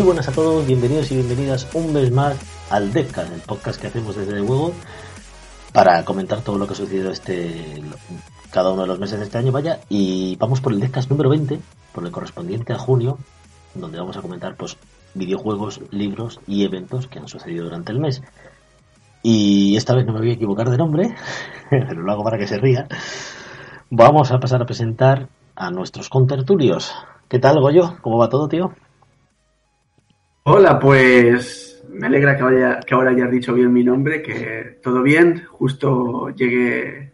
Muy 0.00 0.06
buenas 0.06 0.28
a 0.28 0.32
todos, 0.32 0.66
bienvenidos 0.66 1.12
y 1.12 1.16
bienvenidas 1.16 1.68
un 1.74 1.92
mes 1.92 2.10
más 2.10 2.34
al 2.70 2.90
Deadcast, 2.90 3.34
el 3.34 3.40
podcast 3.42 3.78
que 3.78 3.88
hacemos 3.88 4.16
desde 4.16 4.32
el 4.32 4.46
juego 4.46 4.72
para 5.74 6.02
comentar 6.06 6.40
todo 6.40 6.56
lo 6.56 6.66
que 6.66 6.72
ha 6.72 6.76
sucedido 6.76 7.10
este 7.10 7.82
cada 8.50 8.72
uno 8.72 8.80
de 8.80 8.88
los 8.88 8.98
meses 8.98 9.18
de 9.18 9.26
este 9.26 9.36
año, 9.36 9.52
vaya, 9.52 9.80
y 9.90 10.36
vamos 10.36 10.62
por 10.62 10.72
el 10.72 10.80
Deadcast 10.80 11.10
número 11.10 11.28
20, 11.28 11.60
por 11.92 12.06
el 12.06 12.10
correspondiente 12.10 12.72
a 12.72 12.78
junio, 12.78 13.18
donde 13.74 13.98
vamos 13.98 14.16
a 14.16 14.22
comentar 14.22 14.56
pues 14.56 14.78
videojuegos, 15.12 15.82
libros 15.90 16.40
y 16.46 16.64
eventos 16.64 17.06
que 17.06 17.18
han 17.18 17.28
sucedido 17.28 17.64
durante 17.64 17.92
el 17.92 18.00
mes. 18.00 18.22
Y 19.22 19.76
esta 19.76 19.94
vez 19.94 20.06
no 20.06 20.14
me 20.14 20.20
voy 20.20 20.30
a 20.30 20.34
equivocar 20.34 20.70
de 20.70 20.78
nombre, 20.78 21.14
pero 21.68 22.00
lo 22.00 22.10
hago 22.10 22.24
para 22.24 22.38
que 22.38 22.46
se 22.46 22.56
ría. 22.56 22.88
Vamos 23.90 24.32
a 24.32 24.40
pasar 24.40 24.62
a 24.62 24.66
presentar 24.66 25.28
a 25.54 25.70
nuestros 25.70 26.08
contertulios. 26.08 26.90
¿Qué 27.28 27.38
tal, 27.38 27.60
Goyo? 27.60 27.98
¿Cómo 28.00 28.16
va 28.16 28.30
todo, 28.30 28.48
tío? 28.48 28.72
Hola, 30.42 30.78
pues 30.78 31.84
me 31.90 32.06
alegra 32.06 32.34
que, 32.34 32.86
que 32.86 32.94
ahora 32.94 33.10
hayas 33.10 33.30
dicho 33.30 33.52
bien 33.52 33.72
mi 33.72 33.84
nombre, 33.84 34.22
que 34.22 34.78
todo 34.82 35.02
bien. 35.02 35.44
Justo 35.46 36.30
llegué 36.30 37.12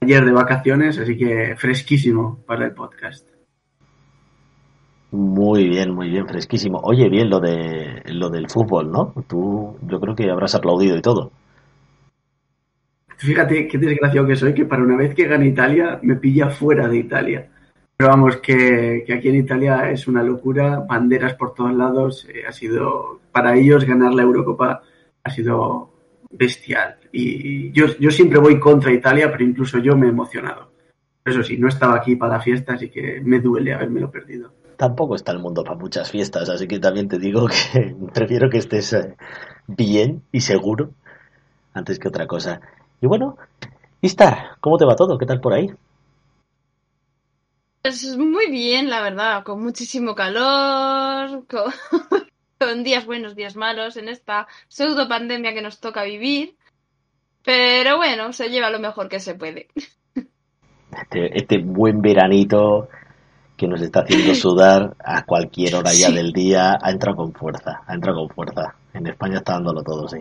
ayer 0.00 0.24
de 0.24 0.32
vacaciones, 0.32 0.98
así 0.98 1.16
que 1.16 1.56
fresquísimo 1.56 2.44
para 2.46 2.66
el 2.66 2.72
podcast. 2.72 3.26
Muy 5.10 5.68
bien, 5.68 5.94
muy 5.94 6.10
bien, 6.10 6.28
fresquísimo. 6.28 6.78
Oye, 6.82 7.08
bien 7.08 7.30
lo 7.30 7.40
de 7.40 8.02
lo 8.06 8.28
del 8.28 8.50
fútbol, 8.50 8.90
¿no? 8.90 9.14
Tú, 9.26 9.78
yo 9.82 9.98
creo 9.98 10.14
que 10.14 10.30
habrás 10.30 10.54
aplaudido 10.54 10.98
y 10.98 11.02
todo. 11.02 11.32
Fíjate 13.16 13.66
qué 13.66 13.78
desgraciado 13.78 14.26
que 14.26 14.36
soy, 14.36 14.52
que 14.52 14.66
para 14.66 14.82
una 14.82 14.96
vez 14.96 15.14
que 15.14 15.26
gane 15.26 15.46
Italia, 15.46 15.98
me 16.02 16.16
pilla 16.16 16.50
fuera 16.50 16.86
de 16.88 16.98
Italia. 16.98 17.48
Pero 17.96 18.10
vamos, 18.10 18.36
que, 18.38 19.04
aquí 19.10 19.28
en 19.28 19.36
Italia 19.36 19.90
es 19.90 20.06
una 20.06 20.22
locura, 20.22 20.80
banderas 20.80 21.34
por 21.34 21.54
todos 21.54 21.74
lados, 21.74 22.26
eh, 22.28 22.44
ha 22.46 22.52
sido, 22.52 23.20
para 23.32 23.56
ellos 23.56 23.84
ganar 23.84 24.12
la 24.12 24.22
Eurocopa 24.22 24.82
ha 25.24 25.30
sido 25.30 25.90
bestial. 26.30 26.96
Y 27.10 27.72
yo, 27.72 27.86
yo 27.98 28.10
siempre 28.10 28.38
voy 28.38 28.60
contra 28.60 28.92
Italia, 28.92 29.30
pero 29.32 29.44
incluso 29.44 29.78
yo 29.78 29.96
me 29.96 30.06
he 30.06 30.10
emocionado. 30.10 30.70
Eso 31.24 31.42
sí, 31.42 31.56
no 31.56 31.68
estaba 31.68 31.96
aquí 31.96 32.16
para 32.16 32.34
la 32.34 32.40
fiesta, 32.40 32.74
así 32.74 32.90
que 32.90 33.20
me 33.24 33.40
duele 33.40 33.72
haberme 33.72 34.00
lo 34.00 34.10
perdido. 34.10 34.52
Tampoco 34.76 35.14
está 35.14 35.32
el 35.32 35.38
mundo 35.38 35.64
para 35.64 35.76
muchas 35.76 36.10
fiestas, 36.10 36.50
así 36.50 36.68
que 36.68 36.78
también 36.78 37.08
te 37.08 37.18
digo 37.18 37.46
que 37.48 37.96
prefiero 38.14 38.50
que 38.50 38.58
estés 38.58 38.92
eh, 38.92 39.16
bien 39.66 40.22
y 40.32 40.42
seguro 40.42 40.90
antes 41.72 41.98
que 41.98 42.08
otra 42.08 42.26
cosa. 42.26 42.60
Y 43.00 43.06
bueno, 43.06 43.36
Istar, 44.02 44.56
¿cómo 44.60 44.76
te 44.76 44.84
va 44.84 44.94
todo? 44.94 45.16
¿Qué 45.18 45.26
tal 45.26 45.40
por 45.40 45.54
ahí? 45.54 45.72
Pues 47.86 48.18
muy 48.18 48.50
bien, 48.50 48.90
la 48.90 49.00
verdad, 49.00 49.44
con 49.44 49.62
muchísimo 49.62 50.16
calor, 50.16 51.44
con, 52.58 52.82
días 52.82 53.06
buenos, 53.06 53.36
días 53.36 53.54
malos 53.54 53.96
en 53.96 54.08
esta 54.08 54.48
pseudo 54.66 55.08
pandemia 55.08 55.54
que 55.54 55.62
nos 55.62 55.78
toca 55.78 56.02
vivir. 56.02 56.56
Pero 57.44 57.96
bueno, 57.96 58.32
se 58.32 58.48
lleva 58.48 58.70
lo 58.70 58.80
mejor 58.80 59.08
que 59.08 59.20
se 59.20 59.36
puede. 59.36 59.68
Este, 60.16 61.38
este 61.38 61.58
buen 61.62 62.02
veranito 62.02 62.88
que 63.56 63.68
nos 63.68 63.80
está 63.80 64.00
haciendo 64.00 64.34
sudar 64.34 64.96
a 64.98 65.24
cualquier 65.24 65.76
hora 65.76 65.92
ya 65.92 66.10
del 66.10 66.32
día 66.32 66.76
ha 66.82 66.90
entrado 66.90 67.18
con 67.18 67.34
fuerza, 67.34 67.82
ha 67.86 67.94
entrado 67.94 68.26
con 68.26 68.30
fuerza. 68.30 68.74
En 68.94 69.06
España 69.06 69.36
está 69.36 69.52
dándolo 69.52 69.84
todo, 69.84 70.08
sí. 70.08 70.18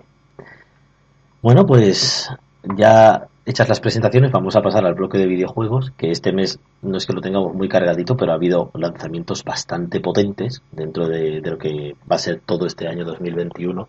Bueno, 1.41 1.66
pues 1.66 2.29
ya 2.78 3.28
hechas 3.45 3.69
las 3.69 3.79
presentaciones, 3.79 4.31
vamos 4.31 4.56
a 4.56 4.61
pasar 4.61 4.85
al 4.85 4.95
bloque 4.95 5.19
de 5.19 5.28
videojuegos, 5.28 5.91
que 5.97 6.09
este 6.09 6.33
mes 6.33 6.59
no 6.81 6.97
es 6.97 7.06
que 7.06 7.13
lo 7.13 7.22
tengamos 7.22 7.53
muy 7.53 7.69
cargadito, 7.69 8.17
pero 8.17 8.31
ha 8.31 8.35
habido 8.35 8.72
lanzamientos 8.73 9.44
bastante 9.44 10.00
potentes 10.00 10.63
dentro 10.72 11.07
de, 11.07 11.41
lo 11.41 11.57
que 11.57 11.95
va 12.09 12.16
a 12.16 12.19
ser 12.19 12.41
todo 12.44 12.66
este 12.66 12.88
año 12.88 13.06
2021. 13.06 13.88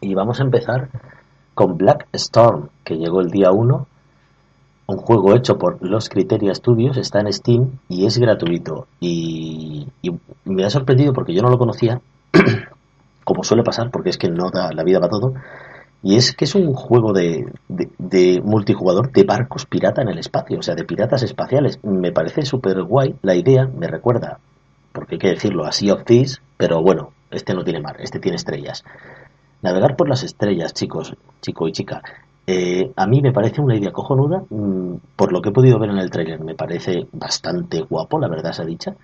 Y 0.00 0.14
vamos 0.14 0.38
a 0.40 0.44
empezar 0.44 0.88
con 1.54 1.76
Black 1.76 2.06
Storm, 2.12 2.68
que 2.84 2.96
llegó 2.96 3.20
el 3.20 3.30
día 3.30 3.50
1, 3.50 3.86
un 4.86 4.96
juego 4.98 5.34
hecho 5.34 5.58
por 5.58 5.82
los 5.82 6.08
Criteria 6.08 6.54
Studios, 6.54 6.96
está 6.96 7.20
en 7.20 7.32
Steam 7.32 7.78
y 7.88 8.06
es 8.06 8.18
gratuito. 8.18 8.86
Y, 9.00 9.88
y 10.02 10.10
me 10.44 10.64
ha 10.64 10.70
sorprendido 10.70 11.12
porque 11.12 11.34
yo 11.34 11.42
no 11.42 11.50
lo 11.50 11.58
conocía, 11.58 12.00
como 13.24 13.42
suele 13.42 13.64
pasar, 13.64 13.90
porque 13.90 14.10
es 14.10 14.18
que 14.18 14.28
no 14.28 14.50
da 14.50 14.72
la 14.72 14.84
vida 14.84 15.00
para 15.00 15.10
todo 15.10 15.34
y 16.04 16.16
es 16.16 16.36
que 16.36 16.44
es 16.44 16.54
un 16.54 16.74
juego 16.74 17.14
de, 17.14 17.50
de, 17.66 18.42
multijugador 18.44 19.10
de 19.10 19.24
barcos 19.24 19.64
pirata 19.64 20.02
en 20.02 20.10
el 20.10 20.18
espacio, 20.18 20.58
o 20.58 20.62
sea, 20.62 20.74
de 20.74 20.84
piratas 20.84 21.22
espaciales. 21.22 21.78
Me 21.82 22.12
parece 22.12 22.42
súper 22.42 22.82
guay 22.82 23.14
la 23.22 23.34
idea, 23.34 23.66
me 23.66 23.86
recuerda, 23.86 24.38
porque 24.92 25.14
hay 25.14 25.18
que 25.18 25.28
decirlo, 25.28 25.64
a 25.64 25.72
Sea 25.72 25.94
of 25.94 26.04
Thieves, 26.04 26.42
pero 26.58 26.82
bueno, 26.82 27.14
este 27.30 27.54
no 27.54 27.64
tiene 27.64 27.80
mar, 27.80 27.96
este 28.00 28.20
tiene 28.20 28.36
estrellas. 28.36 28.84
Navegar 29.62 29.96
por 29.96 30.10
las 30.10 30.22
estrellas, 30.24 30.74
chicos, 30.74 31.16
chico 31.40 31.68
y 31.68 31.72
chica. 31.72 32.02
Eh, 32.46 32.92
a 32.94 33.06
mí 33.06 33.22
me 33.22 33.32
parece 33.32 33.62
una 33.62 33.74
idea 33.74 33.90
cojonuda, 33.90 34.42
mm, 34.50 34.96
por 35.16 35.32
lo 35.32 35.40
que 35.40 35.48
he 35.48 35.52
podido 35.52 35.78
ver 35.78 35.88
en 35.88 35.98
el 35.98 36.10
trailer, 36.10 36.38
me 36.44 36.54
parece 36.54 37.06
bastante 37.12 37.80
guapo, 37.80 38.18
la 38.18 38.28
verdad 38.28 38.52
se 38.52 38.60
ha 38.60 38.66
dicha, 38.66 38.94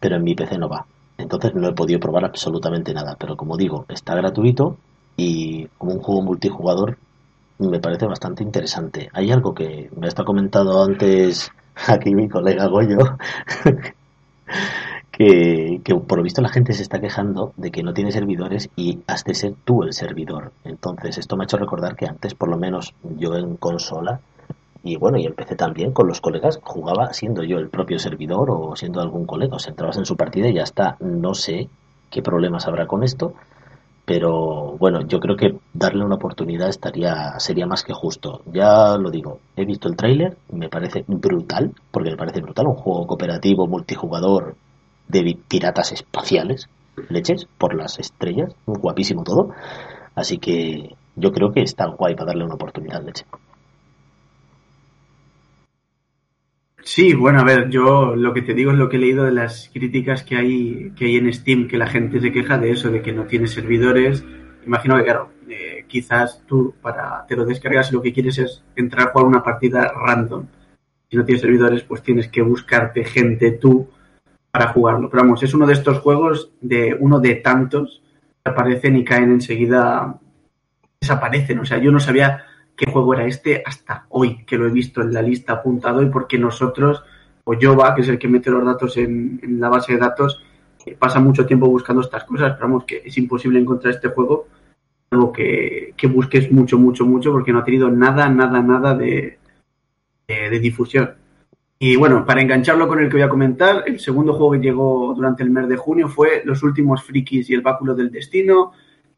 pero 0.00 0.16
en 0.16 0.24
mi 0.24 0.34
PC 0.34 0.58
no 0.58 0.68
va. 0.68 0.86
Entonces 1.18 1.54
no 1.54 1.68
he 1.68 1.72
podido 1.72 2.00
probar 2.00 2.24
absolutamente 2.24 2.92
nada, 2.92 3.14
pero 3.16 3.36
como 3.36 3.56
digo, 3.56 3.84
está 3.88 4.16
gratuito 4.16 4.76
y 5.18 5.66
como 5.76 5.94
un 5.94 6.00
juego 6.00 6.22
multijugador 6.22 6.96
me 7.58 7.80
parece 7.80 8.06
bastante 8.06 8.44
interesante. 8.44 9.10
Hay 9.12 9.32
algo 9.32 9.52
que 9.52 9.90
me 9.96 10.06
está 10.06 10.24
comentando 10.24 10.80
antes 10.80 11.50
aquí 11.88 12.14
mi 12.14 12.28
colega 12.28 12.68
Goyo, 12.68 13.18
que, 15.10 15.80
que, 15.82 15.94
por 15.96 16.18
lo 16.18 16.24
visto 16.24 16.40
la 16.40 16.48
gente 16.48 16.72
se 16.72 16.82
está 16.82 17.00
quejando 17.00 17.52
de 17.56 17.72
que 17.72 17.82
no 17.82 17.92
tiene 17.92 18.12
servidores 18.12 18.70
y 18.76 19.00
has 19.08 19.24
de 19.24 19.34
ser 19.34 19.54
tú 19.64 19.82
el 19.82 19.92
servidor. 19.92 20.52
Entonces 20.64 21.18
esto 21.18 21.36
me 21.36 21.42
ha 21.42 21.46
hecho 21.46 21.56
recordar 21.56 21.96
que 21.96 22.06
antes, 22.06 22.34
por 22.34 22.48
lo 22.48 22.56
menos 22.56 22.94
yo 23.16 23.34
en 23.34 23.56
consola, 23.56 24.20
y 24.84 24.96
bueno, 24.96 25.18
y 25.18 25.26
empecé 25.26 25.56
también 25.56 25.92
con 25.92 26.06
los 26.06 26.20
colegas, 26.20 26.60
jugaba 26.62 27.12
siendo 27.12 27.42
yo 27.42 27.58
el 27.58 27.68
propio 27.68 27.98
servidor 27.98 28.50
o 28.52 28.76
siendo 28.76 29.00
algún 29.00 29.26
colega, 29.26 29.56
o 29.56 29.58
sea, 29.58 29.70
entrabas 29.70 29.98
en 29.98 30.06
su 30.06 30.16
partida 30.16 30.48
y 30.48 30.54
ya 30.54 30.62
está. 30.62 30.96
No 31.00 31.34
sé 31.34 31.68
qué 32.08 32.22
problemas 32.22 32.68
habrá 32.68 32.86
con 32.86 33.02
esto, 33.02 33.34
pero 34.08 34.74
bueno, 34.78 35.02
yo 35.06 35.20
creo 35.20 35.36
que 35.36 35.58
darle 35.74 36.02
una 36.02 36.14
oportunidad 36.14 36.70
estaría 36.70 37.38
sería 37.40 37.66
más 37.66 37.84
que 37.84 37.92
justo. 37.92 38.40
Ya 38.46 38.96
lo 38.96 39.10
digo, 39.10 39.40
he 39.54 39.66
visto 39.66 39.86
el 39.86 39.96
tráiler, 39.96 40.38
me 40.50 40.70
parece 40.70 41.04
brutal, 41.06 41.74
porque 41.90 42.12
me 42.12 42.16
parece 42.16 42.40
brutal, 42.40 42.68
un 42.68 42.76
juego 42.76 43.06
cooperativo 43.06 43.66
multijugador 43.66 44.56
de 45.08 45.38
piratas 45.46 45.92
espaciales, 45.92 46.70
leches 47.10 47.46
por 47.58 47.74
las 47.74 47.98
estrellas, 47.98 48.54
guapísimo 48.64 49.24
todo. 49.24 49.50
Así 50.14 50.38
que 50.38 50.96
yo 51.14 51.30
creo 51.30 51.52
que 51.52 51.60
está 51.60 51.84
guay 51.88 52.14
para 52.14 52.28
darle 52.28 52.44
una 52.44 52.54
oportunidad, 52.54 53.04
leche. 53.04 53.26
Sí, 56.90 57.12
bueno, 57.12 57.40
a 57.40 57.44
ver, 57.44 57.68
yo 57.68 58.16
lo 58.16 58.32
que 58.32 58.40
te 58.40 58.54
digo 58.54 58.72
es 58.72 58.78
lo 58.78 58.88
que 58.88 58.96
he 58.96 58.98
leído 58.98 59.24
de 59.24 59.30
las 59.30 59.68
críticas 59.70 60.22
que 60.22 60.36
hay, 60.38 60.90
que 60.96 61.04
hay 61.04 61.16
en 61.16 61.30
Steam, 61.30 61.68
que 61.68 61.76
la 61.76 61.86
gente 61.86 62.18
se 62.18 62.32
queja 62.32 62.56
de 62.56 62.70
eso, 62.70 62.90
de 62.90 63.02
que 63.02 63.12
no 63.12 63.24
tiene 63.24 63.46
servidores. 63.46 64.24
Imagino 64.64 64.96
que, 64.96 65.04
claro, 65.04 65.28
eh, 65.50 65.84
quizás 65.86 66.42
tú 66.46 66.74
para 66.80 67.26
te 67.26 67.36
lo 67.36 67.44
descargas 67.44 67.90
y 67.90 67.94
lo 67.94 68.00
que 68.00 68.14
quieres 68.14 68.38
es 68.38 68.64
entrar 68.74 69.08
a 69.08 69.10
jugar 69.10 69.26
una 69.26 69.42
partida 69.42 69.92
random. 69.92 70.46
Si 71.10 71.18
no 71.18 71.26
tienes 71.26 71.42
servidores, 71.42 71.82
pues 71.82 72.02
tienes 72.02 72.28
que 72.28 72.40
buscarte 72.40 73.04
gente 73.04 73.50
tú 73.52 73.90
para 74.50 74.72
jugarlo. 74.72 75.10
Pero 75.10 75.24
vamos, 75.24 75.42
es 75.42 75.52
uno 75.52 75.66
de 75.66 75.74
estos 75.74 75.98
juegos, 75.98 76.52
de 76.62 76.96
uno 76.98 77.20
de 77.20 77.34
tantos 77.34 78.02
que 78.42 78.50
aparecen 78.50 78.96
y 78.96 79.04
caen 79.04 79.30
enseguida, 79.30 80.18
desaparecen. 80.98 81.58
O 81.58 81.66
sea, 81.66 81.76
yo 81.76 81.92
no 81.92 82.00
sabía 82.00 82.46
qué 82.78 82.90
juego 82.90 83.12
era 83.12 83.26
este 83.26 83.62
hasta 83.66 84.06
hoy, 84.10 84.44
que 84.46 84.56
lo 84.56 84.66
he 84.66 84.70
visto 84.70 85.02
en 85.02 85.12
la 85.12 85.20
lista 85.20 85.54
apuntado 85.54 86.00
y 86.00 86.06
porque 86.06 86.38
nosotros, 86.38 87.02
o 87.42 87.54
Jova, 87.60 87.92
que 87.94 88.02
es 88.02 88.08
el 88.08 88.18
que 88.18 88.28
mete 88.28 88.50
los 88.50 88.64
datos 88.64 88.96
en, 88.96 89.40
la 89.58 89.68
base 89.68 89.94
de 89.94 89.98
datos, 89.98 90.40
eh, 90.86 90.96
pasa 90.96 91.18
mucho 91.18 91.44
tiempo 91.44 91.66
buscando 91.66 92.02
estas 92.02 92.22
cosas, 92.22 92.52
pero 92.52 92.68
vamos, 92.68 92.84
que 92.84 93.02
es 93.04 93.18
imposible 93.18 93.58
encontrar 93.58 93.94
este 93.94 94.08
juego, 94.08 94.46
algo 95.10 95.32
que, 95.32 95.92
busques 96.08 96.52
mucho, 96.52 96.78
mucho, 96.78 97.04
mucho, 97.04 97.32
porque 97.32 97.52
no 97.52 97.58
ha 97.58 97.64
tenido 97.64 97.90
nada, 97.90 98.28
nada, 98.28 98.62
nada 98.62 98.94
de, 98.94 99.38
de, 100.28 100.60
difusión. 100.60 101.14
Y 101.80 101.96
bueno, 101.96 102.24
para 102.24 102.42
engancharlo 102.42 102.86
con 102.86 103.00
el 103.00 103.08
que 103.08 103.16
voy 103.16 103.22
a 103.22 103.28
comentar, 103.28 103.84
el 103.86 103.98
segundo 103.98 104.34
juego 104.34 104.52
que 104.52 104.58
llegó 104.58 105.14
durante 105.16 105.42
el 105.42 105.50
mes 105.50 105.68
de 105.68 105.76
junio 105.76 106.08
fue 106.08 106.42
Los 106.44 106.62
últimos 106.62 107.02
frikis 107.02 107.50
y 107.50 107.54
el 107.54 107.60
báculo 107.60 107.94
del 107.94 108.10
destino, 108.10 108.72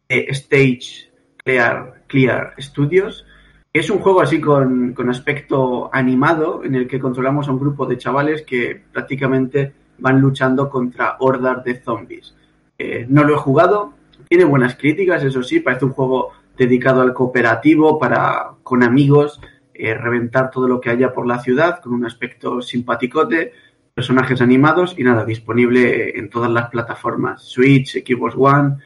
de 0.08 0.26
Stage 0.30 1.10
Clear, 1.44 2.04
Clear 2.06 2.54
Studios, 2.58 3.26
es 3.72 3.88
un 3.90 4.00
juego 4.00 4.20
así 4.20 4.40
con, 4.40 4.94
aspecto 5.08 5.90
animado 5.93 6.64
en 6.64 6.75
el 6.75 6.88
que 6.88 6.99
controlamos 6.99 7.49
a 7.49 7.52
un 7.52 7.61
grupo 7.61 7.87
de 7.87 7.99
chavales 7.99 8.43
que 8.43 8.82
prácticamente 8.93 9.72
van 9.99 10.20
luchando 10.20 10.69
contra 10.69 11.17
hordas 11.20 11.62
de 11.64 11.81
zombies. 11.81 12.34
Eh, 12.78 13.06
no 13.08 13.22
lo 13.22 13.34
he 13.34 13.38
jugado, 13.38 13.94
tiene 14.28 14.44
buenas 14.44 14.75
críticas, 14.75 15.22
eso 15.22 15.43
sí, 15.43 15.61
parece 15.61 15.84
un 15.84 15.93
juego 15.93 16.32
dedicado 16.56 17.00
al 17.00 17.14
cooperativo 17.14 17.99
para 17.99 18.52
con 18.62 18.82
amigos 18.82 19.40
eh, 19.73 19.94
reventar 19.94 20.50
todo 20.50 20.66
lo 20.66 20.81
que 20.81 20.90
haya 20.90 21.12
por 21.12 21.26
la 21.26 21.38
ciudad 21.38 21.81
con 21.81 21.94
un 21.94 22.05
aspecto 22.05 22.61
simpaticote, 22.61 23.52
personajes 23.94 24.40
animados 24.40 24.94
y 24.99 25.05
nada, 25.05 25.25
disponible 25.25 26.19
en 26.19 26.28
todas 26.28 26.50
las 26.50 26.70
plataformas, 26.70 27.44
Switch, 27.44 28.05
Xbox 28.05 28.34
One, 28.37 28.76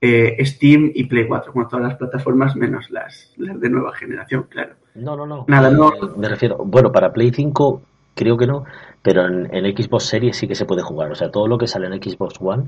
eh, 0.00 0.36
Steam 0.44 0.90
y 0.94 1.04
Play 1.04 1.26
4, 1.26 1.52
como 1.52 1.66
todas 1.68 1.86
las 1.86 1.96
plataformas 1.96 2.54
menos 2.56 2.90
las, 2.90 3.32
las 3.36 3.60
de 3.60 3.70
nueva 3.70 3.92
generación, 3.94 4.46
claro. 4.48 4.74
No, 4.94 5.16
no, 5.16 5.26
no. 5.26 5.44
Nada, 5.48 5.70
no. 5.70 5.92
Eh, 5.92 6.10
Me 6.16 6.28
refiero, 6.28 6.58
bueno, 6.58 6.92
para 6.92 7.12
Play 7.12 7.30
5 7.30 7.82
creo 8.14 8.36
que 8.36 8.46
no, 8.46 8.64
pero 9.02 9.26
en, 9.26 9.54
en 9.54 9.76
Xbox 9.76 10.04
Series 10.04 10.36
sí 10.36 10.48
que 10.48 10.54
se 10.54 10.66
puede 10.66 10.82
jugar. 10.82 11.10
O 11.10 11.14
sea, 11.14 11.30
todo 11.30 11.46
lo 11.46 11.58
que 11.58 11.66
sale 11.66 11.86
en 11.86 12.02
Xbox 12.02 12.34
One 12.40 12.66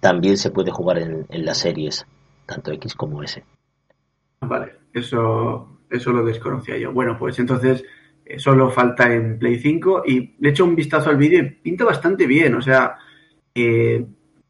también 0.00 0.36
se 0.36 0.50
puede 0.50 0.70
jugar 0.70 0.98
en, 0.98 1.26
en 1.30 1.44
las 1.44 1.58
series, 1.58 2.06
tanto 2.46 2.72
X 2.72 2.94
como 2.94 3.22
S. 3.22 3.42
Vale, 4.40 4.72
eso, 4.92 5.80
eso 5.90 6.12
lo 6.12 6.24
desconocía 6.24 6.76
yo. 6.76 6.92
Bueno, 6.92 7.16
pues 7.18 7.38
entonces 7.38 7.84
eh, 8.24 8.38
solo 8.38 8.70
falta 8.70 9.12
en 9.12 9.38
Play 9.38 9.58
5 9.58 10.02
y 10.06 10.34
le 10.38 10.48
he 10.48 10.50
hecho 10.50 10.64
un 10.64 10.76
vistazo 10.76 11.10
al 11.10 11.16
vídeo 11.16 11.40
y 11.42 11.50
pinta 11.50 11.84
bastante 11.84 12.26
bien, 12.26 12.54
o 12.54 12.60
sea, 12.60 12.96
eh, 13.54 14.04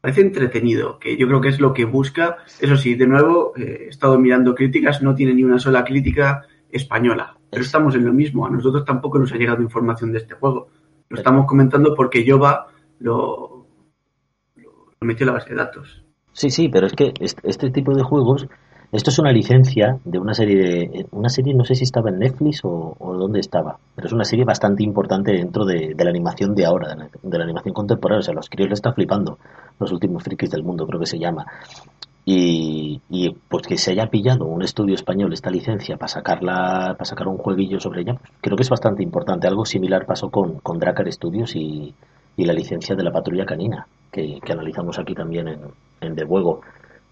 parece 0.07 0.21
entretenido, 0.21 0.99
que 0.99 1.17
yo 1.17 1.27
creo 1.27 1.41
que 1.41 1.49
es 1.49 1.59
lo 1.59 1.73
que 1.73 1.83
busca. 1.83 2.37
Eso 2.61 2.77
sí, 2.77 2.95
de 2.95 3.07
nuevo, 3.07 3.51
eh, 3.57 3.87
he 3.87 3.89
estado 3.89 4.17
mirando 4.17 4.55
críticas, 4.55 5.01
no 5.01 5.13
tiene 5.13 5.33
ni 5.33 5.43
una 5.43 5.59
sola 5.59 5.83
crítica 5.83 6.45
española, 6.71 7.35
pero 7.49 7.61
estamos 7.61 7.93
en 7.93 8.05
lo 8.05 8.13
mismo, 8.13 8.47
a 8.47 8.49
nosotros 8.49 8.85
tampoco 8.85 9.19
nos 9.19 9.33
ha 9.33 9.35
llegado 9.35 9.61
información 9.61 10.13
de 10.13 10.19
este 10.19 10.35
juego. 10.35 10.69
Lo 11.09 11.17
estamos 11.17 11.45
comentando 11.45 11.93
porque 11.93 12.23
Yoba 12.23 12.67
lo, 12.99 13.67
lo, 14.55 14.71
lo 14.97 15.05
metió 15.05 15.25
en 15.25 15.27
la 15.27 15.33
base 15.33 15.49
de 15.49 15.55
datos. 15.57 16.05
Sí, 16.31 16.51
sí, 16.51 16.69
pero 16.69 16.87
es 16.87 16.93
que 16.93 17.11
este 17.19 17.69
tipo 17.69 17.93
de 17.93 18.03
juegos, 18.03 18.47
esto 18.91 19.09
es 19.09 19.19
una 19.19 19.31
licencia 19.31 19.99
de 20.05 20.19
una 20.19 20.33
serie 20.33 20.57
de, 20.57 21.05
una 21.11 21.29
serie, 21.29 21.53
no 21.53 21.65
sé 21.65 21.75
si 21.75 21.83
estaba 21.83 22.09
en 22.09 22.19
Netflix 22.19 22.61
o, 22.63 22.95
dónde 22.99 23.39
estaba, 23.39 23.77
pero 23.95 24.07
es 24.07 24.13
una 24.13 24.23
serie 24.23 24.45
bastante 24.45 24.83
importante 24.83 25.31
dentro 25.31 25.65
de, 25.65 25.93
de 25.95 26.03
la 26.03 26.09
animación 26.09 26.55
de 26.55 26.65
ahora, 26.65 26.89
de 26.89 26.95
la, 26.95 27.09
de 27.21 27.37
la 27.37 27.43
animación 27.43 27.73
contemporánea, 27.73 28.19
o 28.19 28.23
sea, 28.23 28.33
los 28.33 28.49
críos 28.49 28.69
le 28.69 28.75
están 28.75 28.93
flipando, 28.93 29.37
los 29.79 29.91
últimos 29.91 30.23
frikis 30.23 30.49
del 30.49 30.63
mundo, 30.63 30.85
creo 30.87 30.99
que 30.99 31.05
se 31.05 31.19
llama. 31.19 31.45
Y, 32.29 32.99
pues 33.47 33.65
que 33.65 33.77
se 33.77 33.91
haya 33.91 34.07
pillado 34.07 34.45
un 34.45 34.61
estudio 34.61 34.95
español 34.95 35.31
esta 35.31 35.49
licencia 35.49 35.95
para 35.95 36.09
sacarla, 36.09 36.93
para 36.97 37.05
sacar 37.05 37.29
un 37.29 37.37
jueguillo 37.37 37.79
sobre 37.79 38.01
ella, 38.01 38.15
pues 38.15 38.31
creo 38.41 38.57
que 38.57 38.63
es 38.63 38.69
bastante 38.69 39.01
importante. 39.01 39.47
Algo 39.47 39.63
similar 39.63 40.05
pasó 40.05 40.29
con, 40.29 40.59
con 40.59 40.77
Dracar 40.77 41.09
Studios 41.09 41.55
y, 41.55 41.95
y 42.35 42.45
la 42.45 42.51
licencia 42.51 42.95
de 42.97 43.03
la 43.03 43.11
patrulla 43.11 43.45
canina, 43.45 43.87
que, 44.11 44.39
analizamos 44.49 44.99
aquí 44.99 45.15
también 45.15 45.47
en, 45.47 45.59
en 46.01 46.15
The 46.15 46.25
Juego. 46.25 46.59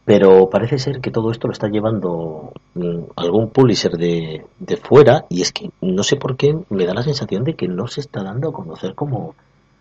Pero 0.05 0.49
parece 0.49 0.77
ser 0.77 1.01
que 1.01 1.09
todo 1.11 1.31
esto 1.31 1.47
lo 1.47 1.53
está 1.53 1.67
llevando 1.67 2.53
mm, 2.75 2.99
algún 3.15 3.49
publisher 3.49 3.93
de, 3.97 4.45
de 4.59 4.77
fuera 4.77 5.25
y 5.29 5.41
es 5.41 5.51
que 5.51 5.71
no 5.81 6.03
sé 6.03 6.15
por 6.17 6.37
qué 6.37 6.55
me 6.69 6.85
da 6.85 6.93
la 6.93 7.01
sensación 7.03 7.43
de 7.43 7.55
que 7.55 7.67
no 7.67 7.87
se 7.87 8.01
está 8.01 8.21
dando 8.23 8.49
a 8.49 8.53
conocer 8.53 8.93
como, 8.93 9.35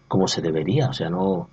como 0.08 0.26
se 0.28 0.40
debería. 0.40 0.88
O 0.88 0.92
sea, 0.94 1.10
no, 1.10 1.48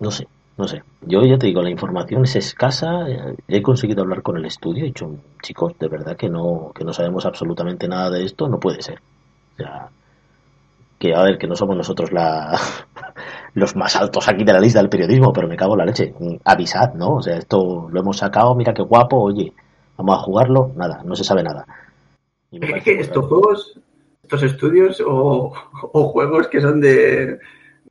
no 0.00 0.10
sé, 0.10 0.26
no 0.58 0.66
sé. 0.68 0.82
Yo 1.02 1.22
ya 1.24 1.38
te 1.38 1.46
digo, 1.46 1.62
la 1.62 1.70
información 1.70 2.24
es 2.24 2.36
escasa. 2.36 3.08
eh, 3.08 3.36
He 3.48 3.62
conseguido 3.62 4.02
hablar 4.02 4.22
con 4.22 4.36
el 4.36 4.44
estudio 4.44 4.82
he 4.84 4.86
dicho, 4.88 5.14
chicos, 5.42 5.74
de 5.78 5.88
verdad 5.88 6.16
que 6.16 6.28
no, 6.28 6.72
que 6.74 6.84
no 6.84 6.92
sabemos 6.92 7.26
absolutamente 7.26 7.88
nada 7.88 8.10
de 8.10 8.24
esto, 8.24 8.48
no 8.48 8.58
puede 8.60 8.82
ser. 8.82 9.00
O 9.54 9.56
sea, 9.56 9.88
que 10.98 11.14
a 11.14 11.22
ver, 11.22 11.38
que 11.38 11.46
no 11.46 11.56
somos 11.56 11.76
nosotros 11.76 12.12
la, 12.12 12.58
los 13.54 13.76
más 13.76 13.96
altos 13.96 14.28
aquí 14.28 14.44
de 14.44 14.52
la 14.52 14.60
lista 14.60 14.78
del 14.80 14.88
periodismo, 14.88 15.32
pero 15.32 15.48
me 15.48 15.56
cago 15.56 15.74
en 15.74 15.78
la 15.78 15.84
leche. 15.86 16.14
Avisad, 16.44 16.94
¿no? 16.94 17.16
O 17.16 17.22
sea, 17.22 17.36
esto 17.36 17.88
lo 17.90 18.00
hemos 18.00 18.16
sacado, 18.18 18.54
mira 18.54 18.72
qué 18.74 18.82
guapo, 18.82 19.16
oye, 19.18 19.52
vamos 19.96 20.18
a 20.18 20.22
jugarlo, 20.22 20.72
nada, 20.76 21.02
no 21.04 21.14
se 21.14 21.24
sabe 21.24 21.42
nada. 21.42 21.66
Es 22.50 22.82
que 22.84 23.00
estos 23.00 23.26
juegos, 23.26 23.80
estos 24.22 24.42
estudios 24.42 25.02
o, 25.06 25.52
o 25.92 26.08
juegos 26.08 26.48
que 26.48 26.60
son 26.60 26.80
de, 26.80 27.38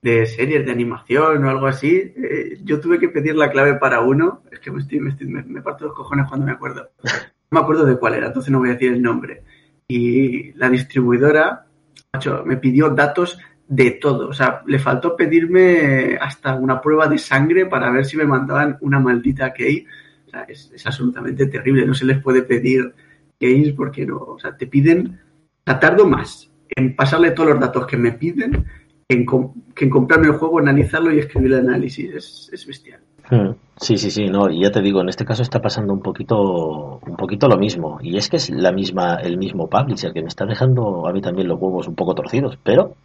de 0.01 0.25
series 0.25 0.65
de 0.65 0.71
animación 0.71 1.43
o 1.43 1.49
algo 1.49 1.67
así, 1.67 2.13
eh, 2.15 2.59
yo 2.63 2.79
tuve 2.79 2.99
que 2.99 3.09
pedir 3.09 3.35
la 3.35 3.49
clave 3.51 3.75
para 3.75 4.01
uno. 4.01 4.41
Es 4.51 4.59
que 4.59 4.71
me, 4.71 4.81
estoy, 4.81 4.99
me, 4.99 5.11
estoy- 5.11 5.27
me- 5.27 5.43
me 5.43 5.61
parto 5.61 5.85
los 5.85 5.95
cojones 5.95 6.27
cuando 6.27 6.45
me 6.45 6.51
acuerdo. 6.53 6.89
No 7.03 7.11
me 7.51 7.59
acuerdo 7.59 7.85
de 7.85 7.97
cuál 7.97 8.13
era, 8.15 8.27
entonces 8.27 8.51
no 8.51 8.59
voy 8.59 8.69
a 8.69 8.73
decir 8.73 8.91
el 8.93 9.01
nombre. 9.01 9.43
Y 9.87 10.53
la 10.53 10.69
distribuidora 10.69 11.65
macho, 12.13 12.43
me 12.45 12.57
pidió 12.57 12.89
datos 12.89 13.39
de 13.71 13.91
todo. 13.91 14.27
O 14.27 14.33
sea, 14.33 14.61
le 14.67 14.79
faltó 14.79 15.15
pedirme 15.15 16.17
hasta 16.19 16.55
una 16.55 16.81
prueba 16.81 17.07
de 17.07 17.17
sangre 17.17 17.65
para 17.65 17.89
ver 17.89 18.03
si 18.03 18.17
me 18.17 18.25
mandaban 18.25 18.77
una 18.81 18.99
maldita 18.99 19.53
key. 19.53 19.85
O 20.27 20.29
sea, 20.29 20.43
es, 20.43 20.71
absolutamente 20.85 21.47
terrible. 21.47 21.85
No 21.85 21.93
se 21.93 22.05
les 22.05 22.21
puede 22.21 22.41
pedir 22.41 22.93
keys 23.39 23.71
porque 23.71 24.05
no. 24.05 24.17
O 24.17 24.39
sea, 24.39 24.57
te 24.57 24.67
piden. 24.67 25.19
O 25.65 25.75
tardo 25.79 26.05
más 26.05 26.51
en 26.75 26.95
pasarle 26.95 27.31
todos 27.31 27.51
los 27.51 27.59
datos 27.59 27.87
que 27.87 27.95
me 27.95 28.11
piden 28.11 28.65
que 29.07 29.15
en, 29.15 29.25
que 29.73 29.85
en 29.85 29.89
comprarme 29.89 30.27
el 30.27 30.33
juego, 30.33 30.59
analizarlo 30.59 31.13
y 31.13 31.19
escribir 31.19 31.53
el 31.53 31.69
análisis. 31.69 32.13
Es, 32.13 32.49
es 32.51 32.67
bestial. 32.67 32.99
Mm, 33.29 33.51
Sí, 33.81 33.97
sí, 33.97 34.11
sí, 34.11 34.27
no, 34.27 34.47
y 34.47 34.61
ya 34.61 34.69
te 34.69 34.79
digo, 34.79 35.01
en 35.01 35.09
este 35.09 35.25
caso 35.25 35.41
está 35.41 35.59
pasando 35.59 35.91
un 35.91 36.03
poquito, 36.03 36.99
un 36.99 37.15
poquito 37.15 37.47
lo 37.47 37.57
mismo. 37.57 37.97
Y 38.03 38.15
es 38.15 38.29
que 38.29 38.37
es 38.37 38.51
la 38.51 38.71
misma, 38.71 39.15
el 39.15 39.39
mismo 39.39 39.67
publisher 39.67 40.13
que 40.13 40.21
me 40.21 40.27
está 40.27 40.45
dejando 40.45 41.07
a 41.07 41.11
mí 41.11 41.19
también 41.19 41.47
los 41.47 41.59
huevos 41.59 41.87
un 41.87 41.95
poco 41.95 42.13
torcidos. 42.13 42.59
Pero, 42.61 42.95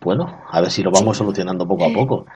bueno, 0.00 0.42
a 0.48 0.60
ver 0.60 0.70
si 0.70 0.82
lo 0.82 0.90
vamos 0.90 1.16
solucionando 1.16 1.66
poco 1.66 1.84
a 1.84 1.92
poco. 1.92 2.26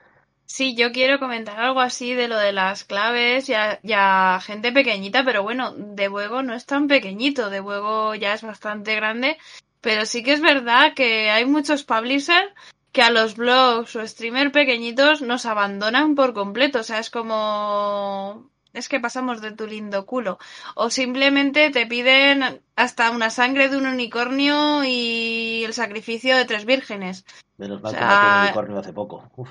Sí, 0.44 0.76
yo 0.76 0.92
quiero 0.92 1.18
comentar 1.18 1.58
algo 1.58 1.80
así 1.80 2.14
de 2.14 2.28
lo 2.28 2.38
de 2.38 2.52
las 2.52 2.84
claves 2.84 3.48
y 3.48 3.54
a, 3.54 3.80
y 3.82 3.92
a 3.94 4.38
gente 4.40 4.70
pequeñita, 4.70 5.24
pero 5.24 5.42
bueno, 5.42 5.72
de 5.72 6.06
Juego 6.06 6.42
no 6.42 6.54
es 6.54 6.66
tan 6.66 6.86
pequeñito, 6.86 7.50
de 7.50 7.60
Juego 7.60 8.14
ya 8.14 8.32
es 8.32 8.42
bastante 8.42 8.94
grande, 8.94 9.38
pero 9.80 10.06
sí 10.06 10.22
que 10.22 10.32
es 10.32 10.40
verdad 10.40 10.94
que 10.94 11.30
hay 11.30 11.46
muchos 11.46 11.82
publishers 11.82 12.52
que 12.92 13.02
a 13.02 13.10
los 13.10 13.36
blogs 13.36 13.96
o 13.96 14.06
streamers 14.06 14.52
pequeñitos 14.52 15.20
nos 15.20 15.46
abandonan 15.46 16.14
por 16.14 16.32
completo, 16.32 16.78
o 16.80 16.82
sea, 16.84 17.00
es 17.00 17.10
como... 17.10 18.48
Es 18.76 18.88
que 18.90 19.00
pasamos 19.00 19.40
de 19.40 19.52
tu 19.52 19.66
lindo 19.66 20.04
culo. 20.04 20.38
O 20.74 20.90
simplemente 20.90 21.70
te 21.70 21.86
piden 21.86 22.60
hasta 22.76 23.10
una 23.10 23.30
sangre 23.30 23.68
de 23.70 23.76
un 23.78 23.86
unicornio 23.86 24.84
y 24.84 25.64
el 25.64 25.72
sacrificio 25.72 26.36
de 26.36 26.44
tres 26.44 26.66
vírgenes. 26.66 27.24
Menos 27.56 27.80
mal 27.82 27.90
O 27.90 27.94
que 27.94 27.98
sea, 27.98 28.06
maté 28.08 28.26
un 28.26 28.42
unicornio 28.42 28.78
hace 28.78 28.92
poco. 28.92 29.30
Uf. 29.36 29.48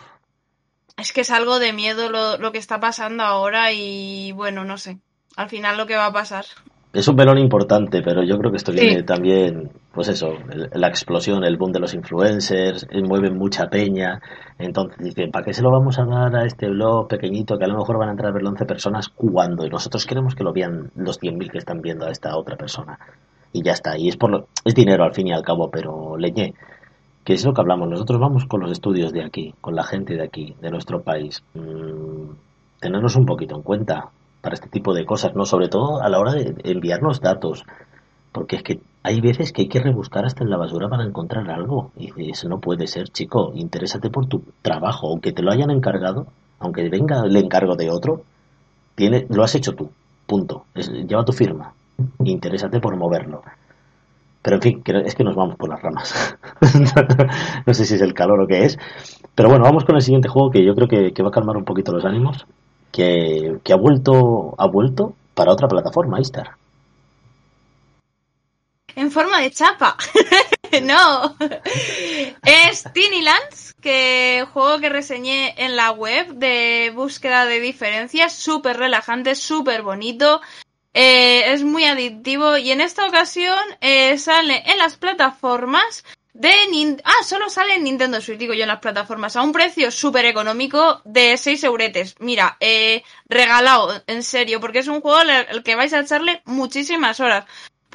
Es 0.97 1.11
que 1.11 1.21
es 1.21 1.31
algo 1.31 1.59
de 1.59 1.73
miedo 1.73 2.09
lo, 2.09 2.37
lo 2.37 2.51
que 2.51 2.59
está 2.59 2.79
pasando 2.79 3.23
ahora 3.23 3.71
y 3.73 4.31
bueno, 4.33 4.63
no 4.63 4.77
sé. 4.77 4.99
Al 5.35 5.49
final 5.49 5.75
lo 5.77 5.87
que 5.87 5.95
va 5.95 6.05
a 6.05 6.13
pasar. 6.13 6.45
Es 6.93 7.07
un 7.09 7.15
melón 7.15 7.39
importante, 7.39 8.01
pero 8.01 8.23
yo 8.23 8.37
creo 8.37 8.51
que 8.51 8.57
esto 8.57 8.71
Sí. 8.71 8.79
viene 8.79 9.03
también, 9.03 9.71
pues 9.95 10.09
eso, 10.09 10.33
la 10.73 10.89
explosión, 10.89 11.45
el 11.45 11.55
boom 11.55 11.71
de 11.71 11.79
los 11.79 11.93
influencers, 11.93 12.85
eh, 12.91 13.01
mueven 13.01 13.37
mucha 13.37 13.67
peña, 13.67 14.21
entonces 14.59 14.97
dicen, 14.99 15.31
¿para 15.31 15.45
qué 15.45 15.53
se 15.53 15.61
lo 15.61 15.71
vamos 15.71 15.97
a 15.97 16.03
dar 16.03 16.35
a 16.35 16.45
este 16.45 16.67
blog 16.67 17.07
pequeñito 17.07 17.57
que 17.57 17.63
a 17.63 17.67
lo 17.69 17.77
mejor 17.77 17.97
van 17.97 18.09
a 18.09 18.11
entrar 18.11 18.31
a 18.31 18.33
verlo 18.33 18.49
11 18.49 18.65
personas 18.65 19.07
cuando 19.07 19.65
nosotros 19.69 20.05
queremos 20.05 20.35
que 20.35 20.43
lo 20.43 20.51
vean 20.51 20.91
los 20.95 21.21
100.000 21.21 21.49
que 21.49 21.59
están 21.59 21.79
viendo 21.79 22.05
a 22.05 22.11
esta 22.11 22.35
otra 22.35 22.57
persona? 22.57 22.99
Y 23.53 23.63
ya 23.63 23.71
está, 23.71 23.97
y 23.97 24.09
es 24.09 24.17
por 24.17 24.31
lo, 24.31 24.47
es 24.65 24.75
dinero 24.75 25.05
al 25.05 25.13
fin 25.13 25.27
y 25.27 25.31
al 25.31 25.43
cabo, 25.43 25.71
pero 25.71 26.17
leñé, 26.17 26.53
que 27.23 27.31
es 27.31 27.45
lo 27.45 27.53
que 27.53 27.61
hablamos, 27.61 27.87
nosotros 27.87 28.19
vamos 28.19 28.43
con 28.45 28.59
los 28.59 28.71
estudios 28.73 29.13
de 29.13 29.23
aquí, 29.23 29.55
con 29.61 29.75
la 29.75 29.85
gente 29.85 30.15
de 30.15 30.23
aquí, 30.25 30.57
de 30.61 30.71
nuestro 30.71 31.03
país, 31.03 31.41
mm, 31.53 32.31
tenernos 32.81 33.15
un 33.15 33.25
poquito 33.25 33.55
en 33.55 33.61
cuenta 33.61 34.09
para 34.41 34.55
este 34.55 34.67
tipo 34.67 34.93
de 34.93 35.05
cosas, 35.05 35.33
¿no? 35.35 35.45
Sobre 35.45 35.69
todo 35.69 36.01
a 36.01 36.09
la 36.09 36.19
hora 36.19 36.33
de 36.33 36.53
enviarnos 36.65 37.21
datos, 37.21 37.63
porque 38.33 38.57
es 38.57 38.63
que 38.63 38.81
hay 39.05 39.21
veces 39.21 39.51
que 39.53 39.63
hay 39.63 39.67
que 39.69 39.79
rebuscar 39.81 40.25
hasta 40.25 40.43
en 40.43 40.49
la 40.49 40.57
basura 40.57 40.89
para 40.89 41.03
encontrar 41.05 41.49
algo, 41.51 41.91
y 41.97 42.31
eso 42.31 42.49
no 42.49 42.59
puede 42.59 42.87
ser, 42.87 43.09
chico, 43.09 43.51
interésate 43.55 44.09
por 44.09 44.27
tu 44.27 44.43
trabajo, 44.61 45.07
aunque 45.09 45.31
te 45.33 45.43
lo 45.43 45.51
hayan 45.51 45.71
encargado, 45.71 46.27
aunque 46.59 46.89
venga 46.89 47.21
el 47.25 47.35
encargo 47.37 47.75
de 47.75 47.89
otro, 47.91 48.23
tiene, 48.95 49.27
lo 49.29 49.43
has 49.43 49.55
hecho 49.55 49.75
tú, 49.75 49.91
punto, 50.27 50.65
Es- 50.75 50.91
lleva 50.91 51.25
tu 51.25 51.33
firma, 51.33 51.73
interésate 52.23 52.79
por 52.81 52.95
moverlo. 52.97 53.43
Pero 54.41 54.57
en 54.57 54.61
fin, 54.61 54.83
es 55.05 55.15
que 55.15 55.23
nos 55.23 55.35
vamos 55.35 55.55
por 55.55 55.69
las 55.69 55.81
ramas. 55.81 56.37
no 57.65 57.73
sé 57.73 57.85
si 57.85 57.95
es 57.95 58.01
el 58.01 58.13
calor 58.13 58.41
o 58.41 58.47
qué 58.47 58.65
es. 58.65 58.77
Pero 59.33 59.49
bueno, 59.49 59.65
vamos 59.65 59.85
con 59.85 59.95
el 59.95 60.01
siguiente 60.03 60.29
juego 60.29 60.51
que 60.51 60.63
yo 60.63 60.75
creo 60.75 60.87
que, 60.87 61.13
que 61.13 61.23
va 61.23 61.29
a 61.29 61.31
calmar 61.31 61.57
un 61.57 61.65
poquito 61.65 61.91
los 61.91 62.05
ánimos. 62.05 62.45
Que, 62.91 63.57
que 63.63 63.73
ha 63.73 63.75
vuelto 63.75 64.53
ha 64.57 64.67
vuelto 64.67 65.13
para 65.33 65.51
otra 65.51 65.67
plataforma, 65.67 66.19
Istar. 66.21 66.51
En 68.95 69.11
forma 69.11 69.41
de 69.41 69.51
chapa. 69.51 69.97
no. 70.83 71.35
Es 72.45 72.83
Tiny 72.93 73.21
Lands, 73.21 73.73
que 73.81 74.45
juego 74.53 74.79
que 74.79 74.89
reseñé 74.89 75.53
en 75.57 75.75
la 75.75 75.91
web 75.91 76.27
de 76.35 76.91
búsqueda 76.95 77.45
de 77.45 77.59
diferencias, 77.59 78.33
súper 78.33 78.77
relajante, 78.77 79.35
súper 79.35 79.81
bonito. 79.81 80.41
Eh, 80.93 81.51
es 81.51 81.63
muy 81.63 81.83
adictivo 81.85 82.57
y 82.57 82.71
en 82.71 82.79
esta 82.79 83.05
ocasión 83.05 83.59
eh, 83.81 84.17
sale 84.17 84.63
en 84.65 84.77
las 84.77 84.95
plataformas 84.95 86.05
de 86.33 86.51
Nin- 86.71 87.01
Ah, 87.03 87.23
solo 87.25 87.49
sale 87.49 87.75
en 87.75 87.83
Nintendo 87.83 88.21
Switch, 88.21 88.37
digo 88.39 88.53
yo, 88.53 88.63
en 88.63 88.69
las 88.69 88.79
plataformas, 88.79 89.35
a 89.35 89.41
un 89.41 89.51
precio 89.51 89.91
súper 89.91 90.25
económico 90.25 91.01
de 91.03 91.37
6 91.37 91.63
euretes. 91.65 92.15
Mira, 92.19 92.55
eh, 92.61 93.03
regalado, 93.27 94.03
en 94.07 94.23
serio, 94.23 94.61
porque 94.61 94.79
es 94.79 94.87
un 94.87 95.01
juego 95.01 95.17
al 95.17 95.29
al 95.29 95.63
que 95.63 95.75
vais 95.75 95.91
a 95.93 95.99
echarle 95.99 96.41
muchísimas 96.45 97.19
horas. 97.19 97.45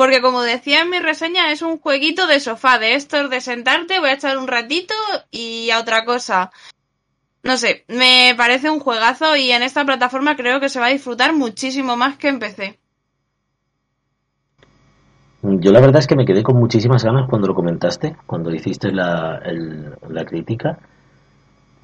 Porque 0.01 0.23
como 0.23 0.41
decía 0.41 0.81
en 0.81 0.89
mi 0.89 0.99
reseña, 0.99 1.53
es 1.53 1.61
un 1.61 1.77
jueguito 1.77 2.27
de 2.27 2.41
sofá, 2.41 2.79
de 2.79 2.95
estos 2.95 3.29
de 3.29 3.43
sentarte, 3.43 4.01
voy 4.01 4.09
a 4.09 4.15
echar 4.15 4.39
un 4.39 4.49
ratito 4.49 4.95
y 5.31 5.69
a 5.69 5.79
otra 5.79 6.07
cosa. 6.07 6.53
No 7.43 7.59
sé, 7.59 7.85
me 7.87 8.33
parece 8.35 8.71
un 8.71 8.81
juegazo 8.81 9.37
y 9.37 9.51
en 9.51 9.63
esta 9.63 9.85
plataforma 9.85 10.37
creo 10.37 10.59
que 10.59 10.71
se 10.71 10.81
va 10.81 10.87
a 10.87 10.89
disfrutar 10.89 11.35
muchísimo 11.35 11.99
más 11.99 12.17
que 12.17 12.29
en 12.29 12.39
PC. 12.39 12.79
Yo 15.43 15.71
la 15.71 15.81
verdad 15.81 15.99
es 15.99 16.07
que 16.07 16.17
me 16.17 16.25
quedé 16.25 16.43
con 16.43 16.57
muchísimas 16.57 17.05
ganas 17.05 17.29
cuando 17.29 17.49
lo 17.49 17.55
comentaste, 17.55 18.17
cuando 18.25 18.55
hiciste 18.55 18.93
la, 18.93 19.43
crítica 20.27 20.79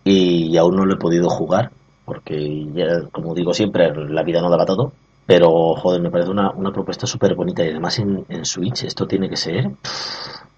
y 0.05 0.57
aún 0.57 0.75
no 0.75 0.87
lo 0.87 0.95
he 0.95 0.99
podido 0.99 1.29
jugar 1.29 1.71
porque 2.07 2.65
ya, 2.73 3.11
como 3.13 3.35
digo 3.35 3.53
siempre, 3.53 3.93
la 4.09 4.23
vida 4.23 4.41
no 4.41 4.49
daba 4.49 4.65
todo, 4.65 4.95
pero 5.27 5.75
joder, 5.75 6.01
me 6.01 6.11
parece 6.11 6.31
una, 6.31 6.53
una 6.53 6.73
propuesta 6.73 7.07
súper 7.07 7.35
bonita 7.35 7.65
y 7.65 7.71
además 7.71 7.99
en, 7.99 8.45
Switch 8.45 8.85
esto 8.85 9.07
tiene 9.07 9.29
que 9.29 9.37
ser, 9.37 9.73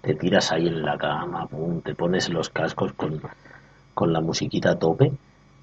te 0.01 0.13
tiras 0.13 0.51
ahí 0.51 0.67
en 0.67 0.83
la 0.83 0.97
cama, 0.97 1.47
te 1.83 1.95
pones 1.95 2.29
los 2.29 2.49
cascos 2.49 2.93
con, 2.93 3.19
con 3.93 4.13
la 4.13 4.21
musiquita 4.21 4.71
a 4.71 4.79
tope 4.79 5.11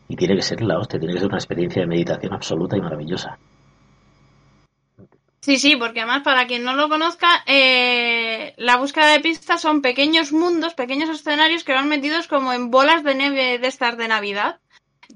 y 0.08 0.16
tiene 0.16 0.34
que 0.34 0.42
ser 0.42 0.60
la 0.62 0.78
hostia, 0.78 0.98
tiene 0.98 1.14
que 1.14 1.20
ser 1.20 1.28
una 1.28 1.38
experiencia 1.38 1.82
de 1.82 1.88
meditación 1.88 2.32
absoluta 2.32 2.76
y 2.76 2.80
maravillosa. 2.80 3.38
Sí, 5.40 5.58
sí, 5.58 5.76
porque 5.76 6.00
además 6.00 6.22
para 6.24 6.48
quien 6.48 6.64
no 6.64 6.74
lo 6.74 6.88
conozca, 6.88 7.28
eh, 7.46 8.52
la 8.56 8.78
búsqueda 8.78 9.12
de 9.12 9.20
pistas 9.20 9.60
son 9.60 9.80
pequeños 9.80 10.32
mundos, 10.32 10.74
pequeños 10.74 11.08
escenarios 11.08 11.62
que 11.62 11.72
van 11.72 11.88
metidos 11.88 12.26
como 12.26 12.52
en 12.52 12.72
bolas 12.72 13.04
de 13.04 13.14
nieve 13.14 13.58
de 13.60 13.68
estas 13.68 13.96
de 13.96 14.08
Navidad. 14.08 14.58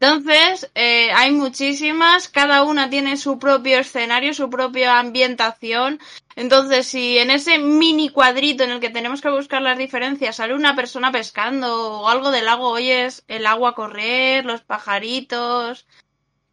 Entonces, 0.00 0.70
eh, 0.74 1.12
hay 1.12 1.30
muchísimas, 1.30 2.28
cada 2.28 2.62
una 2.62 2.88
tiene 2.88 3.18
su 3.18 3.38
propio 3.38 3.78
escenario, 3.80 4.32
su 4.32 4.48
propia 4.48 4.98
ambientación. 4.98 6.00
Entonces, 6.36 6.86
si 6.86 7.18
en 7.18 7.30
ese 7.30 7.58
mini 7.58 8.08
cuadrito 8.08 8.64
en 8.64 8.70
el 8.70 8.80
que 8.80 8.88
tenemos 8.88 9.20
que 9.20 9.28
buscar 9.28 9.60
las 9.60 9.76
diferencias 9.76 10.36
sale 10.36 10.54
una 10.54 10.74
persona 10.74 11.12
pescando 11.12 12.00
o 12.00 12.08
algo 12.08 12.30
del 12.30 12.46
lago, 12.46 12.70
oyes 12.70 13.24
el 13.28 13.44
agua 13.44 13.74
correr, 13.74 14.46
los 14.46 14.62
pajaritos, 14.62 15.86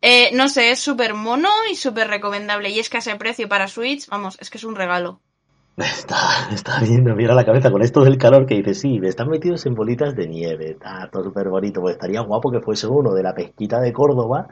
eh, 0.02 0.30
no 0.34 0.50
sé, 0.50 0.72
es 0.72 0.80
súper 0.82 1.14
mono 1.14 1.50
y 1.72 1.78
súper 1.78 2.10
recomendable. 2.10 2.70
Y 2.70 2.80
es 2.80 2.90
que 2.90 2.98
a 2.98 3.00
ese 3.00 3.16
precio 3.16 3.48
para 3.48 3.70
Switch, 3.70 4.08
vamos, 4.08 4.38
es 4.42 4.50
que 4.50 4.58
es 4.58 4.66
un 4.66 4.76
regalo. 4.76 5.22
Está, 5.78 6.50
está 6.52 6.80
viendo, 6.80 7.14
mira 7.14 7.36
la 7.36 7.46
cabeza 7.46 7.70
con 7.70 7.84
esto 7.84 8.04
del 8.04 8.18
calor 8.18 8.48
que 8.48 8.56
dice, 8.56 8.74
sí, 8.74 9.00
están 9.04 9.30
metidos 9.30 9.64
en 9.68 9.76
bolitas 9.76 10.16
de 10.16 10.28
nieve, 10.28 10.72
está 10.72 11.08
todo 11.12 11.26
súper 11.26 11.50
bonito, 11.50 11.82
pues 11.82 11.94
estaría 11.94 12.22
guapo 12.22 12.50
que 12.50 12.62
fuese 12.62 12.88
uno 12.88 13.14
de 13.14 13.22
la 13.22 13.36
pesquita 13.36 13.80
de 13.80 13.94
Córdoba 13.94 14.48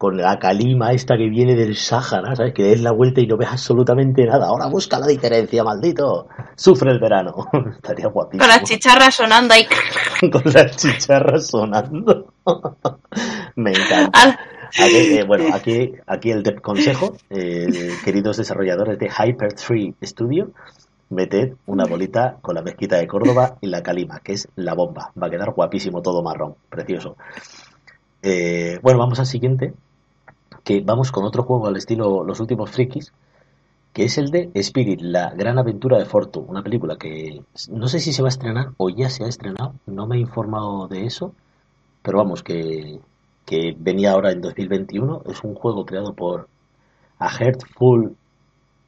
con 0.00 0.16
la 0.16 0.38
calima 0.38 0.92
esta 0.92 1.16
que 1.18 1.28
viene 1.28 1.56
del 1.56 1.76
Sáhara, 1.76 2.34
¿sabes? 2.34 2.54
Que 2.54 2.72
es 2.72 2.80
la 2.80 2.92
vuelta 2.92 3.20
y 3.20 3.26
no 3.26 3.36
ves 3.36 3.50
absolutamente 3.50 4.24
nada. 4.24 4.46
Ahora 4.46 4.66
busca 4.68 4.98
la 4.98 5.06
diferencia, 5.06 5.62
maldito. 5.62 6.26
Sufre 6.54 6.90
el 6.90 6.98
verano. 6.98 7.34
Estaría 7.74 8.06
guapísimo. 8.06 8.40
Con 8.40 8.48
las 8.48 8.62
chicharras 8.62 9.14
sonando 9.14 9.52
ahí. 9.52 9.66
con 10.32 10.42
las 10.54 10.74
chicharras 10.76 11.48
sonando. 11.48 12.32
Me 13.56 13.72
encanta. 13.72 14.38
Aquí, 14.78 15.18
eh, 15.18 15.24
bueno, 15.24 15.52
aquí, 15.52 15.92
aquí 16.06 16.30
el 16.30 16.60
consejo, 16.60 17.16
eh, 17.28 17.90
queridos 18.04 18.36
desarrolladores 18.36 18.98
de 18.98 19.08
Hyper 19.08 19.52
3 19.54 19.94
Studio, 20.02 20.52
meted 21.08 21.54
una 21.66 21.86
bolita 21.86 22.38
con 22.40 22.54
la 22.54 22.62
mezquita 22.62 22.96
de 22.96 23.06
Córdoba 23.06 23.56
y 23.60 23.66
la 23.66 23.82
calima, 23.82 24.20
que 24.20 24.34
es 24.34 24.48
la 24.54 24.74
bomba. 24.74 25.12
Va 25.20 25.26
a 25.26 25.30
quedar 25.30 25.52
guapísimo 25.52 26.02
todo 26.02 26.22
marrón, 26.22 26.54
precioso. 26.68 27.16
Eh, 28.22 28.78
bueno, 28.82 29.00
vamos 29.00 29.18
al 29.18 29.26
siguiente, 29.26 29.74
que 30.62 30.80
vamos 30.82 31.10
con 31.10 31.24
otro 31.24 31.42
juego 31.42 31.66
al 31.66 31.76
estilo 31.76 32.22
Los 32.22 32.38
Últimos 32.38 32.70
Frikis, 32.70 33.12
que 33.92 34.04
es 34.04 34.18
el 34.18 34.30
de 34.30 34.50
Spirit, 34.54 35.00
la 35.00 35.30
gran 35.30 35.58
aventura 35.58 35.98
de 35.98 36.04
Fortu, 36.04 36.40
una 36.40 36.62
película 36.62 36.96
que 36.96 37.42
no 37.70 37.88
sé 37.88 37.98
si 37.98 38.12
se 38.12 38.22
va 38.22 38.28
a 38.28 38.30
estrenar 38.30 38.68
o 38.76 38.88
ya 38.88 39.10
se 39.10 39.24
ha 39.24 39.26
estrenado, 39.26 39.74
no 39.86 40.06
me 40.06 40.16
he 40.16 40.20
informado 40.20 40.86
de 40.86 41.06
eso, 41.06 41.34
pero 42.02 42.18
vamos, 42.18 42.44
que 42.44 43.00
que 43.44 43.74
venía 43.78 44.12
ahora 44.12 44.32
en 44.32 44.40
2021. 44.40 45.22
Es 45.26 45.42
un 45.44 45.54
juego 45.54 45.84
creado 45.84 46.14
por 46.14 46.48
A 47.18 47.28
Heart 47.28 47.62
Full 47.76 48.12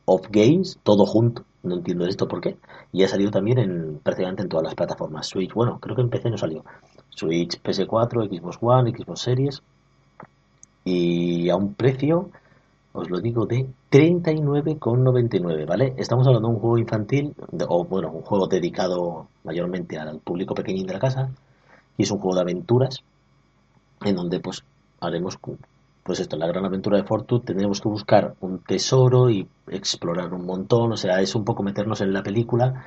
of 0.04 0.26
Games, 0.30 0.78
todo 0.82 1.06
junto. 1.06 1.44
No 1.62 1.76
entiendo 1.76 2.06
esto 2.06 2.26
por 2.26 2.40
qué. 2.40 2.56
Y 2.92 3.04
ha 3.04 3.08
salido 3.08 3.30
también 3.30 3.58
en 3.58 4.00
prácticamente 4.02 4.42
en 4.42 4.48
todas 4.48 4.64
las 4.64 4.74
plataformas. 4.74 5.26
Switch, 5.26 5.52
bueno, 5.54 5.78
creo 5.80 5.94
que 5.94 6.02
en 6.02 6.10
PC 6.10 6.30
no 6.30 6.38
salió. 6.38 6.64
Switch, 7.10 7.60
PS4, 7.62 8.28
Xbox 8.28 8.58
One, 8.60 8.90
Xbox 8.90 9.20
Series. 9.20 9.62
Y 10.84 11.48
a 11.50 11.56
un 11.56 11.74
precio, 11.74 12.30
os 12.92 13.08
lo 13.10 13.20
digo, 13.20 13.46
de 13.46 13.66
39,99, 13.90 15.66
¿vale? 15.66 15.94
Estamos 15.96 16.26
hablando 16.26 16.48
de 16.48 16.54
un 16.54 16.60
juego 16.60 16.78
infantil, 16.78 17.34
o 17.68 17.84
bueno, 17.84 18.10
un 18.10 18.22
juego 18.22 18.48
dedicado 18.48 19.28
mayormente 19.44 19.98
al 19.98 20.18
público 20.18 20.54
pequeñín 20.54 20.86
de 20.86 20.94
la 20.94 20.98
casa. 20.98 21.30
Y 21.96 22.02
es 22.02 22.10
un 22.10 22.18
juego 22.18 22.34
de 22.34 22.42
aventuras 22.42 23.04
en 24.10 24.16
donde 24.16 24.40
pues 24.40 24.62
haremos 25.00 25.38
pues 26.02 26.18
esto, 26.18 26.36
la 26.36 26.48
gran 26.48 26.64
aventura 26.64 26.96
de 26.96 27.04
Fortune 27.04 27.44
tendremos 27.44 27.80
que 27.80 27.88
buscar 27.88 28.34
un 28.40 28.58
tesoro 28.58 29.30
y 29.30 29.46
explorar 29.68 30.32
un 30.34 30.44
montón, 30.44 30.92
o 30.92 30.96
sea, 30.96 31.20
es 31.20 31.34
un 31.34 31.44
poco 31.44 31.62
meternos 31.62 32.00
en 32.00 32.12
la 32.12 32.22
película 32.22 32.84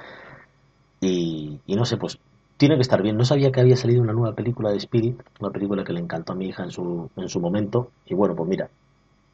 y, 0.99 1.59
no 1.67 1.85
sé, 1.85 1.97
pues 1.97 2.19
tiene 2.57 2.75
que 2.75 2.81
estar 2.81 3.01
bien. 3.01 3.17
No 3.17 3.25
sabía 3.25 3.51
que 3.51 3.61
había 3.61 3.77
salido 3.77 4.01
una 4.01 4.13
nueva 4.13 4.35
película 4.35 4.71
de 4.71 4.77
Spirit, 4.77 5.21
una 5.39 5.51
película 5.51 5.83
que 5.83 5.93
le 5.93 5.99
encantó 5.99 6.33
a 6.33 6.35
mi 6.35 6.47
hija 6.47 6.63
en 6.63 6.71
su, 6.71 7.09
en 7.15 7.29
su 7.29 7.39
momento 7.39 7.91
y 8.05 8.15
bueno, 8.15 8.35
pues 8.35 8.49
mira, 8.49 8.69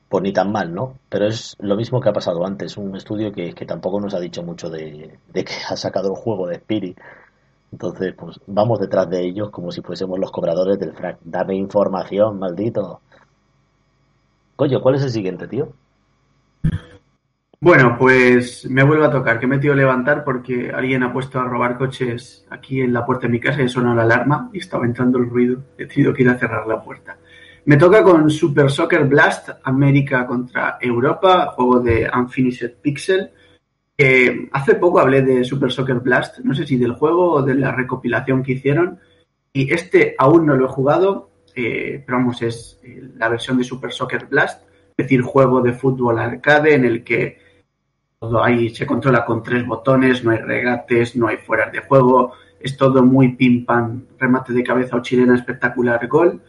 pues 0.09 0.23
ni 0.23 0.33
tan 0.33 0.51
mal, 0.51 0.73
¿no? 0.73 0.95
Pero 1.09 1.27
es 1.27 1.55
lo 1.59 1.75
mismo 1.75 2.01
que 2.01 2.09
ha 2.09 2.13
pasado 2.13 2.45
antes, 2.45 2.77
un 2.77 2.95
estudio 2.95 3.31
que, 3.31 3.53
que 3.53 3.65
tampoco 3.65 3.99
nos 3.99 4.13
ha 4.13 4.19
dicho 4.19 4.43
mucho 4.43 4.69
de, 4.69 5.17
de 5.33 5.43
que 5.43 5.53
ha 5.69 5.77
sacado 5.77 6.09
el 6.09 6.15
juego 6.15 6.47
de 6.47 6.55
Spirit 6.55 6.99
entonces, 7.71 8.13
pues 8.17 8.39
vamos 8.47 8.79
detrás 8.79 9.09
de 9.09 9.21
ellos 9.21 9.49
como 9.49 9.71
si 9.71 9.81
fuésemos 9.81 10.19
los 10.19 10.31
cobradores 10.31 10.77
del 10.77 10.93
frac. 10.93 11.19
Dame 11.23 11.55
información, 11.55 12.37
maldito. 12.37 13.01
Coño, 14.55 14.81
¿cuál 14.81 14.95
es 14.95 15.03
el 15.03 15.09
siguiente, 15.09 15.47
tío? 15.47 15.73
Bueno, 17.63 17.95
pues 17.97 18.69
me 18.69 18.83
vuelvo 18.83 19.05
a 19.05 19.11
tocar, 19.11 19.39
que 19.39 19.47
me 19.47 19.55
he 19.55 19.57
metido 19.57 19.73
a 19.73 19.77
levantar 19.77 20.23
porque 20.23 20.71
alguien 20.73 21.03
ha 21.03 21.13
puesto 21.13 21.39
a 21.39 21.45
robar 21.45 21.77
coches 21.77 22.45
aquí 22.49 22.81
en 22.81 22.91
la 22.91 23.05
puerta 23.05 23.27
de 23.27 23.33
mi 23.33 23.39
casa 23.39 23.61
y 23.61 23.69
sonó 23.69 23.93
la 23.93 24.01
alarma 24.01 24.49
y 24.51 24.57
estaba 24.57 24.85
entrando 24.85 25.19
el 25.19 25.29
ruido. 25.29 25.63
He 25.77 25.85
tenido 25.85 26.13
que 26.13 26.23
ir 26.23 26.29
a 26.29 26.39
cerrar 26.39 26.65
la 26.67 26.83
puerta. 26.83 27.17
Me 27.65 27.77
toca 27.77 28.03
con 28.03 28.29
Super 28.31 28.71
Soccer 28.71 29.05
Blast, 29.05 29.49
América 29.63 30.25
contra 30.25 30.77
Europa, 30.81 31.53
juego 31.55 31.79
de 31.79 32.09
Unfinished 32.11 32.73
Pixel 32.81 33.29
hace 34.51 34.75
poco 34.75 34.99
hablé 34.99 35.21
de 35.21 35.43
Super 35.43 35.71
Soccer 35.71 35.99
Blast, 35.99 36.39
no 36.39 36.53
sé 36.53 36.65
si 36.65 36.77
del 36.77 36.93
juego 36.93 37.33
o 37.33 37.41
de 37.43 37.55
la 37.55 37.71
recopilación 37.71 38.41
que 38.41 38.53
hicieron, 38.53 38.99
y 39.53 39.71
este 39.73 40.15
aún 40.17 40.45
no 40.45 40.55
lo 40.55 40.65
he 40.65 40.69
jugado, 40.69 41.29
eh, 41.55 42.01
pero 42.05 42.17
vamos, 42.17 42.41
es 42.41 42.79
eh, 42.83 43.09
la 43.17 43.29
versión 43.29 43.57
de 43.57 43.63
Super 43.63 43.91
Soccer 43.91 44.25
Blast, 44.27 44.63
es 44.97 45.05
decir, 45.05 45.21
juego 45.21 45.61
de 45.61 45.73
fútbol 45.73 46.19
arcade 46.19 46.73
en 46.73 46.85
el 46.85 47.03
que 47.03 47.37
todo 48.19 48.43
ahí 48.43 48.69
se 48.69 48.85
controla 48.85 49.25
con 49.25 49.43
tres 49.43 49.65
botones, 49.65 50.23
no 50.23 50.31
hay 50.31 50.37
regates, 50.37 51.15
no 51.15 51.27
hay 51.27 51.37
fueras 51.37 51.71
de 51.71 51.79
juego, 51.79 52.33
es 52.59 52.77
todo 52.77 53.03
muy 53.03 53.35
pim 53.35 53.65
pam, 53.65 54.05
remate 54.17 54.53
de 54.53 54.63
cabeza 54.63 54.97
o 54.97 55.01
chilena 55.01 55.35
espectacular 55.35 56.07
gol, 56.07 56.41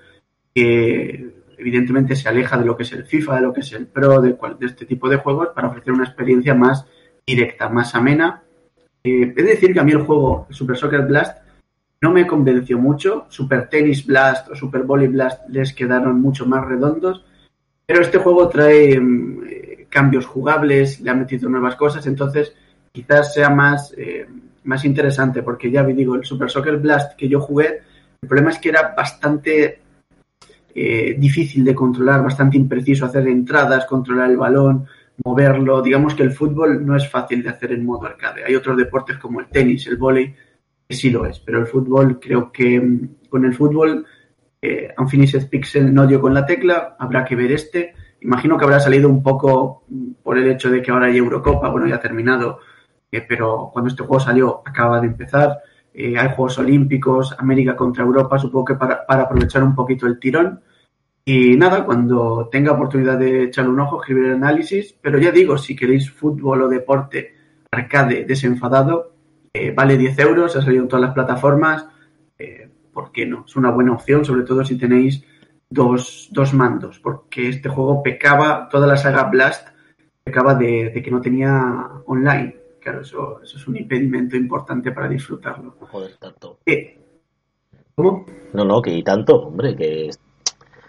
que 0.54 1.32
evidentemente 1.56 2.14
se 2.14 2.28
aleja 2.28 2.58
de 2.58 2.66
lo 2.66 2.76
que 2.76 2.82
es 2.82 2.92
el 2.92 3.04
FIFA, 3.04 3.36
de 3.36 3.40
lo 3.40 3.52
que 3.52 3.60
es 3.60 3.72
el 3.72 3.86
Pro, 3.86 4.20
de, 4.20 4.36
de 4.58 4.66
este 4.66 4.84
tipo 4.84 5.08
de 5.08 5.16
juegos, 5.16 5.48
para 5.54 5.68
ofrecer 5.68 5.92
una 5.92 6.04
experiencia 6.04 6.54
más 6.54 6.86
directa, 7.26 7.68
más 7.68 7.94
amena. 7.94 8.42
Eh, 9.04 9.32
es 9.36 9.44
decir 9.44 9.72
que 9.72 9.80
a 9.80 9.84
mí 9.84 9.92
el 9.92 10.02
juego 10.02 10.46
Super 10.50 10.76
Soccer 10.76 11.02
Blast 11.02 11.38
no 12.00 12.12
me 12.12 12.26
convenció 12.26 12.78
mucho. 12.78 13.26
Super 13.28 13.68
Tennis 13.68 14.06
Blast 14.06 14.50
o 14.50 14.54
Super 14.54 14.82
Volley 14.82 15.08
Blast 15.08 15.48
les 15.48 15.72
quedaron 15.72 16.20
mucho 16.20 16.46
más 16.46 16.64
redondos. 16.64 17.24
Pero 17.86 18.00
este 18.00 18.18
juego 18.18 18.48
trae 18.48 18.98
mm, 18.98 19.44
eh, 19.48 19.86
cambios 19.88 20.26
jugables, 20.26 21.00
le 21.00 21.10
ha 21.10 21.14
metido 21.14 21.48
nuevas 21.48 21.76
cosas, 21.76 22.06
entonces 22.06 22.54
quizás 22.92 23.34
sea 23.34 23.50
más, 23.50 23.94
eh, 23.96 24.26
más 24.64 24.84
interesante, 24.84 25.42
porque 25.42 25.70
ya 25.70 25.82
vi, 25.82 25.92
digo, 25.92 26.14
el 26.14 26.24
Super 26.24 26.50
Soccer 26.50 26.78
Blast 26.78 27.16
que 27.16 27.28
yo 27.28 27.40
jugué, 27.40 27.82
el 28.20 28.28
problema 28.28 28.50
es 28.50 28.58
que 28.58 28.68
era 28.68 28.94
bastante 28.96 29.78
difícil 30.74 31.66
de 31.66 31.74
controlar, 31.74 32.22
bastante 32.22 32.56
impreciso 32.56 33.04
hacer 33.04 33.28
entradas, 33.28 33.84
controlar 33.84 34.30
el 34.30 34.38
balón, 34.38 34.86
moverlo. 35.24 35.82
Digamos 35.82 36.14
que 36.14 36.22
el 36.22 36.32
fútbol 36.32 36.84
no 36.84 36.96
es 36.96 37.08
fácil 37.08 37.42
de 37.42 37.50
hacer 37.50 37.72
en 37.72 37.84
modo 37.84 38.06
arcade. 38.06 38.44
Hay 38.44 38.54
otros 38.54 38.76
deportes 38.76 39.18
como 39.18 39.40
el 39.40 39.46
tenis, 39.46 39.86
el 39.86 39.96
vóley, 39.96 40.34
que 40.88 40.94
sí 40.94 41.10
lo 41.10 41.26
es, 41.26 41.40
pero 41.40 41.60
el 41.60 41.66
fútbol 41.66 42.18
creo 42.20 42.50
que 42.50 42.80
mm, 42.80 43.28
con 43.28 43.44
el 43.44 43.54
fútbol 43.54 44.06
eh, 44.60 44.94
Unfinished 44.96 45.48
Pixel 45.48 45.92
no 45.92 46.06
dio 46.06 46.20
con 46.20 46.34
la 46.34 46.46
tecla, 46.46 46.96
habrá 46.98 47.24
que 47.24 47.36
ver 47.36 47.52
este. 47.52 47.94
Imagino 48.20 48.56
que 48.56 48.64
habrá 48.64 48.78
salido 48.78 49.08
un 49.08 49.22
poco 49.22 49.84
mm, 49.88 50.12
por 50.22 50.38
el 50.38 50.48
hecho 50.50 50.70
de 50.70 50.80
que 50.82 50.90
ahora 50.90 51.06
hay 51.06 51.16
Eurocopa, 51.16 51.68
bueno, 51.68 51.86
ya 51.86 51.96
ha 51.96 52.00
terminado, 52.00 52.60
eh, 53.10 53.24
pero 53.28 53.70
cuando 53.72 53.90
este 53.90 54.04
juego 54.04 54.20
salió 54.20 54.62
acaba 54.64 55.00
de 55.00 55.08
empezar. 55.08 55.58
Eh, 55.94 56.16
hay 56.16 56.28
Juegos 56.28 56.58
Olímpicos, 56.58 57.34
América 57.38 57.76
contra 57.76 58.04
Europa, 58.04 58.38
supongo 58.38 58.64
que 58.64 58.74
para, 58.76 59.04
para 59.04 59.24
aprovechar 59.24 59.62
un 59.62 59.74
poquito 59.74 60.06
el 60.06 60.18
tirón. 60.18 60.60
Y 61.24 61.56
nada, 61.56 61.84
cuando 61.84 62.48
tenga 62.50 62.72
oportunidad 62.72 63.18
de 63.18 63.44
echarle 63.44 63.70
un 63.70 63.80
ojo, 63.80 64.00
escribir 64.00 64.26
el 64.26 64.34
análisis. 64.34 64.94
Pero 65.00 65.18
ya 65.18 65.30
digo, 65.30 65.56
si 65.56 65.76
queréis 65.76 66.10
fútbol 66.10 66.62
o 66.62 66.68
deporte 66.68 67.34
arcade 67.72 68.24
desenfadado. 68.24 69.12
Eh, 69.52 69.72
vale 69.72 69.96
10 69.96 70.18
euros, 70.20 70.56
ha 70.56 70.62
salido 70.62 70.82
en 70.82 70.88
todas 70.88 71.04
las 71.06 71.14
plataformas. 71.14 71.86
Eh, 72.38 72.68
¿Por 72.92 73.10
qué 73.10 73.26
no? 73.26 73.44
Es 73.46 73.56
una 73.56 73.70
buena 73.70 73.92
opción, 73.92 74.24
sobre 74.24 74.44
todo 74.44 74.64
si 74.64 74.76
tenéis 74.76 75.24
dos, 75.68 76.28
dos 76.30 76.52
mandos, 76.52 76.98
porque 76.98 77.48
este 77.48 77.68
juego 77.68 78.02
pecaba, 78.02 78.68
toda 78.68 78.86
la 78.86 78.96
saga 78.96 79.24
Blast 79.24 79.68
pecaba 80.22 80.54
de, 80.54 80.90
de 80.90 81.02
que 81.02 81.10
no 81.10 81.20
tenía 81.20 81.88
online. 82.06 82.56
Claro, 82.78 83.00
eso, 83.00 83.40
eso, 83.42 83.56
es 83.56 83.66
un 83.66 83.76
impedimento 83.76 84.36
importante 84.36 84.92
para 84.92 85.08
disfrutarlo. 85.08 85.76
Joder, 85.80 86.16
tanto. 86.18 86.58
Eh, 86.66 86.98
¿Cómo? 87.94 88.26
No, 88.52 88.64
no, 88.64 88.82
que 88.82 88.90
y 88.90 89.02
tanto, 89.02 89.46
hombre, 89.46 89.76
que 89.76 90.10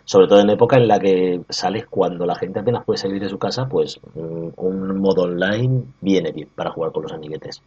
sobre 0.05 0.27
todo 0.27 0.41
en 0.41 0.50
época 0.50 0.77
en 0.77 0.88
la 0.88 1.00
que 1.00 1.41
sales 1.50 1.86
cuando 1.88 2.25
la 2.25 2.36
gente 2.36 2.60
apenas 2.60 2.83
puede 2.83 2.98
salir 2.98 3.22
de 3.22 3.29
su 3.29 3.38
casa, 3.38 3.67
pues 3.67 4.00
un 4.15 5.00
modo 5.00 5.24
online 5.24 5.83
viene 6.01 6.31
bien 6.31 6.50
para 6.55 6.72
jugar 6.72 6.91
con 6.91 7.03
los 7.03 7.13
amiguetes. 7.13 7.62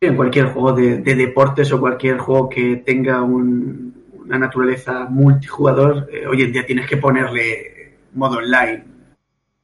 En 0.00 0.16
cualquier 0.16 0.46
juego 0.52 0.72
de, 0.72 0.98
de 0.98 1.14
deportes 1.16 1.72
o 1.72 1.80
cualquier 1.80 2.18
juego 2.18 2.48
que 2.48 2.76
tenga 2.76 3.22
un, 3.22 3.94
una 4.28 4.38
naturaleza 4.38 5.06
multijugador, 5.08 6.08
eh, 6.12 6.26
hoy 6.26 6.42
en 6.42 6.52
día 6.52 6.66
tienes 6.66 6.86
que 6.86 6.98
ponerle 6.98 7.96
modo 8.14 8.38
online 8.38 8.84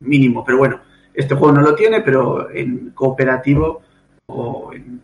mínimo, 0.00 0.44
pero 0.44 0.58
bueno, 0.58 0.80
este 1.12 1.34
juego 1.34 1.54
no 1.54 1.60
lo 1.60 1.74
tiene, 1.74 2.00
pero 2.00 2.50
en 2.50 2.90
cooperativo 2.90 3.82
o 4.26 4.72
en 4.72 5.00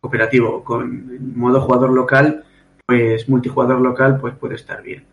cooperativo 0.00 0.64
con 0.64 1.36
modo 1.36 1.60
jugador 1.60 1.92
local, 1.92 2.44
pues 2.86 3.28
multijugador 3.28 3.80
local, 3.80 4.18
pues 4.20 4.34
puede 4.34 4.56
estar 4.56 4.82
bien. 4.82 5.04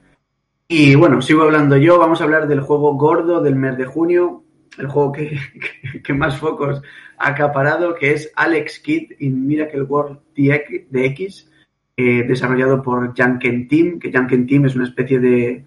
Y 0.72 0.94
bueno, 0.94 1.20
sigo 1.24 1.42
hablando 1.42 1.78
yo, 1.78 1.98
vamos 1.98 2.22
a 2.22 2.26
hablar 2.26 2.48
del 2.48 2.62
juego 2.62 2.94
gordo 2.94 3.42
del 3.42 3.56
mes 3.56 3.76
de 3.76 3.86
junio, 3.86 4.44
el 4.78 4.86
juego 4.86 5.12
que, 5.12 5.40
que, 6.04 6.14
más 6.14 6.38
focos 6.38 6.84
ha 7.18 7.30
acaparado, 7.30 7.96
que 7.96 8.12
es 8.12 8.32
Alex 8.36 8.80
Kidd 8.80 9.14
in 9.18 9.48
Miracle 9.48 9.82
World 9.82 10.20
de 10.36 11.06
X, 11.08 11.52
eh, 11.98 12.24
desarrollado 12.28 12.84
por 12.84 13.16
Janken 13.18 13.68
Team, 13.68 13.98
que 13.98 14.12
Janken 14.12 14.46
Team 14.46 14.68
es 14.68 14.76
una 14.76 14.84
especie 14.84 15.20
de, 15.20 15.66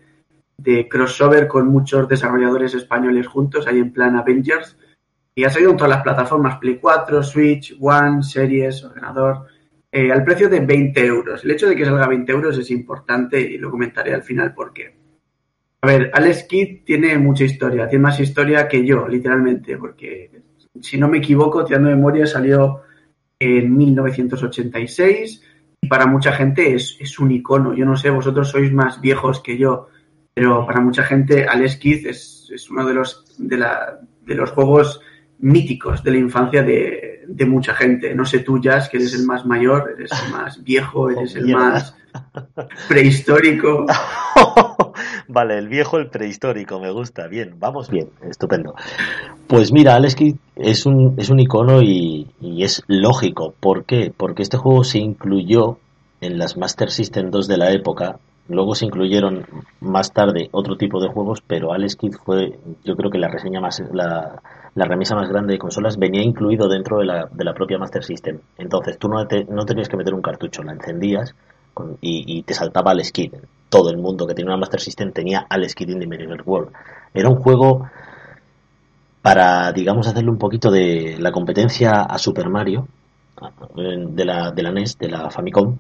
de, 0.57 0.89
crossover 0.89 1.49
con 1.49 1.67
muchos 1.67 2.09
desarrolladores 2.09 2.73
españoles 2.75 3.27
juntos, 3.27 3.67
ahí 3.67 3.81
en 3.81 3.93
plan 3.93 4.15
Avengers, 4.15 4.79
y 5.35 5.43
ha 5.43 5.51
salido 5.51 5.73
en 5.73 5.79
todas 5.79 5.91
las 5.91 6.05
plataformas, 6.05 6.59
Play 6.59 6.79
4, 6.81 7.25
Switch, 7.25 7.77
One, 7.81 8.23
Series, 8.23 8.85
ordenador, 8.85 9.47
eh, 9.95 10.11
al 10.11 10.25
precio 10.25 10.49
de 10.49 10.61
20 10.61 11.05
euros. 11.05 11.45
El 11.45 11.51
hecho 11.51 11.69
de 11.69 11.77
que 11.77 11.85
salga 11.85 12.09
20 12.09 12.33
euros 12.33 12.57
es 12.57 12.71
importante 12.71 13.39
y 13.39 13.59
lo 13.59 13.71
comentaré 13.71 14.15
al 14.15 14.23
final 14.23 14.55
por 14.55 14.73
qué. 14.73 14.95
A 15.83 15.87
ver, 15.87 16.11
Alex 16.15 16.45
Kidd 16.45 16.85
tiene 16.85 17.19
mucha 17.19 17.45
historia, 17.45 17.87
tiene 17.89 18.05
más 18.05 18.19
historia 18.19 18.67
que 18.69 18.87
yo, 18.87 19.07
literalmente, 19.07 19.77
porque 19.77 20.31
si 20.81 20.97
no 20.97 21.09
me 21.09 21.19
equivoco, 21.19 21.65
tirando 21.65 21.91
memoria, 21.91 22.27
salió 22.27 22.81
en 23.39 23.77
1986 23.77 25.43
y 25.83 25.89
para 25.89 26.07
mucha 26.07 26.33
gente 26.33 26.75
es, 26.75 26.97
es, 26.99 27.19
un 27.19 27.31
icono. 27.33 27.75
Yo 27.75 27.85
no 27.85 27.97
sé, 27.97 28.09
vosotros 28.09 28.49
sois 28.49 28.73
más 28.73 29.01
viejos 29.01 29.41
que 29.41 29.59
yo, 29.59 29.89
pero 30.33 30.65
para 30.65 30.81
mucha 30.81 31.03
gente 31.03 31.47
Alex 31.47 31.77
Kidd 31.77 32.07
es, 32.07 32.51
es 32.55 32.71
uno 32.71 32.87
de 32.87 32.95
los, 32.95 33.27
de, 33.37 33.59
la, 33.59 34.01
de 34.25 34.35
los 34.37 34.53
juegos 34.53 35.01
míticos 35.43 36.03
de 36.03 36.13
la 36.13 36.19
infancia 36.19 36.63
de, 36.63 37.25
de, 37.27 37.47
mucha 37.47 37.75
gente. 37.75 38.15
No 38.15 38.25
sé 38.25 38.39
tú, 38.39 38.61
Jazz, 38.61 38.89
que 38.89 38.97
eres 38.97 39.13
el 39.15 39.27
más 39.27 39.45
mayor, 39.45 39.95
eres 39.99 40.11
el 40.25 40.33
más 40.33 40.63
viejo, 40.63 41.11
eres 41.17 41.35
el 41.35 41.49
más 41.49 41.95
prehistórico. 42.89 43.85
vale, 45.29 45.59
el 45.59 45.69
viejo, 45.69 45.99
el 45.99 46.09
prehistórico, 46.09 46.79
me 46.79 46.93
gusta. 46.93 47.27
Bien, 47.27 47.57
vamos 47.59 47.91
bien, 47.91 48.09
estupendo. 48.29 48.75
Pues 49.49 49.73
mira, 49.73 49.97
Alex 49.97 50.15
Kidd 50.15 50.37
es 50.57 50.87
un, 50.87 51.15
es 51.19 51.29
un 51.29 51.41
icono 51.41 51.83
y, 51.83 52.29
y, 52.41 52.63
es 52.63 52.83
lógico. 52.87 53.53
¿Por 53.59 53.85
qué? 53.85 54.13
Porque 54.17 54.43
este 54.43 54.59
juego 54.59 54.85
se 54.85 54.99
incluyó 54.99 55.79
en 56.21 56.39
las 56.39 56.57
Master 56.57 56.91
System 56.91 57.31
2 57.31 57.49
de 57.49 57.57
la 57.57 57.73
época. 57.73 58.19
Luego 58.49 58.75
se 58.77 58.87
incluyeron 58.87 59.45
más 59.81 60.13
tarde 60.13 60.49
otro 60.53 60.77
tipo 60.77 61.01
de 61.01 61.09
juegos, 61.09 61.43
pero 61.45 61.73
Alex 61.73 61.97
Kidd 61.97 62.15
fue, 62.25 62.59
yo 62.85 62.97
creo 62.97 63.11
que 63.11 63.19
la 63.19 63.29
reseña 63.29 63.61
más, 63.61 63.83
la, 63.93 64.41
la 64.75 64.87
remesa 64.87 65.15
más 65.15 65.29
grande 65.29 65.53
de 65.53 65.59
consolas 65.59 65.99
venía 65.99 66.23
incluido 66.23 66.69
dentro 66.69 66.99
de 66.99 67.05
la, 67.05 67.29
de 67.31 67.45
la 67.45 67.53
propia 67.53 67.79
Master 67.79 68.03
System. 68.03 68.39
Entonces 68.57 68.99
tú 68.99 69.09
no, 69.09 69.23
no 69.23 69.67
tenías 69.67 69.89
que 69.89 69.97
meter 69.97 70.15
un 70.15 70.23
cartucho, 70.23 70.63
la 70.63 70.73
encendías 70.73 71.35
con, 71.75 71.99
y, 72.01 72.43
te 72.43 72.55
saltaba 72.55 72.93
Alex 72.93 73.13
Kidd. 73.13 73.35
Todo 73.69 73.91
el 73.91 73.99
mundo 73.99 74.27
que 74.27 74.35
tenía 74.35 74.51
una 74.51 74.61
Master 74.61 74.81
System 74.81 75.13
tenía 75.13 75.47
Alex 75.49 75.75
Kidd 75.75 75.91
in 75.91 76.01
the 76.01 76.07
Miracle 76.07 76.43
World. 76.45 76.73
Era 77.13 77.29
un 77.29 77.37
juego 77.37 77.89
para, 79.21 79.73
digamos, 79.73 80.07
hacerle 80.07 80.31
un 80.31 80.39
poquito 80.39 80.71
de 80.71 81.17
la 81.19 81.33
competencia 81.33 82.03
a 82.03 82.19
Super 82.19 82.49
Mario 82.49 82.89
de 83.75 84.25
la, 84.25 84.51
de 84.51 84.63
la 84.63 84.73
NES, 84.73 84.99
de 84.99 85.09
la 85.09 85.31
Famicom, 85.31 85.77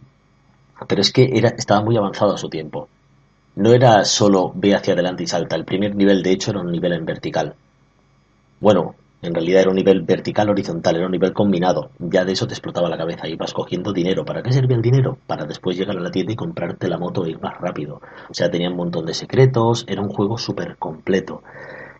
pero 0.86 1.00
es 1.00 1.12
que 1.12 1.30
era, 1.32 1.50
estaba 1.50 1.82
muy 1.82 1.96
avanzado 1.96 2.34
a 2.34 2.38
su 2.38 2.48
tiempo. 2.48 2.88
No 3.54 3.72
era 3.72 4.04
solo 4.04 4.52
ve 4.54 4.74
hacia 4.74 4.94
adelante 4.94 5.24
y 5.24 5.26
salta. 5.26 5.56
El 5.56 5.64
primer 5.64 5.94
nivel, 5.94 6.22
de 6.22 6.32
hecho, 6.32 6.50
era 6.50 6.60
un 6.60 6.72
nivel 6.72 6.92
en 6.92 7.04
vertical. 7.04 7.54
Bueno, 8.62 8.94
en 9.22 9.34
realidad 9.34 9.62
era 9.62 9.70
un 9.70 9.76
nivel 9.76 10.02
vertical 10.02 10.48
horizontal, 10.48 10.94
era 10.94 11.06
un 11.06 11.10
nivel 11.10 11.32
combinado. 11.32 11.90
Ya 11.98 12.24
de 12.24 12.30
eso 12.30 12.46
te 12.46 12.54
explotaba 12.54 12.88
la 12.88 12.96
cabeza. 12.96 13.26
Ibas 13.26 13.52
cogiendo 13.52 13.92
dinero. 13.92 14.24
¿Para 14.24 14.40
qué 14.40 14.52
servía 14.52 14.76
el 14.76 14.82
dinero? 14.82 15.18
Para 15.26 15.46
después 15.46 15.76
llegar 15.76 15.96
a 15.96 16.00
la 16.00 16.12
tienda 16.12 16.32
y 16.32 16.36
comprarte 16.36 16.88
la 16.88 16.96
moto 16.96 17.26
e 17.26 17.30
ir 17.30 17.40
más 17.40 17.60
rápido. 17.60 18.00
O 18.30 18.34
sea, 18.34 18.52
tenía 18.52 18.70
un 18.70 18.76
montón 18.76 19.04
de 19.04 19.14
secretos. 19.14 19.84
Era 19.88 20.00
un 20.00 20.10
juego 20.10 20.38
súper 20.38 20.76
completo. 20.76 21.42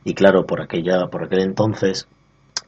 Y 0.04 0.14
claro, 0.14 0.46
por 0.46 0.60
aquella, 0.62 1.08
por 1.08 1.24
aquel 1.24 1.40
entonces, 1.40 2.06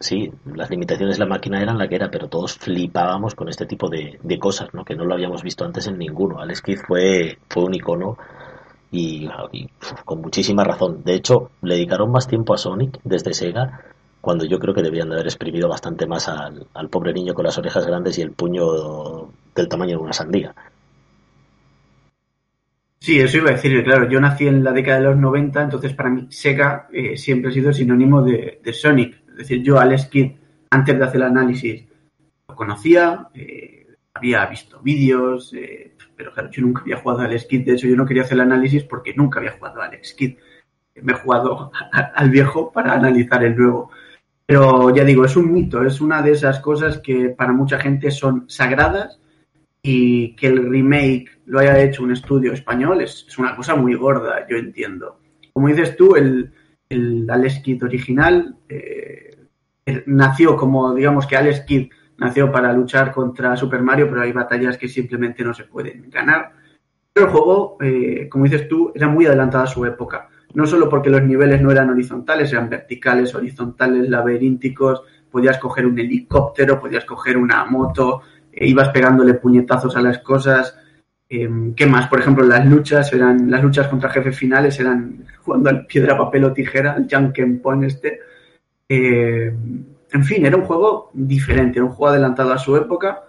sí, 0.01 0.33
las 0.45 0.71
limitaciones 0.71 1.17
de 1.17 1.25
la 1.25 1.31
máquina 1.31 1.63
eran 1.63 1.79
la 1.79 1.87
que 1.87 1.95
era, 1.95 2.11
pero 2.11 2.27
todos 2.27 2.55
flipábamos 2.55 3.37
con 3.37 3.49
este 3.49 3.65
tipo 3.65 3.89
de, 3.89 4.19
de 4.21 4.39
cosas, 4.41 4.75
¿no? 4.75 4.85
Que 4.85 4.97
no 4.97 5.05
lo 5.05 5.15
habíamos 5.15 5.45
visto 5.45 5.65
antes 5.65 5.87
en 5.87 5.99
ninguno. 5.99 6.41
Alex 6.41 6.63
Kidd 6.63 6.81
fue, 6.85 7.39
fue 7.49 7.63
un 7.63 7.75
icono 7.75 8.19
y, 8.95 9.29
con 10.05 10.21
muchísima 10.21 10.65
razón. 10.65 11.03
De 11.05 11.15
hecho, 11.15 11.51
le 11.63 11.75
dedicaron 11.75 12.11
más 12.11 12.29
tiempo 12.29 12.55
a 12.55 12.59
Sonic 12.59 13.01
desde 13.05 13.35
Sega 13.35 13.81
cuando 14.21 14.47
yo 14.47 14.59
creo 14.59 14.73
que 14.73 14.83
debían 14.83 15.09
de 15.09 15.17
haber 15.17 15.27
exprimido 15.27 15.69
bastante 15.69 16.07
más 16.07 16.29
al, 16.29 16.67
al, 16.73 16.89
pobre 16.89 17.13
niño 17.13 17.35
con 17.35 17.45
las 17.45 17.59
orejas 17.59 17.87
grandes 17.87 18.17
y 18.19 18.23
el 18.23 18.31
puño 18.31 19.29
del 19.55 19.69
tamaño 19.69 19.99
de 19.99 20.03
una 20.03 20.13
sandía. 20.13 20.55
Sí, 23.01 23.21
eso 23.21 23.37
iba 23.37 23.51
a 23.51 23.55
decir, 23.55 23.85
claro, 23.85 24.09
yo 24.09 24.19
nací 24.19 24.47
en 24.47 24.65
la 24.65 24.73
década 24.73 24.99
de 24.99 25.05
los 25.05 25.17
90, 25.19 25.65
entonces 25.65 25.93
para 25.93 26.09
mí 26.09 26.27
Sega 26.31 26.89
eh, 26.91 27.19
siempre 27.19 27.51
ha 27.51 27.53
sido 27.55 27.71
sinónimo 27.71 28.23
de, 28.23 28.61
de, 28.65 28.73
Sonic. 28.73 29.23
Es 29.29 29.37
decir, 29.37 29.63
yo 29.63 29.79
Alex 29.79 30.07
Kidd, 30.07 30.33
antes 30.71 30.99
de 30.99 31.05
hacer 31.05 31.17
el 31.17 31.27
análisis, 31.27 31.85
lo 32.49 32.55
conocía, 32.55 33.29
eh, 33.35 33.89
había 34.15 34.47
visto 34.47 34.81
vídeos, 34.81 35.53
eh, 35.53 35.94
pero 36.17 36.33
claro, 36.33 36.51
yo 36.51 36.63
nunca 36.63 36.83
había 36.83 36.97
jugado 36.97 37.21
a 37.21 37.25
Alex 37.25 37.47
Kidd, 37.47 37.65
de 37.65 37.73
hecho 37.73 37.89
yo 37.89 37.97
no 37.97 38.07
quería 38.07 38.23
hacer 38.23 38.35
el 38.35 38.43
análisis 38.43 38.85
porque 38.85 39.15
nunca 39.15 39.39
había 39.39 39.53
jugado 39.53 39.83
a 39.83 39.87
Alex 39.87 40.15
Kidd. 40.15 40.37
Me 41.03 41.13
he 41.13 41.17
jugado 41.17 41.73
al 42.15 42.31
viejo 42.31 42.73
para 42.73 42.95
analizar 42.95 43.45
el 43.45 43.57
nuevo. 43.57 43.91
Pero 44.47 44.95
ya 44.95 45.05
digo, 45.05 45.25
es 45.25 45.37
un 45.37 45.53
mito, 45.53 45.83
es 45.85 46.01
una 46.01 46.23
de 46.23 46.33
esas 46.33 46.61
cosas 46.61 46.99
que 46.99 47.31
para 47.31 47.53
mucha 47.53 47.79
gente 47.79 48.11
son 48.11 48.45
sagradas 48.49 49.19
y 49.83 50.37
que 50.37 50.49
el 50.49 50.71
remake 50.71 51.41
lo 51.47 51.61
haya 51.61 51.79
hecho 51.83 52.03
un 52.03 52.13
estudio 52.13 52.53
español 52.53 53.01
es, 53.03 53.27
es 53.29 53.39
una 53.39 53.57
cosa 53.57 53.75
muy 53.75 53.95
gorda, 53.95 54.47
yo 54.49 54.57
entiendo. 54.57 55.19
Como 55.53 55.69
dices 55.69 55.97
tú, 55.97 56.17
el, 56.17 56.53
el 56.89 57.29
Alex 57.29 57.61
Kidd 57.61 57.85
original 57.85 58.57
eh, 58.69 59.37
nació 60.07 60.57
como, 60.57 60.95
digamos 60.95 61.27
que 61.27 61.37
Alex 61.37 61.61
Kidd 61.61 61.91
nació 62.25 62.51
para 62.51 62.73
luchar 62.73 63.13
contra 63.13 63.57
Super 63.57 63.83
Mario, 63.83 64.09
pero 64.09 64.23
hay 64.23 64.33
batallas 64.33 64.77
que 64.77 64.89
simplemente 64.89 65.45
no 65.45 65.55
se 65.55 65.65
pueden 65.65 66.11
ganar. 66.11 66.53
Pero 67.13 67.27
el 67.27 67.33
juego, 67.33 67.77
eh, 67.81 68.29
como 68.29 68.45
dices 68.45 68.69
tú, 68.69 68.93
era 68.95 69.09
muy 69.09 69.27
adelantado 69.27 69.65
a 69.65 69.69
su 69.69 69.85
época 69.85 70.29
no 70.55 70.67
solo 70.67 70.89
porque 70.89 71.11
los 71.11 71.23
niveles 71.23 71.61
no 71.61 71.71
eran 71.71 71.91
horizontales, 71.91 72.53
eran 72.53 72.71
verticales, 72.71 73.35
horizontales, 73.35 74.09
laberínticos, 74.09 75.03
podías 75.31 75.59
coger 75.59 75.85
un 75.85 75.99
helicóptero, 75.99 76.81
podías 76.81 77.05
coger 77.05 77.37
una 77.37 77.65
moto, 77.65 78.23
eh, 78.53 78.67
ibas 78.67 78.89
pegándole 78.91 79.35
puñetazos 79.35 79.97
a 79.97 80.01
las 80.01 80.21
cosas. 80.21 80.79
Eh, 81.29 81.51
¿Qué 81.75 81.87
más? 81.87 82.07
Por 82.09 82.21
ejemplo, 82.21 82.45
las 82.45 82.65
luchas 82.67 83.13
eran 83.13 83.51
las 83.51 83.63
luchas 83.63 83.89
contra 83.89 84.11
jefes 84.11 84.39
finales 84.39 84.79
eran 84.79 85.27
jugando 85.43 85.71
al 85.71 85.87
piedra, 85.87 86.17
papel 86.17 86.45
o 86.45 86.53
tijera, 86.53 86.95
el 86.97 87.09
Jankenpon 87.09 87.85
este. 87.85 88.21
Eh, 88.89 89.53
en 90.15 90.25
fin, 90.25 90.47
era 90.47 90.57
un 90.57 90.65
juego 90.65 91.11
diferente, 91.13 91.79
era 91.79 91.87
un 91.87 91.93
juego 91.93 92.13
adelantado 92.13 92.53
a 92.53 92.59
su 92.59 92.77
época, 92.77 93.25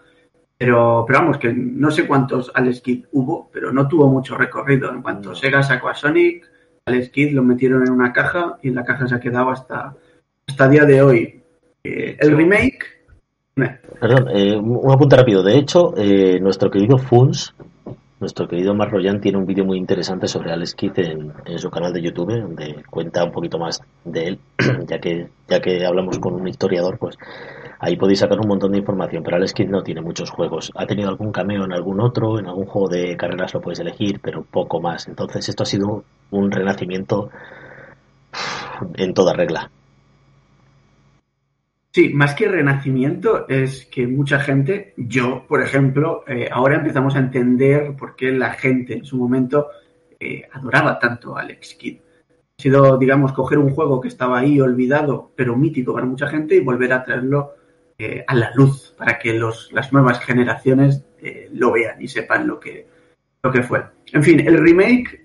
pero, 0.56 1.04
pero 1.08 1.20
vamos, 1.20 1.40
que 1.40 1.52
no 1.52 1.90
sé 1.90 2.06
cuántos 2.06 2.52
Alex 2.54 2.82
Kidd 2.82 3.06
hubo, 3.12 3.50
pero 3.52 3.74
no 3.74 3.88
tuvo 3.88 4.08
mucho 4.08 4.38
recorrido. 4.38 4.92
En 4.92 5.02
cuanto 5.02 5.34
Sega 5.34 5.64
sacó 5.64 5.90
a 5.90 5.96
Sonic, 5.96 6.48
Alex 6.86 7.10
Kidd 7.10 7.34
lo 7.34 7.42
metieron 7.42 7.82
en 7.82 7.92
una 7.92 8.14
caja 8.14 8.60
y 8.62 8.70
en 8.70 8.76
la 8.76 8.86
caja 8.86 9.08
se 9.08 9.16
ha 9.16 9.20
quedado 9.20 9.50
hasta, 9.50 9.96
hasta 10.48 10.70
día 10.70 10.86
de 10.86 11.02
hoy. 11.02 11.44
Eh, 11.84 12.18
el 12.20 12.38
remake. 12.38 12.86
Perdón, 14.00 14.28
eh, 14.32 14.56
un 14.56 14.92
apunte 14.92 15.16
rápido. 15.16 15.42
De 15.42 15.58
hecho, 15.58 15.94
eh, 15.98 16.40
nuestro 16.40 16.70
querido 16.70 17.00
Funs, 17.00 17.56
nuestro 18.20 18.48
querido 18.48 18.74
Marroyan, 18.74 19.20
tiene 19.20 19.38
un 19.38 19.46
vídeo 19.46 19.66
muy 19.66 19.78
interesante 19.78 20.28
sobre 20.28 20.52
Alex 20.52 20.74
Kidd 20.76 21.00
en, 21.00 21.34
en, 21.46 21.60
su 21.60 21.70
canal 21.70 21.94
de 21.94 22.02
YouTube, 22.02 22.40
donde 22.42 22.84
cuenta 22.90 23.24
un 23.24 23.32
poquito 23.32 23.58
más 23.60 23.82
de 24.04 24.28
él, 24.28 24.40
ya 24.88 25.00
que, 25.00 25.30
ya 25.48 25.60
que 25.60 25.86
hablamos 25.86 26.20
con 26.20 26.34
un 26.34 26.48
historiador, 26.48 26.98
pues 26.98 27.18
Ahí 27.80 27.98
podéis 27.98 28.20
sacar 28.20 28.40
un 28.40 28.48
montón 28.48 28.72
de 28.72 28.80
información, 28.80 29.22
pero 29.24 29.36
Alex 29.38 29.54
Kidd 29.54 29.70
no 29.70 29.84
tiene 29.84 30.02
muchos 30.02 30.32
juegos. 30.32 30.72
Ha 30.76 30.86
tenido 30.86 31.10
algún 31.10 31.32
cameo 31.32 31.66
en 31.66 31.74
algún 31.74 32.00
otro, 32.00 32.40
en 32.40 32.48
algún 32.48 32.66
juego 32.66 32.88
de 32.88 33.18
carreras 33.18 33.54
lo 33.54 33.62
puedes 33.62 33.80
elegir, 33.80 34.20
pero 34.22 34.44
poco 34.44 34.80
más. 34.80 35.08
Entonces 35.08 35.50
esto 35.50 35.64
ha 35.64 35.66
sido 35.66 36.04
un 36.32 36.52
renacimiento 36.52 37.30
en 38.96 39.14
toda 39.14 39.34
regla. 39.34 39.70
Sí, 41.96 42.10
más 42.10 42.36
que 42.36 42.50
renacimiento 42.50 43.48
es 43.48 43.86
que 43.86 44.06
mucha 44.06 44.38
gente, 44.38 44.94
yo 44.98 45.46
por 45.48 45.62
ejemplo, 45.62 46.26
eh, 46.28 46.50
ahora 46.52 46.76
empezamos 46.76 47.16
a 47.16 47.20
entender 47.20 47.96
por 47.96 48.18
qué 48.18 48.34
la 48.34 48.52
gente 48.52 48.96
en 48.96 49.06
su 49.06 49.16
momento 49.16 49.68
eh, 50.20 50.44
adoraba 50.52 51.00
tanto 51.00 51.38
a 51.38 51.40
Alex 51.40 51.76
Kidd. 51.76 52.00
Ha 52.60 52.62
sido, 52.62 52.98
digamos, 52.98 53.32
coger 53.32 53.60
un 53.60 53.70
juego 53.70 54.02
que 54.02 54.10
estaba 54.10 54.40
ahí 54.40 54.60
olvidado, 54.60 55.32
pero 55.38 55.56
mítico 55.56 55.94
para 55.94 56.06
mucha 56.06 56.28
gente 56.28 56.56
y 56.56 56.60
volver 56.60 56.92
a 56.92 57.02
traerlo 57.02 57.54
eh, 57.98 58.26
a 58.28 58.36
la 58.36 58.52
luz 58.54 58.94
para 58.98 59.18
que 59.18 59.34
los, 59.34 59.72
las 59.72 59.94
nuevas 59.94 60.20
generaciones 60.20 61.06
lo 61.54 61.72
vean 61.72 62.02
y 62.02 62.10
sepan 62.10 62.46
lo 62.46 62.60
que, 62.60 62.88
lo 63.42 63.54
que 63.54 63.64
fue. 63.64 63.86
En 64.12 64.22
fin, 64.22 64.42
el 64.42 64.58
remake 64.58 65.22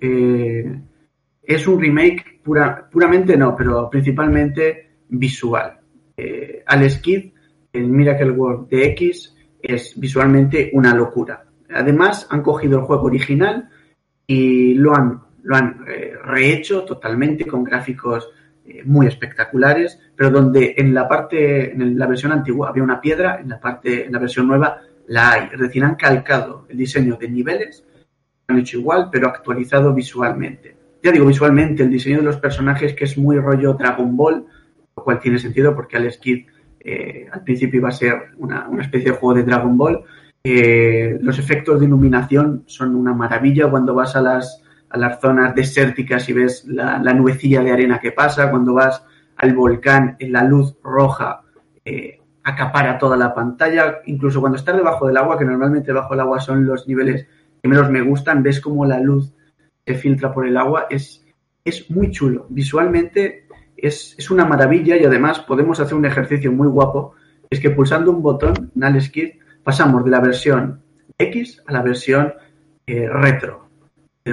es 1.43 1.67
un 1.67 1.81
remake 1.81 2.41
pura, 2.45 2.89
puramente 2.89 3.37
no, 3.37 3.57
pero 3.57 3.91
principalmente 3.91 4.99
visual 5.09 5.80
eh, 6.17 6.63
Alex 6.67 6.99
Kidd, 6.99 7.33
el 7.73 7.89
Miracle 7.89 8.31
World 8.31 8.69
de 8.69 8.87
X, 8.87 9.37
es 9.63 9.99
visualmente 9.99 10.71
una 10.73 10.95
locura. 10.95 11.45
Además, 11.73 12.27
han 12.31 12.43
cogido 12.43 12.79
el 12.79 12.85
juego 12.85 13.05
original 13.05 13.69
y 14.27 14.75
lo 14.75 14.95
han, 14.95 15.21
lo 15.43 15.57
eh, 15.57 16.15
rehecho 16.25 16.85
totalmente 16.85 17.47
con 17.47 17.65
gráficos 17.65 18.31
eh, 18.65 18.83
muy 18.85 19.07
espectaculares, 19.07 19.99
pero 20.15 20.31
donde 20.31 20.75
en 20.77 20.95
la 20.95 21.09
parte, 21.09 21.73
en 21.73 21.99
la 21.99 22.07
versión 22.07 22.33
antigua 22.33 22.69
había 22.69 22.83
una 22.83 23.01
piedra, 23.01 23.41
en 23.41 23.49
la 23.49 23.61
parte, 23.61 24.07
en 24.07 24.13
la 24.13 24.19
versión 24.19 24.47
nueva 24.47 24.81
la 25.09 25.33
hay. 25.33 25.49
Es 25.53 25.59
decir, 25.59 25.83
han 25.83 25.97
calcado 25.97 26.67
el 26.69 26.77
diseño 26.77 27.17
de 27.17 27.29
niveles, 27.29 27.85
han 28.47 28.59
hecho 28.59 28.79
igual, 28.79 29.09
pero 29.11 29.29
actualizado 29.29 29.93
visualmente. 29.93 30.77
Ya 31.03 31.11
digo 31.11 31.27
visualmente, 31.27 31.83
el 31.83 31.91
diseño 31.91 32.19
de 32.19 32.25
los 32.25 32.37
personajes 32.37 32.95
que 32.95 33.05
es 33.05 33.17
muy 33.17 33.39
rollo 33.39 33.75
Dragon 33.75 34.17
Ball, 34.17 34.47
lo 34.97 35.05
cual 35.05 35.19
tiene 35.21 35.39
sentido 35.39 35.75
porque 35.75 35.97
Alex 35.97 36.19
Kidd 36.19 36.47
eh, 36.81 37.29
al 37.31 37.45
principio 37.45 37.81
iba 37.81 37.89
a 37.89 37.93
ser 37.93 38.31
una, 38.39 38.69
especie 38.81 39.11
de 39.11 39.17
juego 39.17 39.35
de 39.35 39.45
Dragon 39.45 39.77
Ball. 39.77 40.03
Eh, 40.43 41.19
los 41.21 41.39
efectos 41.39 41.81
de 41.81 41.87
iluminación 41.87 42.65
son 42.67 42.95
una 42.95 43.13
maravilla 43.13 43.71
cuando 43.71 43.95
vas 43.95 44.17
a 44.17 44.23
las, 44.23 44.63
a 44.89 44.99
las 44.99 45.21
zonas 45.21 45.55
desérticas 45.55 46.29
y 46.29 46.33
ves 46.33 46.65
la, 46.67 46.99
la 46.99 47.13
nubecilla 47.13 47.63
de 47.63 47.73
arena 47.73 47.99
que 47.99 48.13
pasa, 48.13 48.51
cuando 48.51 48.75
vas 48.75 49.05
al 49.37 49.55
volcán 49.55 50.17
en 50.19 50.33
la 50.33 50.45
luz 50.45 50.77
roja 50.83 51.43
eh, 51.85 52.21
acapara 52.43 52.99
toda 52.99 53.17
la 53.17 53.35
pantalla, 53.35 54.01
incluso 54.07 54.41
cuando 54.41 54.59
estás 54.59 54.77
debajo 54.77 55.07
del 55.07 55.17
agua, 55.17 55.39
que 55.39 55.45
normalmente 55.45 55.93
bajo 55.93 56.15
el 56.15 56.21
agua 56.21 56.41
son 56.41 56.67
los 56.67 56.87
niveles 56.87 57.27
que 57.63 57.69
menos 57.69 57.91
me 57.91 58.01
gustan, 58.01 58.43
ves 58.43 58.61
como 58.61 58.87
la 58.87 59.01
luz 59.01 59.33
se 59.87 59.95
filtra 59.95 60.33
por 60.33 60.47
el 60.47 60.57
agua, 60.57 60.87
es, 60.91 61.25
es 61.65 61.91
muy 61.91 62.11
chulo. 62.11 62.47
Visualmente 62.49 63.47
es, 63.83 64.31
una 64.31 64.45
maravilla 64.45 64.97
y 64.97 65.05
además 65.05 65.41
podemos 65.41 65.81
hacer 65.81 65.95
un 65.95 66.05
ejercicio 66.05 66.53
muy 66.53 66.69
guapo. 66.69 67.15
Es 67.49 67.61
que 67.61 67.71
pulsando 67.71 68.11
un 68.11 68.23
botón 68.23 68.71
en 68.75 69.43
pasamos 69.63 70.05
de 70.05 70.11
la 70.11 70.21
versión 70.21 70.83
X 71.19 71.63
a 71.67 71.73
la 71.73 71.83
versión 71.83 72.33
eh, 72.87 73.09
retro, 73.09 73.69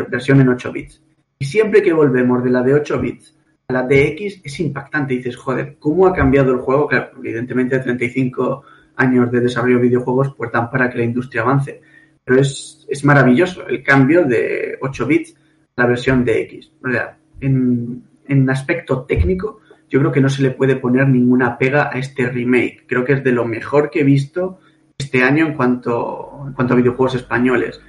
versión 0.10 0.42
en 0.42 0.50
8 0.50 0.72
bits. 0.72 1.02
Y 1.40 1.46
siempre 1.46 1.82
que 1.82 1.94
volvemos 1.94 2.44
de 2.44 2.50
la 2.50 2.62
de 2.62 2.74
8 2.74 3.00
bits 3.00 3.36
a 3.68 3.74
la 3.74 3.84
de 3.84 4.08
X 4.10 4.42
es 4.44 4.60
impactante. 4.60 5.16
dices, 5.16 5.36
joder, 5.36 5.78
¿cómo 5.80 6.08
ha 6.08 6.14
cambiado 6.14 6.52
el 6.52 6.60
juego? 6.60 6.88
Claro, 6.88 7.12
evidentemente 7.18 7.80
35 7.80 8.64
años 8.96 9.32
de 9.32 9.42
desarrollo 9.42 9.76
de 9.76 9.84
videojuegos 9.84 10.34
pues 10.36 10.52
dan 10.52 10.70
para 10.70 10.90
que 10.90 11.00
la 11.00 11.04
industria 11.04 11.42
avance. 11.42 11.82
Pero 12.24 12.42
es, 12.42 12.86
es 12.90 13.04
maravilloso 13.04 13.68
el 13.68 13.84
cambio 13.84 14.24
de 14.24 14.78
8 14.82 15.06
bits 15.06 15.36
a 15.76 15.82
la 15.82 15.88
versión 15.88 16.24
de 16.24 16.42
X. 16.42 16.72
O 16.84 16.90
sea, 16.90 17.18
en, 17.40 18.04
en 18.28 18.50
aspecto 18.50 19.04
técnico, 19.04 19.62
yo 19.90 20.00
creo 20.00 20.12
que 20.12 20.22
no 20.22 20.30
se 20.30 20.42
le 20.42 20.52
puede 20.52 20.76
poner 20.76 21.08
ninguna 21.08 21.58
pega 21.58 21.90
a 21.92 21.98
este 21.98 22.30
remake. 22.30 22.86
Creo 22.88 23.06
que 23.06 23.14
es 23.14 23.24
de 23.24 23.32
lo 23.32 23.46
mejor 23.46 23.90
que 23.90 24.02
he 24.02 24.04
visto 24.04 24.60
este 24.98 25.24
año 25.24 25.46
en 25.48 25.54
cuanto, 25.54 26.44
en 26.48 26.54
cuanto 26.54 26.74
a 26.74 26.78
videojuegos 26.78 27.16
españoles. 27.16 27.80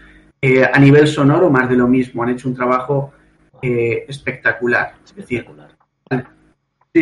Eh, 0.41 0.65
a 0.65 0.79
nivel 0.79 1.09
sonoro, 1.09 1.51
más 1.51 1.69
de 1.69 1.77
lo 1.77 1.89
mismo. 1.89 2.23
Han 2.23 2.31
hecho 2.31 2.49
un 2.49 2.55
trabajo 2.55 3.13
eh, 3.61 4.05
espectacular. 4.09 4.95
Es 5.05 5.17
decir, 5.17 5.45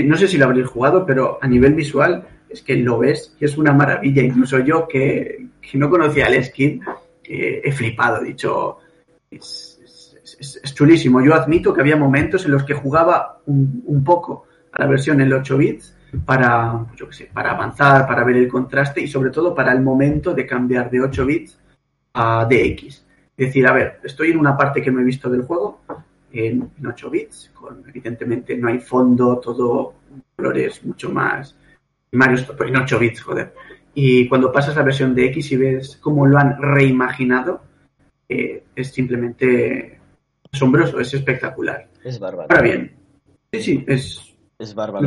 no 0.04 0.16
sé 0.16 0.28
si 0.28 0.38
lo 0.38 0.46
habréis 0.46 0.66
jugado, 0.66 1.04
pero 1.04 1.38
a 1.42 1.46
nivel 1.46 1.74
visual 1.74 2.26
es 2.48 2.62
que 2.62 2.76
lo 2.76 2.98
ves 2.98 3.36
y 3.38 3.44
es 3.44 3.58
una 3.58 3.72
maravilla. 3.72 4.22
Incluso 4.22 4.58
yo 4.60 4.88
que, 4.88 5.46
no 5.74 5.90
conocía 5.90 6.26
el 6.26 6.42
skin, 6.42 6.80
eh, 7.24 7.60
he 7.62 7.72
flipado. 7.72 8.22
He 8.22 8.28
dicho, 8.28 8.78
es, 9.30 9.65
chulísimo. 10.74 11.22
Yo 11.22 11.34
admito 11.34 11.72
que 11.72 11.80
había 11.80 11.96
momentos 11.96 12.44
en 12.44 12.52
los 12.52 12.64
que 12.64 12.74
jugaba 12.74 13.40
un, 13.46 14.02
poco 14.04 14.44
a 14.72 14.82
la 14.82 14.88
versión 14.88 15.20
en 15.20 15.32
8 15.32 15.56
bits 15.56 15.96
para, 16.24 16.86
para 17.32 17.50
avanzar, 17.52 18.06
para 18.06 18.24
ver 18.24 18.36
el 18.36 18.48
contraste 18.48 19.00
y 19.00 19.08
sobre 19.08 19.30
todo 19.30 19.54
para 19.54 19.72
el 19.72 19.80
momento 19.80 20.34
de 20.34 20.46
cambiar 20.46 20.90
de 20.90 21.00
8 21.00 21.26
bits 21.26 21.58
a 22.14 22.46
DX. 22.48 23.06
Es 23.36 23.46
decir, 23.48 23.66
a 23.66 23.72
ver, 23.72 24.00
estoy 24.02 24.30
en 24.30 24.38
una 24.38 24.56
parte 24.56 24.80
que 24.80 24.90
no 24.90 25.00
he 25.00 25.04
visto 25.04 25.28
del 25.28 25.42
juego, 25.42 25.80
en, 26.32 26.70
8 26.86 27.10
bits, 27.10 27.50
con 27.54 27.84
evidentemente 27.86 28.56
no 28.56 28.68
hay 28.68 28.78
fondo, 28.78 29.38
todo 29.38 29.94
colores 30.36 30.84
mucho 30.84 31.10
más. 31.10 31.56
Mario 32.12 32.44
pues 32.56 32.70
en 32.70 32.76
8 32.76 32.98
bits, 32.98 33.22
joder. 33.22 33.54
Y 33.94 34.28
cuando 34.28 34.52
pasas 34.52 34.76
la 34.76 34.82
versión 34.82 35.14
de 35.14 35.26
X 35.26 35.52
y 35.52 35.56
ves 35.56 35.96
cómo 35.96 36.26
lo 36.26 36.38
han 36.38 36.60
reimaginado, 36.60 37.62
eh, 38.28 38.64
es 38.74 38.92
simplemente 38.92 39.95
asombroso, 40.56 40.98
es 41.00 41.14
espectacular. 41.14 41.88
Es 42.02 42.18
bárbaro. 42.18 42.48
Ahora 42.50 42.62
bien, 42.62 42.96
sí, 43.52 43.60
sí, 43.60 43.84
es. 43.86 44.36
Es 44.58 44.74
bárbaro. 44.74 45.06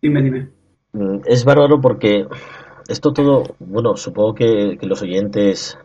Dime, 0.00 0.22
dime. 0.22 0.48
Mm, 0.92 1.20
es 1.26 1.44
bárbaro 1.44 1.80
porque 1.80 2.26
esto 2.88 3.12
todo, 3.12 3.42
bueno, 3.58 3.96
supongo 3.96 4.34
que, 4.34 4.78
los 4.82 5.02
oyentes 5.02 5.78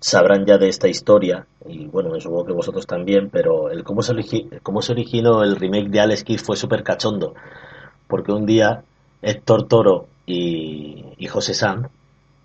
sabrán 0.00 0.46
ya 0.46 0.56
de 0.56 0.68
esta 0.68 0.88
historia 0.88 1.46
y 1.66 1.86
bueno, 1.86 2.18
supongo 2.20 2.46
que 2.46 2.52
vosotros 2.52 2.86
también, 2.86 3.28
pero 3.30 3.70
el 3.70 3.84
cómo 3.84 4.00
se, 4.00 4.14
cómo 4.62 4.80
se 4.80 4.92
originó 4.92 5.42
el 5.42 5.56
remake 5.56 5.90
de 5.90 6.00
Alex 6.00 6.24
Kidd 6.24 6.40
fue 6.40 6.56
súper 6.56 6.82
cachondo, 6.82 7.34
porque 8.06 8.32
un 8.32 8.46
día 8.46 8.84
Héctor 9.20 9.68
Toro 9.68 10.06
y, 10.24 11.04
y 11.18 11.26
José 11.26 11.52
Sam, 11.52 11.88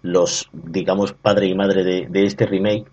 los, 0.02 0.50
digamos, 0.52 1.14
padre 1.14 1.48
y 1.48 1.56
madre 1.56 1.84
de, 1.84 2.08
de 2.10 2.24
este 2.24 2.46
remake, 2.46 2.88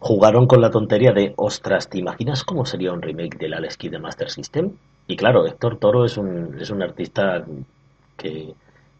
jugaron 0.00 0.46
con 0.46 0.60
la 0.60 0.70
tontería 0.70 1.12
de, 1.12 1.34
ostras, 1.36 1.88
¿te 1.88 1.98
imaginas 1.98 2.42
cómo 2.42 2.64
sería 2.64 2.92
un 2.92 3.02
remake 3.02 3.38
del 3.38 3.54
Alex 3.54 3.76
Kidd 3.76 3.92
de 3.92 3.98
Master 3.98 4.30
System? 4.30 4.72
Y 5.06 5.16
claro, 5.16 5.46
Héctor 5.46 5.78
Toro 5.78 6.04
es 6.04 6.16
un, 6.16 6.56
es 6.58 6.70
un 6.70 6.82
artista 6.82 7.44
que, 8.16 8.54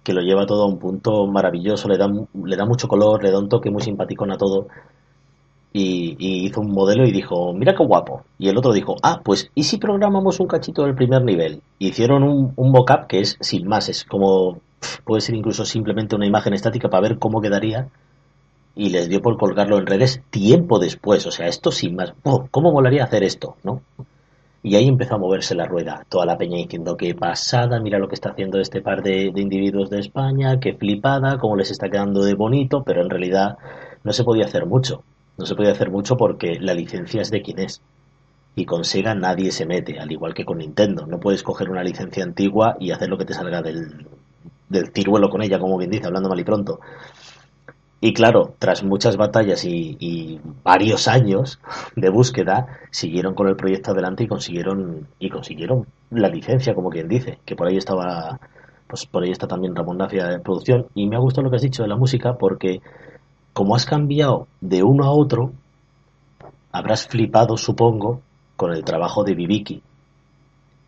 que 0.04 0.12
lo 0.12 0.20
lleva 0.20 0.46
todo 0.46 0.64
a 0.64 0.66
un 0.66 0.78
punto 0.78 1.26
maravilloso, 1.26 1.88
le 1.88 1.96
da, 1.96 2.06
le 2.44 2.56
da 2.56 2.66
mucho 2.66 2.86
color, 2.86 3.22
le 3.24 3.30
da 3.30 3.38
un 3.38 3.48
toque 3.48 3.70
muy 3.70 3.82
simpático 3.82 4.24
a 4.30 4.36
todo. 4.36 4.68
Y, 5.72 6.16
hizo 6.18 6.60
un 6.60 6.72
modelo 6.72 7.06
y 7.06 7.12
dijo, 7.12 7.54
mira 7.54 7.74
qué 7.74 7.84
guapo. 7.84 8.24
Y 8.38 8.48
el 8.48 8.58
otro 8.58 8.72
dijo, 8.72 8.96
ah, 9.02 9.20
pues 9.24 9.50
¿y 9.54 9.62
si 9.62 9.78
programamos 9.78 10.38
un 10.40 10.48
cachito 10.48 10.82
del 10.82 10.94
primer 10.94 11.22
nivel? 11.22 11.62
Hicieron 11.78 12.24
un, 12.24 12.52
un 12.56 12.72
mockup 12.72 13.06
que 13.06 13.20
es 13.20 13.38
sin 13.40 13.66
más, 13.68 13.88
es 13.88 14.04
como, 14.04 14.58
puede 15.04 15.22
ser 15.22 15.34
incluso 15.34 15.64
simplemente 15.64 16.16
una 16.16 16.26
imagen 16.26 16.52
estática 16.52 16.88
para 16.90 17.08
ver 17.08 17.18
cómo 17.18 17.40
quedaría 17.40 17.88
y 18.80 18.88
les 18.88 19.10
dio 19.10 19.20
por 19.20 19.36
colgarlo 19.36 19.76
en 19.76 19.84
redes 19.84 20.22
tiempo 20.30 20.78
después. 20.78 21.26
O 21.26 21.30
sea, 21.30 21.48
esto 21.48 21.70
sin 21.70 21.96
más. 21.96 22.14
Oh, 22.22 22.48
¿Cómo 22.50 22.72
molaría 22.72 23.04
hacer 23.04 23.22
esto? 23.22 23.56
¿No? 23.62 23.82
Y 24.62 24.74
ahí 24.74 24.88
empezó 24.88 25.16
a 25.16 25.18
moverse 25.18 25.54
la 25.54 25.66
rueda. 25.66 26.06
Toda 26.08 26.24
la 26.24 26.38
peña 26.38 26.56
diciendo 26.56 26.96
qué 26.96 27.14
pasada, 27.14 27.78
mira 27.78 27.98
lo 27.98 28.08
que 28.08 28.14
está 28.14 28.30
haciendo 28.30 28.58
este 28.58 28.80
par 28.80 29.02
de, 29.02 29.32
individuos 29.36 29.90
de 29.90 29.98
España, 29.98 30.60
qué 30.60 30.72
flipada, 30.72 31.36
cómo 31.36 31.56
les 31.56 31.70
está 31.70 31.90
quedando 31.90 32.22
de 32.24 32.32
bonito, 32.32 32.82
pero 32.82 33.02
en 33.02 33.10
realidad 33.10 33.58
no 34.02 34.14
se 34.14 34.24
podía 34.24 34.46
hacer 34.46 34.64
mucho. 34.64 35.02
No 35.36 35.44
se 35.44 35.54
podía 35.54 35.72
hacer 35.72 35.90
mucho 35.90 36.16
porque 36.16 36.58
la 36.58 36.72
licencia 36.72 37.20
es 37.20 37.30
de 37.30 37.42
quien 37.42 37.58
es. 37.58 37.82
Y 38.56 38.64
con 38.64 38.84
Sega 38.84 39.14
nadie 39.14 39.52
se 39.52 39.66
mete, 39.66 40.00
al 40.00 40.10
igual 40.10 40.32
que 40.32 40.46
con 40.46 40.56
Nintendo. 40.56 41.06
No 41.06 41.20
puedes 41.20 41.42
coger 41.42 41.68
una 41.68 41.84
licencia 41.84 42.24
antigua 42.24 42.78
y 42.80 42.92
hacer 42.92 43.10
lo 43.10 43.18
que 43.18 43.26
te 43.26 43.34
salga 43.34 43.60
del, 43.60 44.06
del 44.70 44.90
ciruelo 44.94 45.28
con 45.28 45.42
ella, 45.42 45.58
como 45.58 45.76
bien 45.76 45.90
dice, 45.90 46.06
hablando 46.06 46.30
mal 46.30 46.40
y 46.40 46.44
pronto. 46.44 46.80
Y 48.02 48.14
claro, 48.14 48.54
tras 48.58 48.82
muchas 48.82 49.16
batallas 49.18 49.64
y, 49.64 50.40
varios 50.64 51.06
años 51.06 51.60
de 51.96 52.08
búsqueda, 52.08 52.78
siguieron 52.90 53.34
con 53.34 53.46
el 53.48 53.56
proyecto 53.56 53.90
adelante 53.90 54.24
y 54.24 54.28
consiguieron 54.28 55.06
y 55.18 55.28
consiguieron 55.28 55.86
la 56.10 56.28
licencia, 56.28 56.74
como 56.74 56.88
quien 56.88 57.08
dice, 57.08 57.38
que 57.44 57.56
por 57.56 57.68
ahí 57.68 57.76
estaba, 57.76 58.40
pues 58.86 59.04
por 59.04 59.22
ahí 59.22 59.30
está 59.30 59.46
también 59.46 59.76
Ramón 59.76 59.98
Nafia 59.98 60.26
de 60.28 60.38
producción. 60.40 60.86
Y 60.94 61.08
me 61.08 61.16
ha 61.16 61.20
gustado 61.20 61.44
lo 61.44 61.50
que 61.50 61.56
has 61.56 61.62
dicho 61.62 61.82
de 61.82 61.88
la 61.88 61.96
música, 61.96 62.34
porque 62.38 62.80
como 63.52 63.74
has 63.76 63.84
cambiado 63.84 64.48
de 64.62 64.82
uno 64.82 65.04
a 65.04 65.10
otro, 65.10 65.52
habrás 66.72 67.06
flipado, 67.06 67.58
supongo, 67.58 68.22
con 68.56 68.72
el 68.72 68.82
trabajo 68.82 69.24
de 69.24 69.34
Viviki, 69.34 69.82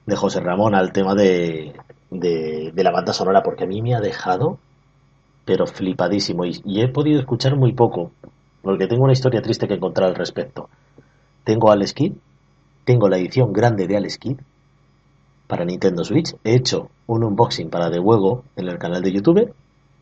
de 0.06 0.16
José 0.16 0.40
Ramón 0.40 0.74
al 0.74 0.92
tema 0.92 1.14
de, 1.14 1.74
de, 2.10 2.72
de 2.74 2.84
la 2.84 2.90
banda 2.90 3.12
sonora 3.12 3.42
porque 3.42 3.64
a 3.64 3.66
mí 3.66 3.82
me 3.82 3.94
ha 3.94 4.00
dejado 4.00 4.58
pero 5.44 5.66
flipadísimo 5.66 6.44
y, 6.44 6.60
y 6.64 6.82
he 6.82 6.88
podido 6.88 7.20
escuchar 7.20 7.56
muy 7.56 7.72
poco 7.72 8.12
porque 8.62 8.86
tengo 8.86 9.04
una 9.04 9.12
historia 9.12 9.42
triste 9.42 9.66
que 9.66 9.74
encontrar 9.74 10.08
al 10.08 10.14
respecto. 10.14 10.68
Tengo 11.44 11.70
Alex 11.70 11.92
Kidd, 11.94 12.12
tengo 12.84 13.08
la 13.08 13.18
edición 13.18 13.52
grande 13.52 13.86
de 13.86 13.96
Alex 13.96 14.18
Kidd 14.18 14.38
para 15.48 15.64
Nintendo 15.64 16.04
Switch. 16.04 16.34
He 16.44 16.54
hecho 16.54 16.88
un 17.06 17.24
unboxing 17.24 17.68
para 17.68 17.90
de 17.90 17.98
juego 17.98 18.44
en 18.56 18.68
el 18.68 18.78
canal 18.78 19.02
de 19.02 19.12
YouTube, 19.12 19.52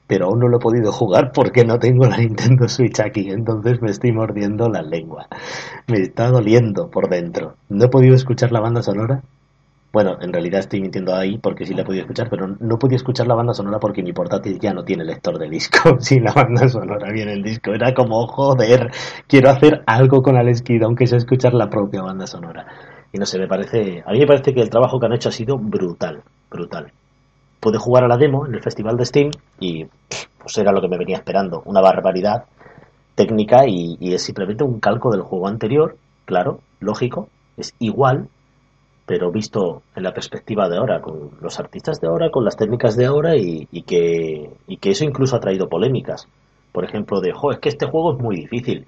pero 0.06 0.26
aún 0.26 0.40
no 0.40 0.48
lo 0.48 0.58
he 0.58 0.60
podido 0.60 0.92
jugar 0.92 1.32
porque 1.32 1.64
no 1.64 1.78
tengo 1.78 2.04
la 2.06 2.18
Nintendo 2.18 2.68
Switch 2.68 3.00
aquí, 3.00 3.30
entonces 3.30 3.80
me 3.80 3.90
estoy 3.90 4.12
mordiendo 4.12 4.68
la 4.68 4.82
lengua. 4.82 5.26
Me 5.86 5.98
está 5.98 6.30
doliendo 6.30 6.90
por 6.90 7.08
dentro. 7.08 7.54
No 7.68 7.86
he 7.86 7.88
podido 7.88 8.14
escuchar 8.14 8.52
la 8.52 8.60
banda 8.60 8.82
sonora 8.82 9.22
bueno, 9.92 10.18
en 10.20 10.32
realidad 10.32 10.60
estoy 10.60 10.80
mintiendo 10.80 11.14
ahí 11.14 11.38
porque 11.38 11.66
sí 11.66 11.74
la 11.74 11.82
he 11.82 11.84
podido 11.84 12.02
escuchar, 12.02 12.28
pero 12.30 12.46
no 12.46 12.78
podía 12.78 12.96
escuchar 12.96 13.26
la 13.26 13.34
banda 13.34 13.52
sonora 13.54 13.80
porque 13.80 14.02
mi 14.02 14.12
portátil 14.12 14.58
ya 14.60 14.72
no 14.72 14.84
tiene 14.84 15.04
lector 15.04 15.38
de 15.38 15.48
disco. 15.48 15.96
Si 16.00 16.20
la 16.20 16.32
banda 16.32 16.68
sonora 16.68 17.10
viene 17.12 17.32
el 17.32 17.42
disco, 17.42 17.72
era 17.72 17.92
como, 17.92 18.26
joder, 18.28 18.90
quiero 19.26 19.50
hacer 19.50 19.82
algo 19.86 20.22
con 20.22 20.36
Alex 20.36 20.62
Kidd, 20.62 20.82
aunque 20.84 21.06
sea 21.06 21.18
escuchar 21.18 21.54
la 21.54 21.68
propia 21.68 22.02
banda 22.02 22.26
sonora. 22.26 22.66
Y 23.12 23.18
no 23.18 23.26
sé, 23.26 23.38
me 23.38 23.48
parece, 23.48 24.04
a 24.06 24.12
mí 24.12 24.20
me 24.20 24.26
parece 24.26 24.54
que 24.54 24.60
el 24.60 24.70
trabajo 24.70 25.00
que 25.00 25.06
han 25.06 25.12
hecho 25.12 25.28
ha 25.28 25.32
sido 25.32 25.58
brutal, 25.58 26.22
brutal. 26.48 26.92
Pude 27.58 27.78
jugar 27.78 28.04
a 28.04 28.08
la 28.08 28.16
demo 28.16 28.46
en 28.46 28.54
el 28.54 28.62
festival 28.62 28.96
de 28.96 29.04
Steam 29.04 29.30
y 29.58 29.86
pues 30.38 30.56
era 30.56 30.72
lo 30.72 30.80
que 30.80 30.88
me 30.88 30.98
venía 30.98 31.16
esperando, 31.16 31.62
una 31.66 31.80
barbaridad 31.80 32.44
técnica 33.16 33.66
y, 33.66 33.96
y 33.98 34.14
es 34.14 34.22
simplemente 34.22 34.62
un 34.62 34.78
calco 34.78 35.10
del 35.10 35.22
juego 35.22 35.48
anterior, 35.48 35.96
claro, 36.24 36.60
lógico, 36.78 37.28
es 37.56 37.74
igual, 37.80 38.28
pero 39.10 39.32
visto 39.32 39.82
en 39.96 40.04
la 40.04 40.14
perspectiva 40.14 40.68
de 40.68 40.76
ahora, 40.76 41.00
con 41.00 41.32
los 41.40 41.58
artistas 41.58 42.00
de 42.00 42.06
ahora, 42.06 42.30
con 42.30 42.44
las 42.44 42.56
técnicas 42.56 42.94
de 42.94 43.06
ahora 43.06 43.34
y, 43.34 43.66
que, 43.82 44.48
y 44.68 44.76
que 44.76 44.90
eso 44.90 45.02
incluso 45.02 45.34
ha 45.34 45.40
traído 45.40 45.68
polémicas. 45.68 46.28
Por 46.70 46.84
ejemplo, 46.84 47.20
de, 47.20 47.32
jo, 47.32 47.50
es 47.50 47.58
que 47.58 47.70
este 47.70 47.86
juego 47.86 48.12
es 48.12 48.20
muy 48.20 48.36
difícil. 48.36 48.86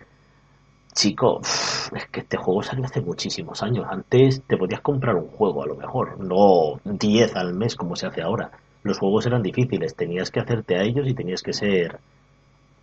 Chico, 0.95 1.41
es 1.41 2.07
que 2.13 2.21
este 2.21 2.37
juego 2.37 2.63
salió 2.63 2.85
hace 2.85 3.01
muchísimos 3.01 3.65
años. 3.65 3.85
Antes 3.91 4.45
te 4.47 4.57
podías 4.57 4.81
comprar 4.81 5.17
un 5.17 5.27
juego, 5.27 5.65
a 5.65 5.67
lo 5.67 5.75
mejor, 5.75 6.25
no 6.25 6.79
10 6.85 7.35
al 7.35 7.55
mes 7.55 7.75
como 7.75 7.97
se 7.97 8.07
hace 8.07 8.23
ahora. 8.23 8.53
Los 8.85 9.01
juegos 9.01 9.27
eran 9.27 9.43
difíciles, 9.43 9.97
tenías 9.97 10.31
que 10.31 10.39
hacerte 10.39 10.77
a 10.77 10.85
ellos 10.85 11.09
y 11.09 11.15
tenías 11.15 11.43
que 11.43 11.53
ser 11.53 11.99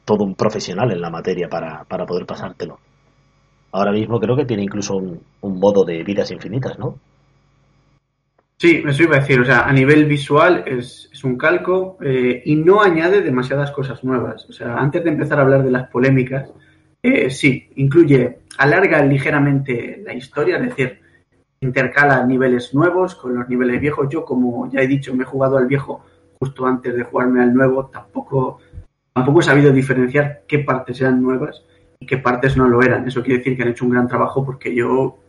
todo 0.04 0.25
un 0.25 0.36
profesional 0.36 0.91
en 0.91 0.99
la 0.99 1.10
materia 1.10 1.47
para, 1.47 1.86
para 1.86 2.06
poder 2.06 2.25
pasártelo. 2.25 2.80
Ahora 3.71 3.93
mismo 3.93 4.19
creo 4.19 4.36
que 4.36 4.45
tiene 4.45 4.63
incluso 4.63 4.97
un, 4.97 5.21
un 5.39 5.58
modo 5.58 5.86
de 5.86 6.04
vidas 6.04 6.32
infinitas, 6.32 6.78
¿no? 6.78 6.99
Sí, 8.62 8.84
eso 8.86 9.04
iba 9.04 9.15
a 9.15 9.19
decir, 9.22 9.39
o 9.39 9.45
sea, 9.45 9.62
a 9.62 9.72
nivel 9.72 10.04
visual 10.04 10.65
es, 10.67 11.10
es 11.13 11.24
un 11.24 11.38
calco 11.38 11.98
eh, 12.02 12.41
y 12.43 12.58
no 12.58 12.82
añade 12.82 13.22
demasiadas 13.22 13.72
cosas 13.72 14.04
nuevas. 14.04 14.50
O 14.50 14.52
sea, 14.52 14.76
antes 14.76 15.02
de 15.02 15.12
empezar 15.12 15.39
a 15.39 15.43
hablar 15.43 15.63
de 15.63 15.72
las 15.72 15.88
polémicas, 15.88 16.52
eh, 17.02 17.30
sí, 17.30 17.69
incluye, 17.78 18.39
alarga 18.58 19.02
ligeramente 19.06 20.02
la 20.04 20.13
historia, 20.13 20.58
es 20.58 20.63
decir, 20.63 21.00
intercala 21.62 22.26
niveles 22.26 22.74
nuevos 22.74 23.15
con 23.15 23.34
los 23.34 23.48
niveles 23.48 23.80
viejos. 23.80 24.10
Yo, 24.10 24.26
como 24.26 24.69
ya 24.69 24.82
he 24.82 24.88
dicho, 24.88 25.15
me 25.15 25.24
he 25.24 25.26
jugado 25.26 25.56
al 25.56 25.65
viejo 25.65 26.04
justo 26.38 26.65
antes 26.65 26.93
de 26.93 27.04
jugarme 27.04 27.41
al 27.41 27.54
nuevo, 27.54 27.86
tampoco, 27.86 28.60
tampoco 29.13 29.39
he 29.39 29.43
sabido 29.43 29.72
diferenciar 29.72 30.41
qué 30.45 30.60
partes 30.60 31.00
eran 31.00 31.22
nuevas 31.22 31.63
y 31.98 32.06
qué 32.06 32.17
partes 32.17 32.58
no 32.58 32.67
lo 32.67 32.82
eran. 32.82 33.08
Eso 33.08 33.24
quiere 33.24 33.38
decir 33.38 33.56
que 33.56 33.63
han 33.63 33.69
hecho 33.69 33.86
un 33.86 33.91
gran 33.91 34.10
trabajo 34.10 34.45
porque 34.45 34.76
yo 34.76 35.19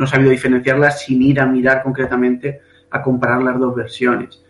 no 0.00 0.06
he 0.06 0.08
sabido 0.08 0.30
diferenciarlas 0.30 1.02
sin 1.02 1.20
ir 1.20 1.38
a 1.40 1.46
mirar 1.46 1.82
concretamente 1.82 2.62
a 2.90 3.02
comparar 3.02 3.42
las 3.42 3.58
dos 3.58 3.74
versiones. 3.74 4.42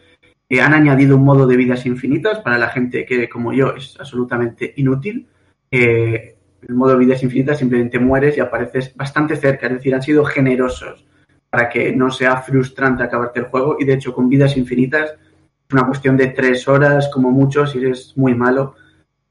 Eh, 0.49 0.61
han 0.61 0.75
añadido 0.75 1.17
un 1.17 1.25
modo 1.25 1.45
de 1.45 1.57
vidas 1.57 1.87
infinitas 1.87 2.39
para 2.39 2.57
la 2.57 2.69
gente 2.69 3.05
que, 3.05 3.29
como 3.29 3.53
yo, 3.53 3.75
es 3.75 3.97
absolutamente 3.99 4.73
inútil. 4.77 5.27
Eh, 5.69 6.37
el 6.63 6.75
modo 6.77 6.93
de 6.93 6.99
vidas 6.99 7.25
infinitas 7.25 7.59
simplemente 7.59 7.99
mueres 7.99 8.37
y 8.37 8.41
apareces 8.41 8.95
bastante 8.95 9.35
cerca, 9.35 9.67
es 9.67 9.73
decir, 9.73 9.93
han 9.93 10.03
sido 10.03 10.25
generosos 10.25 11.05
para 11.51 11.69
que 11.69 11.97
no 11.97 12.13
sea 12.13 12.37
frustrante 12.37 13.03
acabarte 13.03 13.41
el 13.41 13.47
juego 13.47 13.77
y 13.81 13.85
de 13.85 13.95
hecho 13.95 14.15
con 14.15 14.29
vidas 14.29 14.57
infinitas 14.57 15.11
es 15.11 15.73
una 15.73 15.85
cuestión 15.85 16.17
de 16.17 16.29
tres 16.29 16.69
horas 16.69 17.11
como 17.13 17.33
mucho 17.33 17.67
si 17.67 17.79
eres 17.79 18.13
muy 18.17 18.37
malo 18.37 18.77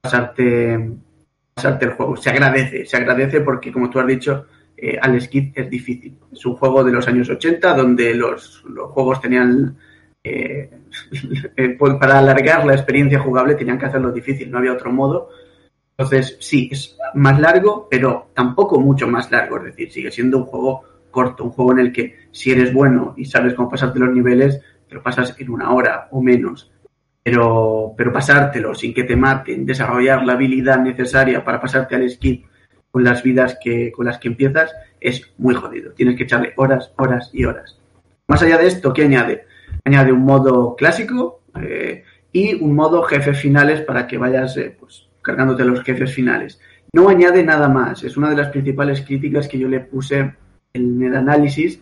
pasarte, 0.01 0.97
pasarte 1.53 1.85
el 1.85 1.91
juego. 1.91 2.17
Se 2.17 2.29
agradece, 2.29 2.85
se 2.85 2.97
agradece 2.97 3.39
porque 3.39 3.71
como 3.71 3.89
tú 3.89 4.01
has 4.01 4.07
dicho 4.07 4.47
eh, 4.81 4.97
Alex 5.01 5.27
Kidd 5.27 5.51
es 5.55 5.69
difícil. 5.69 6.17
Es 6.31 6.45
un 6.45 6.55
juego 6.55 6.83
de 6.83 6.91
los 6.91 7.07
años 7.07 7.29
80 7.29 7.73
donde 7.73 8.13
los, 8.13 8.63
los 8.69 8.91
juegos 8.91 9.21
tenían, 9.21 9.77
eh, 10.23 10.69
eh, 11.57 11.77
para 11.77 12.19
alargar 12.19 12.65
la 12.65 12.73
experiencia 12.73 13.19
jugable 13.19 13.55
tenían 13.55 13.77
que 13.77 13.87
hacerlo 13.87 14.11
difícil, 14.11 14.49
no 14.49 14.59
había 14.59 14.73
otro 14.73 14.91
modo. 14.91 15.29
Entonces, 15.97 16.37
sí, 16.39 16.69
es 16.71 16.97
más 17.13 17.39
largo, 17.39 17.87
pero 17.89 18.29
tampoco 18.33 18.79
mucho 18.79 19.07
más 19.07 19.29
largo. 19.31 19.57
Es 19.57 19.63
decir, 19.65 19.91
sigue 19.91 20.11
siendo 20.11 20.37
un 20.37 20.45
juego 20.45 20.83
corto, 21.11 21.43
un 21.43 21.51
juego 21.51 21.73
en 21.73 21.79
el 21.79 21.91
que 21.91 22.15
si 22.31 22.51
eres 22.51 22.73
bueno 22.73 23.13
y 23.17 23.25
sabes 23.25 23.53
cómo 23.53 23.69
pasarte 23.69 23.99
los 23.99 24.13
niveles, 24.13 24.61
lo 24.89 25.03
pasas 25.03 25.35
en 25.37 25.49
una 25.49 25.73
hora 25.73 26.07
o 26.11 26.21
menos. 26.21 26.71
Pero, 27.21 27.93
pero 27.97 28.13
pasártelo 28.13 28.73
sin 28.73 28.93
que 28.93 29.03
te 29.03 29.17
maten, 29.17 29.65
desarrollar 29.65 30.25
la 30.25 30.33
habilidad 30.33 30.79
necesaria 30.79 31.43
para 31.43 31.59
pasarte 31.59 31.95
al 31.95 32.09
skip 32.09 32.45
con 32.91 33.03
las 33.03 33.23
vidas 33.23 33.57
que, 33.61 33.91
con 33.91 34.05
las 34.05 34.17
que 34.17 34.27
empiezas 34.27 34.71
es 34.99 35.31
muy 35.37 35.55
jodido. 35.55 35.91
Tienes 35.93 36.15
que 36.15 36.23
echarle 36.23 36.53
horas, 36.57 36.91
horas 36.97 37.29
y 37.33 37.45
horas. 37.45 37.79
Más 38.27 38.41
allá 38.41 38.57
de 38.57 38.67
esto, 38.67 38.93
¿qué 38.93 39.03
añade? 39.03 39.45
Añade 39.85 40.11
un 40.11 40.21
modo 40.21 40.75
clásico 40.75 41.41
eh, 41.61 42.03
y 42.31 42.53
un 42.55 42.75
modo 42.75 43.03
jefes 43.03 43.39
finales 43.39 43.81
para 43.81 44.07
que 44.07 44.17
vayas 44.17 44.55
eh, 44.57 44.75
pues, 44.79 45.07
cargándote 45.21 45.65
los 45.65 45.81
jefes 45.81 46.13
finales. 46.13 46.59
No 46.93 47.09
añade 47.09 47.43
nada 47.43 47.69
más. 47.69 48.03
Es 48.03 48.17
una 48.17 48.29
de 48.29 48.35
las 48.35 48.49
principales 48.49 49.01
críticas 49.01 49.47
que 49.47 49.59
yo 49.59 49.67
le 49.67 49.79
puse 49.79 50.33
en 50.73 51.03
el 51.03 51.15
análisis. 51.15 51.81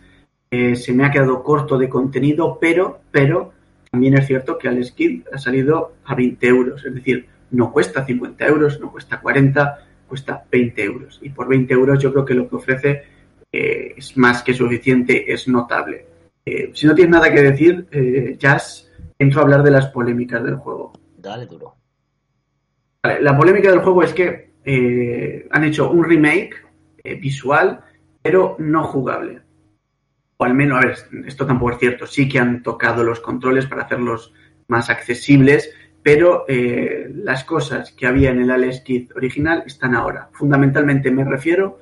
Eh, 0.52 0.76
se 0.76 0.94
me 0.94 1.06
ha 1.06 1.12
quedado 1.12 1.44
corto 1.44 1.78
de 1.78 1.90
contenido, 1.90 2.58
pero, 2.60 3.02
pero 3.12 3.54
también 3.92 4.18
es 4.18 4.28
cierto 4.28 4.58
que 4.58 4.68
al 4.68 4.84
Skid 4.84 5.24
ha 5.34 5.38
salido 5.38 5.94
a 6.06 6.16
20 6.16 6.48
euros. 6.48 6.86
Es 6.86 6.94
decir, 6.94 7.28
no 7.52 7.72
cuesta 7.72 8.06
50 8.06 8.46
euros, 8.46 8.80
no 8.80 8.92
cuesta 8.92 9.20
40, 9.20 9.87
cuesta 10.08 10.44
20 10.52 10.84
euros. 10.84 11.20
Y 11.22 11.30
por 11.30 11.48
20 11.48 11.74
euros 11.74 12.02
yo 12.02 12.12
creo 12.12 12.26
que 12.26 12.34
lo 12.34 12.50
que 12.50 12.56
ofrece 12.56 13.04
eh, 13.52 13.94
es 13.98 14.18
más 14.18 14.44
que 14.44 14.54
suficiente, 14.54 15.32
es 15.32 15.48
notable. 15.48 16.06
Eh, 16.50 16.72
si 16.74 16.88
no 16.88 16.96
tienes 16.96 17.12
nada 17.12 17.30
que 17.30 17.42
decir, 17.42 17.88
eh, 17.92 18.38
Jazz, 18.40 18.90
entro 19.20 19.42
a 19.42 19.44
hablar 19.44 19.64
de 19.64 19.72
las 19.72 19.88
polémicas 19.88 20.42
del 20.42 20.56
juego. 20.56 20.94
Dale 21.18 21.46
duro. 21.46 21.76
Vale, 23.04 23.22
la 23.22 23.36
polémica 23.38 23.70
del 23.70 23.82
juego 23.82 24.02
es 24.02 24.14
que 24.14 24.54
eh, 24.64 25.46
han 25.52 25.66
hecho 25.66 25.92
un 25.92 26.06
remake 26.06 26.56
visual, 27.20 27.82
pero 28.22 28.56
no 28.60 28.86
jugable. 28.86 29.42
O 30.38 30.46
al 30.46 30.54
menos, 30.54 30.78
a 30.78 30.88
ver, 30.88 30.98
esto 31.26 31.46
tampoco 31.46 31.72
es 31.72 31.80
cierto. 31.80 32.08
Sí 32.08 32.30
que 32.30 32.40
han 32.40 32.64
tocado 32.64 33.04
los 33.04 33.20
controles 33.20 33.66
para 33.66 33.84
hacerlos 33.84 34.34
más 34.68 34.90
accesibles, 34.90 35.74
pero 36.08 36.46
eh, 36.48 37.12
las 37.16 37.44
cosas 37.44 37.92
que 37.92 38.08
había 38.08 38.30
en 38.30 38.40
el 38.40 38.50
Alex 38.50 38.80
Kidd 38.80 39.12
original 39.18 39.64
están 39.66 39.94
ahora. 39.94 40.30
Fundamentalmente 40.32 41.12
me 41.12 41.26
refiero 41.26 41.80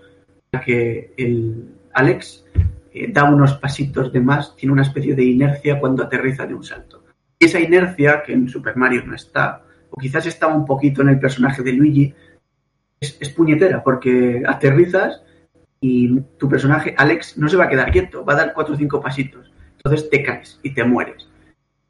a 0.51 0.61
que 0.61 1.13
el 1.15 1.69
Alex 1.93 2.43
eh, 2.91 3.11
da 3.11 3.25
unos 3.25 3.53
pasitos 3.53 4.11
de 4.11 4.21
más, 4.21 4.55
tiene 4.55 4.73
una 4.73 4.81
especie 4.81 5.13
de 5.13 5.25
inercia 5.25 5.79
cuando 5.79 6.03
aterriza 6.03 6.47
de 6.47 6.55
un 6.55 6.63
salto. 6.63 7.03
Y 7.37 7.45
esa 7.45 7.59
inercia, 7.59 8.23
que 8.25 8.33
en 8.33 8.49
Super 8.49 8.75
Mario 8.75 9.03
no 9.05 9.13
está, 9.13 9.61
o 9.91 9.97
quizás 9.97 10.25
estaba 10.25 10.55
un 10.55 10.65
poquito 10.65 11.03
en 11.03 11.09
el 11.09 11.19
personaje 11.19 11.61
de 11.61 11.73
Luigi, 11.73 12.11
es, 12.99 13.17
es 13.21 13.29
puñetera, 13.29 13.83
porque 13.83 14.41
aterrizas 14.47 15.21
y 15.79 16.19
tu 16.39 16.49
personaje, 16.49 16.95
Alex, 16.97 17.37
no 17.37 17.47
se 17.47 17.57
va 17.57 17.65
a 17.65 17.69
quedar 17.69 17.91
quieto, 17.91 18.25
va 18.25 18.33
a 18.33 18.37
dar 18.37 18.53
cuatro 18.55 18.73
o 18.73 18.77
cinco 18.77 18.99
pasitos. 18.99 19.53
Entonces 19.77 20.09
te 20.09 20.23
caes 20.23 20.59
y 20.63 20.73
te 20.73 20.83
mueres. 20.83 21.29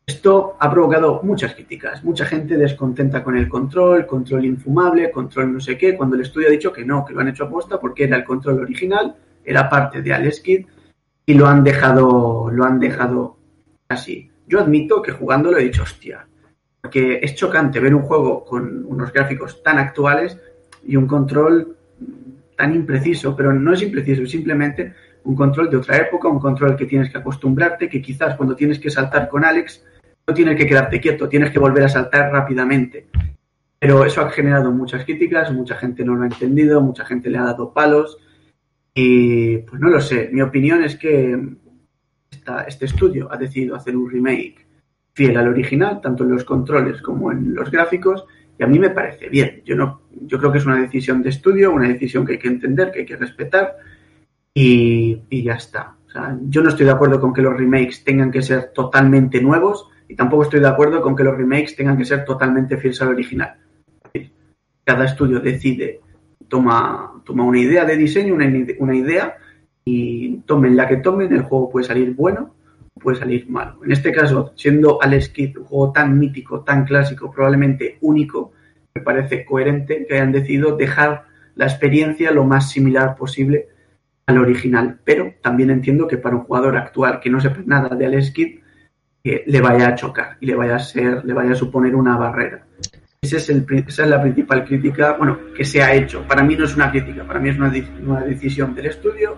Esto 0.07 0.55
ha 0.59 0.69
provocado 0.69 1.21
muchas 1.23 1.55
críticas, 1.55 2.03
mucha 2.03 2.25
gente 2.25 2.57
descontenta 2.57 3.23
con 3.23 3.35
el 3.35 3.49
control, 3.49 4.05
control 4.05 4.45
infumable, 4.45 5.09
control 5.09 5.53
no 5.53 5.59
sé 5.59 5.79
qué, 5.79 5.97
cuando 5.97 6.15
el 6.15 6.21
estudio 6.21 6.47
ha 6.47 6.51
dicho 6.51 6.71
que 6.71 6.85
no, 6.85 7.03
que 7.03 7.13
lo 7.13 7.21
han 7.21 7.29
hecho 7.29 7.45
aposta 7.45 7.79
porque 7.79 8.03
era 8.03 8.17
el 8.17 8.23
control 8.23 8.59
original, 8.59 9.15
era 9.43 9.67
parte 9.67 10.03
de 10.03 10.13
Alex 10.13 10.41
Kidd 10.41 10.65
y 11.25 11.33
lo 11.33 11.47
han 11.47 11.63
dejado, 11.63 12.51
lo 12.51 12.65
han 12.65 12.79
dejado 12.79 13.37
así. 13.87 14.29
Yo 14.47 14.59
admito 14.59 15.01
que 15.01 15.11
jugándolo 15.11 15.57
he 15.57 15.63
dicho, 15.63 15.81
hostia, 15.81 16.27
porque 16.83 17.19
es 17.23 17.33
chocante 17.33 17.79
ver 17.79 17.95
un 17.95 18.03
juego 18.03 18.45
con 18.45 18.85
unos 18.85 19.11
gráficos 19.11 19.63
tan 19.63 19.79
actuales 19.79 20.39
y 20.85 20.97
un 20.97 21.07
control 21.07 21.77
tan 22.55 22.75
impreciso, 22.75 23.35
pero 23.35 23.51
no 23.53 23.73
es 23.73 23.81
impreciso, 23.81 24.21
es 24.21 24.29
simplemente 24.29 24.93
un 25.23 25.35
control 25.35 25.67
de 25.71 25.77
otra 25.77 25.97
época, 25.97 26.27
un 26.27 26.39
control 26.39 26.75
que 26.75 26.85
tienes 26.85 27.11
que 27.11 27.17
acostumbrarte, 27.17 27.89
que 27.89 28.03
quizás 28.03 28.35
cuando 28.35 28.55
tienes 28.55 28.77
que 28.77 28.91
saltar 28.91 29.27
con 29.27 29.43
Alex 29.43 29.83
no 30.27 30.33
tienes 30.33 30.57
que 30.57 30.65
quedarte 30.65 30.99
quieto, 30.99 31.29
tienes 31.29 31.51
que 31.51 31.59
volver 31.59 31.83
a 31.83 31.89
saltar 31.89 32.31
rápidamente. 32.31 33.07
Pero 33.79 34.05
eso 34.05 34.21
ha 34.21 34.31
generado 34.31 34.71
muchas 34.71 35.03
críticas, 35.05 35.51
mucha 35.51 35.75
gente 35.75 36.03
no 36.03 36.15
lo 36.15 36.23
ha 36.23 36.27
entendido, 36.27 36.81
mucha 36.81 37.05
gente 37.05 37.29
le 37.29 37.37
ha 37.37 37.43
dado 37.43 37.73
palos 37.73 38.17
y 38.93 39.57
pues 39.59 39.79
no 39.79 39.89
lo 39.89 39.99
sé. 39.99 40.29
Mi 40.31 40.41
opinión 40.41 40.83
es 40.83 40.95
que 40.95 41.37
esta, 42.31 42.63
este 42.63 42.85
estudio 42.85 43.31
ha 43.31 43.37
decidido 43.37 43.75
hacer 43.75 43.95
un 43.95 44.09
remake 44.09 44.65
fiel 45.13 45.37
al 45.37 45.49
original, 45.49 46.01
tanto 46.01 46.23
en 46.23 46.31
los 46.31 46.43
controles 46.43 47.01
como 47.01 47.31
en 47.31 47.53
los 47.53 47.69
gráficos, 47.69 48.25
y 48.57 48.63
a 48.63 48.67
mí 48.67 48.79
me 48.79 48.89
parece 48.89 49.29
bien. 49.29 49.61
Yo 49.65 49.75
no, 49.75 50.01
yo 50.11 50.39
creo 50.39 50.51
que 50.51 50.57
es 50.57 50.65
una 50.65 50.81
decisión 50.81 51.21
de 51.21 51.29
estudio, 51.29 51.71
una 51.71 51.87
decisión 51.87 52.25
que 52.25 52.33
hay 52.33 52.39
que 52.39 52.47
entender, 52.47 52.91
que 52.91 52.99
hay 52.99 53.05
que 53.05 53.15
respetar, 53.15 53.75
y, 54.53 55.21
y 55.29 55.43
ya 55.43 55.53
está. 55.53 55.95
O 56.07 56.09
sea, 56.09 56.37
yo 56.43 56.61
no 56.61 56.69
estoy 56.69 56.85
de 56.85 56.91
acuerdo 56.91 57.19
con 57.19 57.33
que 57.33 57.41
los 57.41 57.57
remakes 57.57 58.03
tengan 58.03 58.31
que 58.31 58.41
ser 58.41 58.71
totalmente 58.73 59.41
nuevos, 59.41 59.89
y 60.07 60.15
tampoco 60.15 60.43
estoy 60.43 60.59
de 60.59 60.67
acuerdo 60.67 61.01
con 61.01 61.15
que 61.15 61.23
los 61.23 61.35
remakes 61.35 61.75
tengan 61.75 61.97
que 61.97 62.05
ser 62.05 62.25
totalmente 62.25 62.77
fieles 62.77 63.01
al 63.01 63.09
original. 63.09 63.55
Cada 64.83 65.05
estudio 65.05 65.39
decide, 65.39 66.01
toma, 66.47 67.21
toma 67.25 67.43
una 67.43 67.59
idea 67.59 67.85
de 67.85 67.97
diseño, 67.97 68.35
una, 68.35 68.95
idea, 68.95 69.37
y 69.83 70.37
tomen 70.45 70.77
la 70.77 70.87
que 70.87 70.97
tomen, 70.97 71.33
el 71.33 71.41
juego 71.41 71.71
puede 71.71 71.87
salir 71.87 72.13
bueno, 72.13 72.53
puede 73.01 73.17
salir 73.17 73.49
malo. 73.49 73.83
En 73.83 73.91
este 73.91 74.11
caso, 74.11 74.53
siendo 74.55 75.01
Alex 75.01 75.29
Kidd 75.29 75.57
un 75.57 75.65
juego 75.65 75.91
tan 75.91 76.19
mítico, 76.19 76.61
tan 76.61 76.85
clásico, 76.85 77.31
probablemente 77.31 77.97
único, 78.01 78.51
me 78.93 79.01
parece 79.01 79.43
coherente 79.43 80.05
que 80.07 80.13
hayan 80.13 80.31
decidido 80.31 80.77
dejar 80.77 81.25
la 81.55 81.65
experiencia 81.65 82.31
lo 82.31 82.43
más 82.43 82.69
similar 82.69 83.15
posible 83.15 83.69
al 84.27 84.37
original. 84.37 84.99
Pero 85.03 85.33
también 85.41 85.71
entiendo 85.71 86.07
que 86.07 86.17
para 86.17 86.35
un 86.35 86.43
jugador 86.43 86.77
actual 86.77 87.19
que 87.19 87.29
no 87.29 87.39
sepa 87.41 87.61
nada 87.65 87.95
de 87.95 88.05
Alex 88.05 88.31
Kidd, 88.31 88.59
que 89.25 89.43
le 89.47 89.59
vaya 89.59 89.87
a 89.87 89.95
chocar 89.95 90.37
y 90.39 90.45
le 90.45 90.53
vaya 90.53 90.75
a 90.75 90.79
ser, 90.79 91.25
le 91.25 91.33
vaya 91.33 91.53
a 91.53 91.55
suponer 91.55 91.95
una 91.95 92.15
barrera. 92.15 92.63
Es 93.23 93.49
el, 93.49 93.65
esa 93.87 94.03
es 94.03 94.09
la 94.09 94.21
principal 94.21 94.63
crítica, 94.63 95.13
bueno, 95.13 95.39
que 95.57 95.65
se 95.65 95.81
ha 95.81 95.95
hecho. 95.95 96.27
Para 96.27 96.43
mí 96.43 96.55
no 96.55 96.65
es 96.65 96.75
una 96.75 96.91
crítica, 96.91 97.23
para 97.25 97.39
mí 97.39 97.49
es 97.49 97.57
una, 97.57 98.21
decisión 98.21 98.75
del 98.75 98.85
estudio. 98.85 99.35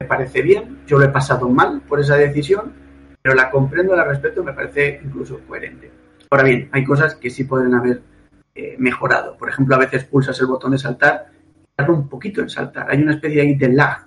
Me 0.00 0.06
parece 0.06 0.40
bien, 0.40 0.78
yo 0.86 0.98
lo 0.98 1.04
he 1.04 1.10
pasado 1.10 1.50
mal 1.50 1.82
por 1.86 2.00
esa 2.00 2.16
decisión, 2.16 2.72
pero 3.20 3.34
la 3.34 3.50
comprendo, 3.50 3.94
la 3.94 4.04
respeto, 4.04 4.42
me 4.42 4.54
parece 4.54 5.02
incluso 5.04 5.38
coherente. 5.46 5.90
Ahora 6.30 6.44
bien, 6.44 6.70
hay 6.72 6.82
cosas 6.82 7.16
que 7.16 7.28
sí 7.28 7.44
pueden 7.44 7.74
haber 7.74 8.00
eh, 8.54 8.76
mejorado. 8.78 9.36
Por 9.36 9.50
ejemplo, 9.50 9.74
a 9.74 9.80
veces 9.80 10.04
pulsas 10.04 10.40
el 10.40 10.46
botón 10.46 10.70
de 10.70 10.78
saltar 10.78 11.26
y 11.62 11.76
tarda 11.76 11.92
un 11.92 12.08
poquito 12.08 12.40
en 12.40 12.48
saltar. 12.48 12.86
Hay 12.90 13.02
una 13.02 13.12
especie 13.12 13.54
de 13.54 13.68
lag 13.68 14.06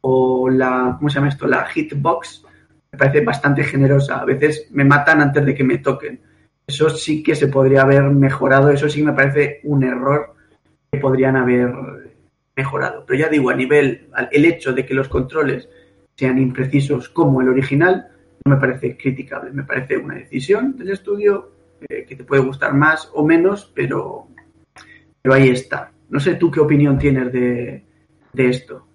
o 0.00 0.48
la, 0.48 0.94
¿cómo 0.96 1.10
se 1.10 1.16
llama 1.16 1.28
esto? 1.28 1.46
La 1.46 1.66
hitbox 1.66 2.46
me 2.92 2.98
parece 2.98 3.24
bastante 3.24 3.64
generosa. 3.64 4.20
A 4.20 4.24
veces 4.24 4.68
me 4.70 4.84
matan 4.84 5.20
antes 5.20 5.44
de 5.44 5.54
que 5.54 5.64
me 5.64 5.78
toquen. 5.78 6.20
Eso 6.66 6.90
sí 6.90 7.22
que 7.22 7.34
se 7.34 7.48
podría 7.48 7.82
haber 7.82 8.04
mejorado. 8.04 8.70
Eso 8.70 8.88
sí 8.88 9.02
me 9.02 9.12
parece 9.12 9.60
un 9.64 9.82
error 9.82 10.34
que 10.90 10.98
podrían 10.98 11.36
haber 11.36 11.72
mejorado. 12.56 13.04
Pero 13.06 13.20
ya 13.20 13.28
digo, 13.28 13.50
a 13.50 13.54
nivel, 13.54 14.08
el 14.30 14.44
hecho 14.44 14.72
de 14.72 14.84
que 14.84 14.94
los 14.94 15.08
controles 15.08 15.68
sean 16.16 16.38
imprecisos 16.38 17.08
como 17.08 17.40
el 17.40 17.48
original, 17.48 18.08
no 18.44 18.54
me 18.54 18.60
parece 18.60 18.96
criticable. 18.96 19.50
Me 19.52 19.64
parece 19.64 19.96
una 19.96 20.16
decisión 20.16 20.76
del 20.76 20.90
estudio 20.90 21.50
eh, 21.88 22.04
que 22.06 22.16
te 22.16 22.24
puede 22.24 22.42
gustar 22.42 22.74
más 22.74 23.10
o 23.14 23.24
menos, 23.24 23.70
pero, 23.74 24.26
pero 25.22 25.34
ahí 25.34 25.48
está. 25.48 25.92
No 26.08 26.18
sé 26.20 26.34
tú 26.34 26.50
qué 26.50 26.60
opinión 26.60 26.98
tienes 26.98 27.32
de, 27.32 27.84
de 28.32 28.48
esto. 28.48 28.86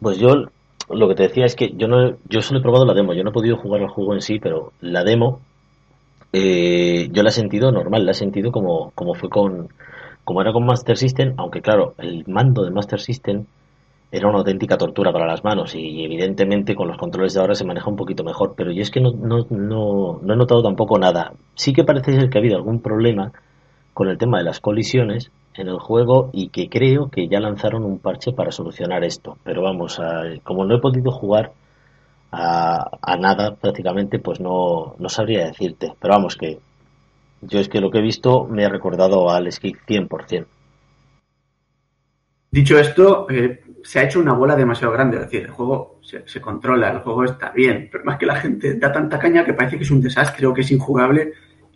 Pues 0.00 0.18
yo 0.18 0.48
lo 0.90 1.08
que 1.08 1.14
te 1.14 1.24
decía 1.24 1.44
es 1.44 1.56
que 1.56 1.72
yo 1.76 1.88
no 1.88 2.16
yo 2.28 2.42
solo 2.42 2.60
he 2.60 2.62
probado 2.62 2.84
la 2.84 2.94
demo, 2.94 3.14
yo 3.14 3.24
no 3.24 3.30
he 3.30 3.32
podido 3.32 3.56
jugar 3.56 3.82
el 3.82 3.88
juego 3.88 4.14
en 4.14 4.20
sí, 4.20 4.38
pero 4.38 4.72
la 4.80 5.04
demo 5.04 5.40
eh, 6.32 7.08
yo 7.12 7.22
la 7.22 7.30
he 7.30 7.32
sentido 7.32 7.72
normal, 7.72 8.04
la 8.04 8.12
he 8.12 8.14
sentido 8.14 8.52
como, 8.52 8.92
como 8.94 9.14
fue 9.14 9.28
con 9.28 9.68
como 10.24 10.42
era 10.42 10.52
con 10.52 10.66
Master 10.66 10.96
System, 10.98 11.34
aunque 11.38 11.62
claro, 11.62 11.94
el 11.98 12.24
mando 12.26 12.64
de 12.64 12.70
Master 12.70 13.00
System 13.00 13.46
era 14.10 14.28
una 14.28 14.38
auténtica 14.38 14.76
tortura 14.78 15.12
para 15.12 15.26
las 15.26 15.44
manos 15.44 15.74
y 15.74 16.04
evidentemente 16.04 16.74
con 16.74 16.88
los 16.88 16.98
controles 16.98 17.34
de 17.34 17.40
ahora 17.40 17.54
se 17.54 17.64
maneja 17.64 17.90
un 17.90 17.96
poquito 17.96 18.24
mejor, 18.24 18.54
pero 18.56 18.72
yo 18.72 18.82
es 18.82 18.90
que 18.90 19.00
no, 19.00 19.12
no, 19.12 19.46
no, 19.50 20.20
no 20.22 20.34
he 20.34 20.36
notado 20.36 20.62
tampoco 20.62 20.98
nada. 20.98 21.32
Sí 21.54 21.72
que 21.72 21.84
parece 21.84 22.12
ser 22.12 22.30
que 22.30 22.38
ha 22.38 22.40
habido 22.40 22.56
algún 22.56 22.80
problema 22.80 23.32
con 23.92 24.08
el 24.08 24.18
tema 24.18 24.38
de 24.38 24.44
las 24.44 24.60
colisiones 24.60 25.30
en 25.54 25.68
el 25.68 25.78
juego 25.78 26.30
y 26.32 26.48
que 26.48 26.68
creo 26.68 27.10
que 27.10 27.28
ya 27.28 27.40
lanzaron 27.40 27.84
un 27.84 27.98
parche 27.98 28.32
para 28.32 28.52
solucionar 28.52 29.04
esto. 29.04 29.38
Pero 29.44 29.62
vamos, 29.62 29.98
a, 29.98 30.22
como 30.44 30.64
no 30.64 30.76
he 30.76 30.80
podido 30.80 31.10
jugar 31.10 31.52
a, 32.30 32.90
a, 33.02 33.16
nada 33.16 33.56
prácticamente, 33.56 34.18
pues 34.18 34.40
no, 34.40 34.94
no 34.98 35.08
sabría 35.08 35.46
decirte. 35.46 35.94
Pero 36.00 36.14
vamos, 36.14 36.36
que 36.36 36.58
yo 37.42 37.60
es 37.60 37.68
que 37.68 37.80
lo 37.80 37.90
que 37.90 37.98
he 37.98 38.02
visto 38.02 38.44
me 38.44 38.64
ha 38.64 38.68
recordado 38.68 39.30
al 39.30 39.50
Skick 39.50 39.84
100%. 39.86 40.46
Dicho 42.50 42.78
esto, 42.78 43.26
eh, 43.28 43.60
se 43.82 43.98
ha 43.98 44.04
hecho 44.04 44.20
una 44.20 44.32
bola 44.32 44.56
demasiado 44.56 44.92
grande. 44.92 45.18
Es 45.18 45.24
decir, 45.24 45.42
el 45.42 45.50
juego 45.50 46.00
se, 46.02 46.26
se, 46.26 46.40
controla, 46.40 46.90
el 46.90 47.00
juego 47.00 47.24
está 47.24 47.50
bien, 47.50 47.88
pero 47.92 48.04
más 48.04 48.18
que 48.18 48.26
la 48.26 48.36
gente 48.36 48.74
da 48.74 48.90
tanta 48.90 49.18
caña 49.18 49.44
que 49.44 49.52
parece 49.52 49.76
que 49.76 49.84
es 49.84 49.90
un 49.90 50.00
desastre 50.00 50.46
o 50.46 50.54
que 50.54 50.62
es 50.62 50.70
injugable 50.70 51.32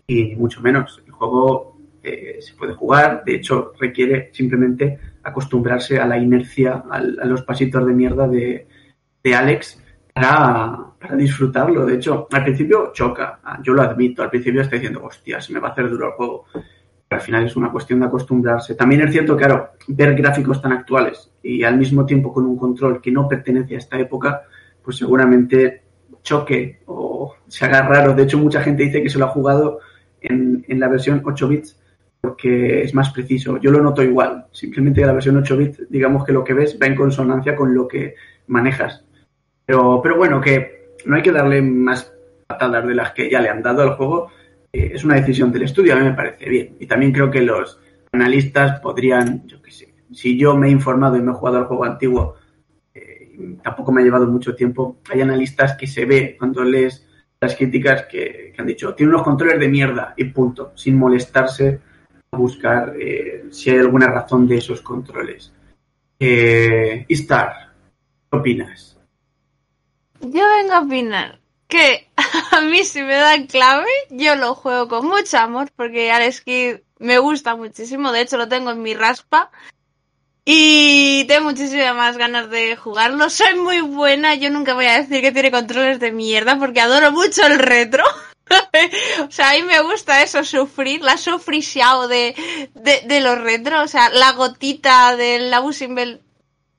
y 0.07 0.35
mucho 0.37 0.61
menos. 0.63 1.03
El 1.07 1.13
juego 1.13 1.72
eh, 2.03 2.39
se 2.41 2.55
puede 2.55 2.75
jugar, 2.75 3.23
de 3.25 3.37
hecho 3.37 3.73
requiere 3.79 4.31
simplemente 4.33 4.99
acostumbrarse 5.23 5.99
a 6.01 6.07
la 6.07 6.19
inercia, 6.19 6.85
a, 6.91 6.97
a 6.97 7.25
los 7.27 7.43
pasitos 7.43 7.87
de 7.87 7.93
mierda 7.93 8.27
de, 8.27 8.67
de 9.23 9.35
Alex 9.35 9.83
para, 10.13 10.79
para, 11.01 11.17
disfrutarlo. 11.17 11.87
De 11.87 11.95
hecho, 11.95 12.29
al 12.31 12.43
principio 12.43 12.91
choca, 12.93 13.41
yo 13.63 13.73
lo 13.73 13.83
admito, 13.83 14.23
al 14.23 14.31
principio 14.31 14.63
está 14.63 14.77
diciendo, 14.77 15.03
hostia, 15.05 15.41
se 15.41 15.53
me 15.53 15.61
va 15.61 15.69
a 15.69 15.73
hacer 15.73 15.89
duro 15.89 16.09
el 16.09 16.13
juego. 16.13 16.45
Pero 16.53 17.21
al 17.21 17.21
final 17.21 17.45
es 17.45 17.57
una 17.57 17.71
cuestión 17.71 18.01
de 18.01 18.07
acostumbrarse. 18.07 18.75
También 18.75 19.03
es 19.03 19.13
cierto, 19.13 19.37
claro, 19.37 19.71
ver 19.89 20.15
gráficos 20.15 20.61
tan 20.61 20.73
actuales 20.73 21.31
y 21.43 21.63
al 21.63 21.77
mismo 21.77 22.07
tiempo 22.07 22.33
con 22.33 22.47
un 22.47 22.57
control 22.57 23.01
que 23.01 23.13
no 23.13 23.29
pertenece 23.29 23.75
a 23.75 23.79
esta 23.79 23.99
época, 23.99 24.43
pues 24.83 24.97
seguramente 24.97 25.83
choque 26.23 26.81
o 26.87 27.37
se 27.47 27.65
haga 27.65 27.83
raro. 27.83 28.15
De 28.15 28.25
hecho, 28.25 28.39
mucha 28.39 28.63
gente 28.63 28.85
dice 28.85 29.03
que 29.03 29.11
se 29.11 29.19
lo 29.19 29.27
ha 29.27 29.29
jugado 29.29 29.81
en, 30.21 30.65
en 30.69 30.81
la 30.81 30.89
versión 30.89 31.23
8 31.25 31.49
bits 31.49 31.82
porque 32.23 32.83
es 32.83 32.95
más 32.95 33.11
preciso. 33.11 33.59
Yo 33.59 33.73
lo 33.73 33.83
noto 33.83 34.01
igual. 34.03 34.47
Simplemente 34.53 35.05
la 35.05 35.13
versión 35.13 35.37
8 35.37 35.57
bits, 35.57 35.91
digamos 35.91 36.25
que 36.25 36.33
lo 36.33 36.45
que 36.45 36.55
ves 36.55 36.79
va 36.81 36.87
en 36.87 36.95
consonancia 36.95 37.57
con 37.57 37.75
lo 37.75 37.89
que 37.89 38.15
manejas. 38.47 39.05
Pero, 39.67 40.01
pero 40.01 40.17
bueno, 40.17 40.41
que 40.41 40.95
no 41.05 41.17
hay 41.17 41.23
que 41.23 41.33
darle 41.33 41.61
más 41.61 42.13
patadas 42.47 42.87
de 42.87 42.95
las 42.95 43.11
que 43.11 43.29
ya 43.29 43.41
le 43.41 43.49
han 43.49 43.61
dado 43.61 43.83
al 43.83 43.97
juego. 43.97 44.29
Eh, 44.73 44.93
es 44.95 45.03
una 45.05 45.17
decisión 45.17 45.51
del 45.51 45.65
estudio, 45.65 45.95
a 45.95 45.97
mí 45.97 46.05
me 46.05 46.15
parece 46.15 46.49
bien. 46.49 46.77
Y 46.79 46.87
también 46.87 47.13
creo 47.13 47.29
que 47.29 47.43
los 47.43 47.81
analistas 48.13 48.79
podrían, 48.79 49.45
yo 49.49 49.61
qué 49.61 49.73
sé, 49.73 49.95
si 50.13 50.39
yo 50.39 50.57
me 50.57 50.69
he 50.69 50.71
informado 50.71 51.17
y 51.17 51.23
me 51.23 51.33
he 51.33 51.35
jugado 51.35 51.59
al 51.59 51.65
juego 51.65 51.85
antiguo, 51.85 52.37
eh, 52.95 53.57
tampoco 53.65 53.91
me 53.91 54.01
ha 54.01 54.05
llevado 54.05 54.29
mucho 54.29 54.55
tiempo. 54.55 54.99
Hay 55.11 55.23
analistas 55.23 55.77
que 55.77 55.89
se 55.89 56.05
ve 56.05 56.37
cuando 56.39 56.63
lees 56.63 57.05
las 57.41 57.57
críticas 57.57 58.05
que, 58.05 58.53
que 58.55 58.61
han 58.61 58.69
dicho, 58.69 58.95
tiene 58.95 59.11
unos 59.11 59.25
controles 59.25 59.59
de 59.59 59.67
mierda 59.67 60.15
y 60.17 60.27
punto, 60.27 60.71
sin 60.77 60.97
molestarse 60.97 61.81
buscar 62.37 62.95
eh, 62.99 63.45
si 63.51 63.71
hay 63.71 63.79
alguna 63.79 64.07
razón 64.07 64.49
de 64.49 64.57
esos 64.57 64.81
controles. 64.81 65.53
Eh, 66.19 67.05
¿qué 67.09 67.17
opinas? 68.31 68.97
Yo 70.21 70.43
vengo 70.49 70.73
a 70.73 70.81
opinar 70.81 71.41
que 71.69 72.09
a 72.53 72.61
mí 72.61 72.85
si 72.85 73.03
me 73.03 73.17
dan 73.17 73.47
clave, 73.47 73.91
yo 74.11 74.35
lo 74.37 74.55
juego 74.55 74.89
con 74.89 75.07
mucho 75.07 75.39
amor 75.39 75.71
porque 75.77 76.11
Alex 76.11 76.41
Kidd 76.41 76.77
me 76.99 77.19
gusta 77.19 77.57
muchísimo, 77.57 78.13
de 78.13 78.23
hecho 78.23 78.37
lo 78.37 78.49
tengo 78.49 78.71
en 78.71 78.83
mi 78.83 78.95
raspa 78.95 79.51
y 80.45 81.25
tengo 81.29 81.51
muchísimas 81.51 81.95
más 81.95 82.17
ganas 82.17 82.51
de 82.51 82.77
jugarlo. 82.77 83.29
Soy 83.31 83.57
muy 83.57 83.81
buena, 83.81 84.35
yo 84.35 84.51
nunca 84.51 84.75
voy 84.75 84.87
a 84.87 84.99
decir 84.99 85.21
que 85.21 85.33
tiene 85.33 85.51
controles 85.51 86.01
de 86.01 86.13
mierda 86.13 86.59
porque 86.59 86.81
adoro 86.81 87.13
mucho 87.13 87.45
el 87.47 87.59
retro. 87.59 88.05
o 89.29 89.31
sea, 89.31 89.51
a 89.51 89.55
mí 89.55 89.63
me 89.63 89.81
gusta 89.83 90.23
eso, 90.23 90.45
sufrir, 90.45 91.03
la 91.03 91.17
sufriciao 91.17 92.09
de, 92.09 92.35
de, 92.75 93.03
de 93.07 93.21
los 93.21 93.39
retros, 93.39 93.85
o 93.85 93.89
sea, 93.89 94.11
la 94.11 94.33
gotita 94.33 95.17
del 95.17 95.53
Bell, 95.95 96.23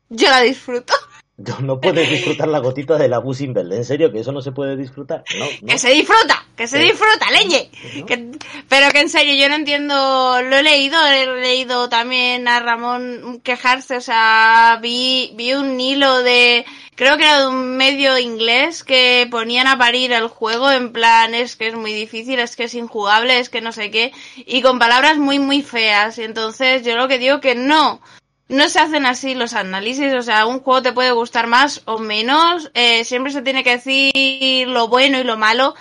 yo 0.09 0.29
la 0.29 0.41
disfruto. 0.41 0.93
No, 1.35 1.59
no 1.61 1.81
puedes 1.81 2.07
disfrutar 2.07 2.47
la 2.47 2.59
gotita 2.59 2.95
del 2.95 3.13
Abusing 3.13 3.53
Bell, 3.53 3.73
¿en 3.73 3.85
serio? 3.85 4.11
¿Que 4.11 4.19
eso 4.19 4.31
no 4.31 4.41
se 4.43 4.51
puede 4.51 4.77
disfrutar? 4.77 5.23
No, 5.39 5.45
no. 5.61 5.67
Que 5.67 5.79
se 5.79 5.89
disfruta, 5.89 6.45
que 6.55 6.67
se 6.67 6.77
disfruta, 6.77 7.31
leñe. 7.31 7.71
No. 7.97 8.05
Que, 8.05 8.31
pero 8.69 8.91
que 8.91 8.99
en 8.99 9.09
serio, 9.09 9.33
yo 9.33 9.49
no 9.49 9.55
entiendo, 9.55 9.95
lo 10.43 10.55
he 10.55 10.61
leído, 10.61 11.03
he 11.07 11.41
leído 11.41 11.89
también 11.89 12.47
a 12.47 12.59
Ramón 12.59 13.41
quejarse, 13.43 13.97
o 13.97 14.01
sea, 14.01 14.77
vi, 14.79 15.31
vi 15.33 15.53
un 15.53 15.81
hilo 15.81 16.21
de, 16.21 16.65
creo 16.93 17.17
que 17.17 17.23
era 17.23 17.41
de 17.41 17.47
un 17.47 17.77
medio 17.77 18.19
inglés 18.19 18.83
que 18.83 19.27
ponían 19.31 19.65
a 19.65 19.79
parir 19.79 20.11
el 20.11 20.27
juego 20.27 20.71
en 20.71 20.91
plan 20.93 21.33
es 21.33 21.55
que 21.55 21.69
es 21.69 21.75
muy 21.75 21.93
difícil, 21.93 22.37
es 22.37 22.55
que 22.55 22.65
es 22.65 22.75
injugable, 22.75 23.39
es 23.39 23.49
que 23.49 23.61
no 23.61 23.71
sé 23.71 23.89
qué, 23.89 24.11
y 24.35 24.61
con 24.61 24.77
palabras 24.77 25.17
muy 25.17 25.39
muy 25.39 25.63
feas. 25.63 26.19
Y 26.19 26.23
entonces 26.23 26.85
yo 26.85 26.95
lo 26.95 27.07
que 27.07 27.17
digo 27.17 27.41
que 27.41 27.55
no, 27.55 28.01
no 28.49 28.69
se 28.69 28.79
hacen 28.79 29.05
así 29.05 29.35
los 29.35 29.53
análisis, 29.53 30.13
o 30.13 30.21
sea, 30.21 30.45
un 30.45 30.59
juego 30.59 30.81
te 30.81 30.93
puede 30.93 31.11
gustar 31.11 31.47
más 31.47 31.81
o 31.85 31.99
menos, 31.99 32.71
eh, 32.73 33.03
siempre 33.05 33.31
se 33.31 33.41
tiene 33.41 33.63
que 33.63 33.77
decir 33.77 34.67
lo 34.67 34.87
bueno 34.87 35.19
y 35.19 35.23
lo 35.23 35.37
malo, 35.37 35.75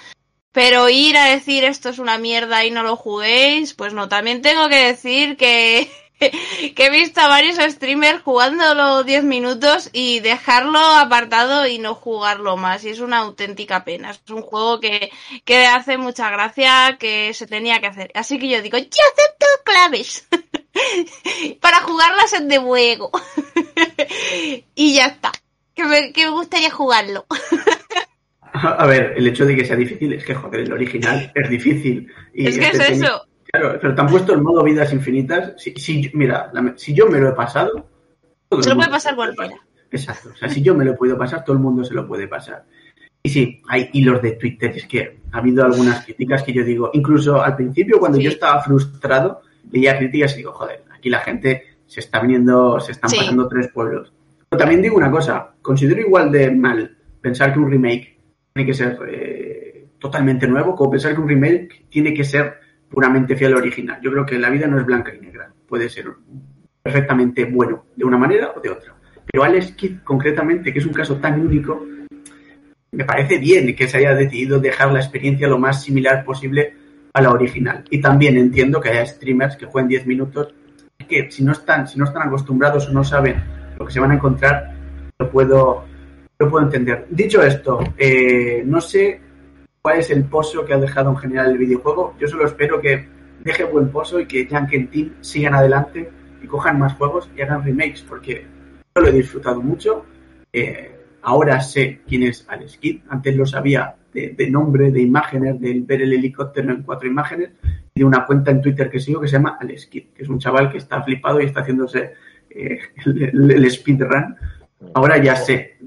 pero 0.52 0.88
ir 0.88 1.16
a 1.16 1.26
decir 1.26 1.64
esto 1.64 1.88
es 1.88 1.98
una 1.98 2.18
mierda 2.18 2.64
y 2.64 2.70
no 2.70 2.82
lo 2.82 2.96
juguéis, 2.96 3.74
pues 3.74 3.94
no, 3.94 4.08
también 4.08 4.42
tengo 4.42 4.68
que 4.68 4.86
decir 4.86 5.36
que 5.36 5.90
que 6.74 6.86
he 6.86 6.90
visto 6.90 7.20
a 7.20 7.28
varios 7.28 7.56
streamers 7.56 8.22
jugándolo 8.22 9.02
10 9.04 9.24
minutos 9.24 9.90
y 9.92 10.20
dejarlo 10.20 10.78
apartado 10.78 11.66
y 11.66 11.78
no 11.78 11.94
jugarlo 11.94 12.56
más. 12.56 12.84
Y 12.84 12.90
es 12.90 13.00
una 13.00 13.18
auténtica 13.18 13.84
pena. 13.84 14.10
Es 14.10 14.20
un 14.30 14.42
juego 14.42 14.80
que, 14.80 15.10
que 15.44 15.66
hace 15.66 15.98
mucha 15.98 16.30
gracia, 16.30 16.96
que 16.98 17.34
se 17.34 17.46
tenía 17.46 17.80
que 17.80 17.86
hacer. 17.86 18.10
Así 18.14 18.38
que 18.38 18.48
yo 18.48 18.62
digo, 18.62 18.78
yo 18.78 18.84
acepto 18.84 19.46
claves 19.64 20.28
para 21.60 21.80
jugarlas 21.80 22.32
en 22.34 22.48
de 22.48 22.58
juego. 22.58 23.10
y 24.74 24.94
ya 24.94 25.06
está. 25.06 25.32
Que 25.74 25.84
me, 25.84 26.12
que 26.12 26.24
me 26.24 26.30
gustaría 26.30 26.70
jugarlo. 26.70 27.26
A 28.54 28.86
ver, 28.86 29.14
el 29.16 29.26
hecho 29.26 29.46
de 29.46 29.56
que 29.56 29.64
sea 29.64 29.76
difícil 29.76 30.12
es 30.12 30.24
que, 30.24 30.34
joder, 30.34 30.60
el 30.60 30.72
original 30.72 31.32
es 31.34 31.48
difícil. 31.48 32.12
Y 32.34 32.46
es 32.46 32.58
que 32.58 32.66
es 32.66 32.74
este 32.74 32.92
eso. 32.92 33.26
Claro, 33.44 33.78
pero 33.80 33.94
te 33.94 34.00
han 34.00 34.06
puesto 34.08 34.34
el 34.34 34.42
modo 34.42 34.62
vidas 34.62 34.92
infinitas. 34.92 35.54
Si, 35.56 35.74
si, 35.74 36.10
mira, 36.14 36.52
si 36.76 36.94
yo 36.94 37.06
me 37.06 37.18
lo 37.18 37.30
he 37.30 37.32
pasado. 37.32 37.88
Se 38.60 38.68
lo 38.68 38.76
puede 38.76 38.90
pasar 38.90 39.16
cualquiera. 39.16 39.56
Exacto. 39.90 40.30
O 40.34 40.36
sea, 40.36 40.48
si 40.48 40.62
yo 40.62 40.74
me 40.74 40.84
lo 40.84 40.92
he 40.92 40.96
podido 40.96 41.16
pasar, 41.16 41.44
todo 41.44 41.56
el 41.56 41.62
mundo 41.62 41.82
se 41.82 41.94
lo 41.94 42.06
puede 42.06 42.28
pasar. 42.28 42.64
Y 43.22 43.30
sí, 43.30 43.62
hay 43.68 43.88
hilos 43.92 44.20
de 44.20 44.32
Twitter. 44.32 44.72
Es 44.76 44.86
que 44.86 45.20
ha 45.32 45.38
habido 45.38 45.64
algunas 45.64 46.04
críticas 46.04 46.42
que 46.42 46.52
yo 46.52 46.62
digo, 46.62 46.90
incluso 46.92 47.42
al 47.42 47.56
principio, 47.56 47.98
cuando 47.98 48.18
yo 48.18 48.30
estaba 48.30 48.62
frustrado, 48.62 49.42
leía 49.70 49.98
críticas 49.98 50.34
y 50.34 50.38
digo, 50.38 50.52
joder, 50.52 50.84
aquí 50.94 51.08
la 51.10 51.20
gente 51.20 51.64
se 51.86 52.00
está 52.00 52.20
viniendo, 52.20 52.80
se 52.80 52.92
están 52.92 53.10
pasando 53.10 53.48
tres 53.48 53.68
pueblos. 53.68 54.12
Pero 54.48 54.58
también 54.58 54.82
digo 54.82 54.96
una 54.96 55.10
cosa, 55.10 55.54
considero 55.62 56.00
igual 56.00 56.30
de 56.30 56.50
mal 56.50 56.96
pensar 57.20 57.52
que 57.52 57.58
un 57.58 57.70
remake 57.70 58.18
tiene 58.52 58.66
que 58.66 58.74
ser 58.74 58.98
eh, 59.08 59.88
totalmente 59.98 60.46
nuevo, 60.46 60.74
como 60.74 60.90
pensar 60.90 61.14
que 61.14 61.20
un 61.20 61.28
remake 61.28 61.86
tiene 61.88 62.12
que 62.12 62.24
ser 62.24 62.54
puramente 62.88 63.36
fiel 63.36 63.52
al 63.52 63.58
original. 63.58 64.00
Yo 64.02 64.10
creo 64.10 64.26
que 64.26 64.38
la 64.38 64.50
vida 64.50 64.66
no 64.66 64.78
es 64.78 64.84
blanca 64.84 65.14
y 65.14 65.20
negra. 65.20 65.52
Puede 65.66 65.88
ser 65.88 66.06
perfectamente 66.82 67.44
bueno 67.44 67.86
de 67.96 68.04
una 68.04 68.18
manera 68.18 68.52
o 68.54 68.60
de 68.60 68.70
otra. 68.70 68.94
Pero 69.24 69.44
Alex 69.44 69.72
Kidd, 69.72 69.98
concretamente, 70.02 70.72
que 70.72 70.80
es 70.80 70.86
un 70.86 70.92
caso 70.92 71.16
tan 71.16 71.40
único, 71.40 71.86
me 72.90 73.04
parece 73.04 73.38
bien 73.38 73.74
que 73.74 73.88
se 73.88 73.98
haya 73.98 74.14
decidido 74.14 74.60
dejar 74.60 74.92
la 74.92 75.00
experiencia 75.00 75.48
lo 75.48 75.58
más 75.58 75.82
similar 75.82 76.24
posible 76.24 76.74
a 77.12 77.20
la 77.20 77.30
original. 77.30 77.84
Y 77.90 78.00
también 78.00 78.36
entiendo 78.36 78.80
que 78.80 78.90
haya 78.90 79.06
streamers 79.06 79.56
que 79.56 79.66
jueguen 79.66 79.88
10 79.88 80.06
minutos 80.06 80.54
que 81.08 81.30
si 81.30 81.44
no 81.44 81.52
están, 81.52 81.86
si 81.86 81.98
no 81.98 82.04
están 82.04 82.28
acostumbrados 82.28 82.88
o 82.88 82.92
no 82.92 83.04
saben 83.04 83.42
lo 83.78 83.86
que 83.86 83.92
se 83.92 84.00
van 84.00 84.12
a 84.12 84.14
encontrar, 84.14 84.74
lo 85.18 85.30
puedo, 85.30 85.84
lo 86.38 86.50
puedo 86.50 86.64
entender. 86.64 87.06
Dicho 87.10 87.42
esto, 87.42 87.80
eh, 87.96 88.62
no 88.64 88.80
sé 88.80 89.20
cuál 89.80 89.98
es 89.98 90.10
el 90.10 90.24
pozo 90.24 90.64
que 90.64 90.74
ha 90.74 90.78
dejado 90.78 91.10
en 91.10 91.16
general 91.16 91.50
el 91.50 91.58
videojuego. 91.58 92.14
Yo 92.18 92.28
solo 92.28 92.46
espero 92.46 92.80
que 92.80 93.08
deje 93.42 93.64
buen 93.64 93.90
pozo 93.90 94.20
y 94.20 94.26
que 94.26 94.46
Janken 94.46 94.88
Team 94.88 95.14
sigan 95.20 95.54
adelante 95.54 96.08
y 96.42 96.46
cojan 96.46 96.78
más 96.78 96.94
juegos 96.94 97.28
y 97.36 97.42
hagan 97.42 97.64
remakes, 97.64 98.02
porque 98.02 98.46
yo 98.94 99.02
lo 99.02 99.08
he 99.08 99.12
disfrutado 99.12 99.60
mucho. 99.60 100.06
Eh, 100.52 100.96
ahora 101.22 101.60
sé 101.60 102.00
quién 102.06 102.24
es 102.24 102.44
Alex 102.48 102.78
Kidd. 102.78 103.00
Antes 103.08 103.36
lo 103.36 103.46
sabía 103.46 103.96
de, 104.12 104.50
nombre, 104.50 104.90
de 104.90 105.00
imágenes, 105.00 105.60
de 105.60 105.80
ver 105.80 106.02
el 106.02 106.12
helicóptero 106.12 106.72
en 106.72 106.82
cuatro 106.82 107.08
imágenes 107.08 107.50
y 107.94 108.00
de 108.00 108.04
una 108.04 108.26
cuenta 108.26 108.50
en 108.50 108.60
Twitter 108.60 108.90
que 108.90 109.00
sigo 109.00 109.20
que 109.20 109.28
se 109.28 109.34
llama 109.36 109.56
Alex 109.60 109.86
Kidd, 109.86 110.08
que 110.14 110.22
es 110.22 110.28
un 110.28 110.38
chaval 110.38 110.70
que 110.70 110.78
está 110.78 111.02
flipado 111.02 111.40
y 111.40 111.46
está 111.46 111.60
haciéndose 111.60 112.12
eh, 112.50 112.78
el, 113.04 113.70
speedrun. 113.70 114.36
Ahora 114.94 115.16
ya 115.18 115.36
sé 115.36 115.78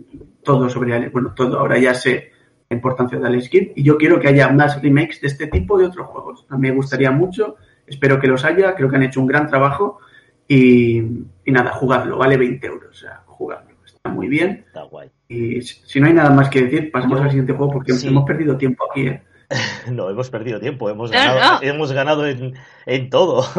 todo 0.43 0.69
sobre 0.69 0.95
Alex, 0.95 1.11
bueno, 1.11 1.33
todo, 1.35 1.59
ahora 1.59 1.77
ya 1.77 1.93
sé 1.93 2.31
la 2.69 2.75
importancia 2.75 3.19
de 3.19 3.27
Alex 3.27 3.49
Kidd 3.49 3.71
y 3.75 3.83
yo 3.83 3.97
quiero 3.97 4.19
que 4.19 4.27
haya 4.27 4.49
más 4.49 4.81
remakes 4.81 5.21
de 5.21 5.27
este 5.27 5.47
tipo 5.47 5.77
de 5.77 5.85
otros 5.85 6.07
juegos. 6.07 6.45
A 6.49 6.57
mí 6.57 6.69
me 6.69 6.75
gustaría 6.75 7.11
mucho, 7.11 7.57
espero 7.85 8.19
que 8.19 8.27
los 8.27 8.43
haya, 8.43 8.75
creo 8.75 8.89
que 8.89 8.95
han 8.95 9.03
hecho 9.03 9.21
un 9.21 9.27
gran 9.27 9.47
trabajo 9.47 9.99
y, 10.47 11.01
nada, 11.45 11.71
jugadlo, 11.73 12.17
vale 12.17 12.37
20 12.37 12.67
euros, 12.67 12.89
o 12.89 12.93
sea, 12.93 13.23
jugadlo, 13.25 13.75
está 13.85 14.09
muy 14.09 14.27
bien. 14.27 14.63
Está 14.67 14.83
guay. 14.83 15.09
Y 15.27 15.61
si 15.61 15.99
no 15.99 16.07
hay 16.07 16.13
nada 16.13 16.29
más 16.29 16.49
que 16.49 16.61
decir, 16.61 16.91
pasamos 16.91 17.21
al 17.21 17.29
siguiente 17.29 17.53
juego 17.53 17.73
porque 17.73 17.93
hemos 18.03 18.25
perdido 18.25 18.57
tiempo 18.57 18.85
aquí. 18.89 19.07
¿eh? 19.07 19.21
no, 19.91 20.09
hemos 20.09 20.29
perdido 20.29 20.59
tiempo, 20.59 20.89
hemos 20.89 21.11
ganado, 21.11 21.61
Hemos 21.61 21.91
ganado 21.91 22.27
en, 22.27 22.53
en 22.85 23.09
todo. 23.09 23.45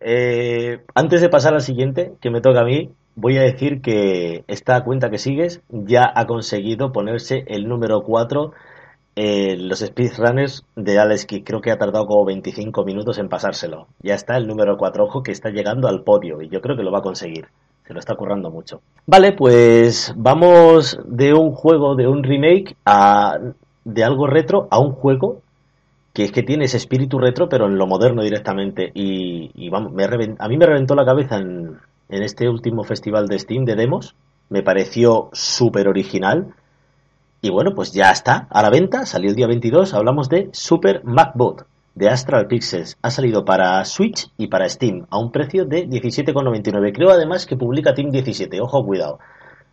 Eh, 0.00 0.78
antes 0.94 1.20
de 1.20 1.28
pasar 1.28 1.54
al 1.54 1.60
siguiente, 1.60 2.12
que 2.20 2.30
me 2.30 2.40
toca 2.40 2.60
a 2.60 2.64
mí, 2.64 2.92
voy 3.16 3.36
a 3.36 3.42
decir 3.42 3.80
que 3.80 4.44
esta 4.46 4.84
cuenta 4.84 5.10
que 5.10 5.18
sigues 5.18 5.60
ya 5.70 6.08
ha 6.14 6.28
conseguido 6.28 6.92
ponerse 6.92 7.42
el 7.48 7.66
número 7.66 8.04
4 8.04 8.52
en 9.16 9.68
los 9.68 9.80
speedrunners 9.80 10.64
de 10.76 11.00
Alex 11.00 11.26
creo 11.44 11.60
que 11.60 11.72
ha 11.72 11.78
tardado 11.78 12.06
como 12.06 12.24
25 12.24 12.84
minutos 12.84 13.18
en 13.18 13.28
pasárselo. 13.28 13.88
Ya 14.00 14.14
está 14.14 14.36
el 14.36 14.46
número 14.46 14.76
4, 14.76 15.02
ojo 15.02 15.24
que 15.24 15.32
está 15.32 15.50
llegando 15.50 15.88
al 15.88 16.04
podio 16.04 16.40
y 16.42 16.48
yo 16.48 16.60
creo 16.60 16.76
que 16.76 16.84
lo 16.84 16.92
va 16.92 17.00
a 17.00 17.02
conseguir. 17.02 17.48
Se 17.88 17.94
lo 17.94 18.00
está 18.00 18.16
currando 18.16 18.50
mucho. 18.50 18.82
Vale, 19.06 19.32
pues 19.32 20.12
vamos 20.14 21.00
de 21.06 21.32
un 21.32 21.52
juego, 21.52 21.96
de 21.96 22.06
un 22.06 22.22
remake, 22.22 22.76
a, 22.84 23.38
de 23.82 24.04
algo 24.04 24.26
retro 24.26 24.68
a 24.70 24.78
un 24.78 24.92
juego 24.92 25.40
que 26.12 26.24
es 26.24 26.32
que 26.32 26.42
tiene 26.42 26.66
ese 26.66 26.76
espíritu 26.76 27.18
retro, 27.18 27.48
pero 27.48 27.64
en 27.64 27.78
lo 27.78 27.86
moderno 27.86 28.22
directamente. 28.22 28.90
Y, 28.92 29.70
vamos, 29.70 29.92
a 30.38 30.48
mí 30.48 30.58
me 30.58 30.66
reventó 30.66 30.94
la 30.94 31.06
cabeza 31.06 31.38
en, 31.38 31.78
en 32.10 32.22
este 32.22 32.46
último 32.46 32.84
festival 32.84 33.26
de 33.26 33.38
Steam 33.38 33.64
de 33.64 33.74
demos. 33.74 34.14
Me 34.50 34.62
pareció 34.62 35.30
súper 35.32 35.88
original. 35.88 36.52
Y 37.40 37.48
bueno, 37.48 37.74
pues 37.74 37.94
ya 37.94 38.10
está, 38.10 38.48
a 38.50 38.60
la 38.60 38.68
venta, 38.68 39.06
salió 39.06 39.30
el 39.30 39.36
día 39.36 39.46
22, 39.46 39.94
hablamos 39.94 40.28
de 40.28 40.50
Super 40.52 41.02
MacBot 41.04 41.64
de 41.98 42.08
Astral 42.08 42.46
Pixels. 42.46 42.96
Ha 43.02 43.10
salido 43.10 43.44
para 43.44 43.84
Switch 43.84 44.30
y 44.38 44.46
para 44.46 44.68
Steam 44.68 45.06
a 45.10 45.18
un 45.18 45.32
precio 45.32 45.64
de 45.64 45.88
17,99. 45.88 46.92
Creo 46.94 47.10
además 47.10 47.44
que 47.44 47.56
publica 47.56 47.92
Team 47.92 48.10
17, 48.10 48.60
ojo, 48.60 48.84
cuidado. 48.84 49.18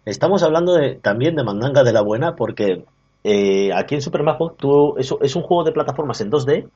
Estamos 0.05 0.41
hablando 0.41 0.75
también 1.01 1.35
de 1.35 1.43
mandanga 1.43 1.83
de 1.83 1.93
la 1.93 2.01
buena 2.01 2.35
porque 2.35 2.83
eh, 3.23 3.71
aquí 3.73 3.95
en 3.95 4.01
Super 4.01 4.23
MacBot 4.23 4.57
eso 4.97 5.19
es 5.21 5.35
un 5.35 5.43
juego 5.43 5.63
de 5.63 5.71
plataformas 5.71 6.19
en 6.21 6.31
2D, 6.31 6.67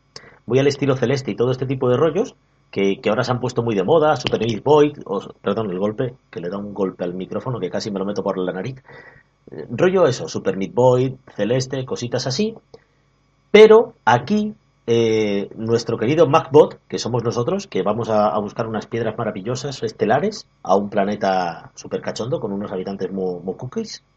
voy 0.46 0.60
al 0.60 0.68
estilo 0.68 0.96
celeste 0.96 1.32
y 1.32 1.36
todo 1.36 1.52
este 1.52 1.66
tipo 1.66 1.90
de 1.90 1.98
rollos, 1.98 2.36
que, 2.72 3.00
ahora 3.10 3.24
se 3.24 3.32
han 3.32 3.40
puesto 3.40 3.64
muy 3.64 3.74
de 3.74 3.84
moda, 3.84 4.16
Super 4.18 4.42
Meat 4.42 4.64
Boy, 4.64 4.94
perdón, 5.42 5.72
el 5.72 5.80
golpe, 5.80 6.14
que 6.30 6.40
le 6.40 6.50
da 6.50 6.58
un 6.58 6.76
golpe 6.76 7.04
al 7.04 7.16
micrófono 7.16 7.60
que 7.60 7.72
casi 7.72 7.90
me 7.90 7.98
lo 7.98 8.06
meto 8.06 8.22
por 8.22 8.38
la 8.38 8.52
nariz. 8.52 8.76
Eh, 9.52 9.66
rollo 9.72 10.06
eso, 10.06 10.28
Super 10.28 10.58
Meat 10.58 10.74
Boy, 10.74 11.18
Celeste, 11.36 11.86
cositas 11.86 12.28
así. 12.28 12.56
Pero 13.52 13.94
aquí, 14.06 14.54
eh, 14.92 15.52
nuestro 15.56 16.00
querido 16.00 16.28
MacBot, 16.28 16.80
que 16.88 16.98
somos 16.98 17.24
nosotros, 17.24 17.68
que 17.68 17.84
vamos 17.84 18.10
a, 18.10 18.36
buscar 18.40 18.66
unas 18.66 18.88
piedras 18.88 19.16
maravillosas 19.16 19.84
estelares 19.84 20.48
a 20.64 20.76
un 20.76 20.90
planeta 20.90 21.70
super 21.76 22.02
cachondo 22.02 22.40
con 22.40 22.52
unos 22.52 22.72
habitantes 22.72 23.12
muy, 23.12 23.40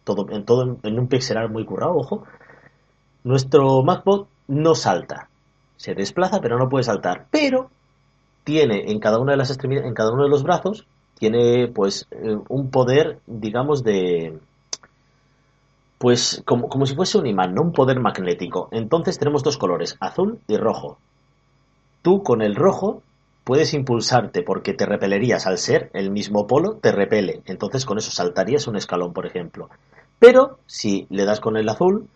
todo, 0.02 0.26
en, 0.30 0.46
todo 0.46 0.78
en 0.82 0.98
un 0.98 1.08
pixelar 1.08 1.50
muy 1.50 1.66
currado, 1.66 1.94
ojo. 1.94 2.24
Nuestro 3.22 3.82
MacBot 3.82 4.28
no 4.48 4.74
salta, 4.74 5.28
se 5.76 5.94
desplaza 5.94 6.40
pero 6.40 6.56
no 6.56 6.70
puede 6.70 6.84
saltar, 6.84 7.26
pero 7.30 7.68
tiene 8.42 8.90
en 8.90 8.98
cada 8.98 9.18
una 9.18 9.32
de 9.32 9.38
las 9.38 9.50
extremidades, 9.50 9.90
en 9.90 9.94
cada 9.94 10.10
uno 10.10 10.22
de 10.22 10.30
los 10.30 10.42
brazos, 10.42 10.86
tiene 11.18 11.68
pues 11.68 12.08
eh, 12.12 12.38
un 12.48 12.70
poder, 12.70 13.18
digamos, 13.26 13.84
de 13.84 14.38
pues 16.02 16.42
como, 16.44 16.68
como 16.68 16.84
si 16.84 16.96
fuese 16.96 17.16
un 17.16 17.28
imán, 17.28 17.54
no 17.54 17.62
un 17.62 17.70
poder 17.70 18.00
magnético. 18.00 18.68
Entonces 18.72 19.20
tenemos 19.20 19.44
dos 19.44 19.56
colores, 19.56 19.96
azul 20.00 20.40
y 20.48 20.56
rojo. 20.56 20.98
Tú 22.02 22.24
con 22.24 22.42
el 22.42 22.56
rojo 22.56 23.02
puedes 23.44 23.72
impulsarte 23.72 24.42
porque 24.42 24.74
te 24.74 24.84
repelerías 24.84 25.46
al 25.46 25.58
ser 25.58 25.90
el 25.94 26.10
mismo 26.10 26.48
polo, 26.48 26.74
te 26.74 26.90
repele. 26.90 27.42
Entonces 27.44 27.84
con 27.84 27.98
eso 27.98 28.10
saltarías 28.10 28.66
un 28.66 28.74
escalón, 28.74 29.12
por 29.12 29.26
ejemplo. 29.26 29.70
Pero 30.18 30.58
si 30.66 31.06
le 31.08 31.24
das 31.24 31.38
con 31.38 31.56
el 31.56 31.68
azul, 31.68 32.08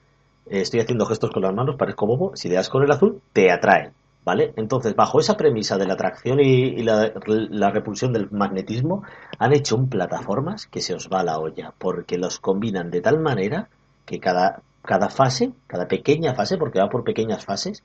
eh, 0.47 0.63
estoy 0.63 0.81
haciendo 0.81 1.07
gestos 1.07 1.31
con 1.31 1.45
las 1.45 1.55
manos, 1.55 1.77
parezco 1.77 2.09
bobo, 2.09 2.35
si 2.35 2.49
le 2.49 2.57
das 2.57 2.69
con 2.69 2.83
el 2.83 2.91
azul, 2.91 3.21
te 3.33 3.53
atrae. 3.53 3.93
¿Vale? 4.25 4.53
Entonces, 4.57 4.97
bajo 4.97 5.21
esa 5.21 5.37
premisa 5.37 5.79
de 5.79 5.87
la 5.87 5.95
atracción 5.95 6.41
y, 6.41 6.83
la, 6.83 7.71
repulsión 7.71 8.13
del 8.13 8.29
magnetismo, 8.33 9.05
han 9.39 9.53
hecho 9.53 9.77
un 9.77 9.89
plataformas 9.89 10.67
que 10.67 10.81
se 10.81 10.95
os 10.95 11.09
va 11.09 11.23
la 11.23 11.39
olla, 11.39 11.73
porque 11.79 12.19
los 12.19 12.41
combinan 12.41 12.91
de 12.91 13.01
tal 13.01 13.21
manera 13.21 13.69
que 14.07 14.19
cada, 14.21 14.63
cada 14.83 15.11
fase, 15.11 15.53
cada 15.67 15.87
pequeña 15.87 16.35
fase, 16.35 16.57
porque 16.57 16.81
va 16.81 16.89
por 16.89 17.05
pequeñas 17.05 17.45
fases, 17.45 17.83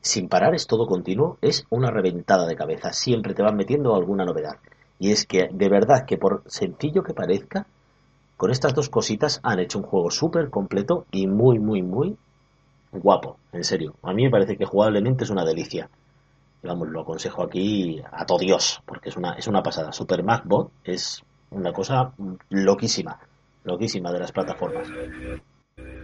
sin 0.00 0.28
parar, 0.28 0.54
es 0.54 0.66
todo 0.66 0.86
continuo, 0.86 1.36
es 1.42 1.66
una 1.70 1.90
reventada 1.90 2.46
de 2.46 2.56
cabeza. 2.56 2.92
Siempre 2.92 3.34
te 3.34 3.42
van 3.42 3.56
metiendo 3.56 3.94
alguna 3.94 4.24
novedad. 4.24 4.56
Y 4.98 5.10
es 5.10 5.26
que, 5.26 5.48
de 5.52 5.68
verdad, 5.68 6.06
que 6.06 6.16
por 6.16 6.42
sencillo 6.46 7.02
que 7.02 7.14
parezca, 7.14 7.66
con 8.36 8.50
estas 8.50 8.74
dos 8.74 8.88
cositas 8.88 9.40
han 9.42 9.58
hecho 9.58 9.78
un 9.78 9.84
juego 9.84 10.10
súper 10.10 10.48
completo 10.48 11.06
y 11.10 11.26
muy, 11.26 11.58
muy, 11.58 11.82
muy 11.82 12.16
guapo, 12.92 13.36
en 13.52 13.64
serio. 13.64 13.94
A 14.02 14.12
mí 14.12 14.24
me 14.24 14.30
parece 14.30 14.56
que 14.56 14.64
jugablemente 14.64 15.24
es 15.24 15.30
una 15.30 15.44
delicia. 15.44 15.90
Vamos, 16.62 16.88
lo 16.88 17.02
aconsejo 17.02 17.42
aquí 17.42 18.00
a 18.10 18.24
todo 18.26 18.38
Dios, 18.38 18.80
porque 18.86 19.08
es 19.08 19.16
una, 19.16 19.32
es 19.34 19.46
una 19.46 19.62
pasada. 19.62 19.92
Super 19.92 20.22
MacBot 20.22 20.70
es 20.84 21.22
una 21.50 21.72
cosa 21.72 22.12
loquísima, 22.50 23.18
loquísima 23.64 24.12
de 24.12 24.20
las 24.20 24.32
plataformas. 24.32 24.88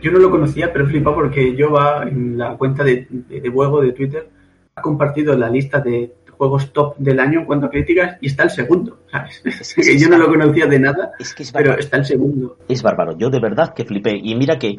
Yo 0.01 0.11
no 0.11 0.19
lo 0.19 0.31
conocía, 0.31 0.73
pero 0.73 0.87
flipa 0.87 1.15
porque 1.15 1.57
yo 1.57 1.71
va 1.71 2.03
en 2.03 2.37
la 2.37 2.57
cuenta 2.57 2.85
de, 2.85 3.07
de, 3.11 3.51
juego 3.51 3.81
de 3.81 3.93
Twitter, 3.93 4.29
ha 4.75 4.83
compartido 4.83 5.37
la 5.37 5.49
lista 5.49 5.81
de 5.81 6.13
juegos 6.37 6.73
top 6.73 6.97
del 6.99 7.21
año 7.21 7.41
en 7.41 7.47
cuanto 7.47 7.67
a 7.67 7.71
críticas 7.71 8.19
y 8.21 8.27
está 8.27 8.43
el 8.43 8.51
segundo, 8.51 8.99
¿sabes? 9.11 9.41
Es 9.45 9.75
que 9.75 9.99
yo 9.99 10.09
no 10.09 10.19
lo 10.19 10.27
conocía 10.27 10.67
de 10.67 10.79
nada, 10.79 11.13
Es 11.19 11.35
que 11.35 11.45
es 11.45 11.53
pero 11.53 11.79
está 11.79 11.97
el 11.97 12.05
segundo. 12.05 12.59
Es 12.69 12.83
bárbaro. 12.83 13.17
Yo 13.17 13.31
de 13.31 13.41
verdad 13.41 13.73
que 13.73 13.85
flipé. 13.85 14.19
Y 14.23 14.35
mira 14.35 14.59
que 14.59 14.77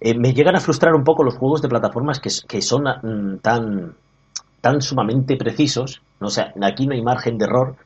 eh, 0.00 0.18
me 0.18 0.34
llegan 0.34 0.56
a 0.56 0.60
frustrar 0.60 0.94
un 0.94 1.04
poco 1.04 1.24
los 1.24 1.36
juegos 1.36 1.62
de 1.62 1.68
plataformas 1.68 2.20
que, 2.20 2.30
que 2.46 2.60
son 2.60 2.84
mm, 2.84 3.38
tan, 3.38 3.94
tan 4.60 4.82
sumamente 4.82 5.36
precisos. 5.36 6.02
O 6.20 6.30
sea, 6.30 6.52
aquí 6.62 6.86
no 6.86 6.94
hay 6.94 7.02
margen 7.02 7.38
de 7.38 7.44
error. 7.44 7.76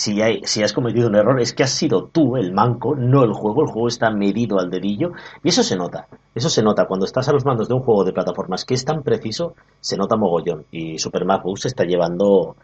Si, 0.00 0.20
hay, 0.22 0.40
si 0.44 0.62
has 0.62 0.72
cometido 0.72 1.08
un 1.08 1.14
error, 1.16 1.38
es 1.40 1.52
que 1.52 1.62
has 1.64 1.70
sido 1.70 2.06
tú 2.08 2.36
el 2.36 2.52
manco, 2.52 2.96
no 2.96 3.22
el 3.24 3.32
juego. 3.32 3.62
El 3.62 3.68
juego 3.68 3.88
está 3.88 4.10
medido 4.10 4.58
al 4.58 4.70
dedillo. 4.70 5.12
Y 5.44 5.48
eso 5.50 5.62
se 5.62 5.76
nota. 5.76 6.08
Eso 6.34 6.48
se 6.48 6.62
nota. 6.62 6.86
Cuando 6.86 7.04
estás 7.06 7.28
a 7.28 7.32
los 7.32 7.44
mandos 7.44 7.68
de 7.68 7.74
un 7.74 7.82
juego 7.82 8.04
de 8.04 8.12
plataformas 8.12 8.64
que 8.64 8.74
es 8.74 8.84
tan 8.84 9.02
preciso, 9.02 9.54
se 9.80 9.96
nota 9.98 10.16
mogollón. 10.16 10.64
Y 10.70 10.98
Super 10.98 11.24
Mario 11.26 11.44
Bros. 11.44 11.60
se 11.62 11.68
está 11.68 11.84
llevando 11.84 12.56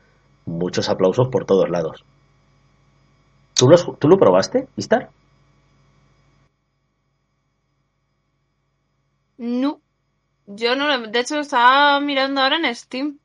muchos 0.46 0.88
aplausos 0.88 1.28
por 1.28 1.44
todos 1.44 1.68
lados. 1.68 2.04
¿Tú 3.54 3.68
lo, 3.68 3.74
has- 3.74 3.86
¿tú 3.98 4.08
lo 4.08 4.18
probaste, 4.18 4.68
Istar? 4.76 5.10
No. 9.38 9.80
Yo 10.46 10.76
no 10.76 10.86
lo... 10.88 11.08
De 11.08 11.20
hecho, 11.20 11.40
estaba 11.40 12.00
mirando 12.00 12.40
ahora 12.42 12.56
en 12.56 12.74
Steam. 12.74 13.20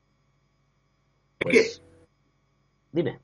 Pues. 1.38 1.80
Dime. 2.92 3.20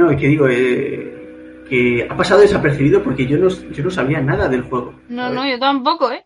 No, 0.00 0.10
es 0.10 0.20
que 0.20 0.28
digo, 0.28 0.48
eh, 0.48 1.64
que 1.68 2.06
ha 2.10 2.16
pasado 2.16 2.40
desapercibido 2.40 3.02
porque 3.02 3.26
yo 3.26 3.36
no, 3.38 3.48
yo 3.48 3.84
no 3.84 3.90
sabía 3.90 4.20
nada 4.20 4.48
del 4.48 4.62
juego. 4.62 4.94
No, 5.08 5.30
no, 5.30 5.46
yo 5.46 5.58
tampoco, 5.58 6.10
¿eh? 6.10 6.24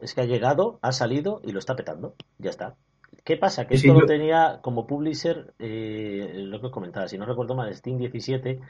Es 0.00 0.12
que 0.14 0.20
ha 0.20 0.24
llegado, 0.26 0.78
ha 0.82 0.92
salido 0.92 1.40
y 1.42 1.52
lo 1.52 1.58
está 1.58 1.74
petando. 1.74 2.14
Ya 2.38 2.50
está. 2.50 2.74
¿Qué 3.24 3.38
pasa? 3.38 3.66
Que 3.66 3.78
Sí, 3.78 3.86
esto 3.88 3.94
lo 3.98 4.00
yo- 4.00 4.06
tenía 4.06 4.60
como 4.62 4.86
publisher, 4.86 5.54
eh, 5.58 6.32
lo 6.36 6.60
que 6.60 6.70
comentaba, 6.70 7.08
si 7.08 7.16
no 7.16 7.24
recuerdo 7.24 7.54
mal, 7.54 7.74
Steam 7.74 7.96
17. 7.98 8.60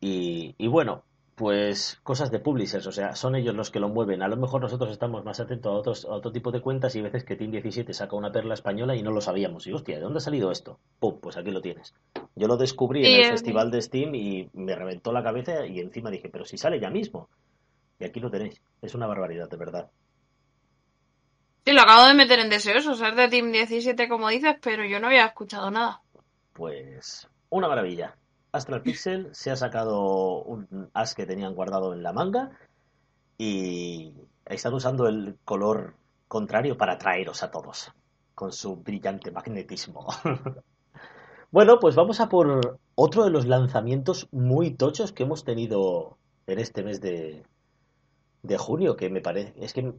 Y, 0.00 0.54
y 0.56 0.66
bueno, 0.68 1.04
pues 1.36 2.00
cosas 2.02 2.30
de 2.30 2.40
publishers, 2.40 2.86
o 2.86 2.92
sea, 2.92 3.14
son 3.14 3.36
ellos 3.36 3.54
los 3.54 3.70
que 3.70 3.78
lo 3.78 3.90
mueven. 3.90 4.22
A 4.22 4.28
lo 4.28 4.38
mejor 4.38 4.62
nosotros 4.62 4.90
estamos 4.90 5.22
más 5.22 5.38
atentos 5.38 5.70
a, 5.70 5.76
otros, 5.76 6.04
a 6.06 6.12
otro 6.12 6.32
tipo 6.32 6.50
de 6.50 6.62
cuentas 6.62 6.96
y 6.96 7.02
veces 7.02 7.24
que 7.24 7.36
Team 7.36 7.50
17 7.50 7.92
saca 7.92 8.16
una 8.16 8.32
perla 8.32 8.54
española 8.54 8.96
y 8.96 9.02
no 9.02 9.10
lo 9.10 9.20
sabíamos. 9.20 9.66
Y 9.66 9.72
hostia, 9.72 9.96
¿de 9.96 10.00
dónde 10.00 10.16
ha 10.16 10.20
salido 10.22 10.50
esto? 10.50 10.80
Pum, 10.98 11.20
pues 11.20 11.36
aquí 11.36 11.50
lo 11.50 11.60
tienes. 11.60 11.94
Yo 12.34 12.48
lo 12.48 12.56
descubrí 12.56 13.04
en 13.04 13.20
el 13.20 13.30
festival 13.32 13.70
de 13.70 13.82
Steam 13.82 14.14
y 14.14 14.48
me 14.54 14.74
reventó 14.74 15.12
la 15.12 15.22
cabeza 15.22 15.66
y 15.66 15.80
encima 15.80 16.10
dije, 16.10 16.30
pero 16.30 16.46
si 16.46 16.56
sale 16.56 16.80
ya 16.80 16.88
mismo. 16.88 17.28
Y 17.98 18.06
aquí 18.06 18.18
lo 18.18 18.30
tenéis. 18.30 18.62
Es 18.80 18.94
una 18.94 19.06
barbaridad, 19.06 19.50
de 19.50 19.56
verdad. 19.58 19.90
Sí, 21.66 21.72
lo 21.72 21.82
acabo 21.82 22.06
de 22.06 22.14
meter 22.14 22.38
en 22.38 22.48
deseos, 22.48 22.86
o 22.86 22.94
sea, 22.94 23.10
es 23.10 23.16
de 23.16 23.28
Team 23.28 23.52
17, 23.52 24.08
como 24.08 24.30
dices, 24.30 24.56
pero 24.62 24.86
yo 24.86 25.00
no 25.00 25.08
había 25.08 25.26
escuchado 25.26 25.70
nada. 25.70 26.00
Pues 26.54 27.28
una 27.50 27.68
maravilla. 27.68 28.16
Astral 28.56 28.82
Pixel 28.82 29.28
se 29.32 29.50
ha 29.50 29.56
sacado 29.56 30.42
un 30.42 30.90
as 30.94 31.14
que 31.14 31.26
tenían 31.26 31.54
guardado 31.54 31.92
en 31.92 32.02
la 32.02 32.12
manga 32.12 32.58
y 33.38 34.14
están 34.44 34.74
usando 34.74 35.06
el 35.08 35.38
color 35.44 35.94
contrario 36.28 36.76
para 36.76 36.94
atraeros 36.94 37.42
a 37.42 37.50
todos 37.50 37.92
con 38.34 38.52
su 38.52 38.76
brillante 38.76 39.30
magnetismo. 39.30 40.06
bueno, 41.50 41.78
pues 41.80 41.94
vamos 41.94 42.20
a 42.20 42.28
por 42.28 42.78
otro 42.94 43.24
de 43.24 43.30
los 43.30 43.46
lanzamientos 43.46 44.28
muy 44.30 44.74
tochos 44.74 45.12
que 45.12 45.22
hemos 45.22 45.44
tenido 45.44 46.18
en 46.46 46.58
este 46.58 46.82
mes 46.82 47.00
de, 47.00 47.44
de 48.42 48.58
junio, 48.58 48.96
que 48.96 49.10
me 49.10 49.20
parece... 49.20 49.54
Es 49.56 49.72
que 49.72 49.94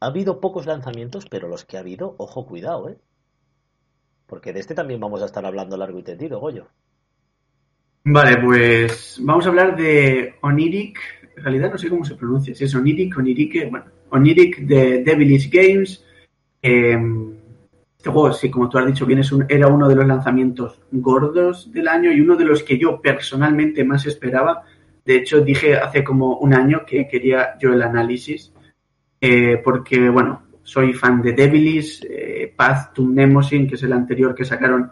ha 0.00 0.06
habido 0.06 0.40
pocos 0.40 0.66
lanzamientos, 0.66 1.26
pero 1.30 1.48
los 1.48 1.64
que 1.64 1.76
ha 1.76 1.80
habido, 1.80 2.14
ojo, 2.18 2.46
cuidado, 2.46 2.88
¿eh? 2.88 2.98
Porque 4.26 4.52
de 4.52 4.60
este 4.60 4.74
también 4.74 5.00
vamos 5.00 5.22
a 5.22 5.26
estar 5.26 5.44
hablando 5.44 5.76
largo 5.76 5.98
y 5.98 6.02
tendido, 6.02 6.40
Goyo. 6.40 6.68
Vale, 8.04 8.36
pues 8.38 9.18
vamos 9.22 9.46
a 9.46 9.48
hablar 9.48 9.76
de 9.76 10.34
Oniric. 10.42 10.98
En 11.36 11.42
realidad 11.42 11.72
no 11.72 11.78
sé 11.78 11.88
cómo 11.88 12.04
se 12.04 12.14
pronuncia, 12.14 12.54
si 12.54 12.64
es 12.64 12.74
Oniric, 12.74 13.16
Onirique, 13.16 13.66
bueno, 13.66 13.86
Oniric 14.10 14.58
de 14.60 15.02
Devilish 15.02 15.50
Games. 15.50 16.04
Eh, 16.62 16.96
este 17.96 18.10
juego, 18.10 18.32
sí, 18.32 18.50
como 18.50 18.68
tú 18.68 18.76
has 18.78 18.86
dicho 18.86 19.06
bien, 19.06 19.20
es 19.20 19.32
un- 19.32 19.46
era 19.48 19.66
uno 19.68 19.88
de 19.88 19.96
los 19.96 20.06
lanzamientos 20.06 20.80
gordos 20.92 21.72
del 21.72 21.88
año 21.88 22.12
y 22.12 22.20
uno 22.20 22.36
de 22.36 22.44
los 22.44 22.62
que 22.62 22.78
yo 22.78 23.00
personalmente 23.00 23.82
más 23.84 24.06
esperaba. 24.06 24.62
De 25.04 25.16
hecho, 25.16 25.40
dije 25.40 25.76
hace 25.76 26.04
como 26.04 26.36
un 26.38 26.52
año 26.54 26.82
que 26.86 27.08
quería 27.08 27.56
yo 27.58 27.72
el 27.72 27.82
análisis, 27.82 28.52
eh, 29.20 29.60
porque, 29.64 30.08
bueno, 30.10 30.42
soy 30.62 30.92
fan 30.92 31.22
de 31.22 31.32
Devilish, 31.32 32.04
eh, 32.08 32.52
Path 32.54 32.92
to 32.94 33.02
Nemosin, 33.08 33.66
que 33.66 33.74
es 33.76 33.82
el 33.82 33.92
anterior 33.94 34.34
que 34.34 34.44
sacaron, 34.44 34.90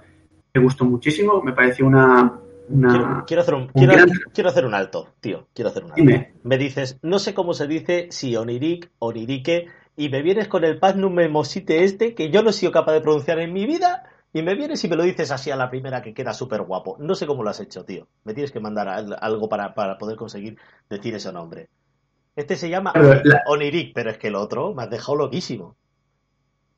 me 0.55 0.61
gustó 0.63 0.85
muchísimo, 0.87 1.43
me 1.43 1.53
pareció 1.53 1.87
una... 1.87 2.33
una 2.73 2.89
Quiero, 2.91 3.25
quiero 3.27 3.43
hacer 3.43 3.55
un, 3.55 3.69
quiero, 3.69 3.93
gran- 3.95 4.09
quiero 4.35 4.51
hacer 4.51 4.65
un 4.67 4.75
alto, 4.75 5.09
tío. 5.21 5.49
Quiero 5.55 5.71
hacer 5.71 5.85
un 5.85 5.91
alto. 5.91 6.03
Dime. 6.03 6.35
Me 6.43 6.59
dices, 6.59 6.99
no 7.03 7.19
sé 7.19 7.35
cómo 7.35 7.55
se 7.55 7.67
dice, 7.67 8.09
si 8.11 8.37
Oniric, 8.37 8.91
Onirique, 8.99 9.67
y 9.97 10.09
me 10.09 10.23
vienes 10.23 10.49
con 10.49 10.65
el 10.65 10.79
Pagnum 10.79 11.13
Memosite 11.13 11.85
este, 11.85 12.15
que 12.15 12.31
yo 12.31 12.43
no 12.43 12.51
he 12.51 12.53
sido 12.55 12.73
capaz 12.73 12.93
de 12.93 13.01
pronunciar 13.03 13.39
en 13.41 13.53
mi 13.53 13.67
vida, 13.67 14.05
y 14.33 14.43
me 14.43 14.55
vienes 14.55 14.83
y 14.85 14.89
me 14.89 14.97
lo 14.97 15.03
dices 15.03 15.31
así 15.31 15.51
a 15.51 15.57
la 15.57 15.69
primera 15.69 16.01
que 16.01 16.15
queda 16.15 16.33
súper 16.33 16.63
guapo. 16.63 16.97
No 16.99 17.15
sé 17.15 17.27
cómo 17.27 17.43
lo 17.43 17.51
has 17.51 17.61
hecho, 17.61 17.85
tío. 17.85 18.09
Me 18.25 18.33
tienes 18.33 18.51
que 18.51 18.61
mandar 18.61 18.89
al- 18.89 19.17
algo 19.21 19.49
para, 19.49 19.75
para 19.75 19.99
poder 19.99 20.17
conseguir 20.17 20.57
decir 20.89 21.15
ese 21.15 21.33
nombre. 21.33 21.69
Este 22.35 22.57
se 22.57 22.71
llama 22.71 22.93
Oniric, 23.47 23.93
pero 23.95 24.11
es 24.11 24.17
que 24.17 24.29
el 24.29 24.37
otro 24.37 24.73
me 24.75 24.85
has 24.85 24.91
dejado 24.91 25.17
loquísimo. 25.17 25.77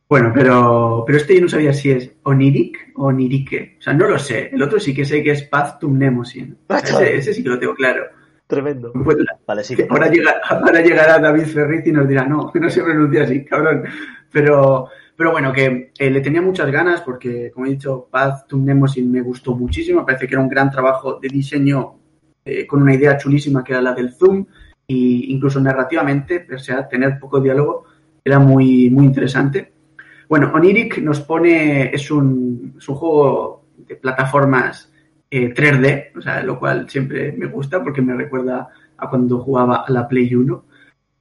Bueno, 0.08 0.32
pero, 0.34 1.02
pero 1.06 1.18
este 1.18 1.34
yo 1.34 1.42
no 1.42 1.48
sabía 1.48 1.72
si 1.72 1.90
es 1.90 2.10
Oniric 2.24 2.92
o 2.96 3.06
Onirique. 3.06 3.76
O 3.78 3.82
sea, 3.82 3.94
no 3.94 4.06
lo 4.06 4.18
sé. 4.18 4.50
El 4.52 4.62
otro 4.62 4.78
sí 4.78 4.94
que 4.94 5.04
sé 5.04 5.22
que 5.22 5.32
es 5.32 5.44
Path 5.44 5.80
to 5.80 5.88
Nemosin. 5.88 6.58
O 6.68 6.78
sea, 6.78 7.00
ese, 7.00 7.16
ese 7.16 7.34
sí 7.34 7.42
que 7.42 7.48
lo 7.48 7.58
tengo 7.58 7.74
claro. 7.74 8.04
Tremendo. 8.46 8.92
Pues, 8.92 9.16
Vale, 9.46 9.64
sí. 9.64 9.74
que 9.74 9.86
ahora, 9.88 10.10
llega, 10.10 10.34
ahora 10.48 10.82
llegará 10.82 11.18
David 11.18 11.46
Ferriz 11.46 11.86
y 11.86 11.92
nos 11.92 12.06
dirá, 12.06 12.26
no, 12.26 12.52
que 12.52 12.60
no 12.60 12.68
se 12.68 12.82
pronuncia 12.82 13.24
así, 13.24 13.44
cabrón. 13.44 13.84
Pero, 14.30 14.88
pero 15.16 15.32
bueno, 15.32 15.52
que 15.52 15.92
eh, 15.98 16.10
le 16.10 16.20
tenía 16.20 16.42
muchas 16.42 16.70
ganas 16.70 17.00
porque, 17.00 17.50
como 17.52 17.66
he 17.66 17.70
dicho, 17.70 18.06
Path 18.10 18.46
to 18.48 18.58
Nemosin 18.58 19.10
me 19.10 19.22
gustó 19.22 19.54
muchísimo. 19.54 20.00
Me 20.00 20.06
parece 20.06 20.26
que 20.26 20.34
era 20.34 20.42
un 20.42 20.48
gran 20.48 20.70
trabajo 20.70 21.18
de 21.18 21.28
diseño 21.28 21.94
eh, 22.44 22.66
con 22.66 22.82
una 22.82 22.94
idea 22.94 23.16
chulísima 23.16 23.64
que 23.64 23.72
era 23.72 23.80
la 23.80 23.94
del 23.94 24.12
zoom. 24.12 24.44
Y 24.86 25.32
incluso 25.32 25.58
narrativamente, 25.60 26.40
pese 26.40 26.74
a 26.74 26.86
tener 26.86 27.18
poco 27.18 27.40
diálogo, 27.40 27.86
era 28.22 28.38
muy, 28.38 28.90
muy 28.90 29.06
interesante. 29.06 29.73
Bueno, 30.34 30.50
Oniric 30.52 30.98
nos 30.98 31.20
pone, 31.20 31.94
es 31.94 32.10
un, 32.10 32.74
es 32.76 32.86
juego 32.86 33.66
de 33.76 33.94
plataformas 33.94 34.92
eh, 35.30 35.54
3D, 35.54 36.18
o 36.18 36.20
sea, 36.20 36.42
lo 36.42 36.58
cual 36.58 36.90
siempre 36.90 37.30
me 37.30 37.46
gusta 37.46 37.80
porque 37.80 38.02
me 38.02 38.16
recuerda 38.16 38.68
a 38.96 39.08
cuando 39.08 39.38
jugaba 39.38 39.84
a 39.86 39.92
la 39.92 40.08
Play 40.08 40.34
1, 40.34 40.64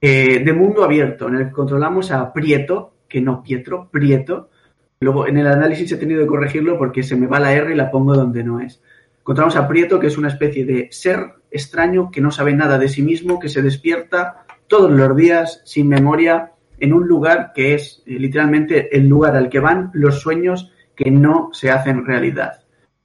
eh, 0.00 0.42
de 0.44 0.52
mundo 0.52 0.82
abierto, 0.82 1.28
en 1.28 1.36
el 1.36 1.46
que 1.46 1.52
controlamos 1.52 2.10
a 2.10 2.32
Prieto, 2.32 2.94
que 3.08 3.20
no 3.20 3.40
Pietro, 3.40 3.88
Prieto. 3.88 4.50
Luego 4.98 5.28
en 5.28 5.38
el 5.38 5.46
análisis 5.46 5.92
he 5.92 5.96
tenido 5.96 6.22
que 6.22 6.26
corregirlo 6.26 6.76
porque 6.76 7.04
se 7.04 7.14
me 7.14 7.28
va 7.28 7.38
la 7.38 7.52
R 7.52 7.72
y 7.72 7.76
la 7.76 7.92
pongo 7.92 8.16
donde 8.16 8.42
no 8.42 8.58
es. 8.58 8.82
Encontramos 9.20 9.54
a 9.54 9.68
Prieto, 9.68 10.00
que 10.00 10.08
es 10.08 10.18
una 10.18 10.26
especie 10.26 10.64
de 10.64 10.88
ser 10.90 11.34
extraño 11.52 12.10
que 12.10 12.20
no 12.20 12.32
sabe 12.32 12.52
nada 12.52 12.78
de 12.78 12.88
sí 12.88 13.02
mismo, 13.02 13.38
que 13.38 13.48
se 13.48 13.62
despierta 13.62 14.44
todos 14.66 14.90
los 14.90 15.16
días 15.16 15.62
sin 15.64 15.86
memoria 15.86 16.53
en 16.78 16.92
un 16.92 17.06
lugar 17.06 17.52
que 17.54 17.74
es 17.74 18.02
eh, 18.06 18.18
literalmente 18.18 18.96
el 18.96 19.06
lugar 19.06 19.36
al 19.36 19.48
que 19.48 19.60
van 19.60 19.90
los 19.94 20.20
sueños 20.20 20.72
que 20.94 21.10
no 21.10 21.50
se 21.52 21.70
hacen 21.70 22.04
realidad. 22.04 22.62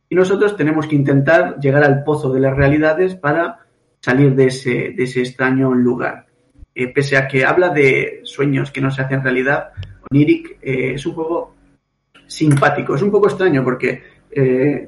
Y 0.10 0.16
nosotros 0.16 0.58
tenemos 0.58 0.88
que 0.88 0.96
intentar 0.96 1.60
llegar 1.60 1.84
al 1.84 2.04
pozo 2.04 2.32
de 2.32 2.40
las 2.40 2.56
realidades 2.56 3.16
para 3.16 3.60
salir 4.02 4.36
de 4.36 4.48
ese, 4.48 4.94
de 4.96 5.04
ese 5.04 5.22
extraño 5.22 5.74
lugar. 5.74 6.26
Eh, 6.74 6.88
pese 6.88 7.18
a 7.18 7.28
que 7.28 7.46
habla 7.46 7.70
de 7.70 8.22
sueños 8.24 8.72
que 8.72 8.82
no 8.82 8.92
se 8.92 9.02
hacen 9.02 9.24
realidad, 9.24 9.70
Oniric 10.10 10.58
eh, 10.62 10.94
es 10.96 11.06
un 11.06 11.14
juego 11.14 11.56
simpático. 12.28 12.96
Es 12.96 13.02
un 13.02 13.12
poco 13.12 13.28
extraño 13.28 13.64
porque 13.64 14.20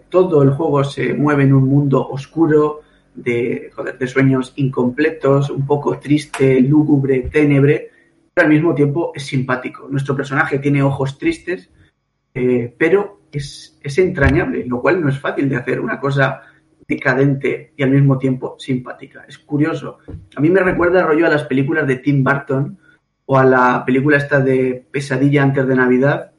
todo 0.09 0.43
el 0.43 0.51
juego 0.51 0.83
se 0.83 1.15
mueve 1.15 1.43
en 1.43 1.53
un 1.53 1.67
mundo 1.67 2.07
oscuro, 2.09 2.81
de, 3.13 3.71
joder, 3.75 3.97
de 3.97 4.07
sueños 4.07 4.53
incompletos, 4.55 5.49
un 5.49 5.65
poco 5.65 5.99
triste, 5.99 6.59
lúgubre, 6.61 7.29
ténebre, 7.31 7.90
pero 8.33 8.47
al 8.47 8.53
mismo 8.53 8.73
tiempo 8.73 9.11
es 9.15 9.23
simpático. 9.23 9.87
Nuestro 9.89 10.15
personaje 10.15 10.59
tiene 10.59 10.81
ojos 10.83 11.17
tristes, 11.17 11.69
eh, 12.33 12.73
pero 12.77 13.21
es, 13.31 13.77
es 13.81 13.97
entrañable, 13.97 14.65
lo 14.65 14.81
cual 14.81 15.01
no 15.01 15.09
es 15.09 15.19
fácil 15.19 15.49
de 15.49 15.57
hacer 15.57 15.79
una 15.79 15.99
cosa 15.99 16.41
decadente 16.87 17.73
y 17.77 17.83
al 17.83 17.91
mismo 17.91 18.17
tiempo 18.17 18.55
simpática. 18.59 19.25
Es 19.27 19.37
curioso. 19.39 19.99
A 20.35 20.41
mí 20.41 20.49
me 20.49 20.59
recuerda 20.61 21.03
rollo 21.03 21.25
a 21.25 21.29
las 21.29 21.43
películas 21.43 21.87
de 21.87 21.97
Tim 21.97 22.23
Burton 22.23 22.77
o 23.25 23.37
a 23.37 23.45
la 23.45 23.83
película 23.85 24.17
esta 24.17 24.39
de 24.39 24.85
Pesadilla 24.91 25.43
antes 25.43 25.65
de 25.67 25.75
Navidad, 25.75 26.31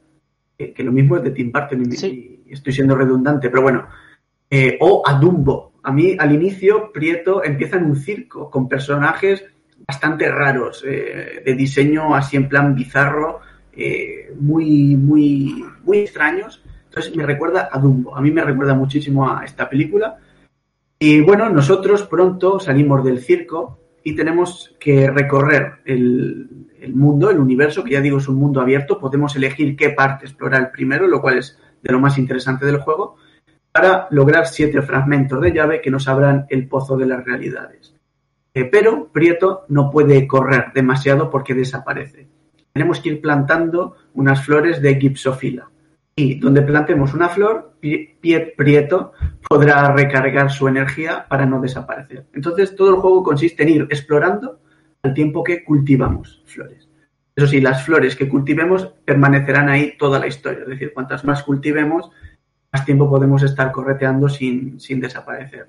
eh, 0.57 0.73
que 0.73 0.83
lo 0.83 0.91
mismo 0.91 1.17
es 1.17 1.23
de 1.23 1.31
Tim 1.31 1.51
Burton 1.51 1.81
y, 1.81 1.91
Sí. 1.95 2.41
y 2.45 2.53
estoy 2.53 2.73
siendo 2.73 2.95
redundante, 2.95 3.49
pero 3.49 3.63
bueno. 3.63 3.87
Eh, 4.49 4.77
o 4.81 5.01
a 5.05 5.13
Dumbo. 5.15 5.73
A 5.81 5.91
mí 5.91 6.15
al 6.19 6.33
inicio 6.33 6.91
Prieto 6.93 7.43
empieza 7.43 7.77
en 7.77 7.85
un 7.85 7.95
circo 7.95 8.49
con 8.51 8.69
personajes 8.69 9.43
bastante 9.87 10.29
raros, 10.29 10.83
eh, 10.87 11.41
de 11.45 11.53
diseño 11.53 12.15
así 12.15 12.37
en 12.37 12.47
plan 12.47 12.75
bizarro, 12.75 13.41
eh, 13.75 14.31
muy, 14.39 14.95
muy, 14.95 15.65
muy 15.83 15.99
extraños. 15.99 16.63
Entonces 16.85 17.15
me 17.15 17.25
recuerda 17.25 17.69
a 17.71 17.79
Dumbo, 17.79 18.15
a 18.15 18.21
mí 18.21 18.31
me 18.31 18.43
recuerda 18.43 18.73
muchísimo 18.73 19.29
a 19.29 19.43
esta 19.43 19.69
película. 19.69 20.17
Y 20.99 21.21
bueno, 21.21 21.49
nosotros 21.49 22.03
pronto 22.03 22.59
salimos 22.59 23.03
del 23.03 23.19
circo 23.19 23.79
y 24.03 24.15
tenemos 24.15 24.75
que 24.79 25.09
recorrer 25.09 25.79
el, 25.85 26.67
el 26.79 26.95
mundo, 26.95 27.29
el 27.29 27.39
universo, 27.39 27.83
que 27.83 27.91
ya 27.91 28.01
digo 28.01 28.17
es 28.17 28.27
un 28.27 28.35
mundo 28.35 28.61
abierto, 28.61 28.99
podemos 28.99 29.35
elegir 29.35 29.75
qué 29.75 29.89
parte 29.89 30.25
explorar 30.25 30.71
primero, 30.71 31.07
lo 31.07 31.21
cual 31.21 31.39
es 31.39 31.57
de 31.81 31.91
lo 31.91 31.99
más 31.99 32.17
interesante 32.17 32.65
del 32.65 32.79
juego, 32.79 33.15
para 33.71 34.07
lograr 34.11 34.47
siete 34.47 34.81
fragmentos 34.81 35.41
de 35.41 35.51
llave 35.51 35.81
que 35.81 35.89
nos 35.89 36.07
abran 36.07 36.45
el 36.49 36.67
pozo 36.67 36.95
de 36.95 37.07
las 37.07 37.23
realidades. 37.25 37.92
Eh, 38.53 38.65
pero 38.65 39.09
Prieto 39.11 39.65
no 39.69 39.89
puede 39.89 40.27
correr 40.27 40.71
demasiado 40.73 41.29
porque 41.29 41.53
desaparece. 41.53 42.27
Tenemos 42.71 42.99
que 42.99 43.09
ir 43.09 43.21
plantando 43.21 43.95
unas 44.13 44.45
flores 44.45 44.81
de 44.81 44.95
gipsofila. 44.99 45.69
Y 46.15 46.35
donde 46.35 46.61
plantemos 46.61 47.13
una 47.15 47.29
flor, 47.29 47.73
Prieto 47.81 49.13
podrá 49.49 49.91
recargar 49.93 50.51
su 50.51 50.67
energía 50.67 51.25
para 51.27 51.45
no 51.47 51.59
desaparecer. 51.59 52.27
Entonces 52.33 52.75
todo 52.75 52.89
el 52.89 52.95
juego 52.97 53.23
consiste 53.23 53.63
en 53.63 53.69
ir 53.69 53.87
explorando 53.89 54.59
al 55.01 55.13
tiempo 55.13 55.43
que 55.43 55.63
cultivamos 55.63 56.43
flores. 56.45 56.87
Eso 57.35 57.47
sí, 57.47 57.59
las 57.59 57.83
flores 57.83 58.15
que 58.15 58.29
cultivemos 58.29 58.93
permanecerán 59.05 59.69
ahí 59.69 59.97
toda 59.97 60.19
la 60.19 60.27
historia. 60.27 60.61
Es 60.61 60.67
decir, 60.67 60.93
cuantas 60.93 61.25
más 61.25 61.41
cultivemos, 61.41 62.11
más 62.71 62.85
tiempo 62.85 63.09
podemos 63.09 63.41
estar 63.41 63.71
correteando 63.71 64.29
sin, 64.29 64.79
sin 64.79 64.99
desaparecer. 64.99 65.67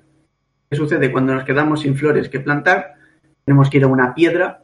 ¿Qué 0.75 0.79
sucede? 0.81 1.09
Cuando 1.09 1.33
nos 1.33 1.45
quedamos 1.45 1.79
sin 1.79 1.95
flores 1.95 2.27
que 2.27 2.41
plantar, 2.41 2.95
tenemos 3.45 3.69
que 3.69 3.77
ir 3.77 3.85
a 3.85 3.87
una 3.87 4.13
piedra 4.13 4.61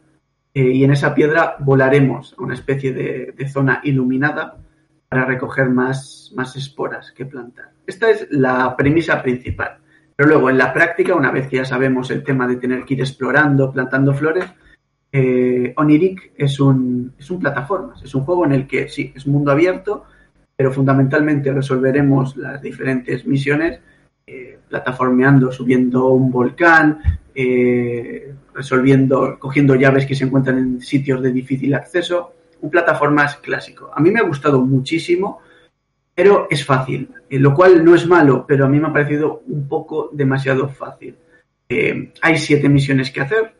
eh, 0.53 0.61
y 0.61 0.83
en 0.83 0.91
esa 0.91 1.15
piedra 1.15 1.55
volaremos 1.59 2.35
a 2.37 2.43
una 2.43 2.53
especie 2.53 2.91
de, 2.91 3.33
de, 3.33 3.47
zona 3.47 3.79
iluminada 3.85 4.57
para 5.07 5.23
recoger 5.23 5.69
más, 5.69 6.33
más 6.35 6.53
esporas 6.57 7.13
que 7.13 7.25
plantar. 7.25 7.69
Esta 7.87 8.09
es 8.09 8.27
la 8.29 8.75
premisa 8.75 9.23
principal. 9.23 9.77
Pero 10.13 10.27
luego, 10.27 10.49
en 10.49 10.57
la 10.57 10.73
práctica, 10.73 11.15
una 11.15 11.31
vez 11.31 11.47
que 11.47 11.55
ya 11.55 11.65
sabemos 11.65 12.11
el 12.11 12.25
tema 12.25 12.45
de 12.45 12.57
tener 12.57 12.83
que 12.83 12.95
ir 12.95 12.99
explorando, 12.99 13.71
plantando 13.71 14.13
flores, 14.13 14.43
eh, 15.13 15.73
Onirik 15.77 16.33
es 16.35 16.59
un, 16.59 17.13
es 17.17 17.31
un 17.31 17.39
plataformas, 17.39 18.03
es 18.03 18.13
un 18.13 18.25
juego 18.25 18.43
en 18.43 18.51
el 18.51 18.67
que 18.67 18.89
sí, 18.89 19.13
es 19.15 19.25
mundo 19.25 19.49
abierto, 19.49 20.03
pero 20.57 20.73
fundamentalmente 20.73 21.53
resolveremos 21.53 22.35
las 22.35 22.61
diferentes 22.61 23.25
misiones 23.25 23.79
eh, 24.25 24.59
plataformeando, 24.69 25.51
subiendo 25.51 26.09
un 26.09 26.31
volcán, 26.31 26.99
eh, 27.33 28.33
resolviendo, 28.53 29.37
cogiendo 29.39 29.75
llaves 29.75 30.05
que 30.05 30.15
se 30.15 30.25
encuentran 30.25 30.57
en 30.57 30.81
sitios 30.81 31.21
de 31.21 31.31
difícil 31.31 31.73
acceso, 31.73 32.33
un 32.61 32.69
plataformas 32.69 33.37
clásico. 33.37 33.89
A 33.93 33.99
mí 33.99 34.11
me 34.11 34.19
ha 34.19 34.23
gustado 34.23 34.61
muchísimo, 34.61 35.39
pero 36.13 36.47
es 36.49 36.65
fácil, 36.65 37.09
eh, 37.29 37.39
lo 37.39 37.53
cual 37.53 37.83
no 37.83 37.95
es 37.95 38.05
malo, 38.07 38.45
pero 38.47 38.65
a 38.65 38.69
mí 38.69 38.79
me 38.79 38.87
ha 38.87 38.93
parecido 38.93 39.41
un 39.47 39.67
poco 39.67 40.09
demasiado 40.13 40.69
fácil. 40.69 41.15
Hay 42.21 42.37
siete 42.37 42.67
misiones 42.67 43.11
que 43.11 43.21
hacer, 43.21 43.53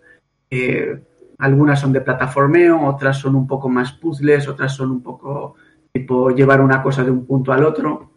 algunas 1.38 1.80
son 1.80 1.93
de 1.93 2.01
plataformeo, 2.01 2.86
otras 2.86 3.18
son 3.18 3.36
un 3.36 3.47
poco 3.47 3.70
más 3.70 3.93
puzzles, 3.93 4.49
otras 4.49 4.76
son 4.76 4.91
un 4.91 5.01
poco 5.01 5.55
tipo 5.91 6.30
llevar 6.30 6.62
una 6.62 6.84
cosa 6.84 7.03
de 7.03 7.12
un 7.12 7.26
punto 7.26 7.51
al 7.51 7.64
otro, 7.64 8.11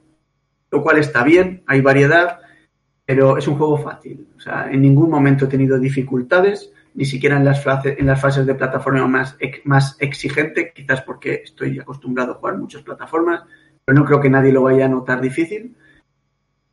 lo 0.74 0.82
cual 0.82 0.98
está 0.98 1.22
bien, 1.22 1.62
hay 1.68 1.80
variedad, 1.80 2.40
pero 3.06 3.38
es 3.38 3.46
un 3.46 3.56
juego 3.56 3.78
fácil. 3.78 4.26
O 4.36 4.40
sea, 4.40 4.68
en 4.68 4.82
ningún 4.82 5.08
momento 5.08 5.44
he 5.44 5.48
tenido 5.48 5.78
dificultades, 5.78 6.72
ni 6.94 7.04
siquiera 7.04 7.36
en 7.36 7.44
las, 7.44 7.62
fases, 7.62 7.96
en 7.96 8.06
las 8.06 8.20
fases 8.20 8.44
de 8.44 8.56
plataforma 8.56 9.06
más, 9.06 9.36
más 9.62 9.96
exigente, 10.00 10.72
quizás 10.74 11.02
porque 11.02 11.42
estoy 11.44 11.78
acostumbrado 11.78 12.32
a 12.32 12.34
jugar 12.34 12.58
muchas 12.58 12.82
plataformas, 12.82 13.44
pero 13.84 13.96
no 13.96 14.04
creo 14.04 14.20
que 14.20 14.28
nadie 14.28 14.50
lo 14.52 14.62
vaya 14.62 14.86
a 14.86 14.88
notar 14.88 15.20
difícil. 15.20 15.76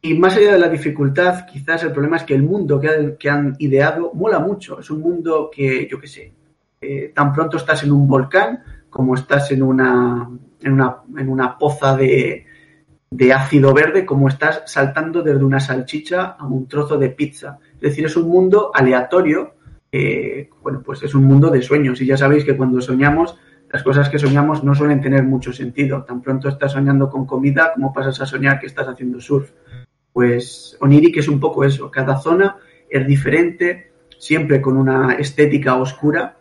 Y 0.01 0.15
más 0.15 0.35
allá 0.35 0.53
de 0.53 0.59
la 0.59 0.69
dificultad, 0.69 1.45
quizás 1.45 1.83
el 1.83 1.91
problema 1.91 2.17
es 2.17 2.23
que 2.23 2.33
el 2.33 2.41
mundo 2.41 2.79
que 2.79 3.29
han, 3.29 3.55
ideado 3.59 4.13
mola 4.15 4.39
mucho. 4.39 4.79
Es 4.79 4.89
un 4.89 5.01
mundo 5.01 5.51
que, 5.53 5.87
yo 5.87 5.99
qué 5.99 6.07
sé, 6.07 6.33
eh, 6.81 7.11
tan 7.13 7.31
pronto 7.31 7.57
estás 7.57 7.83
en 7.83 7.91
un 7.91 8.07
volcán 8.07 8.63
como 8.89 9.13
estás 9.13 9.51
en 9.51 9.61
una, 9.61 10.27
en 10.59 10.73
una, 10.73 10.97
en 11.15 11.29
una 11.29 11.55
poza 11.55 11.95
de, 11.95 12.47
de 13.11 13.33
ácido 13.33 13.73
verde, 13.73 14.05
como 14.05 14.29
estás 14.29 14.63
saltando 14.65 15.21
desde 15.21 15.43
una 15.43 15.59
salchicha 15.59 16.37
a 16.39 16.47
un 16.47 16.67
trozo 16.67 16.97
de 16.97 17.09
pizza. 17.09 17.59
Es 17.75 17.81
decir, 17.81 18.05
es 18.05 18.15
un 18.15 18.29
mundo 18.29 18.71
aleatorio. 18.73 19.55
Eh, 19.91 20.49
bueno, 20.63 20.81
pues 20.81 21.03
es 21.03 21.13
un 21.13 21.25
mundo 21.25 21.49
de 21.49 21.61
sueños. 21.61 21.99
Y 22.01 22.05
ya 22.05 22.15
sabéis 22.15 22.45
que 22.45 22.55
cuando 22.55 22.79
soñamos, 22.79 23.37
las 23.69 23.83
cosas 23.83 24.09
que 24.09 24.17
soñamos 24.17 24.63
no 24.63 24.73
suelen 24.73 25.01
tener 25.01 25.23
mucho 25.23 25.51
sentido. 25.51 26.03
Tan 26.03 26.21
pronto 26.21 26.47
estás 26.47 26.71
soñando 26.71 27.09
con 27.09 27.25
comida 27.25 27.73
como 27.73 27.93
pasas 27.93 28.21
a 28.21 28.25
soñar 28.25 28.61
que 28.61 28.67
estás 28.67 28.87
haciendo 28.87 29.19
surf. 29.19 29.51
Pues 30.13 30.77
Oniric 30.79 31.17
es 31.17 31.27
un 31.27 31.39
poco 31.41 31.65
eso. 31.65 31.91
Cada 31.91 32.17
zona 32.17 32.57
es 32.89 33.05
diferente, 33.05 33.91
siempre 34.17 34.61
con 34.61 34.77
una 34.77 35.15
estética 35.15 35.75
oscura 35.75 36.37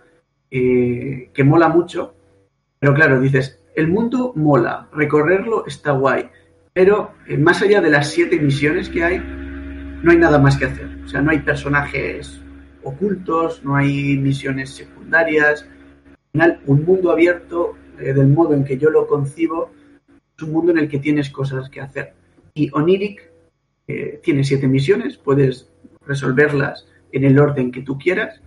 eh, 0.48 1.30
que 1.34 1.42
mola 1.42 1.68
mucho. 1.68 2.14
Pero 2.78 2.94
claro, 2.94 3.20
dices, 3.20 3.60
el 3.74 3.88
mundo 3.88 4.32
mola, 4.36 4.88
recorrerlo 4.92 5.66
está 5.66 5.92
guay. 5.92 6.30
Pero 6.72 7.14
eh, 7.26 7.36
más 7.36 7.62
allá 7.62 7.80
de 7.80 7.90
las 7.90 8.10
siete 8.10 8.38
misiones 8.38 8.88
que 8.88 9.04
hay, 9.04 9.18
no 9.18 10.10
hay 10.10 10.18
nada 10.18 10.38
más 10.38 10.56
que 10.56 10.66
hacer. 10.66 10.88
O 11.04 11.08
sea, 11.08 11.20
no 11.20 11.30
hay 11.30 11.40
personajes 11.40 12.40
ocultos, 12.82 13.62
no 13.64 13.76
hay 13.76 14.16
misiones 14.16 14.70
secundarias. 14.70 15.62
Al 15.64 16.30
final, 16.32 16.60
un 16.66 16.84
mundo 16.84 17.10
abierto, 17.10 17.76
eh, 17.98 18.12
del 18.12 18.28
modo 18.28 18.54
en 18.54 18.64
que 18.64 18.78
yo 18.78 18.90
lo 18.90 19.06
concibo, 19.06 19.70
es 20.36 20.42
un 20.42 20.52
mundo 20.52 20.72
en 20.72 20.78
el 20.78 20.88
que 20.88 20.98
tienes 20.98 21.30
cosas 21.30 21.68
que 21.68 21.80
hacer. 21.80 22.14
Y 22.54 22.70
Oniric 22.72 23.30
eh, 23.86 24.20
tiene 24.22 24.44
siete 24.44 24.68
misiones, 24.68 25.16
puedes 25.16 25.68
resolverlas 26.06 26.86
en 27.12 27.24
el 27.24 27.38
orden 27.38 27.70
que 27.70 27.82
tú 27.82 27.98
quieras, 27.98 28.40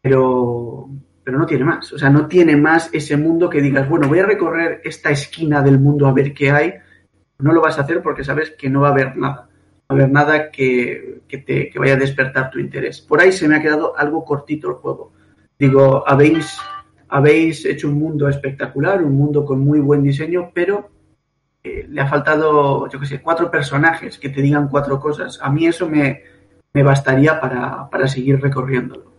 pero, 0.00 0.88
pero 1.24 1.38
no 1.38 1.46
tiene 1.46 1.64
más. 1.64 1.92
O 1.92 1.98
sea, 1.98 2.10
no 2.10 2.26
tiene 2.26 2.56
más 2.56 2.90
ese 2.92 3.16
mundo 3.16 3.50
que 3.50 3.60
digas, 3.60 3.88
bueno, 3.88 4.08
voy 4.08 4.20
a 4.20 4.26
recorrer 4.26 4.80
esta 4.84 5.10
esquina 5.10 5.62
del 5.62 5.78
mundo 5.78 6.06
a 6.06 6.12
ver 6.12 6.32
qué 6.32 6.50
hay. 6.50 6.74
No 7.38 7.52
lo 7.52 7.60
vas 7.60 7.78
a 7.78 7.82
hacer 7.82 8.02
porque 8.02 8.24
sabes 8.24 8.50
que 8.50 8.68
no 8.68 8.80
va 8.80 8.88
a 8.88 8.92
haber 8.92 9.16
nada. 9.16 9.48
No 9.88 9.96
va 9.96 10.02
a 10.02 10.04
haber 10.04 10.10
nada 10.10 10.50
que, 10.50 11.22
que, 11.28 11.38
te, 11.38 11.70
que 11.70 11.78
vaya 11.78 11.94
a 11.94 11.98
despertar 11.98 12.50
tu 12.50 12.58
interés. 12.58 13.00
Por 13.00 13.20
ahí 13.20 13.32
se 13.32 13.46
me 13.48 13.56
ha 13.56 13.62
quedado 13.62 13.96
algo 13.96 14.24
cortito 14.24 14.68
el 14.68 14.74
juego. 14.74 15.12
Digo, 15.58 16.04
habéis, 16.06 16.58
habéis 17.08 17.64
hecho 17.64 17.88
un 17.88 17.98
mundo 17.98 18.28
espectacular, 18.28 19.02
un 19.02 19.14
mundo 19.14 19.44
con 19.44 19.60
muy 19.60 19.80
buen 19.80 20.02
diseño, 20.02 20.50
pero 20.52 20.90
eh, 21.62 21.86
le 21.88 22.00
ha 22.00 22.06
faltado, 22.06 22.88
yo 22.88 23.00
qué 23.00 23.06
sé, 23.06 23.20
cuatro 23.20 23.50
personajes 23.50 24.18
que 24.18 24.28
te 24.28 24.42
digan 24.42 24.68
cuatro 24.68 25.00
cosas. 25.00 25.38
A 25.42 25.50
mí 25.50 25.66
eso 25.66 25.88
me, 25.88 26.22
me 26.72 26.82
bastaría 26.82 27.40
para, 27.40 27.88
para, 27.90 28.06
seguir 28.06 28.40
recorriéndolo. 28.40 29.12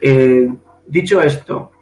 Eh, 0.00 0.52
dicho 0.86 1.22
esto, 1.22 1.72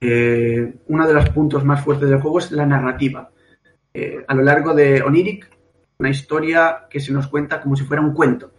eh, 0.00 0.74
uno 0.86 1.06
de 1.06 1.14
los 1.14 1.30
puntos 1.30 1.64
más 1.64 1.82
fuertes 1.82 2.08
del 2.08 2.20
juego 2.20 2.38
es 2.38 2.52
la 2.52 2.66
narrativa. 2.66 3.30
Eh, 3.94 4.24
a 4.26 4.34
lo 4.34 4.42
largo 4.42 4.74
de 4.74 5.02
Oniric, 5.02 5.50
una 5.98 6.10
historia 6.10 6.86
que 6.88 7.00
se 7.00 7.12
nos 7.12 7.26
cuenta 7.28 7.60
como 7.60 7.76
si 7.76 7.84
fuera 7.84 8.02
un 8.02 8.14
cuento, 8.14 8.52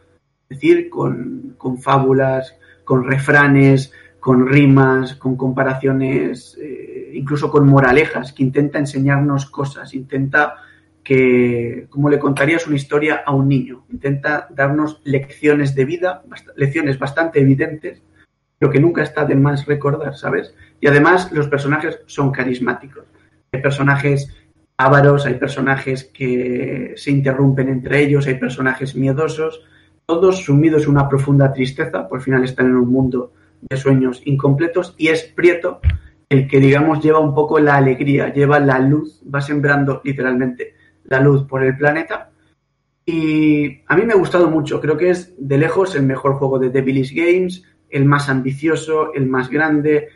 es 0.49 0.57
decir, 0.57 0.89
con, 0.89 1.55
con 1.57 1.77
fábulas, 1.77 2.55
con 2.83 3.05
refranes, 3.05 3.93
con 4.19 4.47
rimas, 4.47 5.15
con 5.15 5.37
comparaciones, 5.37 6.57
eh, 6.61 7.11
incluso 7.13 7.49
con 7.49 7.67
moralejas, 7.67 8.33
que 8.33 8.43
intenta 8.43 8.79
enseñarnos 8.79 9.45
cosas, 9.45 9.93
intenta 9.93 10.55
que, 11.03 11.87
como 11.89 12.09
le 12.09 12.19
contarías 12.19 12.67
una 12.67 12.75
historia 12.75 13.23
a 13.25 13.33
un 13.33 13.47
niño, 13.47 13.85
intenta 13.89 14.47
darnos 14.49 15.01
lecciones 15.05 15.73
de 15.75 15.85
vida, 15.85 16.23
lecciones 16.55 16.99
bastante 16.99 17.39
evidentes, 17.39 18.01
pero 18.57 18.71
que 18.71 18.81
nunca 18.81 19.03
está 19.03 19.23
de 19.25 19.35
más 19.35 19.65
recordar, 19.65 20.15
¿sabes? 20.15 20.53
Y 20.81 20.87
además 20.87 21.31
los 21.31 21.47
personajes 21.47 21.99
son 22.07 22.31
carismáticos. 22.31 23.05
Hay 23.53 23.61
personajes 23.61 24.35
ávaros, 24.79 25.25
hay 25.25 25.33
personajes 25.33 26.05
que 26.05 26.93
se 26.95 27.11
interrumpen 27.11 27.67
entre 27.67 28.01
ellos, 28.01 28.27
hay 28.27 28.35
personajes 28.35 28.95
miedosos, 28.95 29.61
todos 30.05 30.45
sumidos 30.45 30.83
en 30.83 30.91
una 30.91 31.09
profunda 31.09 31.51
tristeza, 31.51 32.07
por 32.07 32.21
final 32.21 32.45
están 32.45 32.67
en 32.67 32.77
un 32.77 32.89
mundo 32.89 33.33
de 33.59 33.75
sueños 33.75 34.21
incompletos 34.23 34.95
y 34.97 35.09
es 35.09 35.23
Prieto 35.23 35.81
el 36.29 36.47
que, 36.47 36.61
digamos, 36.61 37.03
lleva 37.03 37.19
un 37.19 37.35
poco 37.35 37.59
la 37.59 37.75
alegría, 37.75 38.31
lleva 38.31 38.61
la 38.61 38.79
luz, 38.79 39.21
va 39.23 39.41
sembrando 39.41 39.99
literalmente 40.01 40.75
la 41.03 41.19
luz 41.19 41.43
por 41.43 41.61
el 41.61 41.75
planeta. 41.75 42.31
Y 43.05 43.81
a 43.85 43.97
mí 43.97 44.03
me 44.05 44.13
ha 44.13 44.17
gustado 44.17 44.49
mucho, 44.49 44.79
creo 44.79 44.95
que 44.95 45.09
es 45.09 45.33
de 45.37 45.57
lejos 45.57 45.93
el 45.95 46.03
mejor 46.03 46.35
juego 46.35 46.57
de 46.57 46.69
Devilis 46.69 47.13
Games, 47.13 47.63
el 47.89 48.05
más 48.05 48.29
ambicioso, 48.29 49.13
el 49.13 49.25
más 49.25 49.49
grande. 49.49 50.07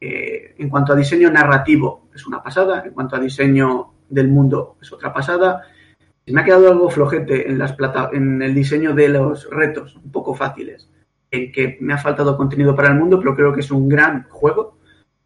Eh, 0.00 0.54
en 0.58 0.68
cuanto 0.68 0.92
a 0.92 0.96
diseño 0.96 1.28
narrativo, 1.30 2.08
es 2.14 2.24
una 2.24 2.40
pasada, 2.40 2.84
en 2.86 2.92
cuanto 2.92 3.16
a 3.16 3.20
diseño 3.20 3.92
del 4.12 4.28
mundo, 4.28 4.76
es 4.80 4.92
otra 4.92 5.12
pasada. 5.12 5.62
Me 6.26 6.40
ha 6.40 6.44
quedado 6.44 6.70
algo 6.70 6.88
flojete 6.88 7.50
en, 7.50 7.58
las 7.58 7.72
plata 7.72 8.10
en 8.12 8.40
el 8.42 8.54
diseño 8.54 8.94
de 8.94 9.08
los 9.08 9.50
retos, 9.50 9.96
un 9.96 10.12
poco 10.12 10.34
fáciles 10.34 10.88
en 11.32 11.50
que 11.50 11.78
me 11.80 11.94
ha 11.94 11.98
faltado 11.98 12.36
contenido 12.36 12.76
para 12.76 12.88
el 12.88 12.98
mundo, 12.98 13.18
pero 13.18 13.34
creo 13.34 13.52
que 13.52 13.60
es 13.60 13.70
un 13.70 13.88
gran 13.88 14.24
juego. 14.28 14.76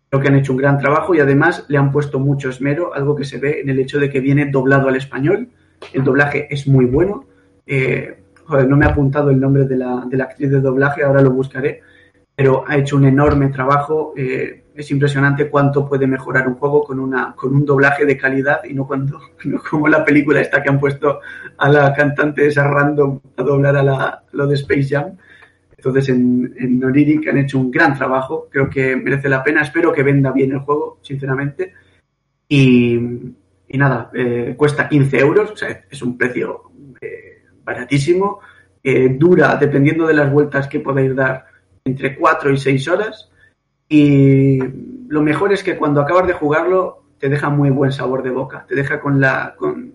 Creo 0.09 0.23
que 0.23 0.29
han 0.29 0.37
hecho 0.37 0.53
un 0.53 0.59
gran 0.59 0.79
trabajo 0.79 1.15
y 1.15 1.21
además 1.21 1.67
le 1.69 1.79
han 1.79 1.91
puesto 1.91 2.21
mucho 2.21 2.49
esmero, 2.49 2.95
algo 2.95 3.17
que 3.17 3.25
se 3.25 3.39
ve 3.39 3.61
en 3.61 3.69
el 3.69 3.81
hecho 3.81 3.99
de 3.99 4.09
que 4.09 4.21
viene 4.21 4.47
doblado 4.47 4.89
al 4.89 4.97
español. 4.97 5.49
El 5.93 6.05
doblaje 6.05 6.47
es 6.49 6.69
muy 6.69 6.87
bueno. 6.87 7.25
Eh, 7.67 8.23
joder, 8.45 8.69
no 8.69 8.77
me 8.77 8.87
ha 8.87 8.91
apuntado 8.91 9.31
el 9.31 9.41
nombre 9.41 9.65
de 9.65 9.77
la, 9.77 10.05
de 10.09 10.17
la, 10.17 10.25
actriz 10.25 10.49
de 10.49 10.61
doblaje, 10.61 11.03
ahora 11.03 11.23
lo 11.23 11.33
buscaré, 11.33 11.83
pero 12.37 12.65
ha 12.67 12.77
hecho 12.77 12.97
un 12.97 13.07
enorme 13.07 13.49
trabajo. 13.49 14.15
Eh, 14.17 14.63
es 14.77 14.91
impresionante 14.91 15.49
cuánto 15.49 15.89
puede 15.89 16.07
mejorar 16.07 16.47
un 16.47 16.57
juego 16.57 16.85
con, 16.85 17.01
una, 17.01 17.35
con 17.35 17.55
un 17.55 17.65
doblaje 17.65 18.05
de 18.05 18.17
calidad 18.17 18.63
y 18.65 18.75
no, 18.75 18.87
cuando, 18.87 19.19
no 19.45 19.61
como 19.63 19.89
la 19.89 20.05
película 20.05 20.41
esta 20.41 20.63
que 20.63 20.69
han 20.69 20.79
puesto 20.79 21.21
a 21.57 21.69
la 21.69 21.95
cantante 21.95 22.47
esa 22.47 22.69
random 22.69 23.21
a 23.37 23.43
doblar 23.43 23.77
a, 23.77 23.83
la, 23.83 24.23
lo 24.33 24.47
de 24.47 24.55
Space 24.55 24.89
Jam. 24.89 25.17
Entonces 25.77 26.09
en, 26.09 26.55
en 26.59 26.85
Oniric 26.85 27.29
han 27.29 27.39
hecho 27.39 27.59
un 27.59 27.71
gran 27.71 27.97
trabajo, 27.97 28.49
creo 28.51 28.69
que 28.69 28.97
merece 28.97 29.29
la 29.29 29.43
pena, 29.43 29.63
espero 29.63 29.93
que 29.93 30.03
venda 30.03 30.33
bien 30.33 30.53
el 30.53 30.61
juego, 30.61 30.99
sinceramente. 31.03 31.73
Y, 32.49 32.97
y 33.69 33.79
nada, 33.79 34.11
eh, 34.15 34.55
cuesta 34.57 34.89
15 34.89 35.19
euros, 35.19 35.51
o 35.51 35.57
sea, 35.57 35.85
es 35.91 36.03
un 36.03 36.17
precio 36.17 36.63
eh, 37.01 37.43
baratísimo, 37.65 38.41
eh, 38.83 39.09
dura, 39.19 39.57
dependiendo 39.57 40.07
de 40.07 40.15
las 40.15 40.31
vueltas 40.31 40.69
que 40.69 40.81
podáis 40.81 41.15
dar, 41.15 41.47
entre 41.85 42.17
4 42.17 42.53
y 42.53 42.57
6 42.57 42.89
horas. 42.89 43.31
Y 43.89 44.59
lo 45.09 45.23
mejor 45.23 45.53
es 45.53 45.63
que 45.63 45.77
cuando 45.77 46.01
acabas 46.01 46.27
de 46.27 46.33
jugarlo 46.33 47.03
te 47.19 47.29
deja 47.29 47.49
muy 47.49 47.71
buen 47.71 47.93
sabor 47.93 48.23
de 48.23 48.31
boca, 48.31 48.67
te 48.69 48.75
deja 48.75 49.01
con, 49.01 49.21
la, 49.21 49.55
con, 49.57 49.93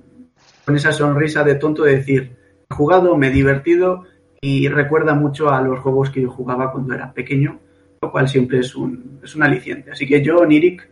esa 0.73 0.91
sonrisa 0.91 1.43
de 1.43 1.55
tonto 1.55 1.83
de 1.83 1.97
decir, 1.97 2.35
he 2.69 2.73
jugado, 2.73 3.17
me 3.17 3.27
he 3.27 3.31
divertido 3.31 4.05
y 4.39 4.67
recuerda 4.69 5.13
mucho 5.13 5.49
a 5.49 5.61
los 5.61 5.79
juegos 5.79 6.09
que 6.09 6.21
yo 6.21 6.31
jugaba 6.31 6.71
cuando 6.71 6.93
era 6.93 7.13
pequeño, 7.13 7.59
lo 8.01 8.11
cual 8.11 8.27
siempre 8.27 8.59
es 8.59 8.75
un, 8.75 9.19
es 9.23 9.35
un 9.35 9.43
aliciente. 9.43 9.91
Así 9.91 10.07
que 10.07 10.23
yo, 10.23 10.45
Nirik, 10.45 10.87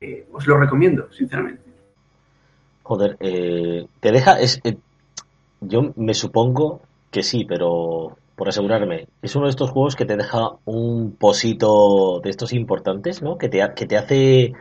eh, 0.00 0.26
os 0.32 0.46
lo 0.46 0.58
recomiendo, 0.58 1.10
sinceramente. 1.12 1.62
Joder, 2.82 3.16
eh, 3.20 3.86
te 4.00 4.12
deja. 4.12 4.38
Es, 4.38 4.60
eh, 4.64 4.76
yo 5.62 5.94
me 5.96 6.12
supongo 6.12 6.82
que 7.10 7.22
sí, 7.22 7.46
pero 7.48 8.18
por 8.36 8.48
asegurarme, 8.48 9.08
es 9.22 9.36
uno 9.36 9.46
de 9.46 9.50
estos 9.50 9.70
juegos 9.70 9.96
que 9.96 10.04
te 10.04 10.16
deja 10.16 10.56
un 10.64 11.16
posito 11.16 12.20
de 12.22 12.30
estos 12.30 12.52
importantes, 12.52 13.22
¿no? 13.22 13.38
Que 13.38 13.48
te, 13.48 13.62
que 13.76 13.86
te 13.86 13.96
hace 13.96 14.52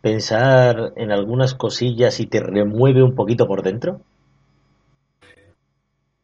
pensar 0.00 0.92
en 0.96 1.12
algunas 1.12 1.54
cosillas 1.54 2.18
y 2.20 2.26
te 2.26 2.40
remueve 2.40 3.02
un 3.02 3.14
poquito 3.14 3.46
por 3.46 3.62
dentro. 3.62 4.00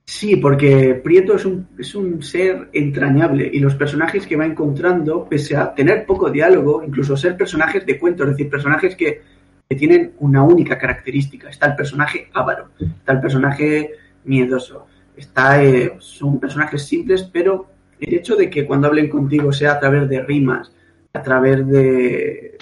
Sí, 0.05 0.37
porque 0.37 1.01
Prieto 1.05 1.37
es 1.37 1.45
un, 1.45 1.69
es 1.79 1.95
un 1.95 2.23
ser 2.23 2.71
entrañable 2.73 3.49
y 3.53 3.61
los 3.61 3.75
personajes 3.75 4.27
que 4.27 4.37
va 4.37 4.47
encontrando, 4.47 5.27
pese 5.29 5.55
a 5.55 5.75
tener 5.75 6.07
poco 6.07 6.31
diálogo, 6.31 6.83
incluso 6.83 7.17
ser 7.17 7.37
personajes 7.37 7.85
de 7.87 7.99
cuento, 7.99 8.25
es 8.25 8.31
decir, 8.31 8.49
personajes 8.49 8.97
que, 8.97 9.21
que 9.69 9.77
tienen 9.77 10.15
una 10.19 10.43
única 10.43 10.79
característica. 10.79 11.51
Está 11.51 11.67
el 11.67 11.77
personaje 11.77 12.29
avaro, 12.33 12.71
está 12.81 13.13
el 13.13 13.21
personaje 13.21 13.91
miedoso, 14.25 14.87
está, 15.19 15.63
eh, 15.63 15.97
son 15.99 16.39
personajes 16.39 16.85
simples, 16.85 17.29
pero 17.33 17.67
el 18.01 18.15
hecho 18.15 18.37
de 18.37 18.49
que 18.49 18.65
cuando 18.65 18.87
hablen 18.87 19.09
contigo 19.09 19.53
sea 19.53 19.73
a 19.73 19.81
través 19.81 20.09
de 20.09 20.23
rimas, 20.23 20.73
a 21.13 21.23
través 21.23 21.67
de, 21.67 22.57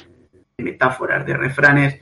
metáforas, 0.59 1.27
de 1.27 1.37
refranes, 1.37 2.01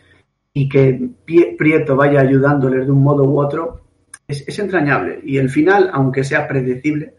y 0.53 0.69
que 0.69 1.11
Prieto 1.59 1.97
vaya 1.97 2.21
ayudándoles 2.21 2.87
de 2.87 2.93
un 2.93 3.03
modo 3.03 3.25
u 3.25 3.41
otro, 3.41 3.83
es, 4.29 4.47
es 4.47 4.59
entrañable. 4.59 5.21
Y 5.25 5.39
el 5.39 5.51
final, 5.51 5.91
aunque 5.93 6.23
sea 6.23 6.47
predecible, 6.47 7.15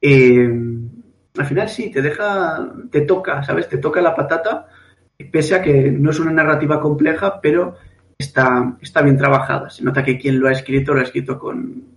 eh, 0.00 0.48
al 1.38 1.46
final 1.46 1.68
sí, 1.68 1.90
te 1.90 2.02
deja, 2.02 2.70
te 2.90 3.02
toca, 3.02 3.42
¿sabes? 3.42 3.68
Te 3.68 3.78
toca 3.78 4.02
la 4.02 4.14
patata, 4.14 4.68
pese 5.32 5.54
a 5.54 5.62
que 5.62 5.90
no 5.90 6.10
es 6.10 6.20
una 6.20 6.32
narrativa 6.32 6.80
compleja, 6.80 7.40
pero 7.40 7.76
está, 8.18 8.76
está 8.80 9.00
bien 9.00 9.16
trabajada. 9.16 9.70
Se 9.70 9.82
nota 9.82 10.04
que 10.04 10.18
quien 10.18 10.38
lo 10.38 10.48
ha 10.48 10.52
escrito 10.52 10.92
lo 10.92 11.00
ha 11.00 11.04
escrito 11.04 11.38
con, 11.38 11.95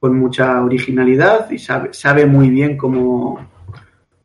con 0.00 0.18
mucha 0.18 0.62
originalidad 0.64 1.50
y 1.50 1.58
sabe, 1.58 1.92
sabe 1.92 2.24
muy 2.24 2.48
bien 2.48 2.78
cómo, 2.78 3.38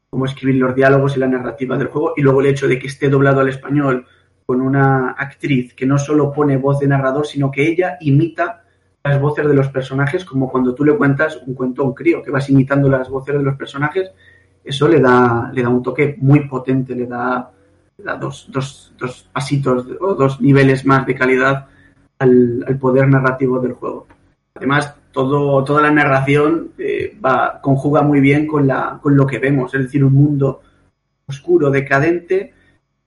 cómo 0.09 0.25
escribir 0.25 0.55
los 0.55 0.73
diálogos 0.73 1.17
y 1.17 1.19
la 1.19 1.27
narrativa 1.27 1.77
del 1.77 1.87
juego. 1.87 2.13
Y 2.15 2.21
luego 2.21 2.39
el 2.39 2.47
hecho 2.47 2.67
de 2.67 2.79
que 2.79 2.87
esté 2.87 3.09
doblado 3.09 3.41
al 3.41 3.49
español 3.49 4.07
con 4.45 4.61
una 4.61 5.11
actriz 5.11 5.73
que 5.73 5.85
no 5.85 5.97
solo 5.97 6.31
pone 6.31 6.55
voz 6.57 6.79
de 6.79 6.87
narrador, 6.87 7.27
sino 7.27 7.51
que 7.51 7.67
ella 7.67 7.97
imita 7.99 8.63
las 9.03 9.19
voces 9.19 9.47
de 9.47 9.53
los 9.53 9.67
personajes, 9.67 10.23
como 10.23 10.49
cuando 10.49 10.73
tú 10.73 10.85
le 10.85 10.95
cuentas 10.95 11.39
un 11.45 11.53
cuento 11.53 11.81
a 11.81 11.85
un 11.85 11.93
crío, 11.93 12.23
que 12.23 12.31
vas 12.31 12.49
imitando 12.49 12.89
las 12.89 13.09
voces 13.09 13.35
de 13.35 13.43
los 13.43 13.55
personajes, 13.55 14.11
eso 14.63 14.87
le 14.87 14.99
da, 14.99 15.51
le 15.53 15.61
da 15.61 15.69
un 15.69 15.83
toque 15.83 16.15
muy 16.19 16.47
potente, 16.47 16.95
le 16.95 17.05
da, 17.05 17.51
le 17.97 18.03
da 18.03 18.15
dos, 18.15 18.47
dos, 18.49 18.93
dos, 18.97 19.29
pasitos 19.31 19.85
o 19.99 20.15
dos 20.15 20.41
niveles 20.41 20.85
más 20.85 21.05
de 21.05 21.13
calidad 21.13 21.67
al, 22.17 22.63
al 22.67 22.79
poder 22.79 23.07
narrativo 23.07 23.59
del 23.59 23.73
juego. 23.73 24.07
Además, 24.55 24.95
todo, 25.15 25.63
toda 25.63 25.81
la 25.81 25.91
narración 25.91 26.73
eh, 26.77 27.17
va, 27.25 27.61
conjuga 27.61 28.01
muy 28.01 28.19
bien 28.19 28.45
con, 28.45 28.67
la, 28.67 28.99
con 29.01 29.15
lo 29.15 29.25
que 29.25 29.39
vemos, 29.39 29.73
es 29.73 29.83
decir, 29.83 30.03
un 30.03 30.13
mundo 30.13 30.61
oscuro, 31.25 31.71
decadente, 31.71 32.53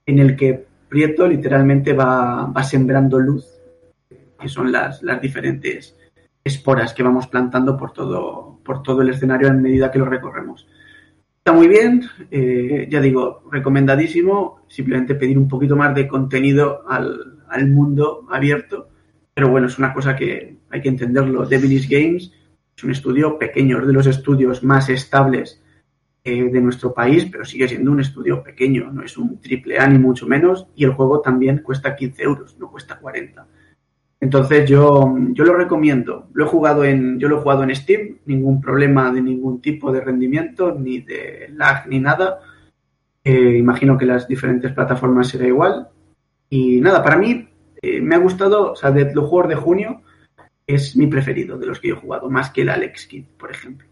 en 0.07 0.17
el 0.17 0.35
que 0.35 0.65
Prieto 0.89 1.27
literalmente 1.27 1.93
va, 1.93 2.47
va 2.47 2.63
sembrando 2.63 3.19
luz, 3.19 3.45
que 4.39 4.49
son 4.49 4.71
las, 4.71 5.03
las, 5.03 5.21
diferentes 5.21 5.95
esporas 6.43 6.95
que 6.95 7.03
vamos 7.03 7.27
plantando 7.27 7.77
por 7.77 7.93
todo, 7.93 8.59
por 8.65 8.81
todo 8.81 9.03
el 9.03 9.09
escenario 9.09 9.47
a 9.47 9.53
medida 9.53 9.91
que 9.91 9.99
lo 9.99 10.05
recorremos. 10.05 10.67
Está 11.37 11.53
muy 11.53 11.67
bien, 11.67 12.01
eh, 12.31 12.87
ya 12.89 13.01
digo, 13.01 13.43
recomendadísimo, 13.51 14.61
simplemente 14.67 15.13
pedir 15.13 15.37
un 15.37 15.47
poquito 15.47 15.75
más 15.75 15.93
de 15.93 16.07
contenido 16.07 16.81
al, 16.89 17.43
al 17.49 17.67
mundo 17.67 18.25
abierto, 18.31 18.89
pero 19.31 19.49
bueno, 19.49 19.67
es 19.67 19.77
una 19.77 19.93
cosa 19.93 20.15
que 20.15 20.58
hay 20.69 20.81
que 20.81 20.89
entenderlo. 20.89 21.45
Devilish 21.45 21.89
Games 21.89 22.31
es 22.75 22.83
un 22.83 22.91
estudio 22.91 23.37
pequeño, 23.37 23.79
es 23.79 23.87
de 23.87 23.93
los 23.93 24.07
estudios 24.07 24.63
más 24.63 24.89
estables 24.89 25.61
eh, 26.23 26.49
de 26.49 26.61
nuestro 26.61 26.93
país, 26.93 27.25
pero 27.31 27.45
sigue 27.45 27.67
siendo 27.67 27.91
un 27.91 28.01
estudio 28.01 28.43
pequeño, 28.43 28.91
no 28.91 29.03
es 29.03 29.17
un 29.17 29.39
triple 29.39 29.79
A 29.79 29.87
ni 29.87 29.97
mucho 29.97 30.27
menos, 30.27 30.67
y 30.75 30.83
el 30.83 30.91
juego 30.91 31.21
también 31.21 31.59
cuesta 31.59 31.95
15 31.95 32.23
euros, 32.23 32.57
no 32.59 32.69
cuesta 32.69 32.99
40. 32.99 33.47
Entonces 34.21 34.69
yo, 34.69 35.15
yo 35.31 35.43
lo 35.45 35.55
recomiendo. 35.55 36.27
Lo 36.33 36.45
he 36.45 36.47
jugado 36.47 36.83
en, 36.83 37.19
yo 37.19 37.29
lo 37.29 37.37
he 37.37 37.41
jugado 37.41 37.63
en 37.63 37.73
Steam, 37.75 38.17
ningún 38.25 38.59
problema 38.59 39.11
de 39.11 39.21
ningún 39.21 39.61
tipo 39.61 39.91
de 39.91 40.01
rendimiento, 40.01 40.75
ni 40.77 40.99
de 40.99 41.49
lag, 41.53 41.87
ni 41.87 41.99
nada. 41.99 42.39
Eh, 43.23 43.57
imagino 43.57 43.97
que 43.97 44.05
las 44.05 44.27
diferentes 44.27 44.73
plataformas 44.73 45.29
será 45.29 45.47
igual. 45.47 45.87
Y 46.49 46.81
nada, 46.81 47.01
para 47.01 47.17
mí 47.17 47.47
eh, 47.81 48.01
me 48.01 48.15
ha 48.15 48.19
gustado, 48.19 48.73
o 48.73 48.75
sea, 48.75 48.91
de 48.91 49.13
los 49.13 49.29
de 49.47 49.55
junio 49.55 50.01
es 50.69 50.95
mi 50.95 51.07
preferido 51.07 51.57
de 51.57 51.65
los 51.65 51.79
que 51.79 51.89
yo 51.89 51.95
he 51.95 51.99
jugado, 51.99 52.29
más 52.29 52.51
que 52.51 52.61
el 52.61 52.69
Alex 52.69 53.07
Kidd, 53.07 53.25
por 53.39 53.51
ejemplo. 53.51 53.87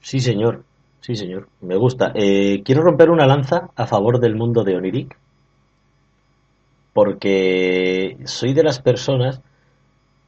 Sí, 0.00 0.20
señor. 0.20 0.64
Sí, 1.00 1.16
señor. 1.16 1.48
Me 1.60 1.76
gusta. 1.76 2.12
Eh, 2.14 2.62
quiero 2.64 2.82
romper 2.82 3.10
una 3.10 3.26
lanza 3.26 3.68
a 3.76 3.86
favor 3.86 4.18
del 4.18 4.34
mundo 4.34 4.64
de 4.64 4.76
Oniric. 4.76 5.18
Porque 6.94 8.16
soy 8.24 8.54
de 8.54 8.62
las 8.62 8.80
personas 8.80 9.42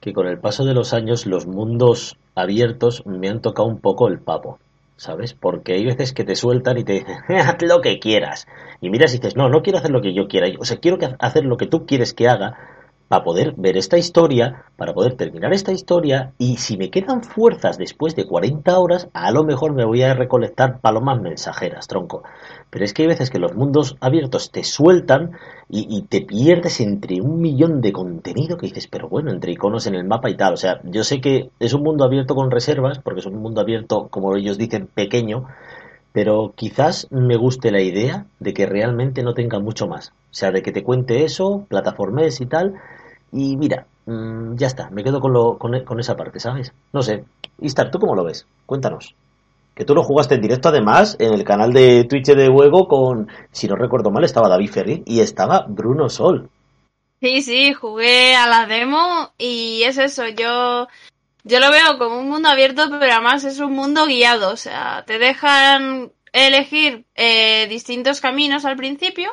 que 0.01 0.12
con 0.12 0.26
el 0.26 0.39
paso 0.39 0.66
de 0.66 0.74
los 0.74 0.93
años 0.93 1.24
los 1.24 1.47
mundos 1.47 2.18
abiertos 2.34 3.07
me 3.07 3.28
han 3.28 3.41
tocado 3.41 3.68
un 3.68 3.80
poco 3.80 4.09
el 4.09 4.18
papo. 4.18 4.59
¿Sabes? 4.97 5.32
Porque 5.32 5.74
hay 5.74 5.86
veces 5.86 6.12
que 6.12 6.24
te 6.24 6.34
sueltan 6.34 6.76
y 6.76 6.84
te 6.84 6.93
dicen, 6.93 7.16
haz 7.39 7.62
lo 7.62 7.80
que 7.80 7.99
quieras. 7.99 8.47
Y 8.82 8.91
miras 8.91 9.14
y 9.14 9.18
dices, 9.18 9.36
no, 9.36 9.49
no 9.49 9.62
quiero 9.62 9.78
hacer 9.78 9.93
lo 9.93 10.03
que 10.03 10.12
yo 10.12 10.28
quiera. 10.28 10.49
O 10.59 10.64
sea, 10.66 10.76
quiero 10.76 10.99
hacer 11.20 11.45
lo 11.45 11.57
que 11.57 11.66
tú 11.66 11.86
quieres 11.86 12.12
que 12.12 12.28
haga 12.28 12.78
para 13.09 13.25
poder 13.25 13.55
ver 13.57 13.77
esta 13.77 13.97
historia, 13.97 14.65
para 14.77 14.93
poder 14.93 15.15
terminar 15.15 15.53
esta 15.55 15.73
historia, 15.73 16.33
y 16.39 16.59
si 16.59 16.77
me 16.77 16.91
quedan 16.91 17.23
fuerzas 17.23 17.79
después 17.79 18.15
de 18.15 18.27
40 18.27 18.79
horas, 18.79 19.09
a 19.15 19.31
lo 19.31 19.45
mejor 19.45 19.75
me 19.75 19.87
voy 19.87 20.03
a 20.03 20.15
recolectar 20.15 20.81
palomas 20.81 21.21
mensajeras, 21.21 21.89
tronco. 21.89 22.23
Pero 22.71 22.85
es 22.85 22.93
que 22.93 23.03
hay 23.03 23.09
veces 23.09 23.31
que 23.31 23.39
los 23.39 23.55
mundos 23.55 23.97
abiertos 24.01 24.51
te 24.53 24.63
sueltan 24.63 25.33
y, 25.71 26.03
te 26.03 26.21
pierdes 26.23 26.81
entre 26.81 27.21
un 27.21 27.41
millón 27.41 27.81
de 27.81 27.93
contenido 27.93 28.57
que 28.57 28.67
dices, 28.67 28.89
pero 28.89 29.09
bueno, 29.09 29.31
entre 29.31 29.53
iconos 29.53 29.87
en 29.87 29.95
el 29.95 30.05
mapa 30.05 30.31
y 30.31 30.37
tal. 30.37 30.55
O 30.55 30.57
sea, 30.57 30.81
yo 30.85 31.03
sé 31.03 31.21
que 31.21 31.51
es 31.61 31.73
un 31.73 31.83
mundo 31.83 32.05
abierto 32.05 32.35
con 32.35 32.51
reservas, 32.51 32.99
porque 32.99 33.21
es 33.21 33.27
un 33.27 33.37
mundo 33.37 33.61
abierto, 33.61 34.09
como 34.11 34.37
ellos 34.37 34.59
dicen, 34.59 34.87
pequeño, 34.87 35.47
pero 36.13 36.53
quizás 36.57 37.07
me 37.11 37.37
guste 37.37 37.71
la 37.71 37.83
idea 37.83 38.27
de 38.39 38.53
que 38.53 38.67
realmente 38.67 39.23
no 39.23 39.35
tenga 39.35 39.61
mucho 39.61 39.87
más. 39.87 40.13
O 40.31 40.35
sea, 40.35 40.51
de 40.51 40.63
que 40.63 40.73
te 40.73 40.83
cuente 40.83 41.25
eso, 41.25 41.67
plataformes 41.69 42.41
y 42.41 42.47
tal, 42.47 42.75
y 43.33 43.57
mira, 43.57 43.87
mmm, 44.07 44.57
ya 44.57 44.66
está, 44.66 44.91
me 44.91 45.05
quedo 45.05 45.20
con, 45.20 45.33
lo, 45.33 45.59
con, 45.59 45.85
con, 45.85 46.01
esa 46.01 46.16
parte, 46.16 46.41
¿sabes? 46.41 46.72
No 46.93 47.03
sé. 47.03 47.24
Istar, 47.61 47.91
¿tú 47.91 47.99
cómo 47.99 48.14
lo 48.14 48.24
ves? 48.24 48.47
Cuéntanos. 48.66 49.14
Que 49.74 49.85
tú 49.85 49.95
lo 49.95 50.03
jugaste 50.03 50.35
en 50.35 50.41
directo 50.41 50.68
además 50.68 51.16
en 51.20 51.33
el 51.35 51.45
canal 51.45 51.72
de 51.72 52.05
Twitch 52.05 52.26
de 52.26 52.49
juego 52.49 52.89
con, 52.89 53.29
si 53.53 53.68
no 53.68 53.76
recuerdo 53.76 54.11
mal, 54.11 54.24
estaba 54.24 54.49
David 54.49 54.70
Ferri 54.70 55.03
y 55.07 55.20
estaba 55.20 55.66
Bruno 55.68 56.09
Sol. 56.09 56.51
Sí, 57.20 57.43
sí, 57.43 57.72
jugué 57.72 58.37
a 58.37 58.47
la 58.47 58.66
demo 58.66 59.33
y 59.39 59.83
es 59.85 59.99
eso, 59.99 60.29
yo, 60.29 60.87
yo 61.43 61.61
lo 61.61 61.70
veo 61.70 61.99
como 61.99 62.20
un 62.20 62.29
mundo 62.29 62.49
abierto, 62.49 62.89
pero 63.01 63.12
además 63.12 63.43
es 63.45 63.59
un 63.59 63.72
mundo 63.72 64.07
guiado, 64.07 64.53
o 64.53 64.57
sea, 64.57 65.05
te 65.05 65.18
dejan 65.18 66.12
elegir 66.33 67.07
eh, 67.16 67.66
distintos 67.68 68.20
caminos 68.20 68.64
al 68.64 68.76
principio, 68.76 69.33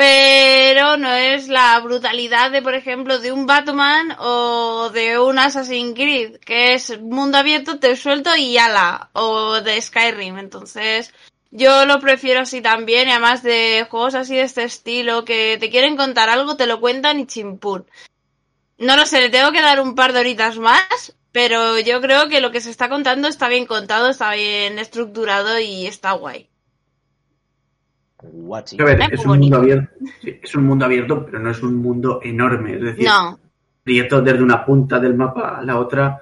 pero 0.00 0.96
no 0.96 1.12
es 1.12 1.48
la 1.48 1.78
brutalidad 1.80 2.50
de, 2.50 2.62
por 2.62 2.74
ejemplo, 2.74 3.18
de 3.18 3.32
un 3.32 3.44
Batman 3.44 4.16
o 4.18 4.88
de 4.88 5.18
un 5.18 5.38
Assassin's 5.38 5.94
Creed, 5.94 6.36
que 6.38 6.72
es 6.72 6.98
mundo 7.02 7.36
abierto, 7.36 7.78
te 7.78 7.94
suelto 7.96 8.34
y 8.34 8.56
ala, 8.56 9.10
o 9.12 9.60
de 9.60 9.78
Skyrim. 9.78 10.38
Entonces, 10.38 11.12
yo 11.50 11.84
lo 11.84 12.00
prefiero 12.00 12.40
así 12.40 12.62
también, 12.62 13.08
y 13.08 13.10
además 13.10 13.42
de 13.42 13.86
juegos 13.90 14.14
así 14.14 14.36
de 14.36 14.44
este 14.44 14.64
estilo, 14.64 15.26
que 15.26 15.58
te 15.60 15.68
quieren 15.68 15.98
contar 15.98 16.30
algo, 16.30 16.56
te 16.56 16.66
lo 16.66 16.80
cuentan 16.80 17.20
y 17.20 17.26
chimpún. 17.26 17.84
No 18.78 18.96
lo 18.96 19.04
sé, 19.04 19.20
le 19.20 19.28
tengo 19.28 19.52
que 19.52 19.60
dar 19.60 19.82
un 19.82 19.94
par 19.94 20.14
de 20.14 20.20
horitas 20.20 20.56
más, 20.56 21.14
pero 21.30 21.78
yo 21.78 22.00
creo 22.00 22.30
que 22.30 22.40
lo 22.40 22.52
que 22.52 22.62
se 22.62 22.70
está 22.70 22.88
contando 22.88 23.28
está 23.28 23.48
bien 23.48 23.66
contado, 23.66 24.08
está 24.08 24.32
bien 24.32 24.78
estructurado 24.78 25.60
y 25.60 25.86
está 25.86 26.12
guay. 26.12 26.49
Guachi. 28.22 28.80
A 28.80 28.84
ver, 28.84 29.00
Es 29.12 29.24
un, 29.24 29.38
mundo 29.38 29.56
abierto, 29.56 29.88
sí, 30.22 30.38
es 30.42 30.54
un 30.54 30.64
mundo 30.64 30.84
abierto, 30.84 31.24
pero 31.26 31.38
no 31.38 31.50
es 31.50 31.62
un 31.62 31.76
mundo 31.76 32.20
enorme. 32.22 32.74
Es 32.74 32.82
decir, 32.82 33.06
No, 33.06 33.38
prieto 33.82 34.20
desde 34.20 34.42
una 34.42 34.64
punta 34.64 34.98
del 34.98 35.14
mapa 35.14 35.58
a 35.58 35.62
la 35.62 35.78
otra 35.78 36.18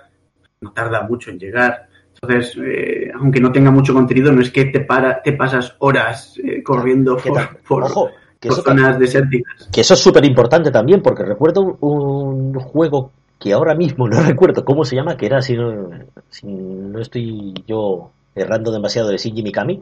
no 0.61 0.73
tarda 0.73 1.03
mucho 1.03 1.31
en 1.31 1.39
llegar. 1.39 1.89
Entonces, 2.21 2.57
eh, 2.65 3.11
aunque 3.15 3.41
no 3.41 3.53
tenga 3.53 3.71
mucho 3.71 3.95
contenido, 3.95 4.33
no 4.33 4.41
es 4.41 4.51
que 4.51 4.67
te, 4.67 4.81
para, 4.81 5.23
te 5.23 5.33
pasas 5.33 5.75
horas 5.79 6.35
eh, 6.43 6.63
corriendo 6.63 7.17
¿Qué 7.17 7.31
por, 7.31 7.57
por- 7.59 7.83
Ojo, 7.85 8.11
que 8.41 8.49
por 8.49 8.59
eso, 8.59 8.65
zonas 8.69 8.99
desérticas. 8.99 9.69
que 9.73 9.81
eso 9.83 9.95
es 9.95 10.01
súper 10.01 10.25
importante 10.25 10.71
también, 10.71 11.01
porque 11.01 11.23
recuerdo 11.25 11.79
un, 11.81 12.57
un 12.57 12.61
juego 12.61 13.13
que 13.39 13.53
ahora 13.53 13.75
mismo 13.75 14.09
no 14.09 14.21
recuerdo 14.27 14.65
cómo 14.65 14.85
se 14.85 14.97
llama, 14.97 15.17
que 15.17 15.27
era, 15.27 15.43
si 15.43 15.57
no, 15.57 15.91
si 16.29 16.47
no 16.49 17.01
estoy 17.01 17.55
yo 17.67 18.11
errando 18.35 18.73
demasiado 18.73 19.09
de 19.11 19.19
Shinji 19.19 19.43
Mikami. 19.43 19.81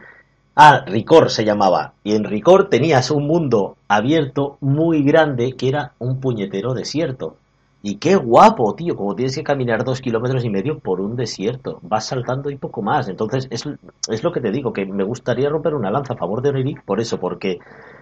Ah, 0.59 0.85
Ricor 0.87 1.31
se 1.31 1.45
llamaba. 1.45 1.93
Y 2.03 2.15
en 2.15 2.25
Ricor 2.25 2.71
tenías 2.71 3.11
un 3.11 3.27
mundo 3.27 3.77
abierto 3.89 4.57
muy 4.63 5.03
grande 5.03 5.53
que 5.53 5.69
era 5.69 5.93
un 5.99 6.19
puñetero 6.19 6.73
desierto. 6.73 7.37
Y 7.83 7.97
qué 7.97 8.17
guapo, 8.17 8.75
tío, 8.75 8.97
como 8.97 9.15
tienes 9.15 9.35
que 9.35 9.45
caminar 9.45 9.85
dos 9.85 10.01
kilómetros 10.01 10.47
y 10.47 10.49
medio 10.49 10.79
por 10.79 11.03
un 11.03 11.15
desierto. 11.15 11.79
Vas 11.83 12.07
saltando 12.07 12.49
y 12.49 12.57
poco 12.57 12.81
más. 12.81 13.09
Entonces, 13.09 13.49
es, 13.51 13.69
es 14.09 14.25
lo 14.25 14.33
que 14.33 14.41
te 14.41 14.51
digo, 14.51 14.73
que 14.73 14.87
me 14.87 15.05
gustaría 15.05 15.51
romper 15.51 15.75
una 15.75 15.91
lanza 15.91 16.15
a 16.15 16.17
favor 16.17 16.41
de 16.41 16.49
Oniric 16.49 16.83
por 16.85 17.01
eso, 17.01 17.21
porque 17.21 17.59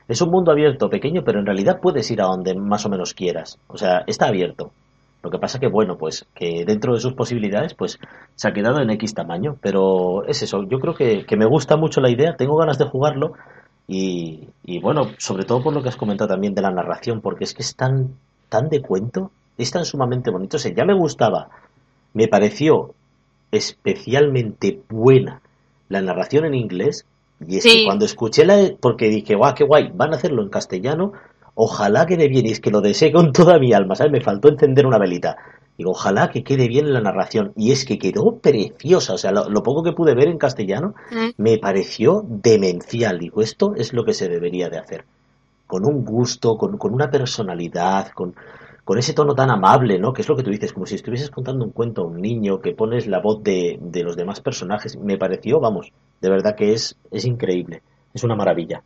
es 0.06 0.22
un 0.22 0.30
mundo 0.30 0.52
abierto, 0.52 0.88
pequeño, 0.88 1.24
pero 1.24 1.40
en 1.40 1.46
realidad 1.46 1.80
puedes 1.82 2.08
ir 2.12 2.22
a 2.22 2.26
donde 2.26 2.54
más 2.54 2.86
o 2.86 2.88
menos 2.88 3.14
quieras. 3.14 3.58
O 3.66 3.76
sea, 3.76 4.04
está 4.06 4.28
abierto. 4.28 4.70
Lo 5.24 5.30
que 5.30 5.38
pasa 5.38 5.58
que, 5.58 5.66
bueno, 5.68 5.96
pues 5.98 6.26
que 6.34 6.64
dentro 6.64 6.94
de 6.94 7.00
sus 7.00 7.14
posibilidades, 7.14 7.74
pues 7.74 7.98
se 8.36 8.46
ha 8.48 8.52
quedado 8.52 8.80
en 8.80 8.90
X 8.90 9.14
tamaño. 9.14 9.56
Pero 9.60 10.24
es 10.26 10.42
eso, 10.42 10.62
yo 10.68 10.78
creo 10.78 10.94
que, 10.94 11.24
que 11.26 11.36
me 11.36 11.46
gusta 11.46 11.76
mucho 11.76 12.00
la 12.00 12.10
idea, 12.10 12.36
tengo 12.36 12.56
ganas 12.56 12.78
de 12.78 12.84
jugarlo. 12.84 13.32
Y, 13.88 14.48
y 14.64 14.78
bueno, 14.80 15.08
sobre 15.18 15.44
todo 15.44 15.62
por 15.62 15.74
lo 15.74 15.82
que 15.82 15.88
has 15.88 15.96
comentado 15.96 16.28
también 16.28 16.54
de 16.54 16.62
la 16.62 16.70
narración, 16.70 17.20
porque 17.20 17.44
es 17.44 17.54
que 17.54 17.62
es 17.62 17.74
tan, 17.74 18.14
tan 18.48 18.68
de 18.68 18.80
cuento, 18.82 19.30
es 19.58 19.70
tan 19.70 19.84
sumamente 19.84 20.30
bonito. 20.30 20.56
O 20.58 20.60
sea, 20.60 20.72
ya 20.74 20.84
me 20.84 20.94
gustaba, 20.94 21.48
me 22.12 22.28
pareció 22.28 22.94
especialmente 23.50 24.80
buena 24.88 25.40
la 25.88 26.00
narración 26.02 26.44
en 26.44 26.54
inglés. 26.54 27.06
Y 27.46 27.56
es 27.58 27.62
Sí. 27.64 27.78
que 27.80 27.84
cuando 27.84 28.04
escuché 28.04 28.44
la. 28.44 28.70
Porque 28.80 29.08
dije, 29.08 29.34
guau, 29.34 29.54
qué 29.54 29.64
guay, 29.64 29.90
van 29.94 30.12
a 30.12 30.16
hacerlo 30.16 30.42
en 30.42 30.48
castellano. 30.48 31.12
Ojalá 31.54 32.06
quede 32.06 32.28
bien. 32.28 32.46
Y 32.46 32.50
es 32.52 32.60
que 32.60 32.70
lo 32.70 32.80
deseé 32.80 33.12
con 33.12 33.32
toda 33.32 33.58
mi 33.58 33.72
alma, 33.72 33.94
¿sabes? 33.94 34.12
Me 34.12 34.20
faltó 34.20 34.48
encender 34.48 34.86
una 34.86 34.98
velita. 34.98 35.36
Digo, 35.76 35.90
ojalá 35.90 36.28
que 36.30 36.44
quede 36.44 36.68
bien 36.68 36.92
la 36.92 37.00
narración. 37.00 37.52
Y 37.56 37.72
es 37.72 37.84
que 37.84 37.98
quedó 37.98 38.36
preciosa. 38.38 39.14
O 39.14 39.18
sea, 39.18 39.32
lo, 39.32 39.48
lo 39.48 39.62
poco 39.62 39.82
que 39.82 39.92
pude 39.92 40.14
ver 40.14 40.28
en 40.28 40.38
castellano 40.38 40.94
Mm. 41.10 41.30
me 41.36 41.58
pareció 41.58 42.22
demencial. 42.26 43.18
Digo, 43.18 43.40
esto 43.42 43.74
es 43.76 43.92
lo 43.92 44.04
que 44.04 44.14
se 44.14 44.28
debería 44.28 44.68
de 44.68 44.78
hacer. 44.78 45.04
Con 45.66 45.84
un 45.86 46.04
gusto, 46.04 46.56
con, 46.56 46.76
con 46.78 46.92
una 46.94 47.10
personalidad, 47.10 48.08
con, 48.10 48.34
con 48.84 48.98
ese 48.98 49.14
tono 49.14 49.34
tan 49.34 49.50
amable, 49.50 49.98
¿no? 49.98 50.12
Que 50.12 50.22
es 50.22 50.28
lo 50.28 50.36
que 50.36 50.42
tú 50.42 50.50
dices, 50.50 50.72
como 50.72 50.86
si 50.86 50.94
estuvieses 50.96 51.30
contando 51.30 51.64
un 51.64 51.70
cuento 51.72 52.02
a 52.02 52.06
un 52.06 52.20
niño, 52.20 52.60
que 52.60 52.74
pones 52.74 53.06
la 53.06 53.20
voz 53.20 53.42
de, 53.42 53.78
de 53.80 54.02
los 54.04 54.16
demás 54.16 54.40
personajes. 54.40 54.96
Me 54.98 55.16
pareció, 55.18 55.58
vamos, 55.60 55.92
de 56.20 56.30
verdad 56.30 56.54
que 56.56 56.72
es, 56.74 56.96
es 57.10 57.24
increíble. 57.24 57.82
Es 58.12 58.22
una 58.24 58.36
maravilla. 58.36 58.82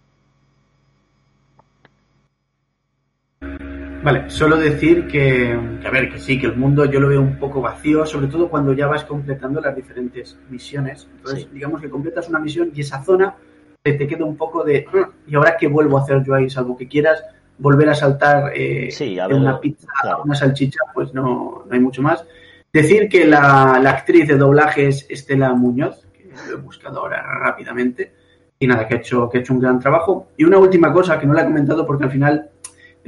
Vale, 4.02 4.30
solo 4.30 4.56
decir 4.56 5.06
que, 5.08 5.58
que, 5.82 5.88
a 5.88 5.90
ver, 5.90 6.10
que 6.10 6.18
sí, 6.20 6.38
que 6.40 6.46
el 6.46 6.56
mundo 6.56 6.84
yo 6.84 7.00
lo 7.00 7.08
veo 7.08 7.20
un 7.20 7.36
poco 7.36 7.60
vacío, 7.60 8.06
sobre 8.06 8.28
todo 8.28 8.48
cuando 8.48 8.72
ya 8.72 8.86
vas 8.86 9.04
completando 9.04 9.60
las 9.60 9.74
diferentes 9.74 10.38
misiones. 10.50 11.08
Entonces, 11.16 11.42
Sí. 11.44 11.48
digamos 11.52 11.80
que 11.80 11.90
completas 11.90 12.28
una 12.28 12.38
misión 12.38 12.70
y 12.74 12.80
esa 12.80 13.02
zona 13.02 13.34
te, 13.82 13.94
te 13.94 14.06
queda 14.06 14.24
un 14.24 14.36
poco 14.36 14.62
de, 14.62 14.86
"Ah, 14.94 15.08
¿y 15.26 15.34
ahora 15.34 15.56
qué 15.58 15.66
vuelvo 15.66 15.98
a 15.98 16.02
hacer 16.02 16.22
yo 16.22 16.34
ahí? 16.34 16.48
Salvo 16.48 16.76
que 16.76 16.86
quieras 16.86 17.22
volver 17.58 17.88
a 17.88 17.94
saltar 17.94 18.52
eh, 18.54 18.88
Sí, 18.92 19.18
a 19.18 19.26
de 19.26 19.34
ver, 19.34 19.42
una 19.42 19.58
pizza 19.60 19.88
claro. 20.00 20.18
a 20.18 20.22
una 20.22 20.34
salchicha, 20.36 20.80
pues 20.94 21.12
no, 21.12 21.64
no 21.66 21.72
hay 21.74 21.80
mucho 21.80 22.00
más. 22.00 22.24
Decir 22.72 23.08
que 23.08 23.24
la, 23.26 23.80
la 23.82 23.90
actriz 23.90 24.28
de 24.28 24.36
doblaje 24.36 24.86
es 24.88 25.06
Estela 25.10 25.52
Muñoz, 25.54 26.06
que 26.12 26.30
lo 26.48 26.56
he 26.56 26.60
buscado 26.60 27.00
ahora 27.00 27.20
rápidamente, 27.40 28.12
y 28.60 28.66
nada, 28.68 28.86
que 28.86 28.94
ha 28.94 28.98
hecho, 28.98 29.28
que 29.28 29.38
ha 29.38 29.40
hecho 29.40 29.54
un 29.54 29.60
gran 29.60 29.80
trabajo. 29.80 30.28
Y 30.36 30.44
una 30.44 30.58
última 30.58 30.92
cosa 30.92 31.18
que 31.18 31.26
no 31.26 31.32
la 31.34 31.42
he 31.42 31.46
comentado 31.46 31.84
porque 31.84 32.04
al 32.04 32.10
final 32.12 32.50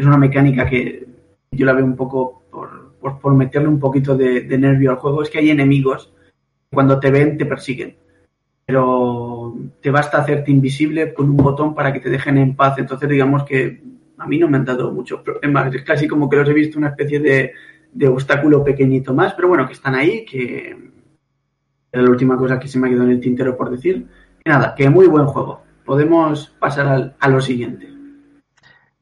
es 0.01 0.07
una 0.07 0.19
mecánica 0.19 0.67
que 0.69 1.07
yo 1.53 1.67
la 1.67 1.73
veo 1.73 1.85
un 1.85 1.97
poco 1.97 2.43
por, 2.51 2.93
por, 3.21 3.35
meterle 3.35 3.69
un 3.69 3.79
poquito 3.81 4.17
de, 4.17 4.43
de 4.43 4.59
nervio 4.59 4.91
al 4.91 4.97
juego, 4.97 5.23
es 5.23 5.31
que 5.31 5.39
hay 5.39 5.51
enemigos 5.51 6.13
que 6.71 6.75
cuando 6.75 6.99
te 7.01 7.11
ven 7.11 7.37
te 7.39 7.47
persiguen. 7.47 7.97
Pero 8.67 9.55
te 9.81 9.91
basta 9.91 10.19
hacerte 10.19 10.51
invisible 10.51 11.13
con 11.13 11.29
un 11.29 11.37
botón 11.37 11.75
para 11.75 11.93
que 11.93 12.01
te 12.01 12.09
dejen 12.09 12.39
en 12.39 12.55
paz. 12.55 12.79
Entonces 12.79 13.09
digamos 13.09 13.43
que 13.45 13.83
a 14.19 14.27
mí 14.27 14.39
no 14.39 14.49
me 14.49 14.59
han 14.59 14.65
dado 14.65 14.93
muchos 14.93 15.23
problemas. 15.23 15.75
Es 15.75 15.83
casi 15.83 16.07
como 16.07 16.29
que 16.29 16.37
los 16.37 16.49
he 16.49 16.53
visto 16.53 16.79
una 16.79 16.89
especie 16.89 17.19
de, 17.19 17.53
de 17.93 18.09
obstáculo 18.09 18.63
pequeñito 18.63 19.13
más, 19.13 19.35
pero 19.35 19.49
bueno, 19.49 19.67
que 19.67 19.73
están 19.73 19.97
ahí, 19.97 20.25
que 20.25 20.77
era 21.91 22.03
la 22.03 22.11
última 22.11 22.37
cosa 22.37 22.61
que 22.61 22.69
se 22.69 22.79
me 22.79 22.87
ha 22.87 22.91
quedado 22.91 23.07
en 23.07 23.13
el 23.17 23.21
tintero 23.21 23.57
por 23.57 23.71
decir. 23.71 24.07
Y 24.45 24.49
nada, 24.49 24.75
que 24.77 24.89
muy 24.89 25.09
buen 25.09 25.27
juego. 25.27 25.63
Podemos 25.85 26.55
pasar 26.61 26.87
al- 26.87 27.17
a 27.19 27.29
lo 27.29 27.41
siguiente. 27.41 27.89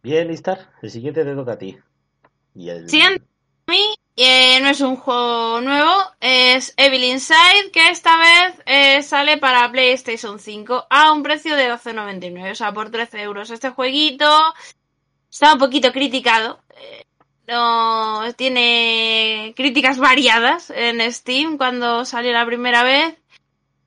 Bien, 0.02 0.28
Listar, 0.28 0.70
el 0.82 0.90
siguiente 0.90 1.24
te 1.24 1.34
toca 1.34 1.52
a 1.52 1.58
ti. 1.58 1.78
Y 2.54 2.68
el... 2.68 2.88
Siguiente 2.88 3.24
a 3.66 3.70
mí 3.70 3.94
eh, 4.16 4.60
no 4.60 4.70
es 4.70 4.80
un 4.80 4.96
juego 4.96 5.60
nuevo, 5.60 5.92
es 6.20 6.74
Evil 6.76 7.04
Inside, 7.04 7.70
que 7.72 7.90
esta 7.90 8.16
vez 8.16 8.54
eh, 8.66 9.02
sale 9.02 9.36
para 9.36 9.70
PlayStation 9.70 10.38
5 10.38 10.86
a 10.88 11.12
un 11.12 11.22
precio 11.22 11.54
de 11.54 11.70
12,99, 11.70 12.52
o 12.52 12.54
sea, 12.54 12.72
por 12.72 12.90
13 12.90 13.20
euros. 13.22 13.50
Este 13.50 13.70
jueguito 13.70 14.26
está 15.30 15.52
un 15.52 15.58
poquito 15.58 15.92
criticado. 15.92 16.60
eh, 16.76 17.04
no 17.48 18.22
tiene 18.36 19.54
críticas 19.56 19.98
variadas 19.98 20.70
en 20.70 21.00
Steam 21.12 21.56
cuando 21.56 22.04
salió 22.04 22.32
la 22.32 22.44
primera 22.44 22.82
vez. 22.82 23.16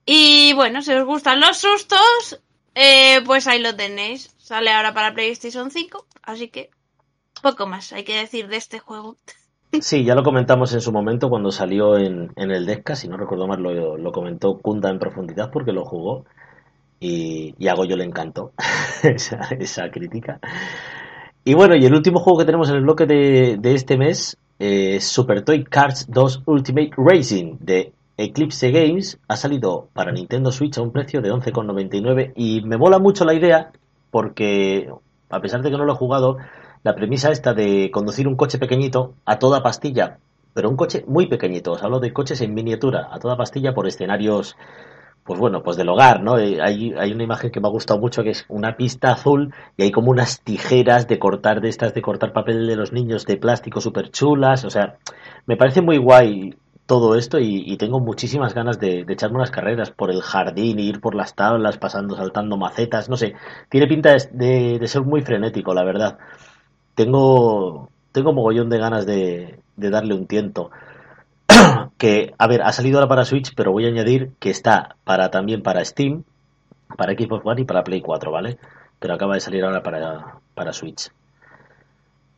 Y 0.06 0.54
bueno, 0.54 0.82
si 0.82 0.92
os 0.94 1.06
gustan 1.06 1.40
los 1.40 1.58
sustos, 1.58 2.42
eh, 2.74 3.22
pues 3.26 3.48
ahí 3.48 3.60
lo 3.60 3.76
tenéis. 3.76 4.36
Sale 4.52 4.70
ahora 4.70 4.94
para 4.94 5.14
PlayStation 5.14 5.72
5, 5.72 6.08
así 6.24 6.50
que 6.50 6.72
poco 7.42 7.68
más 7.68 7.94
hay 7.94 8.04
que 8.04 8.18
decir 8.18 8.50
de 8.50 8.58
este 8.58 8.80
juego. 8.80 9.16
Sí, 9.80 10.04
ya 10.04 10.14
lo 10.14 10.24
comentamos 10.24 10.74
en 10.74 10.82
su 10.82 10.92
momento 10.92 11.30
cuando 11.30 11.54
salió 11.54 11.98
en, 11.98 12.34
el 12.36 12.66
Desca, 12.66 12.98
si 12.98 13.08
no 13.08 13.16
recuerdo 13.16 13.48
mal, 13.48 13.62
lo, 13.62 14.12
comentó 14.12 14.58
Kunda 14.58 14.90
en 14.90 15.00
profundidad 15.00 15.52
porque 15.54 15.72
lo 15.72 15.86
jugó 15.86 16.26
y, 17.00 17.56
y 17.58 17.70
a 17.70 17.76
Goyo 17.76 17.96
le 17.96 18.04
encantó 18.04 18.52
esa, 19.04 19.90
crítica. 19.90 20.42
Y 21.46 21.54
bueno, 21.54 21.74
y 21.78 21.86
el 21.86 21.96
último 21.96 22.20
juego 22.20 22.40
que 22.40 22.46
tenemos 22.46 22.70
en 22.72 22.76
el 22.76 22.82
bloque 22.82 23.06
de, 23.06 23.58
este 23.64 23.98
mes 23.98 24.38
es 24.60 25.06
Super 25.06 25.46
Toy 25.46 25.64
Cars 25.64 26.08
2 26.10 26.44
Ultimate 26.46 26.92
Racing 26.98 27.56
de 27.62 27.94
Eclipse 28.18 28.70
Games. 28.70 29.18
Ha 29.30 29.38
salido 29.38 29.88
para 29.94 30.12
Nintendo 30.12 30.52
Switch 30.52 30.78
a 30.78 30.82
un 30.82 30.92
precio 30.92 31.22
de 31.22 31.32
11,99 31.32 32.34
y 32.36 32.60
me 32.66 32.76
mola 32.76 33.00
mucho 33.00 33.24
la 33.24 33.34
idea 33.34 33.72
porque, 34.12 34.90
a 35.30 35.40
pesar 35.42 35.62
de 35.62 35.72
que 35.72 35.78
no 35.78 35.86
lo 35.86 35.94
he 35.94 35.98
jugado, 35.98 36.38
la 36.84 36.96
premisa 36.96 37.32
esta 37.32 37.54
de 37.54 37.90
conducir 37.92 38.28
un 38.28 38.36
coche 38.36 38.60
pequeñito 38.60 39.14
a 39.26 39.40
toda 39.40 39.64
pastilla, 39.64 40.20
pero 40.54 40.70
un 40.70 40.76
coche 40.76 41.04
muy 41.08 41.28
pequeñito, 41.28 41.72
os 41.72 41.84
hablo 41.84 42.00
de 42.00 42.14
coches 42.14 42.42
en 42.42 42.54
miniatura, 42.54 43.08
a 43.12 43.20
toda 43.20 43.38
pastilla 43.38 43.74
por 43.74 43.88
escenarios, 43.88 44.58
pues 45.24 45.40
bueno, 45.40 45.62
pues 45.64 45.78
del 45.78 45.90
hogar, 45.90 46.22
¿no? 46.24 46.38
Eh, 46.38 46.60
Hay, 46.62 46.94
hay 46.98 47.12
una 47.14 47.24
imagen 47.24 47.52
que 47.52 47.60
me 47.62 47.68
ha 47.68 47.72
gustado 47.72 48.00
mucho 48.00 48.24
que 48.24 48.32
es 48.32 48.46
una 48.50 48.76
pista 48.76 49.12
azul 49.12 49.54
y 49.78 49.84
hay 49.84 49.92
como 49.92 50.12
unas 50.12 50.42
tijeras 50.42 51.08
de 51.08 51.20
cortar 51.20 51.62
de 51.62 51.70
estas, 51.70 51.94
de 51.94 52.02
cortar 52.02 52.34
papel 52.34 52.68
de 52.68 52.76
los 52.76 52.92
niños 52.92 53.26
de 53.26 53.38
plástico 53.38 53.80
súper 53.82 54.10
chulas, 54.10 54.66
o 54.66 54.70
sea, 54.70 54.98
me 55.46 55.58
parece 55.58 55.82
muy 55.82 55.98
guay 55.98 56.56
todo 56.92 57.16
esto 57.16 57.40
y, 57.40 57.78
tengo 57.78 58.02
muchísimas 58.02 58.54
ganas 58.54 58.78
de, 58.78 59.06
echarme 59.08 59.38
unas 59.38 59.50
carreras 59.50 59.92
por 59.92 60.12
el 60.12 60.22
jardín, 60.22 60.78
ir 60.78 61.00
por 61.00 61.16
las 61.16 61.36
tablas, 61.36 61.78
pasando, 61.78 62.18
saltando 62.18 62.58
macetas, 62.58 63.10
no 63.10 63.16
sé, 63.16 63.34
tiene 63.70 63.88
pinta 63.88 64.12
de 64.12 64.88
ser 64.88 65.04
muy 65.04 65.22
frenético, 65.22 65.74
la 65.74 65.86
verdad 65.86 66.18
tengo 66.96 67.90
tengo 68.12 68.34
mogollón 68.34 68.70
de 68.70 68.78
ganas 68.78 69.06
de, 69.06 69.60
de 69.78 69.90
darle 69.90 70.14
un 70.14 70.28
tiento. 70.28 70.70
que, 71.98 72.34
a 72.38 72.48
ver, 72.48 72.62
ha 72.62 72.74
salido 72.74 72.98
ahora 72.98 73.08
para 73.08 73.26
Switch, 73.26 73.54
pero 73.56 73.72
voy 73.72 73.86
a 73.86 73.90
añadir 73.90 74.32
que 74.40 74.50
está 74.50 74.98
para 75.06 75.32
también 75.32 75.64
para 75.64 75.86
Steam 75.86 76.24
para 76.98 77.14
Xbox 77.14 77.46
One 77.46 77.62
y 77.62 77.66
para 77.66 77.86
Play 77.86 78.02
4, 78.02 78.32
¿vale? 78.32 78.58
Pero 79.00 79.14
acaba 79.14 79.36
de 79.36 79.40
salir 79.40 79.64
ahora 79.64 79.82
para, 79.82 80.40
para 80.54 80.74
Switch. 80.74 81.10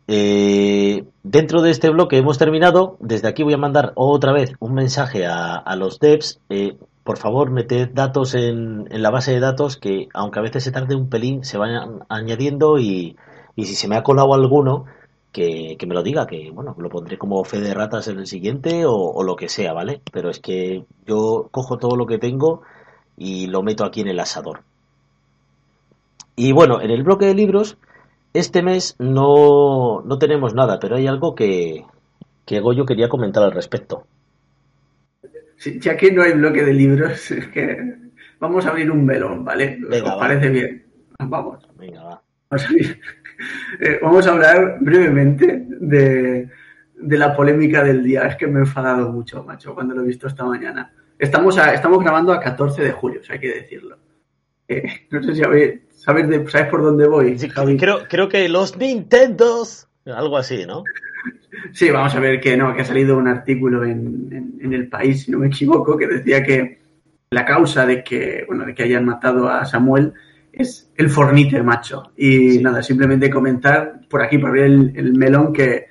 Eh, 0.07 1.05
dentro 1.23 1.61
de 1.61 1.71
este 1.71 1.89
bloque 1.89 2.17
hemos 2.17 2.37
terminado. 2.37 2.97
Desde 2.99 3.27
aquí 3.27 3.43
voy 3.43 3.53
a 3.53 3.57
mandar 3.57 3.93
otra 3.95 4.31
vez 4.31 4.53
un 4.59 4.73
mensaje 4.73 5.25
a, 5.25 5.75
los 5.75 5.99
devs. 5.99 6.39
Eh, 6.49 6.77
por 7.03 7.17
favor, 7.17 7.51
meted 7.51 7.89
datos 7.93 8.33
en, 8.35 8.87
la 8.89 9.09
base 9.09 9.31
de 9.31 9.39
datos 9.39 9.77
que, 9.77 10.07
aunque 10.13 10.39
a 10.39 10.43
veces 10.43 10.63
se 10.63 10.71
tarde 10.71 10.95
un 10.95 11.09
pelín, 11.09 11.43
se 11.43 11.57
vayan 11.57 11.99
añadiendo 12.09 12.79
y, 12.79 13.17
y 13.55 13.65
si 13.65 13.75
se 13.75 13.87
me 13.87 13.97
ha 13.97 14.03
colado 14.03 14.33
alguno, 14.33 14.85
que, 15.33 15.77
me 15.87 15.95
lo 15.95 16.03
diga, 16.03 16.27
que 16.27 16.51
bueno, 16.51 16.75
lo 16.77 16.89
pondré 16.89 17.17
como 17.17 17.43
fe 17.43 17.59
de 17.59 17.73
ratas 17.73 18.07
en 18.07 18.19
el 18.19 18.27
siguiente 18.27 18.85
o, 18.85 19.23
lo 19.23 19.35
que 19.35 19.49
sea, 19.49 19.73
¿vale? 19.73 20.01
Pero 20.11 20.29
es 20.29 20.39
que 20.39 20.85
yo 21.05 21.49
cojo 21.51 21.77
todo 21.79 21.97
lo 21.97 22.05
que 22.05 22.19
tengo 22.19 22.61
y 23.17 23.47
lo 23.47 23.63
meto 23.63 23.83
aquí 23.83 24.01
en 24.01 24.07
el 24.07 24.19
asador. 24.19 24.61
Y 26.35 26.51
bueno, 26.51 26.81
en 26.81 26.91
el 26.91 27.03
bloque 27.03 27.25
de 27.25 27.33
libros, 27.33 27.77
este 28.33 28.61
mes 28.61 28.95
no, 28.99 30.01
no 30.01 30.17
tenemos 30.19 30.53
nada, 30.53 30.79
pero 30.79 30.95
hay 30.95 31.07
algo 31.07 31.35
que, 31.35 31.83
que 32.45 32.59
Goyo 32.59 32.85
quería 32.85 33.09
comentar 33.09 33.43
al 33.43 33.51
respecto. 33.51 34.05
Sí, 35.57 35.79
ya 35.79 35.95
que 35.95 36.11
no 36.11 36.23
hay 36.23 36.33
bloque 36.33 36.63
de 36.63 36.73
libros, 36.73 37.31
es 37.31 37.47
que 37.47 37.77
vamos 38.39 38.65
a 38.65 38.69
abrir 38.69 38.91
un 38.91 39.05
melón, 39.05 39.45
¿vale? 39.45 39.77
Venga, 39.89 40.13
¿Os 40.15 40.19
parece 40.19 40.49
bien? 40.49 40.85
Vamos. 41.19 41.67
Venga, 41.77 42.03
va. 42.03 42.21
Vamos 42.49 42.65
a, 42.69 42.73
eh, 43.79 43.99
vamos 44.01 44.27
a 44.27 44.31
hablar 44.31 44.77
brevemente 44.81 45.65
de, 45.79 46.49
de 46.95 47.17
la 47.17 47.35
polémica 47.35 47.83
del 47.83 48.03
día. 48.03 48.23
Es 48.23 48.35
que 48.35 48.47
me 48.47 48.59
he 48.59 48.63
enfadado 48.63 49.11
mucho, 49.11 49.43
macho, 49.43 49.73
cuando 49.73 49.95
lo 49.95 50.01
he 50.01 50.07
visto 50.07 50.27
esta 50.27 50.43
mañana. 50.43 50.91
Estamos, 51.17 51.57
a- 51.57 51.73
estamos 51.73 51.99
grabando 52.03 52.33
a 52.33 52.39
14 52.39 52.83
de 52.83 52.91
julio, 52.91 53.21
o 53.21 53.23
sea, 53.23 53.35
hay 53.35 53.41
que 53.41 53.53
decirlo. 53.53 53.97
Eh, 54.67 54.83
no 55.11 55.21
sé 55.23 55.35
si 55.35 55.41
sabes, 55.95 56.27
de- 56.29 56.47
sabes 56.49 56.67
por 56.69 56.81
dónde 56.81 57.07
voy. 57.07 57.37
Sí, 57.37 57.49
creo, 57.49 57.99
creo 58.09 58.29
que 58.29 58.47
los 58.49 58.77
Nintendos, 58.77 59.87
algo 60.05 60.37
así, 60.37 60.65
¿no? 60.65 60.83
Sí, 61.71 61.89
vamos 61.91 62.13
a 62.15 62.19
ver 62.19 62.39
que 62.41 62.57
no, 62.57 62.73
que 62.75 62.81
ha 62.81 62.85
salido 62.85 63.17
un 63.17 63.27
artículo 63.27 63.83
en, 63.83 64.27
en- 64.31 64.53
en 64.61 64.73
el 64.73 64.87
país, 64.89 65.23
si 65.23 65.31
no 65.31 65.39
me 65.39 65.47
equivoco, 65.47 65.97
que 65.97 66.07
decía 66.07 66.43
que 66.43 66.79
la 67.29 67.45
causa 67.45 67.85
de 67.85 68.03
que, 68.03 68.43
bueno, 68.47 68.65
de 68.65 68.73
que 68.75 68.83
hayan 68.83 69.05
matado 69.05 69.49
a 69.49 69.65
Samuel 69.65 70.13
es 70.51 70.91
el 70.97 71.09
fornite 71.09 71.61
macho. 71.63 72.11
Y 72.15 72.51
Sí. 72.53 72.63
nada, 72.63 72.83
simplemente 72.83 73.29
comentar 73.29 74.01
por 74.09 74.21
aquí, 74.21 74.37
por 74.37 74.49
abrir 74.49 74.65
el, 74.65 74.93
el 74.95 75.13
melón, 75.13 75.51
que, 75.51 75.87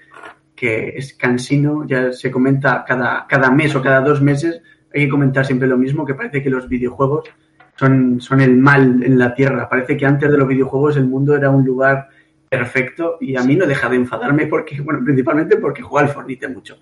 que 0.55 0.91
es 0.97 1.15
cansino, 1.15 1.85
ya 1.87 2.13
se 2.13 2.31
comenta 2.31 2.85
cada, 2.87 3.27
cada 3.29 3.51
mes 3.51 3.75
o 3.75 3.83
cada 3.83 4.01
dos 4.01 4.21
meses, 4.23 4.61
hay 4.95 5.05
que 5.05 5.09
comentar 5.09 5.45
siempre 5.45 5.67
lo 5.67 5.77
mismo, 5.79 6.05
que 6.07 6.15
parece 6.15 6.43
que 6.43 6.51
los 6.51 6.69
videojuegos 6.69 7.29
son, 7.77 8.21
son 8.21 8.41
el 8.41 8.57
mal 8.57 9.03
en 9.03 9.19
la 9.19 9.35
tierra. 9.35 9.69
Parece 9.69 9.97
que 9.97 10.07
antes 10.07 10.31
de 10.31 10.39
los 10.39 10.49
videojuegos 10.49 10.97
el 10.97 11.07
mundo 11.07 11.35
era 11.37 11.51
un 11.51 11.65
lugar 11.65 12.09
perfecto 12.49 13.17
y 13.21 13.37
a 13.37 13.43
mí 13.43 13.57
no 13.57 13.67
deja 13.67 13.89
de 13.89 13.97
enfadarme 13.97 14.47
porque, 14.47 14.81
bueno, 14.81 15.01
principalmente 15.05 15.57
porque 15.57 15.83
juega 15.83 16.07
al 16.07 16.13
Fornite 16.13 16.49
mucho. 16.49 16.79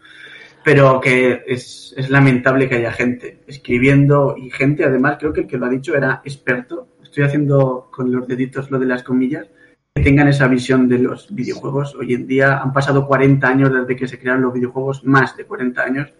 Pero 0.62 1.00
que 1.00 1.42
es, 1.46 1.94
es 1.96 2.10
lamentable 2.10 2.68
que 2.68 2.74
haya 2.76 2.92
gente 2.92 3.38
escribiendo 3.46 4.34
y 4.36 4.50
gente, 4.50 4.84
además, 4.84 5.16
creo 5.18 5.32
que 5.32 5.42
el 5.42 5.46
que 5.46 5.56
lo 5.56 5.66
ha 5.66 5.70
dicho 5.70 5.96
era 5.96 6.20
experto. 6.24 6.88
Estoy 7.02 7.24
haciendo 7.24 7.88
con 7.90 8.12
los 8.12 8.26
deditos 8.28 8.70
lo 8.70 8.78
de 8.78 8.86
las 8.86 9.02
comillas, 9.02 9.48
que 9.94 10.02
tengan 10.02 10.28
esa 10.28 10.48
visión 10.48 10.86
de 10.88 10.98
los 10.98 11.34
videojuegos. 11.34 11.94
Hoy 11.94 12.12
en 12.14 12.26
día 12.26 12.58
han 12.58 12.72
pasado 12.72 13.06
40 13.06 13.48
años 13.48 13.72
desde 13.72 13.96
que 13.96 14.06
se 14.06 14.18
crearon 14.18 14.42
los 14.42 14.52
videojuegos, 14.52 15.02
más 15.04 15.36
de 15.36 15.44
40 15.46 15.82
años, 15.82 16.12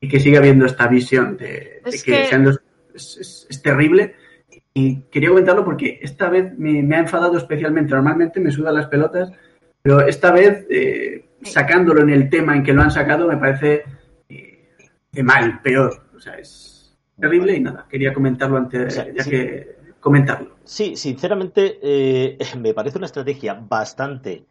y 0.00 0.08
que 0.08 0.20
sigue 0.20 0.38
habiendo 0.38 0.66
esta 0.66 0.86
visión 0.86 1.36
de, 1.36 1.80
que, 1.84 1.90
que- 2.22 2.26
sean 2.26 2.44
los, 2.44 2.60
es, 2.94 3.16
es- 3.18 3.46
es 3.50 3.62
terrible. 3.62 4.14
Y 4.72 5.02
quería 5.02 5.28
comentarlo 5.28 5.64
porque 5.64 5.98
esta 6.02 6.28
vez 6.28 6.52
me, 6.58 6.82
me 6.82 6.96
ha 6.96 7.00
enfadado 7.00 7.36
especialmente. 7.38 7.92
Normalmente 7.94 8.40
me 8.40 8.50
suda 8.50 8.72
las 8.72 8.86
pelotas, 8.86 9.30
pero 9.82 10.00
esta 10.00 10.32
vez, 10.32 10.66
eh, 10.70 11.26
sacándolo 11.42 12.02
en 12.02 12.10
el 12.10 12.28
tema 12.30 12.56
en 12.56 12.62
que 12.62 12.72
lo 12.72 12.82
han 12.82 12.90
sacado, 12.90 13.28
me 13.28 13.36
parece 13.36 13.82
eh, 14.28 14.68
de 15.12 15.22
mal, 15.22 15.60
peor. 15.62 16.02
O 16.16 16.18
sea, 16.20 16.34
es 16.34 16.96
terrible 17.20 17.54
y 17.54 17.60
nada, 17.60 17.86
quería 17.88 18.12
comentarlo 18.12 18.56
antes, 18.56 18.86
O 18.86 18.90
sea, 18.90 19.12
ya 19.12 19.22
sí. 19.22 19.30
que 19.30 19.76
comentarlo. 20.00 20.56
Sí, 20.64 20.96
sinceramente, 20.96 21.78
eh, 21.82 22.38
me 22.58 22.74
parece 22.74 22.98
una 22.98 23.06
estrategia 23.06 23.54
bastante, 23.54 24.44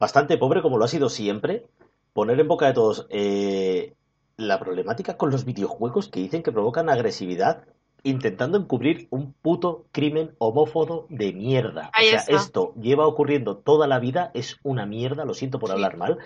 bastante 0.00 0.36
pobre, 0.38 0.62
como 0.62 0.78
lo 0.78 0.84
ha 0.84 0.88
sido 0.88 1.08
siempre, 1.08 1.66
poner 2.12 2.40
en 2.40 2.48
boca 2.48 2.66
de 2.66 2.72
todos 2.74 3.06
eh, 3.10 3.94
la 4.38 4.58
problemática 4.58 5.18
con 5.18 5.30
los 5.30 5.44
videojuegos 5.44 6.08
que 6.08 6.20
dicen 6.20 6.42
que 6.42 6.52
provocan 6.52 6.88
agresividad, 6.88 7.64
intentando 8.04 8.56
encubrir 8.56 9.08
un 9.10 9.32
puto 9.34 9.86
crimen 9.92 10.34
homófobo 10.38 11.06
de 11.10 11.32
mierda. 11.32 11.90
Ahí 11.92 12.06
o 12.06 12.10
sea, 12.10 12.20
está. 12.20 12.36
esto 12.36 12.72
lleva 12.80 13.06
ocurriendo 13.06 13.56
toda 13.58 13.86
la 13.88 13.98
vida, 13.98 14.30
es 14.34 14.56
una 14.62 14.86
mierda, 14.86 15.24
lo 15.24 15.34
siento 15.34 15.58
por 15.58 15.70
Sí. 15.70 15.74
hablar 15.74 15.96
mal, 15.96 16.18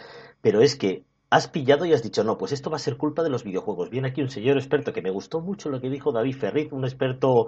pero 0.43 0.61
es 0.61 0.77
que 0.77 1.05
has 1.31 1.49
pillado 1.49 1.87
y 1.87 1.95
has 1.95 2.03
dicho, 2.03 2.23
no, 2.23 2.37
pues 2.37 2.53
esto 2.53 2.69
va 2.69 2.77
a 2.77 2.81
ser 2.81 2.99
culpa 2.99 3.23
de 3.23 3.31
los 3.31 3.43
videojuegos. 3.45 3.89
Viene 3.89 4.09
aquí 4.09 4.21
un 4.21 4.29
señor 4.29 4.59
experto 4.59 4.93
que 4.93 5.01
me 5.01 5.11
gustó 5.11 5.41
mucho 5.41 5.71
lo 5.71 5.81
que 5.81 5.89
dijo 5.89 6.13
David 6.13 6.37
Ferriz, 6.37 6.71
un 6.73 6.85
experto 6.85 7.47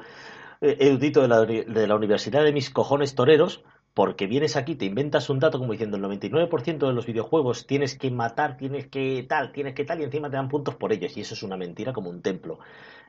eh, 0.63 0.77
erudito 0.81 1.21
de 1.21 1.29
la, 1.29 1.41
de 1.45 1.87
la 1.87 1.95
Universidad 1.95 2.43
de 2.43 2.53
mis 2.55 2.71
cojones 2.71 3.15
toreros, 3.15 3.63
porque 3.95 4.27
vienes 4.27 4.57
aquí, 4.57 4.75
te 4.75 4.85
inventas 4.85 5.31
un 5.31 5.39
dato 5.39 5.59
como 5.59 5.73
diciendo 5.73 5.97
el 5.97 6.03
99% 6.03 6.87
de 6.87 6.93
los 6.93 7.07
videojuegos 7.07 7.67
tienes 7.67 7.97
que 7.97 8.11
matar, 8.11 8.57
tienes 8.57 8.89
que 8.89 9.25
tal, 9.29 9.53
tienes 9.53 9.75
que 9.75 9.85
tal, 9.85 10.01
y 10.01 10.05
encima 10.05 10.29
te 10.29 10.37
dan 10.37 10.49
puntos 10.49 10.75
por 10.75 10.93
ellos, 10.93 11.17
y 11.17 11.21
eso 11.21 11.35
es 11.35 11.43
una 11.45 11.57
mentira 11.57 11.93
como 11.93 12.11
un 12.11 12.21
templo. 12.21 12.59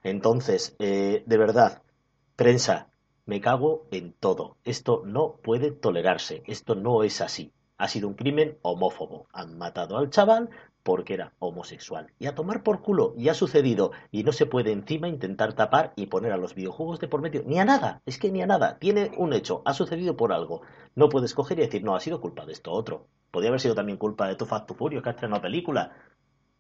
Entonces, 0.04 0.76
eh, 0.80 1.24
de 1.26 1.38
verdad, 1.38 1.82
prensa, 2.36 2.90
me 3.26 3.42
cago 3.42 3.88
en 3.92 4.14
todo. 4.14 4.58
Esto 4.64 5.02
no 5.06 5.38
puede 5.44 5.72
tolerarse, 5.72 6.44
esto 6.46 6.76
no 6.76 7.04
es 7.04 7.22
así. 7.22 7.52
Ha 7.78 7.88
sido 7.88 8.08
un 8.08 8.14
crimen 8.14 8.58
homófobo. 8.62 9.28
Han 9.34 9.58
matado 9.58 9.98
al 9.98 10.10
chaval 10.12 10.50
porque 10.86 11.16
era 11.16 11.34
homosexual. 11.40 12.14
Y 12.20 12.28
a 12.28 12.36
tomar 12.36 12.62
por 12.62 12.84
culo, 12.84 13.16
y 13.18 13.30
ha 13.30 13.34
sucedido. 13.34 13.92
Y 14.12 14.24
no 14.24 14.32
se 14.32 14.46
puede 14.46 14.72
encima 14.72 15.08
intentar 15.08 15.54
tapar 15.54 15.94
y 15.96 16.06
poner 16.06 16.32
a 16.32 16.38
los 16.38 16.54
videojuegos 16.54 17.00
de 17.00 17.08
por 17.08 17.22
medio. 17.22 17.42
Ni 17.44 17.60
a 17.60 17.66
nada, 17.66 18.04
es 18.06 18.20
que 18.20 18.32
ni 18.32 18.44
a 18.44 18.46
nada. 18.46 18.78
Tiene 18.78 19.12
un 19.18 19.34
hecho, 19.34 19.64
ha 19.66 19.74
sucedido 19.74 20.16
por 20.16 20.32
algo. 20.32 20.62
No 20.94 21.10
puedes 21.10 21.34
coger 21.34 21.58
y 21.58 21.64
decir, 21.64 21.84
no, 21.84 21.96
ha 21.96 22.00
sido 22.00 22.22
culpa 22.22 22.46
de 22.46 22.54
esto 22.54 22.72
otro. 22.72 23.08
Podría 23.32 23.50
haber 23.50 23.62
sido 23.62 23.74
también 23.74 23.98
culpa 23.98 24.28
de 24.28 24.36
tu 24.36 24.46
Furious 24.46 25.02
que 25.02 25.10
ha 25.10 25.14
estrenado 25.14 25.42
película. 25.42 25.92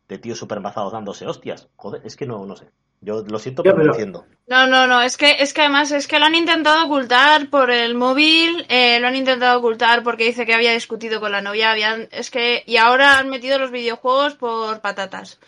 De 0.08 0.18
tíos 0.18 0.38
supermazados 0.38 0.94
dándose 0.94 1.26
hostias. 1.26 1.68
Joder, 1.76 2.02
es 2.06 2.16
que 2.16 2.26
no, 2.26 2.46
no 2.46 2.56
sé. 2.56 2.70
Yo 3.02 3.24
lo 3.28 3.40
siento, 3.40 3.64
pero- 3.64 3.78
lo 3.78 3.92
entiendo. 3.92 4.26
No, 4.48 4.68
no, 4.68 4.86
no, 4.88 5.02
es 5.02 5.18
que, 5.18 5.38
es 5.40 5.54
que 5.54 5.62
además 5.62 5.92
es 5.92 6.08
que 6.08 6.20
lo 6.20 6.26
han 6.26 6.36
intentado 6.36 6.86
ocultar 6.86 7.50
por 7.50 7.72
el 7.72 7.96
móvil, 7.96 8.66
eh, 8.70 9.00
lo 9.00 9.08
han 9.08 9.16
intentado 9.16 9.58
ocultar 9.58 10.04
porque 10.04 10.26
dice 10.26 10.46
que 10.46 10.54
había 10.54 10.72
discutido 10.72 11.20
con 11.20 11.32
la 11.32 11.42
novia, 11.42 11.72
habían, 11.72 12.08
es 12.12 12.30
que, 12.30 12.64
y 12.68 12.78
ahora 12.78 13.18
han 13.18 13.30
metido 13.30 13.58
los 13.58 13.72
videojuegos 13.72 14.36
por 14.36 14.82
patatas. 14.82 15.40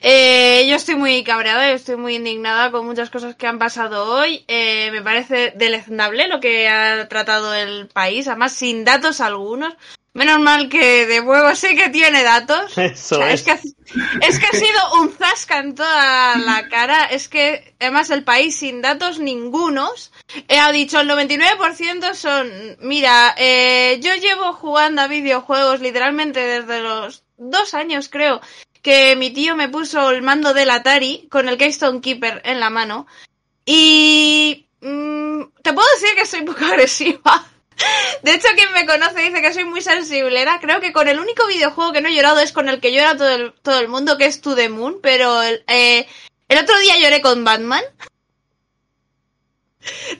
Eh, 0.00 0.66
yo 0.68 0.76
estoy 0.76 0.94
muy 0.94 1.24
cabreada, 1.24 1.68
yo 1.68 1.74
estoy 1.74 1.96
muy 1.96 2.14
indignada 2.16 2.70
con 2.70 2.86
muchas 2.86 3.10
cosas 3.10 3.34
que 3.34 3.46
han 3.46 3.58
pasado 3.58 4.14
hoy. 4.14 4.44
Eh, 4.46 4.90
me 4.92 5.02
parece 5.02 5.52
deleznable 5.56 6.28
lo 6.28 6.40
que 6.40 6.68
ha 6.68 7.08
tratado 7.08 7.52
el 7.54 7.88
país, 7.88 8.28
además 8.28 8.52
sin 8.52 8.84
datos 8.84 9.20
algunos. 9.20 9.74
Menos 10.18 10.40
mal 10.40 10.68
que 10.68 11.06
de 11.06 11.20
huevo 11.20 11.54
sí 11.54 11.74
que 11.76 11.88
tiene 11.90 12.22
datos. 12.24 12.72
Eso 12.76 13.16
O 13.16 13.18
sea, 13.20 13.32
es. 13.32 13.40
es 13.40 13.42
que, 13.44 13.50
ha- 13.52 14.26
es 14.28 14.38
que 14.38 14.46
ha 14.46 14.52
sido 14.58 14.94
un 15.00 15.12
zasca 15.16 15.60
en 15.60 15.74
toda 15.74 16.36
la 16.38 16.68
cara. 16.68 17.04
Es 17.06 17.28
que, 17.28 17.74
además, 17.80 18.10
el 18.10 18.24
país 18.24 18.56
sin 18.56 18.82
datos 18.82 19.18
ningunos. 19.20 20.12
eh, 20.48 20.58
ha 20.58 20.72
dicho 20.72 21.00
el 21.00 21.08
99% 21.08 22.14
son. 22.14 22.50
Mira, 22.80 23.34
eh, 23.38 23.98
yo 24.02 24.14
llevo 24.16 24.52
jugando 24.52 25.02
a 25.02 25.06
videojuegos 25.06 25.80
literalmente 25.80 26.40
desde 26.40 26.82
los 26.82 27.22
dos 27.36 27.72
años, 27.74 28.08
creo. 28.08 28.40
Que 28.82 29.16
mi 29.16 29.30
tío 29.30 29.54
me 29.56 29.68
puso 29.68 30.10
el 30.10 30.22
mando 30.22 30.52
del 30.52 30.70
Atari 30.70 31.28
con 31.30 31.48
el 31.48 31.56
Keystone 31.58 32.00
Keeper 32.00 32.42
en 32.44 32.60
la 32.60 32.70
mano. 32.70 33.06
Y. 33.64 34.66
mm, 34.80 35.42
te 35.62 35.72
puedo 35.72 35.86
decir 35.94 36.16
que 36.16 36.26
soy 36.26 36.42
poco 36.42 36.64
agresiva. 36.64 37.46
De 38.22 38.34
hecho, 38.34 38.48
quien 38.56 38.72
me 38.72 38.86
conoce 38.86 39.20
dice 39.20 39.40
que 39.40 39.52
soy 39.52 39.64
muy 39.64 39.80
sensiblera. 39.80 40.58
Creo 40.60 40.80
que 40.80 40.92
con 40.92 41.08
el 41.08 41.20
único 41.20 41.46
videojuego 41.46 41.92
que 41.92 42.00
no 42.00 42.08
he 42.08 42.14
llorado 42.14 42.40
es 42.40 42.52
con 42.52 42.68
el 42.68 42.80
que 42.80 42.92
llora 42.92 43.16
todo 43.16 43.28
el, 43.28 43.52
todo 43.62 43.78
el 43.78 43.88
mundo, 43.88 44.18
que 44.18 44.26
es 44.26 44.40
To 44.40 44.54
The 44.54 44.68
Moon. 44.68 44.98
Pero 45.02 45.42
el, 45.42 45.64
eh, 45.68 46.06
el 46.48 46.58
otro 46.58 46.78
día 46.80 46.98
lloré 46.98 47.20
con 47.20 47.44
Batman. 47.44 47.82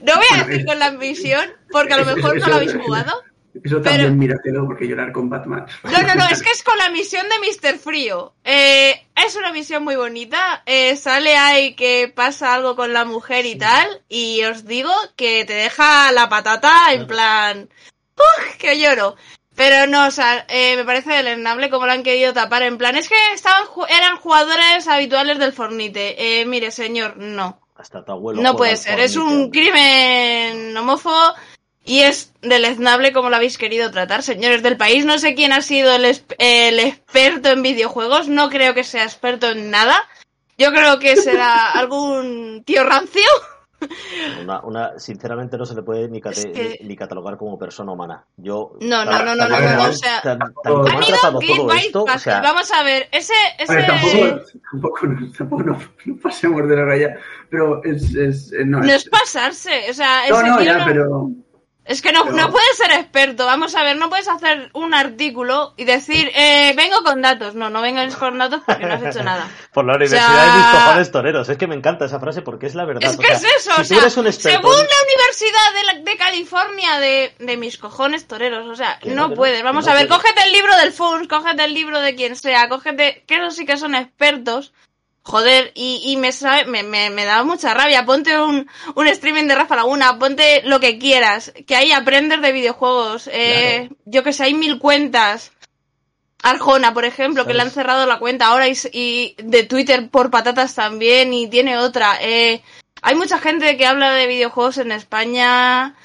No 0.01 0.15
voy 0.15 0.25
a 0.31 0.35
Bueno, 0.35 0.47
decir 0.47 0.65
con 0.65 0.79
la 0.79 0.91
misión, 0.91 1.53
porque 1.71 1.93
a 1.93 1.97
lo 1.97 2.15
mejor 2.15 2.37
no 2.39 2.47
lo 2.47 2.55
habéis 2.55 2.73
jugado. 2.73 3.23
Eso 3.63 3.81
también 3.81 4.17
míratelo, 4.17 4.65
porque 4.65 4.87
llorar 4.87 5.11
con 5.11 5.29
Batman. 5.29 5.65
No, 5.83 6.01
no, 6.01 6.15
no, 6.15 6.27
es 6.29 6.41
que 6.41 6.51
es 6.51 6.63
con 6.63 6.77
la 6.77 6.89
misión 6.89 7.25
de 7.29 7.69
Mr. 7.69 7.77
Frío. 7.77 8.33
Eh, 8.43 9.07
es 9.25 9.35
una 9.35 9.51
misión 9.51 9.83
muy 9.83 9.95
bonita. 9.95 10.63
Eh, 10.65 10.95
sale 10.95 11.35
ahí 11.37 11.75
que 11.75 12.11
pasa 12.13 12.53
algo 12.53 12.75
con 12.75 12.93
la 12.93 13.05
mujer 13.05 13.45
y 13.45 13.55
tal. 13.57 14.01
Y 14.07 14.43
os 14.43 14.65
digo 14.65 14.91
que 15.15 15.45
te 15.45 15.53
deja 15.53 16.11
la 16.11 16.29
patata 16.29 16.93
en 16.93 17.07
plan. 17.07 17.69
¡Uf! 18.15 18.55
Que 18.57 18.79
lloro. 18.79 19.15
Pero 19.55 19.87
no, 19.87 20.07
o 20.07 20.11
sea, 20.11 20.45
eh, 20.47 20.77
me 20.77 20.85
parece 20.85 21.11
deleznable 21.11 21.69
como 21.69 21.85
lo 21.85 21.91
han 21.91 22.03
querido 22.03 22.31
tapar. 22.31 22.63
En 22.63 22.77
plan, 22.77 22.95
es 22.95 23.09
que 23.09 23.15
estaban 23.33 23.65
eran 23.89 24.17
jugadores 24.17 24.87
habituales 24.87 25.37
del 25.37 25.51
Fornite. 25.51 26.41
Eh, 26.41 26.45
mire, 26.45 26.71
señor, 26.71 27.17
no. 27.17 27.59
Hasta 27.75 28.03
tu 28.05 28.13
abuelo. 28.13 28.41
No 28.41 28.55
puede 28.55 28.77
ser, 28.77 28.99
es 28.99 29.15
Fortnite, 29.15 29.35
un 29.35 29.43
hombre. 29.43 29.59
crimen 29.59 30.77
homófobo 30.77 31.33
y 31.85 32.01
es 32.01 32.33
deleznable 32.41 33.13
como 33.13 33.29
lo 33.29 33.35
habéis 33.37 33.57
querido 33.57 33.89
tratar, 33.91 34.21
señores 34.23 34.61
del 34.63 34.77
país. 34.77 35.05
No 35.05 35.17
sé 35.17 35.33
quién 35.35 35.51
ha 35.53 35.61
sido 35.61 35.91
el, 35.95 36.05
es- 36.05 36.25
el 36.37 36.79
experto 36.79 37.49
en 37.49 37.61
videojuegos, 37.63 38.27
no 38.27 38.49
creo 38.49 38.73
que 38.73 38.83
sea 38.83 39.03
experto 39.03 39.49
en 39.49 39.71
nada. 39.71 39.97
Yo 40.57 40.71
creo 40.71 40.99
que 40.99 41.15
será 41.15 41.71
algún 41.73 42.63
tío 42.65 42.83
rancio. 42.83 43.21
Una, 44.41 44.59
una, 44.61 44.99
sinceramente 44.99 45.57
no 45.57 45.65
se 45.65 45.73
le 45.73 45.83
puede 45.83 46.09
ni, 46.09 46.19
cate- 46.19 46.39
Es 46.39 46.45
que- 46.47 46.77
ni, 46.81 46.89
ni 46.89 46.95
catalogar 46.97 47.37
como 47.37 47.57
persona 47.57 47.93
humana. 47.93 48.25
Yo 48.35 48.73
No, 48.81 49.05
no, 49.05 49.23
no, 49.23 49.35
no, 49.35 49.47
no, 49.47 49.59
no, 49.59 49.83
o 49.85 49.93
sea, 49.93 50.21
tan- 50.21 50.37
tan 50.37 50.73
han 50.97 51.03
ido 51.03 51.39
todo 51.55 51.71
esto, 51.71 52.03
o 52.03 52.19
sea, 52.19 52.41
Vamos 52.41 52.69
a 52.73 52.83
ver, 52.83 53.07
ese, 53.13 53.33
A 53.33 53.71
ver, 53.73 53.79
ese 53.79 53.87
tampoco, 53.87 54.41
tampoco, 54.71 55.07
nos- 55.07 55.33
tampoco 55.33 55.63
nos, 55.63 55.83
no 56.05 56.17
pasemos 56.21 56.67
de 56.67 56.75
la 56.75 56.83
raya, 56.85 57.15
pero 57.49 57.81
es... 57.85 58.13
es 58.15 58.51
eh, 58.51 58.65
no, 58.65 58.79
no 58.81 58.91
es- 58.93 59.07
pasarse, 59.07 59.89
o 59.89 59.93
sea, 59.93 60.23
no, 60.29 60.41
no, 60.43 60.61
ya, 60.61 60.79
no- 60.79 60.85
pero... 60.85 61.31
Es 61.89 62.03
que 62.03 62.11
no, 62.13 62.23
Pero- 62.23 62.35
no 62.35 62.51
puedes 62.51 62.77
ser 62.77 62.91
experto. 62.91 63.47
Vamos 63.47 63.73
a 63.75 63.81
ver, 63.83 63.97
no 63.97 64.09
puedes 64.09 64.27
hacer 64.27 64.69
un 64.73 64.93
artículo 64.93 65.73
y 65.75 65.85
decir, 65.85 66.31
eh, 66.35 66.71
vengo 66.77 67.03
con 67.03 67.21
datos. 67.21 67.55
No, 67.55 67.71
no 67.71 67.81
vengas 67.81 68.15
con 68.15 68.37
datos 68.37 68.61
porque 68.63 68.85
no 68.85 68.93
has 68.93 69.03
hecho 69.03 69.23
nada. 69.23 69.49
por 69.73 69.85
la 69.85 69.95
universidad 69.95 70.27
sea- 70.27 70.45
de 70.45 70.57
mis 70.59 70.65
cojones 70.67 71.11
toreros. 71.11 71.49
Es 71.49 71.57
que 71.57 71.65
me 71.65 71.73
encanta 71.75 72.05
esa 72.05 72.19
frase 72.19 72.43
porque 72.43 72.67
es 72.67 72.75
la 72.75 72.85
verdad. 72.85 73.09
Es 73.09 73.15
o 73.17 73.19
que 73.19 73.27
sea, 73.35 73.37
es 73.37 73.43
eso, 73.65 73.71
si 73.71 73.71
o 73.71 73.75
tú 73.77 73.83
sea, 73.85 73.97
eres 73.97 74.17
un 74.17 74.27
experto 74.27 74.59
según 74.61 74.77
la 74.77 74.95
Universidad 75.03 75.73
de, 75.73 75.83
la- 76.03 76.11
de 76.11 76.17
California 76.17 76.99
de, 76.99 77.35
de 77.39 77.57
mis 77.57 77.77
cojones 77.79 78.27
toreros, 78.27 78.67
o 78.67 78.75
sea, 78.75 78.99
no, 79.05 79.33
puedes. 79.33 79.63
Vamos 79.63 79.85
no 79.87 79.91
a 79.91 79.95
ver, 79.95 80.07
puedes. 80.07 80.21
cógete 80.23 80.43
el 80.45 80.53
libro 80.53 80.77
del 80.77 80.93
FUNS, 80.93 81.27
cógete 81.27 81.63
el 81.63 81.73
libro 81.73 81.99
de 81.99 82.13
quien 82.15 82.35
sea, 82.35 82.69
cógete, 82.69 83.23
que 83.27 83.37
esos 83.37 83.55
sí 83.55 83.65
que 83.65 83.77
son 83.77 83.95
expertos. 83.95 84.73
Joder, 85.23 85.71
y, 85.75 86.01
y 86.05 86.17
me, 86.17 86.31
sabe, 86.31 86.65
me, 86.65 86.81
me, 86.81 87.09
me 87.09 87.25
da 87.25 87.43
mucha 87.43 87.73
rabia. 87.73 88.05
Ponte 88.05 88.39
un, 88.39 88.67
un 88.95 89.07
streaming 89.07 89.43
de 89.45 89.55
Rafa 89.55 89.75
Laguna, 89.75 90.17
ponte 90.17 90.63
lo 90.63 90.79
que 90.79 90.97
quieras, 90.97 91.53
que 91.67 91.75
ahí 91.75 91.91
aprendes 91.91 92.41
de 92.41 92.51
videojuegos. 92.51 93.29
Eh, 93.31 93.89
Yo 94.05 94.23
que 94.23 94.33
sé, 94.33 94.45
hay 94.45 94.53
mil 94.53 94.79
cuentas. 94.79 95.51
Arjona, 96.41 96.93
por 96.93 97.03
ejemplo, 97.03 97.45
que 97.45 97.53
le 97.53 97.61
han 97.61 97.69
cerrado 97.69 98.05
la 98.05 98.17
cuenta 98.17 98.47
ahora 98.47 98.69
y, 98.69 98.77
y 98.93 99.35
de 99.43 99.63
Twitter 99.63 100.09
por 100.09 100.31
patatas 100.31 100.73
también 100.73 101.33
y 101.33 101.47
tiene 101.49 101.77
otra. 101.77 102.17
Eh, 102.21 102.63
hay 103.01 103.15
mucha 103.15 103.39
gente 103.39 103.75
que 103.77 103.85
habla 103.85 104.11
de 104.13 104.25
videojuegos 104.25 104.77
en 104.77 104.93
España. 104.93 105.95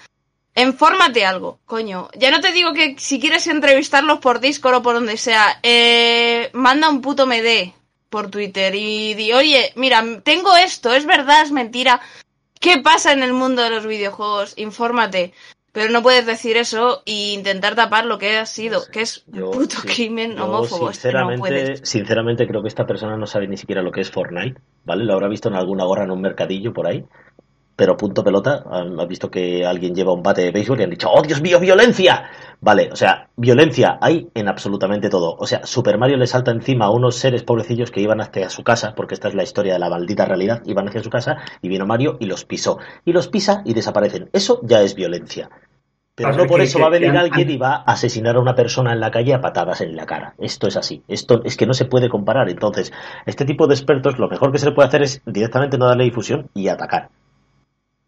Enfórmate 0.57 1.25
algo, 1.25 1.61
coño. 1.67 2.09
Ya 2.17 2.31
no 2.31 2.41
te 2.41 2.53
digo 2.53 2.73
que 2.73 2.97
si 2.99 3.21
quieres 3.21 3.47
entrevistarlos 3.47 4.19
por 4.19 4.41
Discord 4.41 4.75
o 4.75 4.83
por 4.83 4.95
donde 4.95 5.17
sea, 5.17 5.59
eh, 5.63 6.51
manda 6.53 6.89
un 6.89 7.01
puto 7.01 7.27
MD 7.27 7.73
por 8.15 8.31
Twitter 8.31 8.73
y 8.77 9.15
di, 9.15 9.33
oye, 9.33 9.73
mira, 9.75 10.01
tengo 10.23 10.55
esto, 10.57 10.95
es 10.95 11.05
verdad, 11.05 11.43
es 11.43 11.51
mentira. 11.51 12.01
¿Qué 12.61 12.79
pasa 12.79 13.13
en 13.13 13.25
el 13.25 13.33
mundo 13.33 13.61
de 13.61 13.71
los 13.71 13.85
videojuegos? 13.89 14.55
Infórmate. 14.57 15.33
Pero 15.73 15.91
no 15.91 16.01
puedes 16.05 16.25
decir 16.25 16.57
eso 16.57 17.03
e 17.07 17.33
intentar 17.33 17.75
tapar 17.75 18.07
lo 18.07 18.17
que 18.17 18.39
ha 18.39 18.47
sido, 18.47 18.79
No 18.79 18.85
sé. 18.85 18.91
que 18.93 19.01
es 19.01 19.25
un 19.27 19.51
puto 19.51 19.81
sí, 19.81 19.89
crimen 19.89 20.39
homófobo. 20.39 20.87
No 20.87 20.93
sinceramente, 20.93 21.41
puedes. 21.41 21.81
sinceramente 21.83 22.47
creo 22.47 22.63
que 22.63 22.69
esta 22.69 22.87
persona 22.87 23.17
no 23.17 23.27
sabe 23.27 23.49
ni 23.49 23.57
siquiera 23.57 23.83
lo 23.83 23.91
que 23.91 24.03
es 24.03 24.13
Fortnite, 24.13 24.61
¿vale? 24.85 25.05
Lo 25.05 25.15
habrá 25.15 25.27
visto 25.27 25.49
en 25.49 25.57
alguna 25.57 25.85
gorra 25.85 26.05
en 26.05 26.13
un 26.13 26.21
mercadillo 26.21 26.73
por 26.73 26.87
ahí. 26.87 27.05
Pero 27.77 27.97
punto 27.97 28.23
pelota, 28.23 28.63
han 28.71 28.99
han 28.99 29.09
visto 29.09 29.31
que 29.31 29.65
alguien 29.67 29.95
lleva 29.95 30.13
un 30.13 30.23
bate 30.23 30.43
de 30.43 30.51
béisbol 30.53 30.81
y 30.81 30.85
han 30.85 30.91
dicho, 30.91 31.11
¡Oh, 31.11 31.23
Dios 31.23 31.43
mío, 31.43 31.59
violencia! 31.59 32.31
Vale, 32.61 32.91
o 32.93 32.97
sea, 32.97 33.29
violencia 33.37 33.99
hay 34.01 34.29
en 34.35 34.49
absolutamente 34.49 35.11
todo. 35.11 35.37
O 35.39 35.47
sea, 35.47 35.67
Super 35.67 35.99
Mario 35.99 36.17
le 36.17 36.27
salta 36.27 36.51
encima 36.51 36.87
a 36.87 36.91
unos 36.91 37.17
seres 37.17 37.43
pobrecillos 37.43 37.91
que 37.91 38.01
iban 38.01 38.21
hacia 38.21 38.49
su 38.49 38.63
casa, 38.63 38.95
porque 38.95 39.15
esta 39.15 39.29
es 39.29 39.35
la 39.35 39.43
historia 39.43 39.75
de 39.75 39.79
la 39.81 39.91
maldita 39.91 40.25
realidad, 40.25 40.63
iban 40.65 40.89
hacia 40.89 41.03
su 41.03 41.11
casa 41.11 41.37
y 41.61 41.69
vino 41.69 41.85
Mario 41.85 42.17
y 42.21 42.27
los 42.27 42.45
pisó. 42.45 42.79
Y 43.05 43.13
los 43.13 43.29
pisa 43.29 43.63
y 43.65 43.75
desaparecen. 43.75 44.31
Eso 44.33 44.61
ya 44.63 44.81
es 44.81 44.95
violencia. 44.95 45.51
Pero 46.17 46.33
no 46.33 46.47
por 46.47 46.61
eso 46.61 46.79
va 46.79 46.87
a 46.87 46.91
venir 46.91 47.17
alguien 47.17 47.51
y 47.51 47.57
va 47.57 47.75
a 47.75 47.93
asesinar 47.93 48.37
a 48.37 48.41
una 48.41 48.55
persona 48.55 48.93
en 48.93 49.01
la 49.01 49.11
calle 49.11 49.35
a 49.35 49.41
patadas 49.41 49.81
en 49.81 49.97
la 49.97 50.07
cara. 50.07 50.35
Esto 50.39 50.69
es 50.69 50.77
así. 50.77 51.03
Esto 51.09 51.43
es 51.45 51.57
que 51.57 51.67
no 51.67 51.75
se 51.75 51.87
puede 51.87 52.09
comparar. 52.09 52.49
Entonces, 52.49 52.93
este 53.27 53.45
tipo 53.45 53.67
de 53.67 53.75
expertos, 53.75 54.19
lo 54.19 54.29
mejor 54.29 54.53
que 54.53 54.59
se 54.59 54.67
le 54.67 54.73
puede 54.73 54.87
hacer 54.87 55.03
es 55.03 55.23
directamente 55.27 55.77
no 55.77 55.87
darle 55.87 56.05
difusión 56.05 56.49
y 56.55 56.69
atacar. 56.69 57.11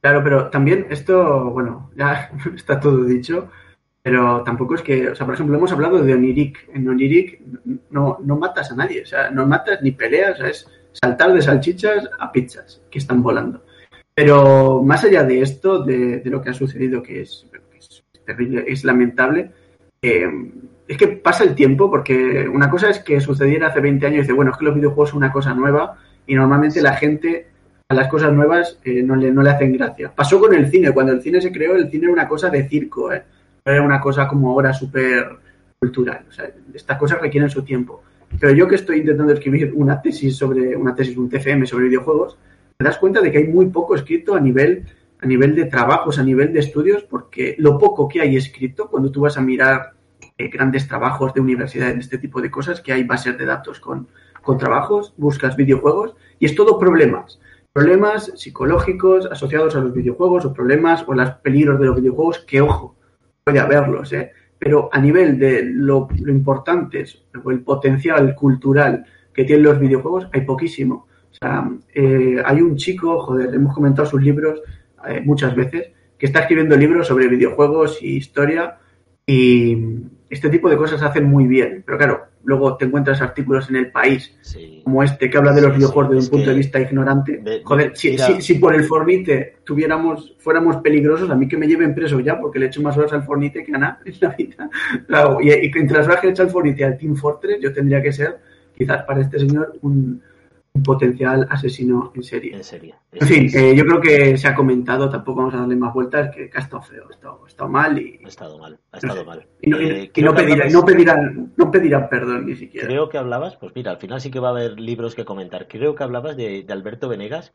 Claro, 0.07 0.23
pero 0.23 0.51
también 0.51 0.87
esto, 0.89 1.51
bueno, 1.51 1.91
ya 1.97 2.31
está 2.55 2.79
todo 2.79 3.03
dicho, 3.03 3.51
pero 4.01 4.45
tampoco 4.45 4.77
es 4.77 4.83
que, 4.83 5.09
o 5.09 5.17
sea, 5.17 5.27
por 5.27 5.35
ejemplo, 5.35 5.57
hemos 5.57 5.73
hablado 5.73 6.01
de 6.01 6.15
Oniric. 6.15 6.69
En 6.73 6.89
Oniric 6.89 7.41
no, 7.91 8.19
no 8.23 8.37
matas 8.37 8.71
a 8.71 8.77
nadie, 8.77 9.03
o 9.03 9.07
sea, 9.07 9.33
no 9.33 9.45
matas 9.47 9.83
ni 9.83 9.91
peleas, 9.91 10.35
o 10.35 10.43
sea, 10.43 10.49
es 10.49 10.69
saltar 10.93 11.33
de 11.33 11.43
salchichas 11.43 12.09
a 12.21 12.31
pizzas 12.31 12.81
que 12.89 12.99
están 12.99 13.21
volando. 13.21 13.65
Pero 14.15 14.81
más 14.81 15.03
allá 15.03 15.25
de 15.25 15.43
esto, 15.43 15.83
de, 15.83 16.21
de 16.21 16.31
lo 16.31 16.41
que 16.41 16.51
ha 16.51 16.55
sucedido, 16.55 17.03
que 17.03 17.23
es, 17.23 17.45
que 17.51 17.79
es 17.79 18.05
terrible, 18.25 18.65
es 18.65 18.85
lamentable, 18.85 19.51
eh, 20.03 20.31
es 20.87 20.97
que 20.97 21.09
pasa 21.09 21.43
el 21.43 21.57
tiempo, 21.57 21.91
porque 21.91 22.49
una 22.49 22.71
cosa 22.71 22.91
es 22.91 23.01
que 23.01 23.21
sucediera 23.21 23.67
hace 23.67 23.81
20 23.81 24.07
años 24.07 24.19
y 24.19 24.21
dice, 24.21 24.35
bueno, 24.35 24.53
es 24.53 24.57
que 24.57 24.67
los 24.67 24.75
videojuegos 24.77 25.11
son 25.11 25.17
una 25.17 25.33
cosa 25.33 25.53
nueva 25.53 25.99
y 26.29 26.37
normalmente 26.37 26.81
la 26.81 26.95
gente 26.95 27.56
a 27.89 27.95
las 27.95 28.09
cosas 28.09 28.32
nuevas 28.32 28.78
eh, 28.84 29.03
no, 29.03 29.14
le, 29.14 29.30
no 29.30 29.43
le 29.43 29.51
hacen 29.51 29.72
gracia. 29.72 30.12
Pasó 30.14 30.41
con 30.41 30.55
el 30.55 30.70
cine, 30.70 30.93
cuando 30.93 31.12
el 31.12 31.22
cine 31.22 31.41
se 31.41 31.53
creó, 31.53 31.76
el 31.76 31.91
cine 31.91 32.05
era 32.05 32.12
una 32.12 32.28
cosa 32.28 32.51
de 32.51 32.68
circo, 32.68 33.12
¿eh? 33.12 33.22
era 33.64 33.82
una 33.82 34.01
cosa 34.01 34.26
como 34.26 34.51
ahora 34.51 34.72
súper 34.72 35.28
cultural. 35.78 36.24
O 36.28 36.32
sea, 36.32 36.51
estas 36.74 36.99
cosas 36.99 37.20
requieren 37.20 37.51
su 37.51 37.62
tiempo. 37.62 38.03
Pero 38.41 38.53
yo 38.53 38.66
que 38.66 38.74
estoy 38.74 38.99
intentando 38.99 39.32
escribir 39.32 39.72
una 39.74 40.03
tesis 40.03 40.37
sobre, 40.37 40.76
una 40.76 40.95
tesis, 40.95 41.16
un 41.16 41.28
TFM 41.28 41.66
sobre 41.66 41.87
videojuegos, 41.87 42.39
te 42.76 42.84
das 42.84 42.99
cuenta 42.99 43.20
de 43.20 43.30
que 43.30 43.39
hay 43.39 43.49
muy 43.49 43.66
poco 43.66 43.95
escrito 43.95 44.34
a 44.34 44.41
nivel, 44.41 44.84
a 45.20 45.26
nivel 45.26 45.55
de 45.55 45.66
trabajos, 45.66 46.18
a 46.18 46.24
nivel 46.24 46.53
de 46.53 46.61
estudios, 46.61 47.05
porque 47.05 47.55
lo 47.59 47.78
poco 47.78 48.09
que 48.09 48.20
hay 48.20 48.37
escrito, 48.37 48.91
cuando 48.91 49.11
tú 49.11 49.20
vas 49.22 49.39
a 49.39 49.43
mirar 49.43 49.93
eh, 50.37 50.49
grandes 50.49 50.89
trabajos 50.89 51.32
de 51.34 51.41
universidades, 51.41 51.95
de 51.95 52.01
este 52.01 52.18
tipo 52.18 52.43
de 52.43 52.51
cosas, 52.51 52.80
que 52.80 52.93
hay 52.93 53.05
bases 53.05 53.39
de 53.39 53.47
datos 53.47 53.78
con, 53.78 54.09
con 54.43 54.59
trabajos, 54.59 55.14
buscas 55.16 55.57
videojuegos, 55.57 56.16
y 56.39 56.47
es 56.47 56.55
todo 56.55 56.78
problemas. 56.78 57.39
Problemas 57.77 58.33
psicológicos 58.37 59.27
asociados 59.27 59.77
a 59.77 59.81
los 59.81 59.93
videojuegos, 59.93 60.47
o 60.47 60.55
problemas 60.55 61.05
o 61.07 61.12
los 61.12 61.31
peligros 61.43 61.79
de 61.79 61.85
los 61.85 61.97
videojuegos, 61.97 62.39
que 62.39 62.62
ojo, 62.62 62.97
puede 63.45 63.61
haberlos, 63.61 64.14
¿eh? 64.14 64.33
pero 64.59 64.89
a 64.91 64.99
nivel 64.99 65.39
de 65.39 65.62
lo, 65.62 66.09
lo 66.18 66.33
importante 66.33 67.05
o 67.45 67.51
el 67.51 67.61
potencial 67.61 68.35
cultural 68.35 69.05
que 69.35 69.45
tienen 69.45 69.66
los 69.66 69.79
videojuegos, 69.79 70.27
hay 70.33 70.41
poquísimo. 70.41 71.07
O 71.31 71.35
sea, 71.35 71.70
eh, 71.93 72.43
hay 72.43 72.62
un 72.62 72.76
chico, 72.76 73.21
joder, 73.21 73.55
hemos 73.55 73.75
comentado 73.75 74.09
sus 74.09 74.22
libros 74.22 74.63
eh, 75.07 75.21
muchas 75.22 75.55
veces, 75.55 75.91
que 76.17 76.25
está 76.25 76.41
escribiendo 76.41 76.79
libros 76.79 77.07
sobre 77.07 77.29
videojuegos 77.29 78.03
y 78.03 78.17
historia 78.17 78.79
y 79.26 79.76
este 80.30 80.49
tipo 80.49 80.71
de 80.71 80.79
cosas 80.79 81.03
hacen 81.03 81.26
muy 81.26 81.46
bien. 81.46 81.83
Pero 81.84 81.99
claro, 81.99 82.25
luego 82.47 82.77
te 82.77 82.85
encuentras 82.87 83.21
artículos 83.21 83.68
en 83.68 83.77
el 83.77 83.91
país 83.91 84.35
Sí. 84.41 84.81
como 84.85 85.03
este 85.03 85.29
que 85.29 85.37
habla 85.37 85.53
de 85.53 85.61
los 85.63 85.73
Sí, 85.73 85.77
videojuegos 85.79 86.11
desde 86.11 86.18
es 86.21 86.25
un 86.27 86.31
punto 86.31 86.51
de 86.51 86.57
vista 86.57 86.81
ignorante. 86.81 87.63
Joder, 87.64 87.93
si, 87.95 88.17
si, 88.17 88.41
si 88.41 88.55
por 88.55 88.75
el 88.75 88.85
Fornite 88.85 89.57
tuviéramos, 89.64 90.35
fuéramos 90.39 90.77
peligrosos, 90.77 91.29
a 91.29 91.35
mí 91.35 91.49
que 91.49 91.57
me 91.57 91.67
lleven 91.67 91.95
preso 91.95 92.21
ya, 92.21 92.41
porque 92.41 92.59
le 92.59 92.67
echo 92.67 92.81
más 92.81 92.97
horas 92.97 93.13
al 93.13 93.25
Fornite 93.25 93.64
que 93.64 93.75
a 93.75 93.79
nada 93.79 94.01
en 94.05 94.14
la 94.21 94.29
vida. 94.31 94.71
Claro, 95.07 95.39
y, 95.41 95.51
y 95.51 95.71
las 95.89 96.07
horas 96.07 96.21
que 96.21 96.29
le 96.29 96.33
echo 96.33 96.43
al 96.45 96.51
Fornite 96.51 96.85
al 96.85 96.97
Team 96.97 97.17
Fortress, 97.17 97.59
yo 97.61 97.73
tendría 97.73 98.01
que 98.01 98.13
ser, 98.13 98.39
quizás 98.77 99.03
para 99.03 99.21
este 99.21 99.39
señor, 99.41 99.77
un, 99.83 100.23
un 100.77 100.83
potencial 100.83 101.47
asesino 101.51 102.13
en 102.15 102.23
serie. 102.23 102.55
En 102.55 102.65
serio. 102.65 102.95
En 103.13 103.27
fin, 103.27 103.51
eh, 103.55 103.75
yo 103.75 103.85
creo 103.87 104.01
que 104.01 104.37
se 104.37 104.47
ha 104.49 104.55
comentado, 104.55 105.09
tampoco 105.09 105.39
vamos 105.41 105.55
a 105.55 105.59
darle 105.59 105.77
más 105.77 105.93
vueltas, 105.95 106.35
que, 106.35 106.51
que 106.51 106.59
ha 106.59 106.61
estado 106.61 106.83
feo, 106.83 107.05
ha 107.09 107.13
estado, 107.15 107.41
ha 107.45 107.49
estado 107.49 107.69
mal 107.71 107.99
y, 107.99 108.21
ha 108.25 108.29
estado 108.29 108.59
mal. 108.59 108.79
Ha 108.93 108.99
estado 108.99 109.25
mal. 109.25 109.47
y 109.63 109.71
no, 109.71 109.81
y- 109.81 109.85
Eh, 109.91 110.11
y 110.15 110.23
no 110.23 110.35
pedirán, 110.35 110.61
hablabas- 110.69 110.73
no, 110.73 110.85
pedirán, 110.85 111.53
no 111.57 111.71
pedirán 111.71 112.09
perdón 112.09 112.47
ni 112.47 112.55
siquiera. 112.57 112.87
Creo 112.87 113.09
que 113.09 113.19
hablabas, 113.19 113.57
pues 113.57 113.73
mira, 113.75 113.91
al 113.93 113.99
final 113.99 114.21
sí 114.21 114.31
que 114.31 114.41
va 114.41 114.49
a 114.49 114.53
haber 114.53 114.79
libros 114.79 115.15
que 115.15 115.25
comentar. 115.25 115.67
Creo 115.69 115.95
que 115.95 116.05
hablabas 116.05 116.37
de, 116.37 116.63
de 116.63 116.73
Alberto 116.73 117.09
Venegas, 117.09 117.53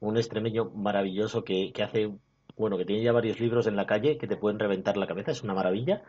un 0.00 0.16
extremeño 0.16 0.70
maravilloso 0.74 1.44
que, 1.44 1.72
que 1.72 1.82
hace, 1.82 2.10
bueno, 2.56 2.76
que 2.76 2.84
tiene 2.84 3.02
ya 3.02 3.12
varios 3.12 3.40
libros 3.40 3.66
en 3.66 3.76
la 3.76 3.86
calle 3.86 4.18
que 4.18 4.26
te 4.26 4.36
pueden 4.36 4.58
reventar 4.58 4.96
la 4.96 5.06
cabeza, 5.06 5.30
es 5.30 5.42
una 5.42 5.54
maravilla. 5.54 6.02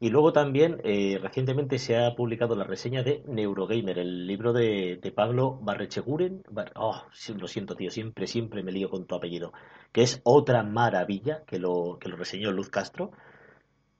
Y 0.00 0.08
luego 0.10 0.32
también 0.32 0.80
eh, 0.82 1.18
recientemente 1.22 1.78
se 1.78 1.96
ha 1.96 2.14
publicado 2.16 2.56
la 2.56 2.64
reseña 2.64 3.02
de 3.02 3.22
Neurogamer, 3.28 3.98
el 3.98 4.26
libro 4.26 4.52
de, 4.52 4.98
de 5.00 5.12
Pablo 5.12 5.58
Barrecheguren. 5.62 6.42
Bar- 6.50 6.72
oh, 6.76 7.02
lo 7.38 7.46
siento, 7.46 7.76
tío, 7.76 7.90
siempre, 7.90 8.26
siempre 8.26 8.62
me 8.62 8.72
lío 8.72 8.88
con 8.90 9.06
tu 9.06 9.14
apellido. 9.14 9.52
Que 9.92 10.02
es 10.02 10.20
otra 10.24 10.62
maravilla 10.62 11.44
que 11.46 11.58
lo, 11.58 11.98
que 12.00 12.08
lo 12.08 12.16
reseñó 12.16 12.50
Luz 12.50 12.70
Castro 12.70 13.12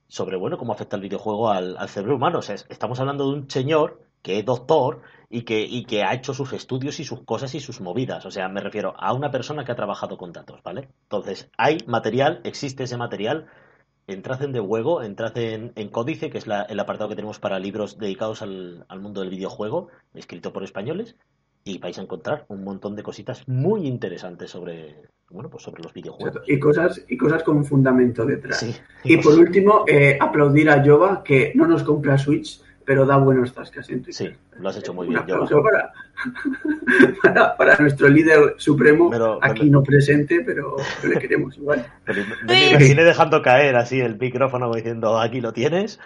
sobre 0.08 0.36
bueno 0.36 0.58
cómo 0.58 0.72
afecta 0.72 0.96
el 0.96 1.02
videojuego 1.02 1.50
al, 1.50 1.76
al 1.78 1.88
cerebro 1.88 2.16
humano. 2.16 2.38
O 2.40 2.42
sea, 2.42 2.54
es- 2.56 2.66
estamos 2.70 3.00
hablando 3.00 3.28
de 3.30 3.34
un 3.38 3.50
señor 3.50 4.02
que 4.22 4.38
es 4.38 4.44
doctor 4.44 5.02
y 5.30 5.42
que, 5.42 5.62
y 5.62 5.84
que 5.84 6.02
ha 6.04 6.14
hecho 6.14 6.34
sus 6.34 6.52
estudios 6.52 7.00
y 7.00 7.04
sus 7.04 7.22
cosas 7.24 7.54
y 7.54 7.60
sus 7.60 7.80
movidas. 7.80 8.26
O 8.26 8.30
sea, 8.30 8.48
me 8.48 8.60
refiero 8.60 8.94
a 8.98 9.12
una 9.14 9.30
persona 9.30 9.64
que 9.64 9.72
ha 9.72 9.76
trabajado 9.76 10.18
con 10.18 10.32
datos, 10.32 10.62
¿vale? 10.62 10.90
Entonces, 11.04 11.50
hay 11.58 11.78
material, 11.86 12.40
existe 12.44 12.84
ese 12.84 12.96
material. 12.98 13.46
Entrad 14.10 14.42
en 14.42 14.52
De 14.52 14.60
Juego, 14.60 15.02
entrad 15.02 15.36
en, 15.38 15.72
en 15.76 15.88
Códice, 15.88 16.30
que 16.30 16.38
es 16.38 16.46
la- 16.46 16.62
el 16.62 16.80
apartado 16.80 17.08
que 17.08 17.16
tenemos 17.16 17.38
para 17.38 17.58
libros 17.58 17.98
dedicados 17.98 18.42
al, 18.42 18.84
al 18.88 19.00
mundo 19.00 19.20
del 19.20 19.30
videojuego, 19.30 19.88
escrito 20.14 20.52
por 20.52 20.64
españoles, 20.64 21.16
y 21.64 21.78
vais 21.78 21.98
a 21.98 22.02
encontrar 22.02 22.44
un 22.48 22.64
montón 22.64 22.96
de 22.96 23.02
cositas 23.02 23.46
muy 23.46 23.86
interesantes 23.86 24.50
sobre, 24.50 24.96
bueno, 25.30 25.50
pues 25.50 25.62
sobre 25.62 25.82
los 25.82 25.92
videojuegos. 25.92 26.42
Y 26.48 26.58
cosas, 26.58 27.04
y 27.08 27.16
cosas 27.16 27.42
con 27.42 27.64
fundamento 27.64 28.24
detrás. 28.24 28.58
Sí. 28.60 28.74
Y 29.04 29.18
por 29.18 29.38
último, 29.38 29.84
eh, 29.86 30.16
aplaudir 30.20 30.70
a 30.70 30.82
Jova, 30.84 31.22
que 31.22 31.52
no 31.54 31.66
nos 31.66 31.82
compra 31.82 32.16
Switch, 32.16 32.62
pero 32.84 33.06
da 33.06 33.16
buenos 33.16 33.52
tascas 33.54 33.88
en 33.90 34.02
Twitter. 34.02 34.32
Sí, 34.34 34.58
lo 34.58 34.68
has 34.68 34.76
hecho 34.78 34.92
muy 34.94 35.06
bien, 35.08 35.20
aplauso 35.20 35.62
para, 35.62 35.92
para, 37.22 37.56
para 37.56 37.76
nuestro 37.78 38.08
líder 38.08 38.54
supremo, 38.56 39.10
Pero- 39.10 39.38
aquí 39.42 39.60
pero- 39.60 39.72
no 39.72 39.82
presente, 39.82 40.42
pero 40.44 40.76
le 41.06 41.18
queremos 41.18 41.56
igual. 41.56 41.86
Pero 42.04 42.22
me, 42.46 42.72
me 42.72 42.76
viene 42.78 43.04
dejando 43.04 43.42
caer 43.42 43.76
así 43.76 44.00
el 44.00 44.18
micrófono 44.18 44.72
diciendo, 44.72 45.18
aquí 45.18 45.40
lo 45.40 45.52
tienes. 45.52 46.00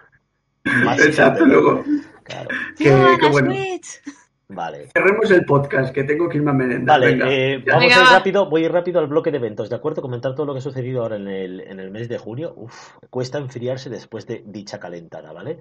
Más 0.65 0.99
Exacto, 1.05 1.45
luego. 1.45 1.85
Claro, 2.23 2.49
Que- 2.77 2.85
¡Viva 2.95 3.19
que 3.19 3.29
bueno. 3.29 3.55
Vale. 4.47 4.89
Cerremos 4.93 5.31
el 5.31 5.45
podcast, 5.47 5.93
que 5.95 6.05
tengo 6.05 6.29
que 6.29 6.37
irme 6.37 6.51
a 6.51 6.55
merendar. 6.55 7.01
Vale, 7.01 7.13
Venga, 7.13 7.33
eh, 7.33 7.65
vamos 7.67 7.81
Venga, 7.83 7.97
a 7.97 8.03
ir 8.03 8.09
rápido, 8.09 8.49
voy 8.51 8.63
a 8.63 8.67
ir 8.67 8.73
rápido 8.73 9.01
al 9.01 9.07
bloque 9.07 9.31
de 9.31 9.39
eventos, 9.39 9.71
¿de 9.71 9.77
acuerdo? 9.77 10.03
Comentar 10.03 10.35
todo 10.35 10.45
lo 10.47 10.53
que 10.53 10.59
ha 10.59 10.63
sucedido 10.63 11.03
ahora 11.03 11.17
en 11.17 11.29
el, 11.29 11.61
en 11.61 11.81
el 11.81 11.91
mes 11.91 12.09
de 12.11 12.19
junio. 12.19 12.53
Uf, 12.57 12.91
cuesta 13.11 13.39
enfriarse 13.39 13.89
después 13.89 14.27
de 14.27 14.43
dicha 14.47 14.79
calentada, 14.79 15.33
¿vale? 15.33 15.61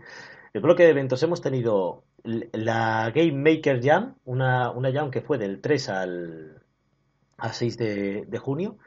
El 0.53 0.61
bloque 0.61 0.83
de 0.83 0.91
eventos 0.91 1.23
hemos 1.23 1.41
tenido 1.41 2.03
la 2.23 3.11
Game 3.13 3.33
Maker 3.33 3.83
Jam, 3.83 4.15
una, 4.23 4.69
una 4.71 4.91
jam 4.91 5.09
que 5.09 5.21
fue 5.21 5.39
del 5.39 5.61
3 5.61 5.89
al, 5.89 6.63
al 7.37 7.51
6 7.53 7.77
de, 7.77 8.25
de 8.27 8.37
junio, 8.37 8.77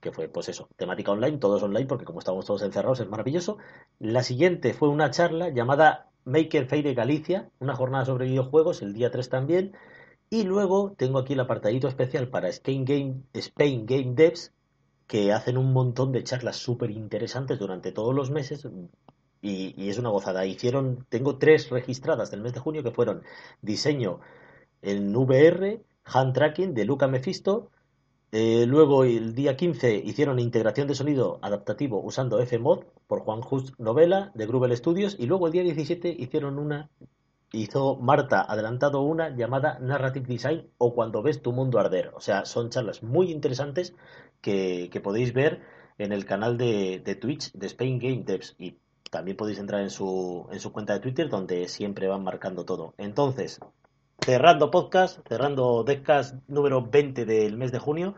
que 0.00 0.12
fue, 0.12 0.28
pues 0.28 0.48
eso, 0.48 0.68
temática 0.76 1.10
online, 1.12 1.38
todos 1.38 1.62
online, 1.62 1.86
porque 1.86 2.04
como 2.04 2.20
estamos 2.20 2.46
todos 2.46 2.62
encerrados 2.62 3.00
es 3.00 3.08
maravilloso. 3.08 3.58
La 3.98 4.22
siguiente 4.22 4.72
fue 4.72 4.88
una 4.88 5.10
charla 5.10 5.48
llamada 5.48 6.10
Maker 6.24 6.66
Faire 6.66 6.94
Galicia, 6.94 7.50
una 7.58 7.74
jornada 7.74 8.04
sobre 8.04 8.26
videojuegos, 8.26 8.80
el 8.82 8.94
día 8.94 9.10
3 9.10 9.28
también. 9.28 9.76
Y 10.30 10.44
luego 10.44 10.94
tengo 10.96 11.18
aquí 11.18 11.32
el 11.32 11.40
apartadito 11.40 11.88
especial 11.88 12.28
para 12.28 12.48
Spain 12.48 12.84
Game, 12.84 13.22
Spain 13.32 13.84
Game 13.84 14.12
Devs, 14.14 14.52
que 15.08 15.32
hacen 15.32 15.58
un 15.58 15.72
montón 15.72 16.12
de 16.12 16.22
charlas 16.22 16.56
súper 16.56 16.92
interesantes 16.92 17.58
durante 17.58 17.90
todos 17.90 18.14
los 18.14 18.30
meses. 18.30 18.64
Y, 19.42 19.88
es 19.88 19.98
una 19.98 20.10
gozada. 20.10 20.44
Hicieron, 20.46 21.06
tengo 21.08 21.38
tres 21.38 21.70
registradas 21.70 22.30
del 22.30 22.42
mes 22.42 22.52
de 22.52 22.60
junio 22.60 22.82
que 22.82 22.90
fueron 22.90 23.22
diseño 23.62 24.20
en 24.82 25.14
VR, 25.16 25.82
hand 26.04 26.34
tracking 26.34 26.74
de 26.74 26.84
Luca 26.84 27.08
Mephisto. 27.08 27.70
eh, 28.32 28.64
luego 28.66 29.04
el 29.04 29.34
día 29.34 29.56
15 29.56 29.96
hicieron 29.96 30.38
integración 30.38 30.86
de 30.88 30.94
sonido 30.94 31.38
adaptativo 31.42 32.00
usando 32.02 32.44
Fmod 32.44 32.84
por 33.06 33.20
Juan 33.20 33.40
Just 33.42 33.78
Novela 33.78 34.30
de 34.34 34.46
Grubel 34.46 34.76
Studios. 34.76 35.16
Y 35.18 35.26
luego 35.26 35.46
el 35.46 35.52
día 35.52 35.62
17 35.62 36.08
hicieron 36.18 36.58
una 36.58 36.90
hizo 37.52 37.96
Marta 37.96 38.42
adelantado 38.48 39.02
una 39.02 39.34
llamada 39.36 39.78
Narrative 39.80 40.26
Design 40.26 40.68
o 40.78 40.94
Cuando 40.94 41.22
ves 41.22 41.42
tu 41.42 41.52
mundo 41.52 41.78
arder. 41.78 42.12
O 42.14 42.20
sea, 42.20 42.44
son 42.44 42.70
charlas 42.70 43.02
muy 43.02 43.30
interesantes 43.30 43.94
que, 44.40 44.88
que 44.92 45.00
podéis 45.00 45.32
ver 45.32 45.60
en 45.98 46.12
el 46.12 46.24
canal 46.24 46.56
de, 46.56 47.00
de 47.04 47.14
Twitch 47.14 47.52
de 47.52 47.66
Spain 47.66 47.98
Game 47.98 48.22
Devs 48.24 48.54
y 48.58 48.76
también 49.10 49.36
podéis 49.36 49.58
entrar 49.58 49.82
en 49.82 49.90
su, 49.90 50.48
en 50.50 50.60
su 50.60 50.72
cuenta 50.72 50.94
de 50.94 51.00
Twitter 51.00 51.28
donde 51.28 51.68
siempre 51.68 52.06
van 52.08 52.22
marcando 52.22 52.64
todo. 52.64 52.94
Entonces, 52.96 53.60
cerrando 54.20 54.70
podcast, 54.70 55.18
cerrando 55.28 55.82
Deadcast 55.84 56.36
número 56.48 56.82
20 56.82 57.24
del 57.24 57.56
mes 57.56 57.72
de 57.72 57.78
junio, 57.78 58.14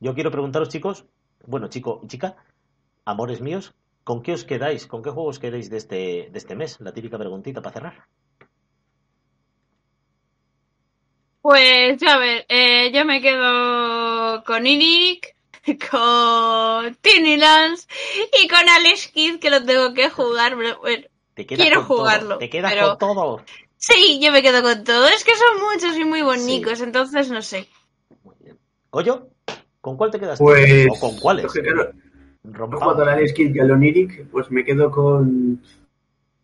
yo 0.00 0.14
quiero 0.14 0.30
preguntaros 0.30 0.68
chicos, 0.68 1.06
bueno 1.46 1.68
chico 1.68 2.00
y 2.02 2.08
chica, 2.08 2.36
amores 3.04 3.40
míos, 3.40 3.74
¿con 4.02 4.22
qué 4.22 4.32
os 4.32 4.44
quedáis? 4.44 4.86
¿Con 4.86 5.02
qué 5.02 5.10
juegos 5.10 5.38
queréis 5.38 5.70
de 5.70 5.76
este, 5.76 6.28
de 6.30 6.38
este 6.38 6.56
mes? 6.56 6.80
La 6.80 6.92
típica 6.92 7.16
preguntita 7.16 7.62
para 7.62 7.72
cerrar. 7.72 8.08
Pues, 11.40 11.98
ya 11.98 12.14
a 12.14 12.18
ver, 12.18 12.46
eh, 12.48 12.90
yo 12.90 13.04
me 13.04 13.20
quedo 13.20 14.42
con 14.44 14.66
Inic, 14.66 15.33
con 15.90 16.94
Tiny 17.00 17.36
Lance 17.36 17.86
y 18.42 18.48
con 18.48 18.68
Alex 18.68 19.08
Kidd, 19.08 19.38
que 19.38 19.50
lo 19.50 19.62
tengo 19.64 19.94
que 19.94 20.10
jugar. 20.10 20.56
pero 20.56 20.78
bueno, 20.80 21.04
Te 21.34 21.46
quedas 21.46 21.62
Quiero 21.64 21.80
con 21.80 21.88
todo, 21.88 21.98
jugarlo, 21.98 22.38
Te 22.38 22.50
quedas 22.50 22.72
pero- 22.72 22.88
con 22.88 22.98
todo. 22.98 23.42
sí, 23.76 24.20
yo 24.22 24.30
me 24.32 24.42
quedo 24.42 24.62
con 24.62 24.84
todo. 24.84 25.06
Es 25.08 25.24
que 25.24 25.32
son 25.36 25.62
muchos 25.72 25.96
y 25.98 26.04
muy 26.04 26.22
bonitos, 26.22 26.78
Sí. 26.78 26.84
entonces 26.84 27.30
no 27.30 27.42
sé. 27.42 27.68
Muy 28.22 28.34
bien. 28.40 28.58
Goyo, 28.90 29.28
¿con 29.80 29.96
cuál 29.96 30.10
te 30.10 30.20
quedas 30.20 30.38
tú? 30.38 30.44
Pues. 30.44 30.86
¿O 30.90 31.00
con 31.00 31.16
cuáles? 31.18 31.46
Rompamos. 32.46 32.82
jugado 32.84 33.02
al 33.04 33.08
Alex 33.18 33.32
Kidd 33.32 33.56
y 33.56 33.60
al 33.60 33.70
Oniric, 33.70 34.26
pues 34.30 34.50
me 34.50 34.64
quedo 34.64 34.90
con. 34.90 35.62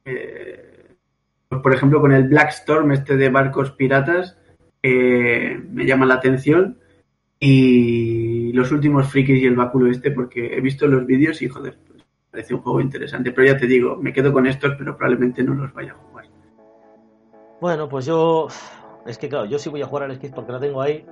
eh, 0.07 0.67
pues 1.49 1.61
por 1.63 1.75
ejemplo, 1.75 2.01
con 2.01 2.13
el 2.13 2.25
Black 2.29 2.51
Storm, 2.51 2.93
este 2.93 3.17
de 3.17 3.29
barcos 3.29 3.73
piratas, 3.73 4.37
eh, 4.83 5.61
me 5.71 5.85
llama 5.85 6.07
la 6.07 6.15
atención. 6.15 6.79
Y 7.39 8.30
los 8.53 8.73
últimos 8.73 9.09
frikis 9.11 9.43
y 9.43 9.47
el 9.47 9.57
báculo 9.57 9.91
este, 9.91 10.11
porque 10.11 10.57
he 10.57 10.61
visto 10.61 10.87
los 10.87 11.07
vídeos 11.07 11.43
y 11.43 11.49
joder, 11.49 11.79
pues, 11.87 12.05
parece 12.31 12.55
un 12.55 12.61
juego 12.61 12.81
interesante. 12.81 13.33
Pero 13.33 13.53
ya 13.53 13.59
te 13.59 13.67
digo, 13.67 13.97
me 13.97 14.13
quedo 14.13 14.33
con 14.33 14.47
estos, 14.47 14.75
pero 14.79 14.97
probablemente 14.97 15.43
no 15.43 15.55
los 15.55 15.73
vaya 15.73 15.93
a 15.93 15.95
jugar. 15.95 16.27
Bueno, 17.61 17.89
pues 17.89 18.07
yo. 18.07 18.49
Es 19.07 19.19
que 19.19 19.29
claro, 19.29 19.47
yo 19.47 19.59
sí 19.59 19.69
voy 19.69 19.83
a 19.83 19.87
jugar 19.87 20.05
al 20.05 20.17
Skid 20.17 20.33
porque 20.35 20.53
la 20.53 20.61
tengo 20.61 20.81
ahí. 20.81 21.05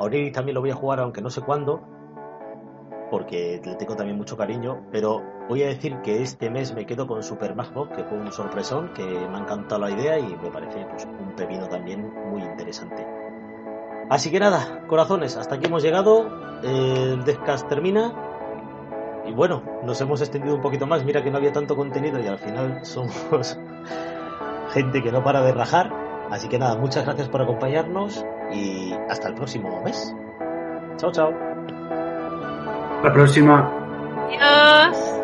A 0.00 0.32
también 0.32 0.54
lo 0.54 0.60
voy 0.60 0.70
a 0.70 0.74
jugar, 0.74 1.00
aunque 1.00 1.20
no 1.20 1.30
sé 1.30 1.40
cuándo. 1.40 1.82
Porque 3.10 3.60
le 3.64 3.74
tengo 3.74 3.96
también 3.96 4.16
mucho 4.16 4.36
cariño. 4.36 4.86
Pero 4.92 5.22
voy 5.48 5.62
a 5.62 5.66
decir 5.66 5.96
que 6.02 6.22
este 6.22 6.50
mes 6.50 6.74
me 6.74 6.86
quedo 6.86 7.06
con 7.06 7.22
Super 7.22 7.54
Bros. 7.54 7.88
que 7.94 8.04
fue 8.04 8.18
un 8.18 8.30
sorpresón, 8.30 8.92
que 8.94 9.04
me 9.04 9.36
ha 9.36 9.40
encantado 9.40 9.80
la 9.82 9.90
idea 9.90 10.18
y 10.18 10.36
me 10.36 10.50
parece 10.50 10.86
pues, 10.90 11.06
un 11.06 11.34
pepino 11.34 11.68
también 11.68 12.12
muy 12.30 12.42
interesante. 12.42 13.27
Así 14.10 14.30
que 14.30 14.40
nada, 14.40 14.82
corazones, 14.86 15.36
hasta 15.36 15.56
aquí 15.56 15.66
hemos 15.66 15.82
llegado. 15.82 16.60
El 16.62 17.24
Deathcast 17.24 17.68
termina. 17.68 18.12
Y 19.26 19.32
bueno, 19.32 19.62
nos 19.84 20.00
hemos 20.00 20.20
extendido 20.20 20.54
un 20.54 20.62
poquito 20.62 20.86
más. 20.86 21.04
Mira 21.04 21.22
que 21.22 21.30
no 21.30 21.36
había 21.36 21.52
tanto 21.52 21.76
contenido 21.76 22.18
y 22.18 22.26
al 22.26 22.38
final 22.38 22.80
somos 22.84 23.58
gente 24.72 25.02
que 25.02 25.12
no 25.12 25.22
para 25.22 25.42
de 25.42 25.52
rajar. 25.52 25.92
Así 26.30 26.48
que 26.48 26.58
nada, 26.58 26.76
muchas 26.76 27.04
gracias 27.04 27.28
por 27.28 27.42
acompañarnos 27.42 28.24
y 28.52 28.92
hasta 29.08 29.28
el 29.28 29.34
próximo 29.34 29.82
mes. 29.82 30.14
Chao, 30.96 31.12
chao. 31.12 31.32
La 33.02 33.12
próxima. 33.12 33.70
Adiós. 34.26 35.17